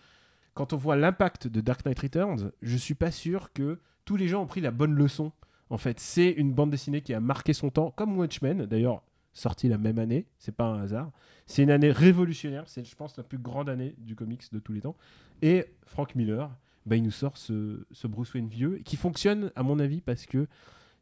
quand 0.53 0.71
on 0.71 0.77
voit 0.77 0.95
l'impact 0.95 1.47
de 1.47 1.61
Dark 1.61 1.85
Knight 1.85 1.99
Returns, 1.99 2.51
je 2.61 2.77
suis 2.77 2.93
pas 2.93 3.11
sûr 3.11 3.51
que 3.53 3.79
tous 4.05 4.15
les 4.15 4.27
gens 4.27 4.43
ont 4.43 4.47
pris 4.47 4.61
la 4.61 4.71
bonne 4.71 4.93
leçon. 4.93 5.31
En 5.69 5.77
fait, 5.77 5.99
c'est 5.99 6.29
une 6.29 6.53
bande 6.53 6.69
dessinée 6.69 7.01
qui 7.01 7.13
a 7.13 7.19
marqué 7.19 7.53
son 7.53 7.69
temps, 7.71 7.91
comme 7.91 8.17
Watchmen, 8.17 8.65
d'ailleurs, 8.65 9.01
sorti 9.33 9.67
la 9.67 9.77
même 9.77 9.99
année, 9.99 10.27
c'est 10.37 10.55
pas 10.55 10.65
un 10.65 10.81
hasard. 10.83 11.11
C'est 11.45 11.63
une 11.63 11.71
année 11.71 11.91
révolutionnaire, 11.91 12.63
c'est, 12.67 12.85
je 12.85 12.95
pense, 12.95 13.17
la 13.17 13.23
plus 13.23 13.37
grande 13.39 13.69
année 13.69 13.95
du 13.97 14.15
comics 14.15 14.43
de 14.51 14.59
tous 14.59 14.73
les 14.73 14.81
temps. 14.81 14.95
Et 15.41 15.65
Frank 15.85 16.15
Miller, 16.15 16.49
bah, 16.85 16.95
il 16.95 17.03
nous 17.03 17.11
sort 17.11 17.37
ce, 17.37 17.85
ce 17.91 18.07
Bruce 18.07 18.33
Wayne 18.33 18.47
vieux, 18.47 18.79
qui 18.85 18.95
fonctionne, 18.95 19.51
à 19.55 19.63
mon 19.63 19.79
avis, 19.79 20.01
parce 20.01 20.25
que 20.25 20.47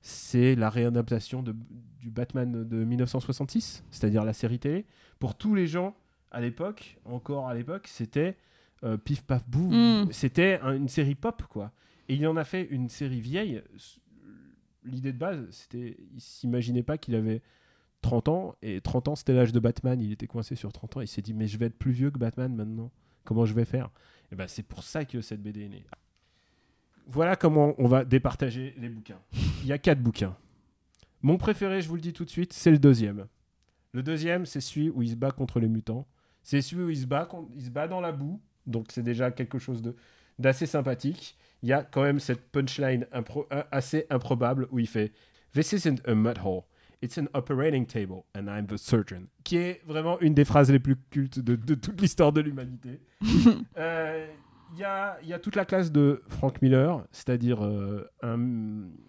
c'est 0.01 0.55
la 0.55 0.69
réadaptation 0.69 1.43
de, 1.43 1.55
du 1.99 2.09
Batman 2.09 2.67
de 2.67 2.83
1966, 2.83 3.83
c'est-à-dire 3.91 4.23
la 4.25 4.33
série 4.33 4.57
télé. 4.59 4.85
Pour 5.19 5.35
tous 5.35 5.53
les 5.53 5.67
gens 5.67 5.95
à 6.31 6.41
l'époque, 6.41 6.97
encore 7.05 7.47
à 7.49 7.53
l'époque, 7.53 7.87
c'était 7.87 8.37
euh, 8.83 8.97
pif 8.97 9.21
paf 9.21 9.47
boum, 9.47 10.05
Mm. 10.05 10.11
c'était 10.11 10.59
un- 10.63 10.75
une 10.75 10.87
série 10.87 11.13
pop 11.13 11.43
quoi. 11.49 11.71
Et 12.09 12.15
il 12.15 12.27
en 12.27 12.35
a 12.35 12.43
fait 12.43 12.63
une 12.71 12.89
série 12.89 13.21
vieille. 13.21 13.61
L'idée 14.83 15.13
de 15.13 15.17
base, 15.19 15.45
c'était, 15.51 15.97
il 16.15 16.19
s'imaginait 16.19 16.81
pas 16.81 16.97
qu'il 16.97 17.13
avait 17.13 17.43
30 18.01 18.27
ans 18.27 18.55
et 18.61 18.81
30 18.81 19.09
ans 19.09 19.15
c'était 19.15 19.33
l'âge 19.33 19.51
de 19.51 19.59
Batman. 19.59 19.99
Il 20.01 20.11
était 20.11 20.27
coincé 20.27 20.55
sur 20.55 20.71
30 20.71 20.97
ans. 20.97 21.01
Il 21.01 21.07
s'est 21.07 21.21
dit 21.21 21.33
mais 21.33 21.47
je 21.47 21.57
vais 21.57 21.67
être 21.67 21.77
plus 21.77 21.91
vieux 21.91 22.11
que 22.11 22.19
Batman 22.19 22.53
maintenant. 22.53 22.91
Comment 23.23 23.45
je 23.45 23.53
vais 23.53 23.65
faire? 23.65 23.89
Et 24.31 24.35
ben 24.35 24.47
c'est 24.47 24.63
pour 24.63 24.83
ça 24.83 25.05
que 25.05 25.21
cette 25.21 25.41
BD 25.41 25.65
est 25.65 25.69
née. 25.69 25.85
Voilà 27.07 27.35
comment 27.35 27.73
on 27.77 27.87
va 27.87 28.05
départager 28.05 28.73
les 28.77 28.89
bouquins. 28.89 29.19
Il 29.61 29.67
y 29.67 29.73
a 29.73 29.77
quatre 29.77 30.01
bouquins. 30.01 30.35
Mon 31.21 31.37
préféré, 31.37 31.81
je 31.81 31.87
vous 31.87 31.95
le 31.95 32.01
dis 32.01 32.13
tout 32.13 32.25
de 32.25 32.29
suite, 32.29 32.53
c'est 32.53 32.71
le 32.71 32.79
deuxième. 32.79 33.27
Le 33.93 34.01
deuxième, 34.01 34.45
c'est 34.45 34.61
celui 34.61 34.89
où 34.89 35.01
il 35.03 35.09
se 35.09 35.15
bat 35.15 35.31
contre 35.31 35.59
les 35.59 35.67
mutants. 35.67 36.07
C'est 36.43 36.61
celui 36.61 36.83
où 36.83 36.89
il 36.89 36.97
se 36.97 37.05
bat, 37.05 37.27
il 37.55 37.65
se 37.65 37.69
bat 37.69 37.87
dans 37.87 38.01
la 38.01 38.11
boue. 38.11 38.41
Donc 38.65 38.87
c'est 38.91 39.03
déjà 39.03 39.31
quelque 39.31 39.59
chose 39.59 39.81
de 39.81 39.95
d'assez 40.39 40.65
sympathique. 40.65 41.37
Il 41.61 41.69
y 41.69 41.73
a 41.73 41.83
quand 41.83 42.01
même 42.01 42.19
cette 42.19 42.51
punchline 42.51 43.05
euh, 43.13 43.63
assez 43.71 44.07
improbable 44.09 44.67
où 44.71 44.79
il 44.79 44.87
fait 44.87 45.11
This 45.53 45.73
isn't 45.73 46.01
a 46.07 46.15
mud 46.15 46.39
hole. 46.43 46.63
It's 47.01 47.17
an 47.17 47.27
operating 47.33 47.85
table 47.87 48.25
and 48.35 48.43
I'm 48.47 48.67
the 48.67 48.77
surgeon. 48.77 49.27
Qui 49.43 49.57
est 49.57 49.81
vraiment 49.87 50.19
une 50.19 50.33
des 50.33 50.45
phrases 50.45 50.71
les 50.71 50.79
plus 50.79 50.95
cultes 51.09 51.39
de, 51.39 51.55
de 51.55 51.73
toute 51.75 51.99
l'histoire 52.01 52.31
de 52.31 52.41
l'humanité. 52.41 52.99
Euh, 53.77 54.27
Il 54.73 54.79
y, 54.79 54.85
a, 54.85 55.17
il 55.21 55.27
y 55.27 55.33
a 55.33 55.39
toute 55.39 55.57
la 55.57 55.65
classe 55.65 55.91
de 55.91 56.21
Frank 56.29 56.61
Miller, 56.61 57.03
c'est-à-dire 57.11 57.61
euh, 57.65 58.07
un, 58.23 58.39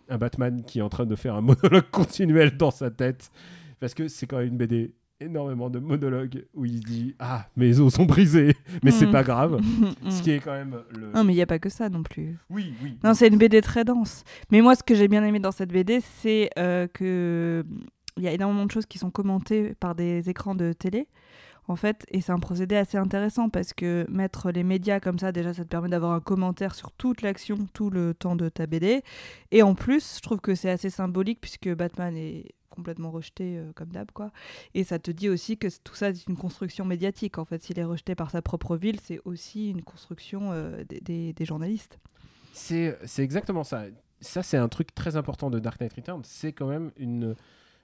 un 0.08 0.18
Batman 0.18 0.64
qui 0.64 0.80
est 0.80 0.82
en 0.82 0.88
train 0.88 1.06
de 1.06 1.14
faire 1.14 1.36
un 1.36 1.40
monologue 1.40 1.88
continuel 1.92 2.56
dans 2.56 2.72
sa 2.72 2.90
tête. 2.90 3.30
Parce 3.78 3.94
que 3.94 4.08
c'est 4.08 4.26
quand 4.26 4.38
même 4.38 4.48
une 4.48 4.56
BD 4.56 4.94
énormément 5.22 5.70
de 5.70 5.78
monologues 5.78 6.44
où 6.54 6.64
il 6.64 6.78
se 6.78 6.82
dit 6.82 7.14
Ah, 7.18 7.46
mes 7.56 7.80
os 7.80 7.92
sont 7.94 8.04
brisés, 8.04 8.54
mais 8.82 8.90
c'est 8.90 9.06
Mm. 9.06 9.12
pas 9.12 9.22
grave. 9.22 9.60
Mm. 9.60 10.10
Ce 10.10 10.22
qui 10.22 10.30
est 10.32 10.40
quand 10.40 10.52
même 10.52 10.78
le. 10.90 11.12
Non, 11.12 11.24
mais 11.24 11.32
il 11.32 11.36
n'y 11.36 11.42
a 11.42 11.46
pas 11.46 11.58
que 11.58 11.68
ça 11.68 11.88
non 11.88 12.02
plus. 12.02 12.38
Oui, 12.50 12.74
oui. 12.82 12.98
Non, 13.04 13.14
c'est 13.14 13.28
une 13.28 13.38
BD 13.38 13.60
très 13.60 13.84
dense. 13.84 14.24
Mais 14.50 14.60
moi, 14.60 14.74
ce 14.74 14.82
que 14.82 14.94
j'ai 14.94 15.08
bien 15.08 15.24
aimé 15.24 15.38
dans 15.40 15.52
cette 15.52 15.70
BD, 15.72 16.00
c'est 16.20 16.50
euh, 16.58 16.86
que 16.92 17.64
il 18.18 18.22
y 18.22 18.28
a 18.28 18.32
énormément 18.32 18.66
de 18.66 18.70
choses 18.70 18.86
qui 18.86 18.98
sont 18.98 19.10
commentées 19.10 19.74
par 19.80 19.94
des 19.94 20.28
écrans 20.28 20.54
de 20.54 20.72
télé. 20.72 21.08
En 21.68 21.76
fait, 21.76 22.04
et 22.10 22.20
c'est 22.20 22.32
un 22.32 22.40
procédé 22.40 22.74
assez 22.74 22.98
intéressant 22.98 23.48
parce 23.48 23.72
que 23.72 24.04
mettre 24.10 24.50
les 24.50 24.64
médias 24.64 24.98
comme 24.98 25.18
ça, 25.20 25.30
déjà, 25.30 25.54
ça 25.54 25.62
te 25.62 25.68
permet 25.68 25.88
d'avoir 25.88 26.12
un 26.12 26.20
commentaire 26.20 26.74
sur 26.74 26.90
toute 26.90 27.22
l'action, 27.22 27.56
tout 27.72 27.88
le 27.88 28.14
temps 28.14 28.34
de 28.34 28.48
ta 28.48 28.66
BD. 28.66 29.02
Et 29.52 29.62
en 29.62 29.74
plus, 29.76 30.16
je 30.16 30.20
trouve 30.22 30.40
que 30.40 30.56
c'est 30.56 30.70
assez 30.70 30.90
symbolique 30.90 31.40
puisque 31.40 31.72
Batman 31.72 32.16
est 32.16 32.50
complètement 32.72 33.10
rejeté 33.10 33.58
euh, 33.58 33.72
comme 33.74 33.90
d'hab 33.90 34.10
quoi 34.12 34.32
et 34.74 34.82
ça 34.84 34.98
te 34.98 35.10
dit 35.10 35.28
aussi 35.28 35.56
que 35.58 35.68
tout 35.84 35.94
ça 35.94 36.12
c'est 36.14 36.26
une 36.28 36.36
construction 36.36 36.84
médiatique 36.84 37.38
en 37.38 37.44
fait 37.44 37.62
s'il 37.62 37.78
est 37.78 37.84
rejeté 37.84 38.14
par 38.14 38.30
sa 38.30 38.42
propre 38.42 38.76
ville 38.76 38.98
c'est 39.00 39.20
aussi 39.24 39.70
une 39.70 39.82
construction 39.82 40.50
euh, 40.52 40.82
des- 40.88 41.00
des- 41.00 41.32
des 41.32 41.44
journalistes 41.44 41.98
C'est 42.52 42.98
exactement 43.18 43.64
ça. 43.64 43.84
Ça, 44.20 44.42
c'est 44.42 44.56
un 44.58 44.68
truc 44.68 44.94
très 44.94 45.16
important 45.16 45.50
de 45.50 45.58
Dark 45.58 45.80
Knight 45.80 45.94
Returns. 45.94 46.22
C'est 46.24 46.52
quand 46.52 46.66
même 46.68 46.92
une 46.96 47.34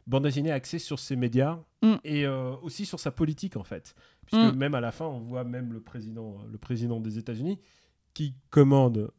bande 0.07 0.22
dessinée 0.24 0.53
axée 0.53 0.78
sur 0.78 0.99
ses 0.99 1.16
médias 1.16 1.59
Mm. 1.82 1.95
et 2.05 2.26
euh, 2.26 2.55
aussi 2.62 2.84
sur 2.86 3.01
sa 3.01 3.11
politique, 3.11 3.57
en 3.57 3.64
fait. 3.64 3.95
Puisque 4.26 4.55
Mm. 4.55 4.57
même 4.57 4.74
à 4.74 4.80
la 4.80 4.93
fin, 4.93 5.07
on 5.07 5.20
voit 5.20 5.45
même 5.45 5.72
le 5.72 5.80
président, 5.80 6.39
le 6.51 6.59
président 6.59 7.01
des 7.01 7.18
États-Unis 7.18 7.59
qui 8.14 8.34
commande 8.51 9.11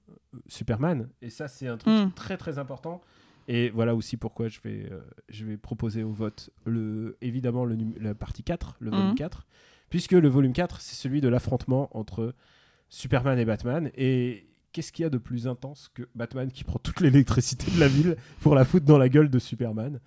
Superman. 0.48 1.10
Et 1.22 1.30
ça, 1.30 1.48
c'est 1.48 1.68
un 1.68 1.78
truc 1.78 1.94
Mm. 1.94 2.12
très, 2.14 2.38
très 2.38 2.58
important. 2.60 3.02
Et 3.52 3.72
voilà 3.72 3.96
aussi 3.96 4.16
pourquoi 4.16 4.48
je 4.48 4.60
vais, 4.64 4.88
euh, 4.92 5.02
je 5.28 5.44
vais 5.44 5.58
proposer 5.58 6.04
au 6.04 6.12
vote 6.12 6.52
le, 6.66 7.18
évidemment 7.22 7.66
le, 7.66 7.76
la 8.00 8.14
partie 8.14 8.44
4, 8.44 8.78
le 8.80 8.92
volume 8.92 9.08
Mhm. 9.10 9.16
4, 9.16 9.48
puisque 9.90 10.12
le 10.12 10.30
volume 10.30 10.54
4, 10.54 10.82
c'est 10.82 10.96
celui 10.96 11.20
de 11.20 11.28
l'affrontement 11.28 11.90
entre 11.98 12.36
Superman 12.90 13.40
et 13.40 13.46
Batman. 13.46 13.90
Et 13.96 14.46
qu'est-ce 14.72 14.92
qu'il 14.92 15.02
y 15.02 15.06
a 15.08 15.10
de 15.10 15.18
plus 15.18 15.48
intense 15.48 15.90
que 15.96 16.04
Batman 16.14 16.52
qui 16.52 16.64
prend 16.64 16.78
toute 16.78 17.00
l'électricité 17.02 17.72
de 17.72 17.80
la 17.80 17.88
ville 17.88 18.18
pour 18.42 18.54
la 18.54 18.66
foutre 18.66 18.86
dans 18.86 19.00
la 19.00 19.10
gueule 19.10 19.32
de 19.32 19.40
Superman? 19.40 20.00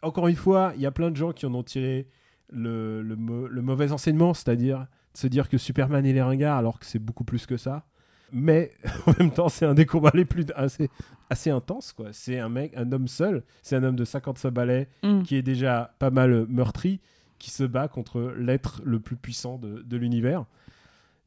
Encore 0.00 0.26
une 0.28 0.36
fois, 0.36 0.72
il 0.76 0.80
y 0.80 0.86
a 0.86 0.90
plein 0.90 1.10
de 1.10 1.16
gens 1.16 1.32
qui 1.32 1.44
en 1.44 1.52
ont 1.54 1.62
tiré 1.62 2.08
le, 2.50 3.02
le 3.02 3.62
mauvais 3.62 3.92
enseignement, 3.92 4.32
c'est-à-dire 4.32 4.86
de 5.12 5.18
se 5.18 5.26
dire 5.26 5.50
que 5.50 5.58
Superman 5.58 6.06
il 6.06 6.16
est 6.16 6.22
ringard 6.22 6.56
alors 6.56 6.78
que 6.78 6.86
c'est 6.86 6.98
beaucoup 6.98 7.24
plus 7.24 7.44
que 7.44 7.58
ça. 7.58 7.84
Mais 8.32 8.70
en 9.06 9.12
même 9.18 9.30
temps, 9.30 9.48
c'est 9.48 9.64
un 9.66 9.74
des 9.74 9.86
combats 9.86 10.10
les 10.14 10.24
plus 10.24 10.44
assez, 10.54 10.90
assez 11.30 11.50
intenses. 11.50 11.92
quoi. 11.92 12.12
C'est 12.12 12.38
un 12.38 12.48
mec, 12.48 12.72
un 12.76 12.90
homme 12.92 13.08
seul, 13.08 13.42
c'est 13.62 13.76
un 13.76 13.82
homme 13.84 13.96
de 13.96 14.04
55 14.04 14.50
balais 14.50 14.88
Mm. 15.02 15.22
qui 15.22 15.36
est 15.36 15.42
déjà 15.42 15.94
pas 15.98 16.10
mal 16.10 16.46
meurtri, 16.48 17.00
qui 17.38 17.50
se 17.50 17.64
bat 17.64 17.88
contre 17.88 18.34
l'être 18.36 18.80
le 18.84 18.98
plus 19.00 19.16
puissant 19.16 19.58
de, 19.58 19.82
de 19.82 19.96
l'univers. 19.96 20.44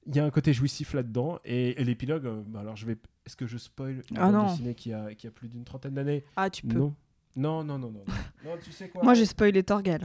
Il 0.07 0.15
y 0.15 0.19
a 0.19 0.25
un 0.25 0.29
côté 0.31 0.51
jouissif 0.53 0.93
là-dedans. 0.93 1.39
Et, 1.45 1.79
et 1.79 1.83
l'épilogue, 1.83 2.25
euh, 2.25 2.41
bah 2.47 2.59
alors 2.61 2.75
je 2.75 2.85
vais. 2.85 2.97
Est-ce 3.25 3.35
que 3.35 3.45
je 3.45 3.57
spoil 3.57 4.01
Ah 4.17 4.31
non. 4.31 4.47
dessinée 4.49 4.73
qui 4.73 4.91
a, 4.93 5.13
qui 5.13 5.27
a 5.27 5.31
plus 5.31 5.47
d'une 5.47 5.63
trentaine 5.63 5.93
d'années? 5.93 6.23
Ah 6.35 6.49
tu 6.49 6.65
peux 6.65 6.77
Non. 6.77 6.95
Non, 7.35 7.63
non, 7.63 7.77
non, 7.77 7.91
non. 7.91 8.01
non. 8.07 8.13
Non, 8.43 8.51
tu 8.61 8.71
sais 8.71 8.89
quoi? 8.89 9.03
Moi, 9.03 9.13
j'ai 9.13 9.25
spoilé 9.25 9.63
Torgal. 9.63 10.01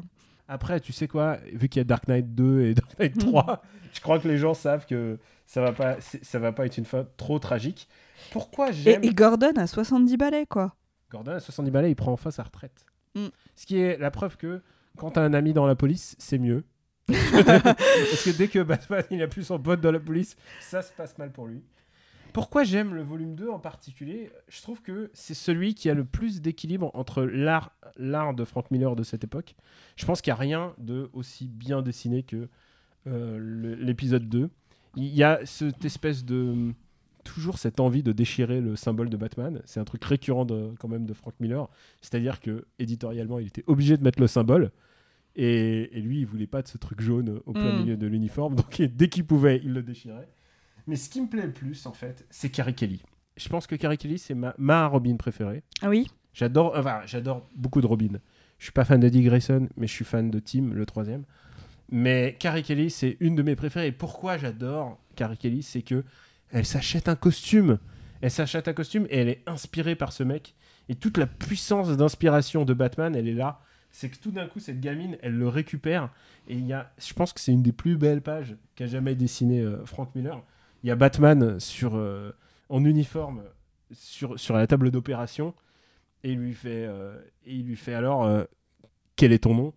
Après, 0.49 0.81
tu 0.81 0.93
sais 0.93 1.09
quoi 1.09 1.39
Vu 1.53 1.69
qu'il 1.69 1.81
y 1.81 1.83
a 1.83 1.85
Dark 1.85 2.07
Knight 2.09 2.35
2 2.35 2.63
et 2.63 2.75
Dark 2.75 2.99
Knight 2.99 3.19
3, 3.19 3.63
je 3.93 4.01
crois 4.01 4.19
que 4.19 4.29
les 4.29 4.39
gens 4.39 4.55
savent 4.55 4.87
que 4.87 5.19
ça 5.47 5.61
va 5.61 5.73
pas, 5.73 5.97
ça 6.01 6.39
va 6.39 6.53
pas 6.53 6.67
être 6.67 6.77
une 6.77 6.85
fin 6.85 7.07
trop 7.17 7.39
tragique. 7.39 7.89
Pourquoi 8.33 8.71
Et, 8.71 8.75
j'aime 8.75 9.05
et 9.05 9.13
Gordon 9.13 9.53
a 9.57 9.67
70 9.67 10.17
balais, 10.17 10.47
quoi. 10.47 10.75
Gordon 11.11 11.33
à 11.33 11.41
70 11.41 11.71
balais, 11.71 11.91
il 11.91 11.97
prend 11.97 12.13
enfin 12.13 12.31
sa 12.31 12.43
retraite. 12.43 12.87
Mm. 13.15 13.27
Ce 13.55 13.67
qui 13.67 13.79
est 13.79 13.99
la 13.99 14.11
preuve 14.11 14.37
que 14.37 14.61
quand 14.97 15.13
t'as 15.13 15.23
un 15.23 15.35
ami 15.35 15.53
dans 15.53 15.67
la 15.67 15.75
police, 15.75 16.17
c'est 16.19 16.39
mieux. 16.39 16.65
Parce 17.07 18.25
que 18.25 18.37
dès 18.37 18.49
que 18.49 18.59
Batman 18.59 19.05
il 19.11 19.23
a 19.23 19.29
plus 19.29 19.45
son 19.45 19.61
pote 19.61 19.81
dans 19.81 19.93
la 19.93 20.01
police, 20.01 20.37
ça 20.61 20.83
se 20.83 20.93
passe 20.93 21.17
mal 21.19 21.31
pour 21.31 21.47
lui. 21.47 21.63
Pourquoi 22.37 22.65
j'aime 22.65 22.95
le 22.95 23.01
volume 23.01 23.35
2 23.35 23.49
en 23.49 23.59
particulier 23.59 24.31
Je 24.49 24.61
trouve 24.61 24.83
que 24.83 25.11
c'est 25.15 25.33
celui 25.33 25.75
qui 25.75 25.89
a 25.89 25.95
le 25.95 26.05
plus 26.05 26.43
d'équilibre 26.43 26.91
entre 26.93 27.23
l'art, 27.23 27.75
l'art 27.97 28.35
de 28.35 28.45
Frank 28.45 28.71
Miller 28.71 28.95
de 28.95 29.03
cette 29.03 29.25
époque. 29.25 29.55
Je 29.97 30.05
pense 30.05 30.21
qu'il 30.21 30.31
n'y 30.31 30.37
a 30.37 30.41
rien 30.41 30.75
de 30.77 31.09
aussi 31.15 31.49
bien 31.49 31.81
dessiné 31.81 32.25
que 32.25 32.51
euh, 33.07 33.77
l'épisode 33.81 34.29
2. 34.29 34.51
Il 34.97 35.07
y 35.07 35.23
a 35.23 35.41
cette 35.47 35.87
espèce 35.87 36.27
de 36.27 36.75
toujours 37.25 37.57
cette 37.57 37.81
envie 37.81 38.03
de 38.03 38.13
déchirer 38.13 38.61
le 38.61 38.77
symbole 38.77 39.09
de 39.09 39.17
Batman. 39.17 39.63
C'est 39.65 39.81
un 39.81 39.85
truc 39.85 40.05
récurrent 40.05 40.45
de, 40.45 40.75
quand 40.79 40.89
même 40.89 41.07
de 41.07 41.15
Frank 41.15 41.33
Miller. 41.41 41.71
C'est-à-dire 42.03 42.43
que 42.43 42.67
éditorialement, 42.79 43.39
il 43.39 43.47
était 43.47 43.65
obligé 43.67 43.97
de 43.97 44.03
mettre 44.03 44.21
le 44.21 44.27
symbole. 44.27 44.73
Et, 45.37 45.97
et 45.97 46.03
lui, 46.03 46.19
il 46.19 46.27
voulait 46.27 46.47
pas 46.47 46.61
de 46.61 46.69
ce 46.69 46.77
truc 46.77 47.01
jaune 47.01 47.41
au 47.47 47.55
plein 47.55 47.73
Mm. 47.73 47.79
milieu 47.79 47.97
de 47.97 48.07
l'uniforme. 48.07 48.57
Donc 48.57 48.83
dès 48.95 49.09
qu'il 49.09 49.25
pouvait, 49.25 49.63
il 49.65 49.73
le 49.73 49.83
déchirait. 49.83 50.29
Mais 50.87 50.97
ce 50.97 51.09
qui 51.09 51.21
me 51.21 51.29
plaît 51.29 51.47
le 51.47 51.53
plus, 51.53 51.87
en 51.87 51.93
fait, 51.93 52.27
c'est 52.31 52.51
Carrie 52.51 52.75
Kelly. 52.75 53.03
Je 53.37 53.49
pense 53.49 53.67
que 53.67 53.75
Carrie 53.75 53.99
Kelly, 53.99 54.19
c'est 54.19 54.35
ma, 54.35 54.55
ma 54.59 54.87
Robin 54.87 55.17
préférée. 55.17 55.63
Ah 55.83 55.89
oui? 55.89 56.09
J'adore, 56.33 56.75
enfin, 56.77 57.01
j'adore 57.07 57.49
beaucoup 57.55 57.81
de 57.81 57.87
Robin. 57.87 58.21
Je 58.59 58.65
suis 58.65 58.73
pas 58.73 58.85
fan 58.85 59.01
de 59.01 59.09
Dick 59.09 59.25
Grayson, 59.25 59.69
mais 59.77 59.87
je 59.87 59.93
suis 59.93 60.05
fan 60.05 60.31
de 60.31 60.39
Tim, 60.39 60.71
le 60.73 60.87
troisième. 60.87 61.25
Mais 61.91 62.37
Carrie 62.39 62.63
Kelly, 62.63 62.91
c'est 62.91 63.17
une 63.21 63.35
de 63.37 63.43
mes 63.43 63.57
préférées. 63.57 63.89
Et 63.89 63.93
pourquoi 63.93 64.39
j'adore 64.39 64.99
Carrie 65.15 65.37
Kelly, 65.37 65.63
c'est 65.63 65.83
que 65.83 66.05
elle 66.51 66.67
s'achète 66.67 67.09
un 67.09 67.17
costume. 67.17 67.79
Elle 68.21 68.31
s'achète 68.31 68.69
un 68.69 68.73
costume 68.73 69.07
et 69.11 69.19
elle 69.19 69.29
est 69.29 69.43
inspirée 69.47 69.95
par 69.97 70.13
ce 70.13 70.23
mec. 70.23 70.55
Et 70.89 70.95
toute 70.95 71.19
la 71.19 71.27
puissance 71.27 71.95
d'inspiration 71.97 72.65
de 72.65 72.75
Batman, 72.75 73.15
elle 73.15 73.29
est 73.29 73.35
là. 73.35 73.61
C'est 73.91 74.11
que 74.11 74.19
tout 74.19 74.31
d'un 74.31 74.47
coup, 74.47 74.61
cette 74.61 74.81
gamine, 74.81 75.17
elle 75.23 75.35
le 75.35 75.49
récupère. 75.49 76.11
Et 76.49 76.55
il 76.55 76.67
y 76.67 76.73
a, 76.73 76.93
je 76.99 77.13
pense 77.15 77.33
que 77.33 77.41
c'est 77.41 77.53
une 77.53 77.63
des 77.63 77.73
plus 77.73 77.97
belles 77.97 78.23
pages 78.23 78.57
qu'a 78.75 78.87
jamais 78.87 79.15
dessiné 79.15 79.61
euh, 79.61 79.85
Frank 79.85 80.15
Miller. 80.15 80.43
Il 80.87 80.91
y 80.91 80.93
a 80.93 80.95
Batman 80.95 81.59
sur, 81.59 81.97
euh, 81.97 82.31
en 82.69 82.85
uniforme 82.85 83.43
sur, 83.91 84.39
sur 84.39 84.55
la 84.55 84.69
table 84.69 84.93
d'opération 84.93 85.53
et 86.23 86.31
il 86.31 86.39
lui 86.39 86.55
fait, 86.55 86.87
euh, 86.87 87.21
et 87.45 87.57
il 87.57 87.67
lui 87.67 87.75
fait 87.75 87.93
alors 87.93 88.25
euh, 88.25 88.45
quel 89.17 89.33
est 89.33 89.41
ton 89.41 89.57
nom? 89.57 89.75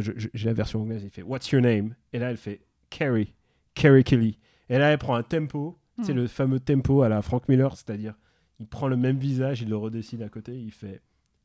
J'ai 0.00 0.48
la 0.48 0.52
version 0.52 0.82
anglaise. 0.82 1.04
Il 1.04 1.10
fait 1.10 1.22
What's 1.22 1.52
your 1.52 1.62
name? 1.62 1.94
Et 2.12 2.18
là, 2.18 2.32
elle 2.32 2.36
fait 2.36 2.62
Carrie, 2.90 3.36
Carrie 3.74 4.02
Kelly. 4.02 4.40
Et 4.68 4.76
là, 4.76 4.90
elle 4.90 4.98
prend 4.98 5.14
un 5.14 5.22
tempo, 5.22 5.78
c'est 6.02 6.14
Hmm. 6.14 6.16
le 6.16 6.26
fameux 6.26 6.58
tempo 6.58 7.02
à 7.02 7.08
la 7.08 7.22
Frank 7.22 7.48
Miller, 7.48 7.76
c'est-à-dire 7.76 8.14
il 8.58 8.66
prend 8.66 8.88
le 8.88 8.96
même 8.96 9.18
visage, 9.18 9.62
il 9.62 9.68
le 9.68 9.76
redessine 9.76 10.20
à 10.24 10.28
côté, 10.28 10.58
il 10.58 10.72
fait 10.72 11.00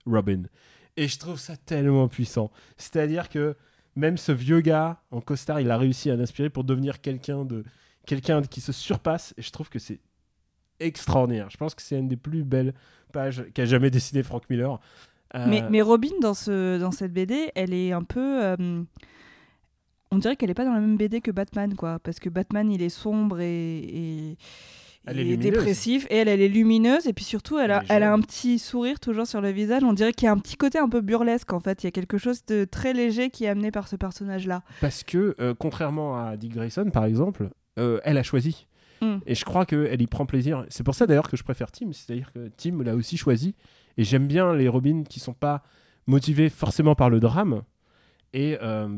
Robin. 0.07 0.41
Et 0.97 1.07
je 1.07 1.19
trouve 1.19 1.37
ça 1.37 1.55
tellement 1.57 2.07
puissant. 2.07 2.49
C'est-à-dire 2.75 3.29
que 3.29 3.55
même 3.95 4.17
ce 4.17 4.31
vieux 4.31 4.61
gars 4.61 5.03
en 5.11 5.21
costard, 5.21 5.61
il 5.61 5.69
a 5.69 5.77
réussi 5.77 6.09
à 6.09 6.15
l'inspirer 6.15 6.49
pour 6.49 6.63
devenir 6.63 7.01
quelqu'un 7.01 7.45
de 7.45 7.63
quelqu'un 8.05 8.41
qui 8.43 8.61
se 8.61 8.71
surpasse. 8.71 9.33
Et 9.37 9.41
je 9.41 9.51
trouve 9.51 9.69
que 9.69 9.79
c'est 9.79 9.99
extraordinaire. 10.79 11.49
Je 11.49 11.57
pense 11.57 11.75
que 11.75 11.81
c'est 11.81 11.97
une 11.97 12.07
des 12.07 12.17
plus 12.17 12.43
belles 12.43 12.73
pages 13.13 13.45
qu'a 13.53 13.65
jamais 13.65 13.89
dessiné 13.89 14.23
Frank 14.23 14.43
Miller. 14.49 14.79
Euh, 15.35 15.45
Mais, 15.47 15.63
mais 15.69 15.81
Robin, 15.81 16.09
dans, 16.21 16.33
ce, 16.33 16.77
dans 16.79 16.91
cette 16.91 17.13
BD, 17.13 17.51
elle 17.55 17.73
est 17.73 17.91
un 17.91 18.03
peu. 18.03 18.43
euh, 18.43 18.83
on 20.11 20.17
dirait 20.17 20.35
qu'elle 20.35 20.49
est 20.49 20.53
pas 20.55 20.65
dans 20.65 20.73
la 20.73 20.79
même 20.79 20.97
BD 20.97 21.19
que 21.21 21.31
Batman, 21.31 21.75
quoi. 21.75 21.99
Parce 21.99 22.19
que 22.19 22.29
Batman, 22.29 22.71
il 22.71 22.81
est 22.81 22.89
sombre 22.89 23.39
et. 23.41 23.77
et 23.79 24.37
Elle 25.07 25.19
est 25.19 25.23
lumineuse. 25.23 25.43
dépressif 25.51 26.07
et 26.09 26.17
elle 26.17 26.27
elle 26.29 26.41
est 26.41 26.47
lumineuse 26.47 27.05
et 27.07 27.13
puis 27.13 27.25
surtout 27.25 27.59
elle 27.59 27.71
a, 27.71 27.77
Elle 27.81 27.83
est 27.91 27.93
elle 27.95 28.03
a 28.03 28.11
un 28.13 28.19
petit 28.21 28.57
sourire 28.57 28.99
toujours 28.99 29.27
sur 29.27 29.39
le 29.39 29.51
visage 29.51 29.83
on 29.83 29.93
dirait 29.93 30.13
qu'il 30.13 30.25
y 30.25 30.29
a 30.29 30.31
un 30.31 30.39
petit 30.39 30.55
côté 30.57 30.79
un 30.79 30.89
peu 30.89 31.01
burlesque 31.01 31.53
en 31.53 31.59
fait 31.59 31.83
il 31.83 31.85
y 31.85 31.89
a 31.89 31.91
quelque 31.91 32.17
chose 32.17 32.43
de 32.47 32.65
très 32.65 32.91
léger 32.93 33.29
qui 33.29 33.45
est 33.45 33.49
amené 33.49 33.69
par 33.69 33.87
ce 33.87 33.95
personnage 33.97 34.47
là 34.47 34.63
Parce 34.81 35.03
que, 35.03 35.35
euh, 35.39 35.53
contrairement 35.53 36.17
à 36.17 36.37
Dick 36.37 36.53
Grayson, 36.55 36.89
par 36.91 37.05
exemple, 37.05 37.49
euh, 37.77 37.99
elle 38.03 38.17
a 38.17 38.23
choisi. 38.23 38.67
Mm. 39.01 39.17
Et 39.25 39.35
je 39.35 39.45
crois 39.45 39.65
qu'elle 39.65 40.01
y 40.01 40.07
prend 40.07 40.25
plaisir. 40.25 40.65
C'est 40.69 40.83
pour 40.83 40.95
ça 40.95 41.05
d'ailleurs 41.05 41.29
que 41.29 41.37
je 41.37 41.43
préfère 41.43 41.71
Tim. 41.71 41.91
C'est-à-dire 41.91 42.31
que 42.33 42.49
Tim 42.57 42.83
l'a 42.83 42.95
aussi 42.95 43.17
choisi. 43.17 43.55
Et 43.97 44.03
j'aime 44.03 44.27
bien 44.27 44.53
les 44.53 44.67
Robins 44.67 45.03
qui 45.03 45.19
sont 45.19 45.33
pas 45.33 45.63
motivés 46.07 46.49
forcément 46.49 46.95
par 46.95 47.09
le 47.09 47.19
drame. 47.19 47.63
Et, 48.33 48.57
euh, 48.61 48.89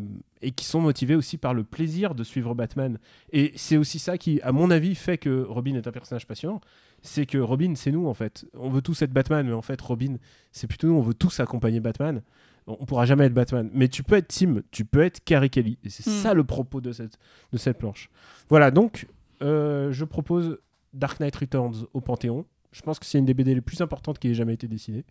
et 0.41 0.49
qui 0.49 0.65
sont 0.65 0.82
motivés 0.82 1.13
aussi 1.13 1.38
par 1.38 1.53
le 1.53 1.63
plaisir 1.63 2.15
de 2.15 2.23
suivre 2.23 2.55
Batman. 2.55 2.97
Et 3.32 3.53
c'est 3.55 3.78
aussi 3.78 3.99
ça 3.99 4.17
qui, 4.17 4.41
à 4.41 4.51
mon 4.51 4.71
avis, 4.71 4.95
fait 4.95 5.19
que 5.19 5.43
Robin 5.43 5.75
est 5.75 5.88
un 5.88 5.91
personnage 5.91 6.25
passionnant. 6.25 6.59
C'est 7.03 7.28
que 7.28 7.38
Robin, 7.38 7.73
c'est 7.75 7.91
nous 7.91 8.07
en 8.07 8.15
fait. 8.15 8.47
On 8.55 8.69
veut 8.69 8.82
tous 8.82 8.99
être 9.03 9.13
Batman, 9.13 9.45
mais 9.45 9.53
en 9.53 9.61
fait, 9.61 9.80
Robin, 9.80 10.15
c'est 10.51 10.65
plutôt 10.65 10.88
nous. 10.88 10.95
On 10.95 11.01
veut 11.01 11.13
tous 11.13 11.39
accompagner 11.39 11.80
Batman. 11.80 12.23
On 12.68 12.86
pourra 12.86 13.05
jamais 13.05 13.26
être 13.26 13.34
Batman. 13.34 13.70
Mais 13.74 13.88
tu 13.88 14.03
peux 14.03 14.15
être 14.15 14.28
Tim, 14.28 14.61
tu 14.72 14.84
peux 14.84 15.01
être 15.01 15.24
Carrie 15.24 15.49
Kelly. 15.49 15.78
Et 15.84 15.89
c'est 15.89 16.05
Mm. 16.09 16.13
ça 16.13 16.34
le 16.34 16.43
propos 16.43 16.82
de 16.82 16.91
cette, 16.91 17.18
de 17.53 17.57
cette 17.57 17.78
planche. 17.78 18.09
Voilà, 18.49 18.72
donc 18.72 19.07
euh, 19.41 19.91
je 19.93 20.03
propose 20.03 20.59
Dark 20.93 21.20
Knight 21.20 21.36
Returns 21.36 21.86
au 21.93 22.01
Panthéon. 22.01 22.45
Je 22.74 22.82
pense 22.82 22.99
que 22.99 23.05
c'est 23.05 23.18
une 23.20 23.26
des 23.26 23.34
BD 23.34 23.55
les 23.55 23.61
plus 23.61 23.80
importantes 23.82 24.20
qui 24.20 24.28
ait 24.30 24.34
jamais 24.34 24.53
été 24.53 24.68
dessinée. 24.68 25.05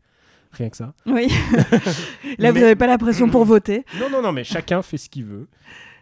Rien 0.52 0.68
que 0.70 0.76
ça. 0.76 0.94
oui 1.06 1.28
là 2.38 2.52
vous 2.52 2.58
n'avez 2.60 2.76
pas 2.76 2.86
la 2.86 2.98
pression 2.98 3.28
pour 3.28 3.44
voter 3.54 3.84
Non, 4.00 4.08
non, 4.10 4.22
non, 4.22 4.32
mais 4.32 4.44
chacun 4.44 4.82
fait 4.82 4.96
ce 4.98 5.08
qu'il 5.08 5.24
veut. 5.24 5.48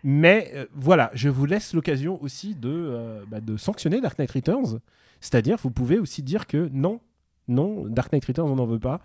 Mais 0.03 0.51
euh, 0.55 0.67
voilà, 0.75 1.11
je 1.15 1.29
vous 1.29 1.47
laisse 1.47 1.73
l'occasion 1.73 2.23
aussi 2.23 2.55
de, 2.55 2.69
euh, 2.71 3.25
bah, 3.29 3.41
de 3.41 3.57
sanctionner 3.57 4.01
Dark 4.01 4.19
Knight 4.19 4.31
Returns. 4.33 4.81
C'est-à-dire, 5.21 5.57
vous 5.63 5.71
pouvez 5.71 5.99
aussi 5.99 6.23
dire 6.23 6.47
que 6.47 6.69
non, 6.73 7.01
non, 7.49 7.87
Dark 7.89 8.13
Knight 8.13 8.25
Returns, 8.27 8.51
on 8.51 8.57
n'en 8.57 8.67
veut 8.67 8.79
pas. 8.79 9.01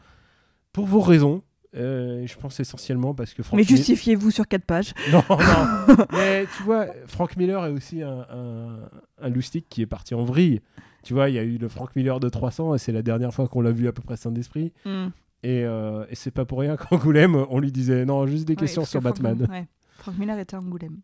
Pour 0.74 0.86
vos 0.86 1.00
raisons. 1.02 1.42
Euh, 1.76 2.26
je 2.26 2.36
pense 2.38 2.60
essentiellement 2.60 3.14
parce 3.14 3.36
que 3.36 3.44
Frank 3.44 3.58
mais 3.60 3.64
justifiez-vous 3.64 4.32
sur 4.32 4.48
quatre 4.48 4.66
pages 4.66 4.94
Non, 5.12 5.24
non. 5.30 5.96
mais 6.14 6.48
tu 6.58 6.64
vois, 6.64 6.88
Frank 7.06 7.38
Miller 7.38 7.64
est 7.68 7.72
aussi 7.72 8.02
un, 8.02 8.26
un, 8.32 8.80
un 9.22 9.30
loustic 9.30 9.68
qui 9.70 9.84
est 9.84 9.86
parti 9.86 10.16
en 10.16 10.24
vrille. 10.24 10.62
Tu 11.04 11.14
vois, 11.14 11.30
il 11.30 11.36
y 11.36 11.40
a 11.40 11.44
eu 11.44 11.58
le 11.58 11.70
Frank 11.70 11.96
Miller 11.96 12.20
de 12.20 12.28
300 12.28 12.74
et 12.74 12.78
c'est 12.80 12.92
la 12.92 13.04
dernière 13.04 13.34
fois 13.34 13.48
qu'on 13.48 13.62
l'a 13.62 13.72
vu 13.72 13.88
à 13.88 13.92
peu 13.92 14.02
près 14.02 14.18
sain 14.18 14.32
d'esprit. 14.32 14.74
Hmm. 14.84 15.10
Et, 15.44 15.64
euh, 15.64 16.06
et 16.10 16.16
c'est 16.16 16.32
pas 16.32 16.44
pour 16.44 16.60
rien 16.60 16.76
qu'Angoulême, 16.76 17.36
on 17.50 17.60
lui 17.60 17.72
disait 17.72 18.04
non, 18.04 18.26
juste 18.26 18.46
des 18.46 18.54
Ouais, 18.54 18.58
questions 18.62 18.84
sur 18.84 19.00
que 19.00 19.08
Frank- 19.08 19.22
Batman. 19.22 19.48
ouais. 19.52 19.68
Frank 20.00 20.18
Miller 20.18 20.40
était 20.40 20.56
Angoulême 20.56 20.98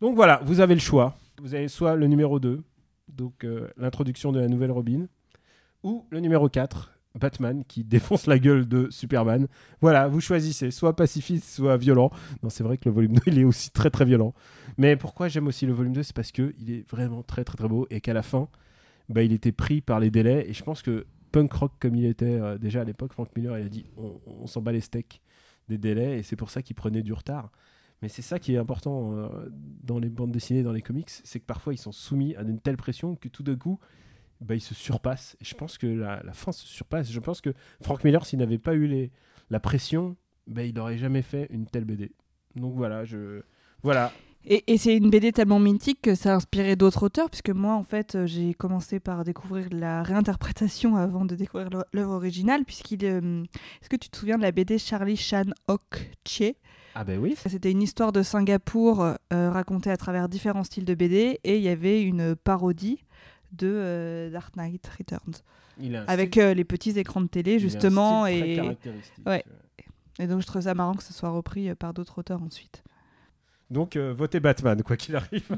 Donc 0.00 0.16
voilà, 0.16 0.40
vous 0.44 0.60
avez 0.60 0.74
le 0.74 0.80
choix. 0.80 1.16
Vous 1.42 1.54
avez 1.54 1.68
soit 1.68 1.96
le 1.96 2.06
numéro 2.06 2.40
2, 2.40 2.62
donc 3.12 3.44
euh, 3.44 3.68
l'introduction 3.76 4.32
de 4.32 4.40
la 4.40 4.48
nouvelle 4.48 4.70
Robin, 4.72 5.06
ou 5.82 6.04
le 6.10 6.20
numéro 6.20 6.48
4, 6.48 6.92
Batman 7.16 7.64
qui 7.66 7.84
défonce 7.84 8.26
la 8.26 8.38
gueule 8.38 8.66
de 8.66 8.88
Superman. 8.90 9.46
Voilà, 9.80 10.08
vous 10.08 10.20
choisissez, 10.20 10.70
soit 10.70 10.94
pacifiste, 10.94 11.48
soit 11.48 11.76
violent. 11.76 12.10
Non, 12.42 12.50
c'est 12.50 12.64
vrai 12.64 12.76
que 12.76 12.88
le 12.88 12.94
volume 12.94 13.14
2, 13.14 13.20
il 13.26 13.38
est 13.38 13.44
aussi 13.44 13.70
très 13.70 13.90
très 13.90 14.04
violent. 14.04 14.34
Mais 14.78 14.96
pourquoi 14.96 15.28
j'aime 15.28 15.46
aussi 15.46 15.66
le 15.66 15.72
volume 15.72 15.92
2 15.92 16.02
C'est 16.02 16.14
parce 16.14 16.32
qu'il 16.32 16.70
est 16.70 16.88
vraiment 16.90 17.22
très 17.22 17.44
très 17.44 17.56
très 17.56 17.68
beau 17.68 17.86
et 17.90 18.00
qu'à 18.00 18.14
la 18.14 18.22
fin, 18.22 18.48
bah, 19.08 19.22
il 19.22 19.32
était 19.32 19.52
pris 19.52 19.80
par 19.80 20.00
les 20.00 20.10
délais. 20.10 20.48
Et 20.48 20.52
je 20.52 20.62
pense 20.62 20.82
que 20.82 21.06
punk 21.32 21.52
rock 21.52 21.72
comme 21.80 21.94
il 21.94 22.04
était 22.06 22.24
euh, 22.24 22.58
déjà 22.58 22.82
à 22.82 22.84
l'époque, 22.84 23.12
Frank 23.12 23.28
Miller, 23.36 23.58
il 23.58 23.66
a 23.66 23.68
dit 23.68 23.86
on, 23.96 24.46
s'en 24.46 24.62
bat 24.62 24.72
les 24.72 24.80
steaks 24.80 25.20
des 25.68 25.78
délais 25.78 26.18
et 26.18 26.22
c'est 26.22 26.36
pour 26.36 26.50
ça 26.50 26.62
qu'il 26.62 26.76
prenait 26.76 27.02
du 27.02 27.12
retard. 27.12 27.50
Mais 28.02 28.08
c'est 28.08 28.22
ça 28.22 28.38
qui 28.38 28.54
est 28.54 28.58
important 28.58 29.12
euh, 29.12 29.28
dans 29.82 29.98
les 29.98 30.10
bandes 30.10 30.30
dessinées, 30.30 30.62
dans 30.62 30.72
les 30.72 30.82
comics, 30.82 31.10
c'est 31.10 31.40
que 31.40 31.46
parfois 31.46 31.72
ils 31.72 31.78
sont 31.78 31.92
soumis 31.92 32.36
à 32.36 32.42
une 32.42 32.60
telle 32.60 32.76
pression 32.76 33.16
que 33.16 33.28
tout 33.28 33.42
d'un 33.42 33.56
coup, 33.56 33.78
bah, 34.40 34.54
ils 34.54 34.60
se 34.60 34.74
surpassent. 34.74 35.36
Et 35.40 35.44
je 35.44 35.54
pense 35.54 35.78
que 35.78 35.86
la, 35.86 36.22
la 36.22 36.32
fin 36.32 36.52
se 36.52 36.66
surpasse. 36.66 37.10
Je 37.10 37.20
pense 37.20 37.40
que 37.40 37.50
Frank 37.80 38.02
Miller, 38.04 38.24
s'il 38.26 38.38
n'avait 38.38 38.58
pas 38.58 38.74
eu 38.74 38.86
les, 38.86 39.10
la 39.50 39.60
pression, 39.60 40.16
bah, 40.46 40.62
il 40.64 40.74
n'aurait 40.74 40.98
jamais 40.98 41.22
fait 41.22 41.46
une 41.50 41.66
telle 41.66 41.84
BD. 41.84 42.12
Donc 42.54 42.74
voilà, 42.74 43.04
je 43.04 43.42
voilà. 43.82 44.12
Et, 44.48 44.62
et 44.72 44.78
c'est 44.78 44.96
une 44.96 45.10
BD 45.10 45.32
tellement 45.32 45.58
mythique 45.58 46.00
que 46.02 46.14
ça 46.14 46.32
a 46.32 46.36
inspiré 46.36 46.76
d'autres 46.76 47.02
auteurs, 47.02 47.28
puisque 47.28 47.50
moi, 47.50 47.74
en 47.74 47.82
fait, 47.82 48.14
euh, 48.14 48.26
j'ai 48.26 48.54
commencé 48.54 49.00
par 49.00 49.24
découvrir 49.24 49.66
la 49.72 50.04
réinterprétation 50.04 50.94
avant 50.96 51.24
de 51.24 51.34
découvrir 51.34 51.68
l'œuvre 51.92 52.12
originale, 52.12 52.64
puisqu'il... 52.64 53.04
euh, 53.04 53.42
Est-ce 53.82 53.88
que 53.88 53.96
tu 53.96 54.08
te 54.08 54.16
souviens 54.16 54.36
de 54.36 54.42
la 54.42 54.52
BD 54.52 54.78
Charlie 54.78 55.16
Chan 55.16 55.46
Ok 55.66 56.10
Chie? 56.24 56.54
Ah 56.94 57.02
ben 57.04 57.18
oui. 57.18 57.34
C'était 57.46 57.72
une 57.72 57.82
histoire 57.82 58.12
de 58.12 58.22
Singapour 58.22 59.02
euh, 59.02 59.14
racontée 59.50 59.90
à 59.90 59.96
travers 59.96 60.28
différents 60.28 60.64
styles 60.64 60.84
de 60.84 60.94
BD, 60.94 61.40
et 61.42 61.56
il 61.56 61.62
y 61.62 61.68
avait 61.68 62.00
une 62.02 62.36
parodie 62.36 63.04
de 63.52 63.66
euh, 63.68 64.30
Dark 64.30 64.56
Knight 64.56 64.86
Returns, 64.98 65.42
Il 65.80 65.96
a 65.96 66.02
un 66.02 66.04
avec 66.06 66.30
style- 66.34 66.42
euh, 66.42 66.54
les 66.54 66.64
petits 66.64 66.98
écrans 66.98 67.20
de 67.20 67.26
télé, 67.28 67.52
il 67.52 67.54
a 67.54 67.56
un 67.56 67.60
justement, 67.60 68.26
style 68.26 68.44
et... 68.44 68.56
caractéristique. 68.56 69.26
Ouais. 69.26 69.44
et 70.18 70.26
donc 70.26 70.40
je 70.40 70.46
trouve 70.46 70.62
ça 70.62 70.74
marrant 70.74 70.94
que 70.94 71.02
ce 71.02 71.12
soit 71.12 71.30
repris 71.30 71.68
euh, 71.70 71.74
par 71.74 71.94
d'autres 71.94 72.18
auteurs 72.18 72.42
ensuite. 72.42 72.82
Donc 73.70 73.96
euh, 73.96 74.12
votez 74.12 74.40
Batman, 74.40 74.82
quoi 74.82 74.96
qu'il 74.96 75.16
arrive. 75.16 75.48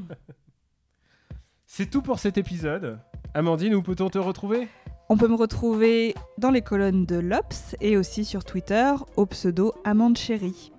c'est 1.65 1.89
tout 1.89 2.01
pour 2.01 2.19
cet 2.19 2.37
épisode. 2.37 2.99
Amandine, 3.33 3.75
où 3.75 3.81
peut-on 3.83 4.09
te 4.09 4.17
retrouver? 4.17 4.67
On 5.09 5.17
peut 5.17 5.27
me 5.27 5.35
retrouver 5.35 6.15
dans 6.37 6.51
les 6.51 6.61
colonnes 6.61 7.05
de 7.05 7.15
l'Obs 7.17 7.75
et 7.81 7.97
aussi 7.97 8.25
sur 8.25 8.43
Twitter 8.43 8.91
au 9.15 9.25
pseudo 9.25 9.73
Amande 9.83 10.17
Chérie. 10.17 10.71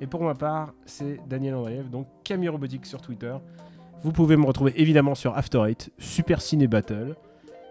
Et 0.00 0.06
pour 0.06 0.22
ma 0.22 0.34
part, 0.34 0.74
c'est 0.86 1.18
Daniel 1.28 1.54
Andreev, 1.56 1.88
donc 1.90 2.06
Camille 2.24 2.48
Robotique 2.48 2.86
sur 2.86 3.00
Twitter. 3.02 3.34
Vous 4.02 4.12
pouvez 4.12 4.36
me 4.36 4.46
retrouver 4.46 4.72
évidemment 4.80 5.14
sur 5.14 5.36
After 5.36 5.62
Eight, 5.68 5.90
Super 5.98 6.40
Ciné 6.40 6.68
Battle, 6.68 7.16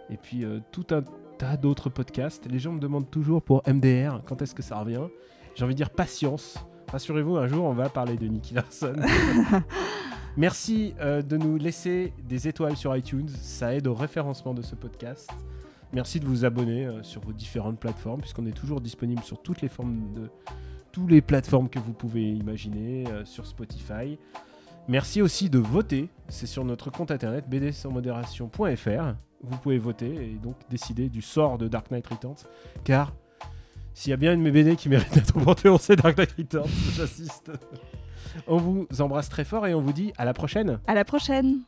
et 0.09 0.17
puis 0.17 0.43
euh, 0.43 0.59
tout 0.71 0.86
un 0.91 1.03
tas 1.38 1.55
d'autres 1.57 1.89
podcasts. 1.89 2.49
Les 2.51 2.59
gens 2.59 2.73
me 2.73 2.80
demandent 2.80 3.09
toujours 3.09 3.41
pour 3.41 3.63
MDR 3.67 4.21
quand 4.25 4.41
est-ce 4.41 4.53
que 4.53 4.63
ça 4.63 4.80
revient? 4.80 5.03
J'ai 5.55 5.63
envie 5.63 5.73
de 5.73 5.78
dire 5.78 5.89
patience. 5.89 6.57
Rassurez-vous, 6.91 7.38
un 7.38 7.47
jour 7.47 7.65
on 7.65 7.73
va 7.73 7.89
parler 7.89 8.17
de 8.17 8.28
Nicky 8.28 8.53
Larson. 8.53 8.95
Merci 10.38 10.93
euh, 10.99 11.21
de 11.21 11.36
nous 11.36 11.57
laisser 11.57 12.13
des 12.28 12.47
étoiles 12.47 12.78
sur 12.78 12.95
iTunes, 12.95 13.28
ça 13.28 13.73
aide 13.73 13.88
au 13.88 13.95
référencement 13.95 14.53
de 14.53 14.61
ce 14.61 14.75
podcast. 14.75 15.32
Merci 15.93 16.19
de 16.19 16.25
vous 16.25 16.45
abonner 16.45 16.86
euh, 16.86 17.01
sur 17.01 17.21
vos 17.21 17.34
différentes 17.34 17.80
plateformes, 17.80 18.21
puisqu'on 18.21 18.45
est 18.45 18.55
toujours 18.55 18.82
disponible 18.82 19.23
sur 19.23 19.41
toutes 19.41 19.61
les 19.61 19.69
formes 19.69 20.13
de, 20.13 20.30
toutes 20.91 21.09
les 21.09 21.21
plateformes 21.21 21.69
que 21.69 21.80
vous 21.80 21.93
pouvez 21.93 22.30
imaginer, 22.32 23.05
euh, 23.07 23.25
sur 23.25 23.47
Spotify. 23.47 24.19
Merci 24.89 25.21
aussi 25.21 25.49
de 25.49 25.59
voter, 25.59 26.07
c'est 26.29 26.45
sur 26.45 26.63
notre 26.63 26.89
compte 26.89 27.11
internet 27.11 27.45
bdsansmodération.fr. 27.49 29.15
Vous 29.43 29.57
pouvez 29.57 29.77
voter 29.77 30.31
et 30.31 30.39
donc 30.41 30.55
décider 30.69 31.09
du 31.09 31.21
sort 31.21 31.57
de 31.57 31.67
Dark 31.67 31.91
Knight 31.91 32.07
Returns, 32.07 32.38
car 32.85 33.13
s'il 33.93 34.11
y 34.11 34.13
a 34.13 34.17
bien 34.17 34.33
une 34.33 34.49
BD 34.49 34.77
qui 34.77 34.88
mérite 34.88 35.13
d'être 35.13 35.33
Panthéon, 35.33 35.77
c'est 35.77 35.97
Dark 35.97 36.17
Knight 36.17 36.31
Returns, 36.38 36.69
j'assiste. 36.95 37.51
On 38.47 38.57
vous 38.57 38.88
embrasse 38.99 39.27
très 39.27 39.43
fort 39.43 39.67
et 39.67 39.73
on 39.73 39.81
vous 39.81 39.91
dit 39.91 40.13
à 40.17 40.23
la 40.23 40.33
prochaine 40.33 40.79
À 40.88 40.93
la 40.93 41.03
prochaine 41.03 41.59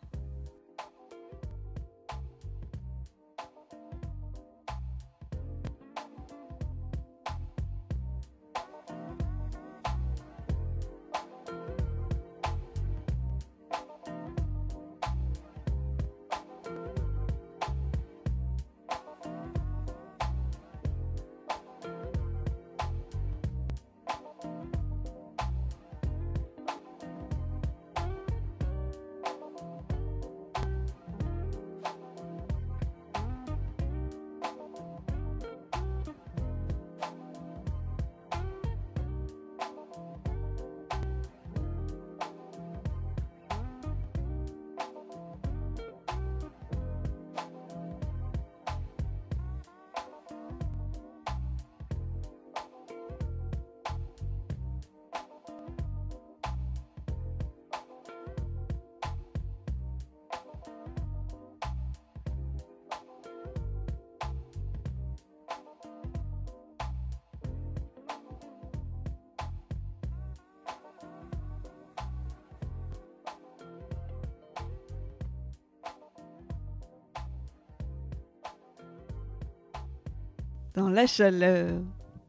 Dans 80.79 80.87
la 80.87 81.07
chaleur 81.07 81.81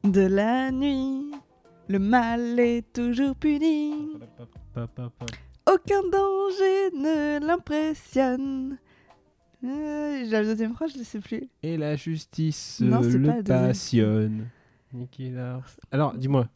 de 0.02 0.22
la 0.22 0.72
nuit, 0.72 1.30
le 1.86 2.00
mal 2.00 2.58
est 2.58 2.92
toujours 2.92 3.36
puni. 3.36 4.18
Aucun 5.72 6.02
danger 6.10 6.90
ne 6.96 7.46
l'impressionne. 7.46 8.76
Euh, 9.62 10.24
la 10.24 10.42
deuxième 10.42 10.74
phrase, 10.74 10.94
je 10.94 10.98
ne 10.98 11.04
sais 11.04 11.20
plus. 11.20 11.48
Et 11.62 11.76
la 11.76 11.94
justice 11.94 12.80
Non, 12.80 13.04
euh, 13.04 13.10
c'est 13.12 13.22
pas 13.22 13.36
le 13.36 13.44
passionne. 13.44 14.48
Nicky. 14.92 15.32
Alors, 15.92 16.14
dis-moi, 16.14 16.48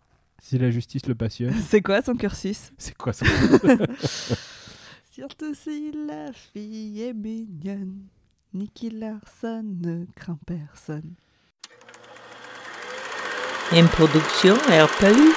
si 0.42 0.58
la 0.58 0.72
justice 0.72 1.06
le 1.06 1.14
passionne, 1.14 1.54
C'est 1.68 1.80
quoi 1.80 2.02
son 2.02 2.16
cursus? 2.16 2.72
C'est 2.76 2.96
quoi 2.96 3.12
ça 3.12 3.24
Surtout 5.12 5.54
si 5.54 5.92
la 6.08 6.32
fille 6.32 7.02
est 7.02 7.14
mignonne. 7.14 8.08
Nicky 8.52 8.90
Larson 8.90 9.62
ne 9.62 10.06
craint 10.16 10.40
personne. 10.44 11.14
Une 13.72 13.88
production 13.88 14.54
RPU. 14.68 15.34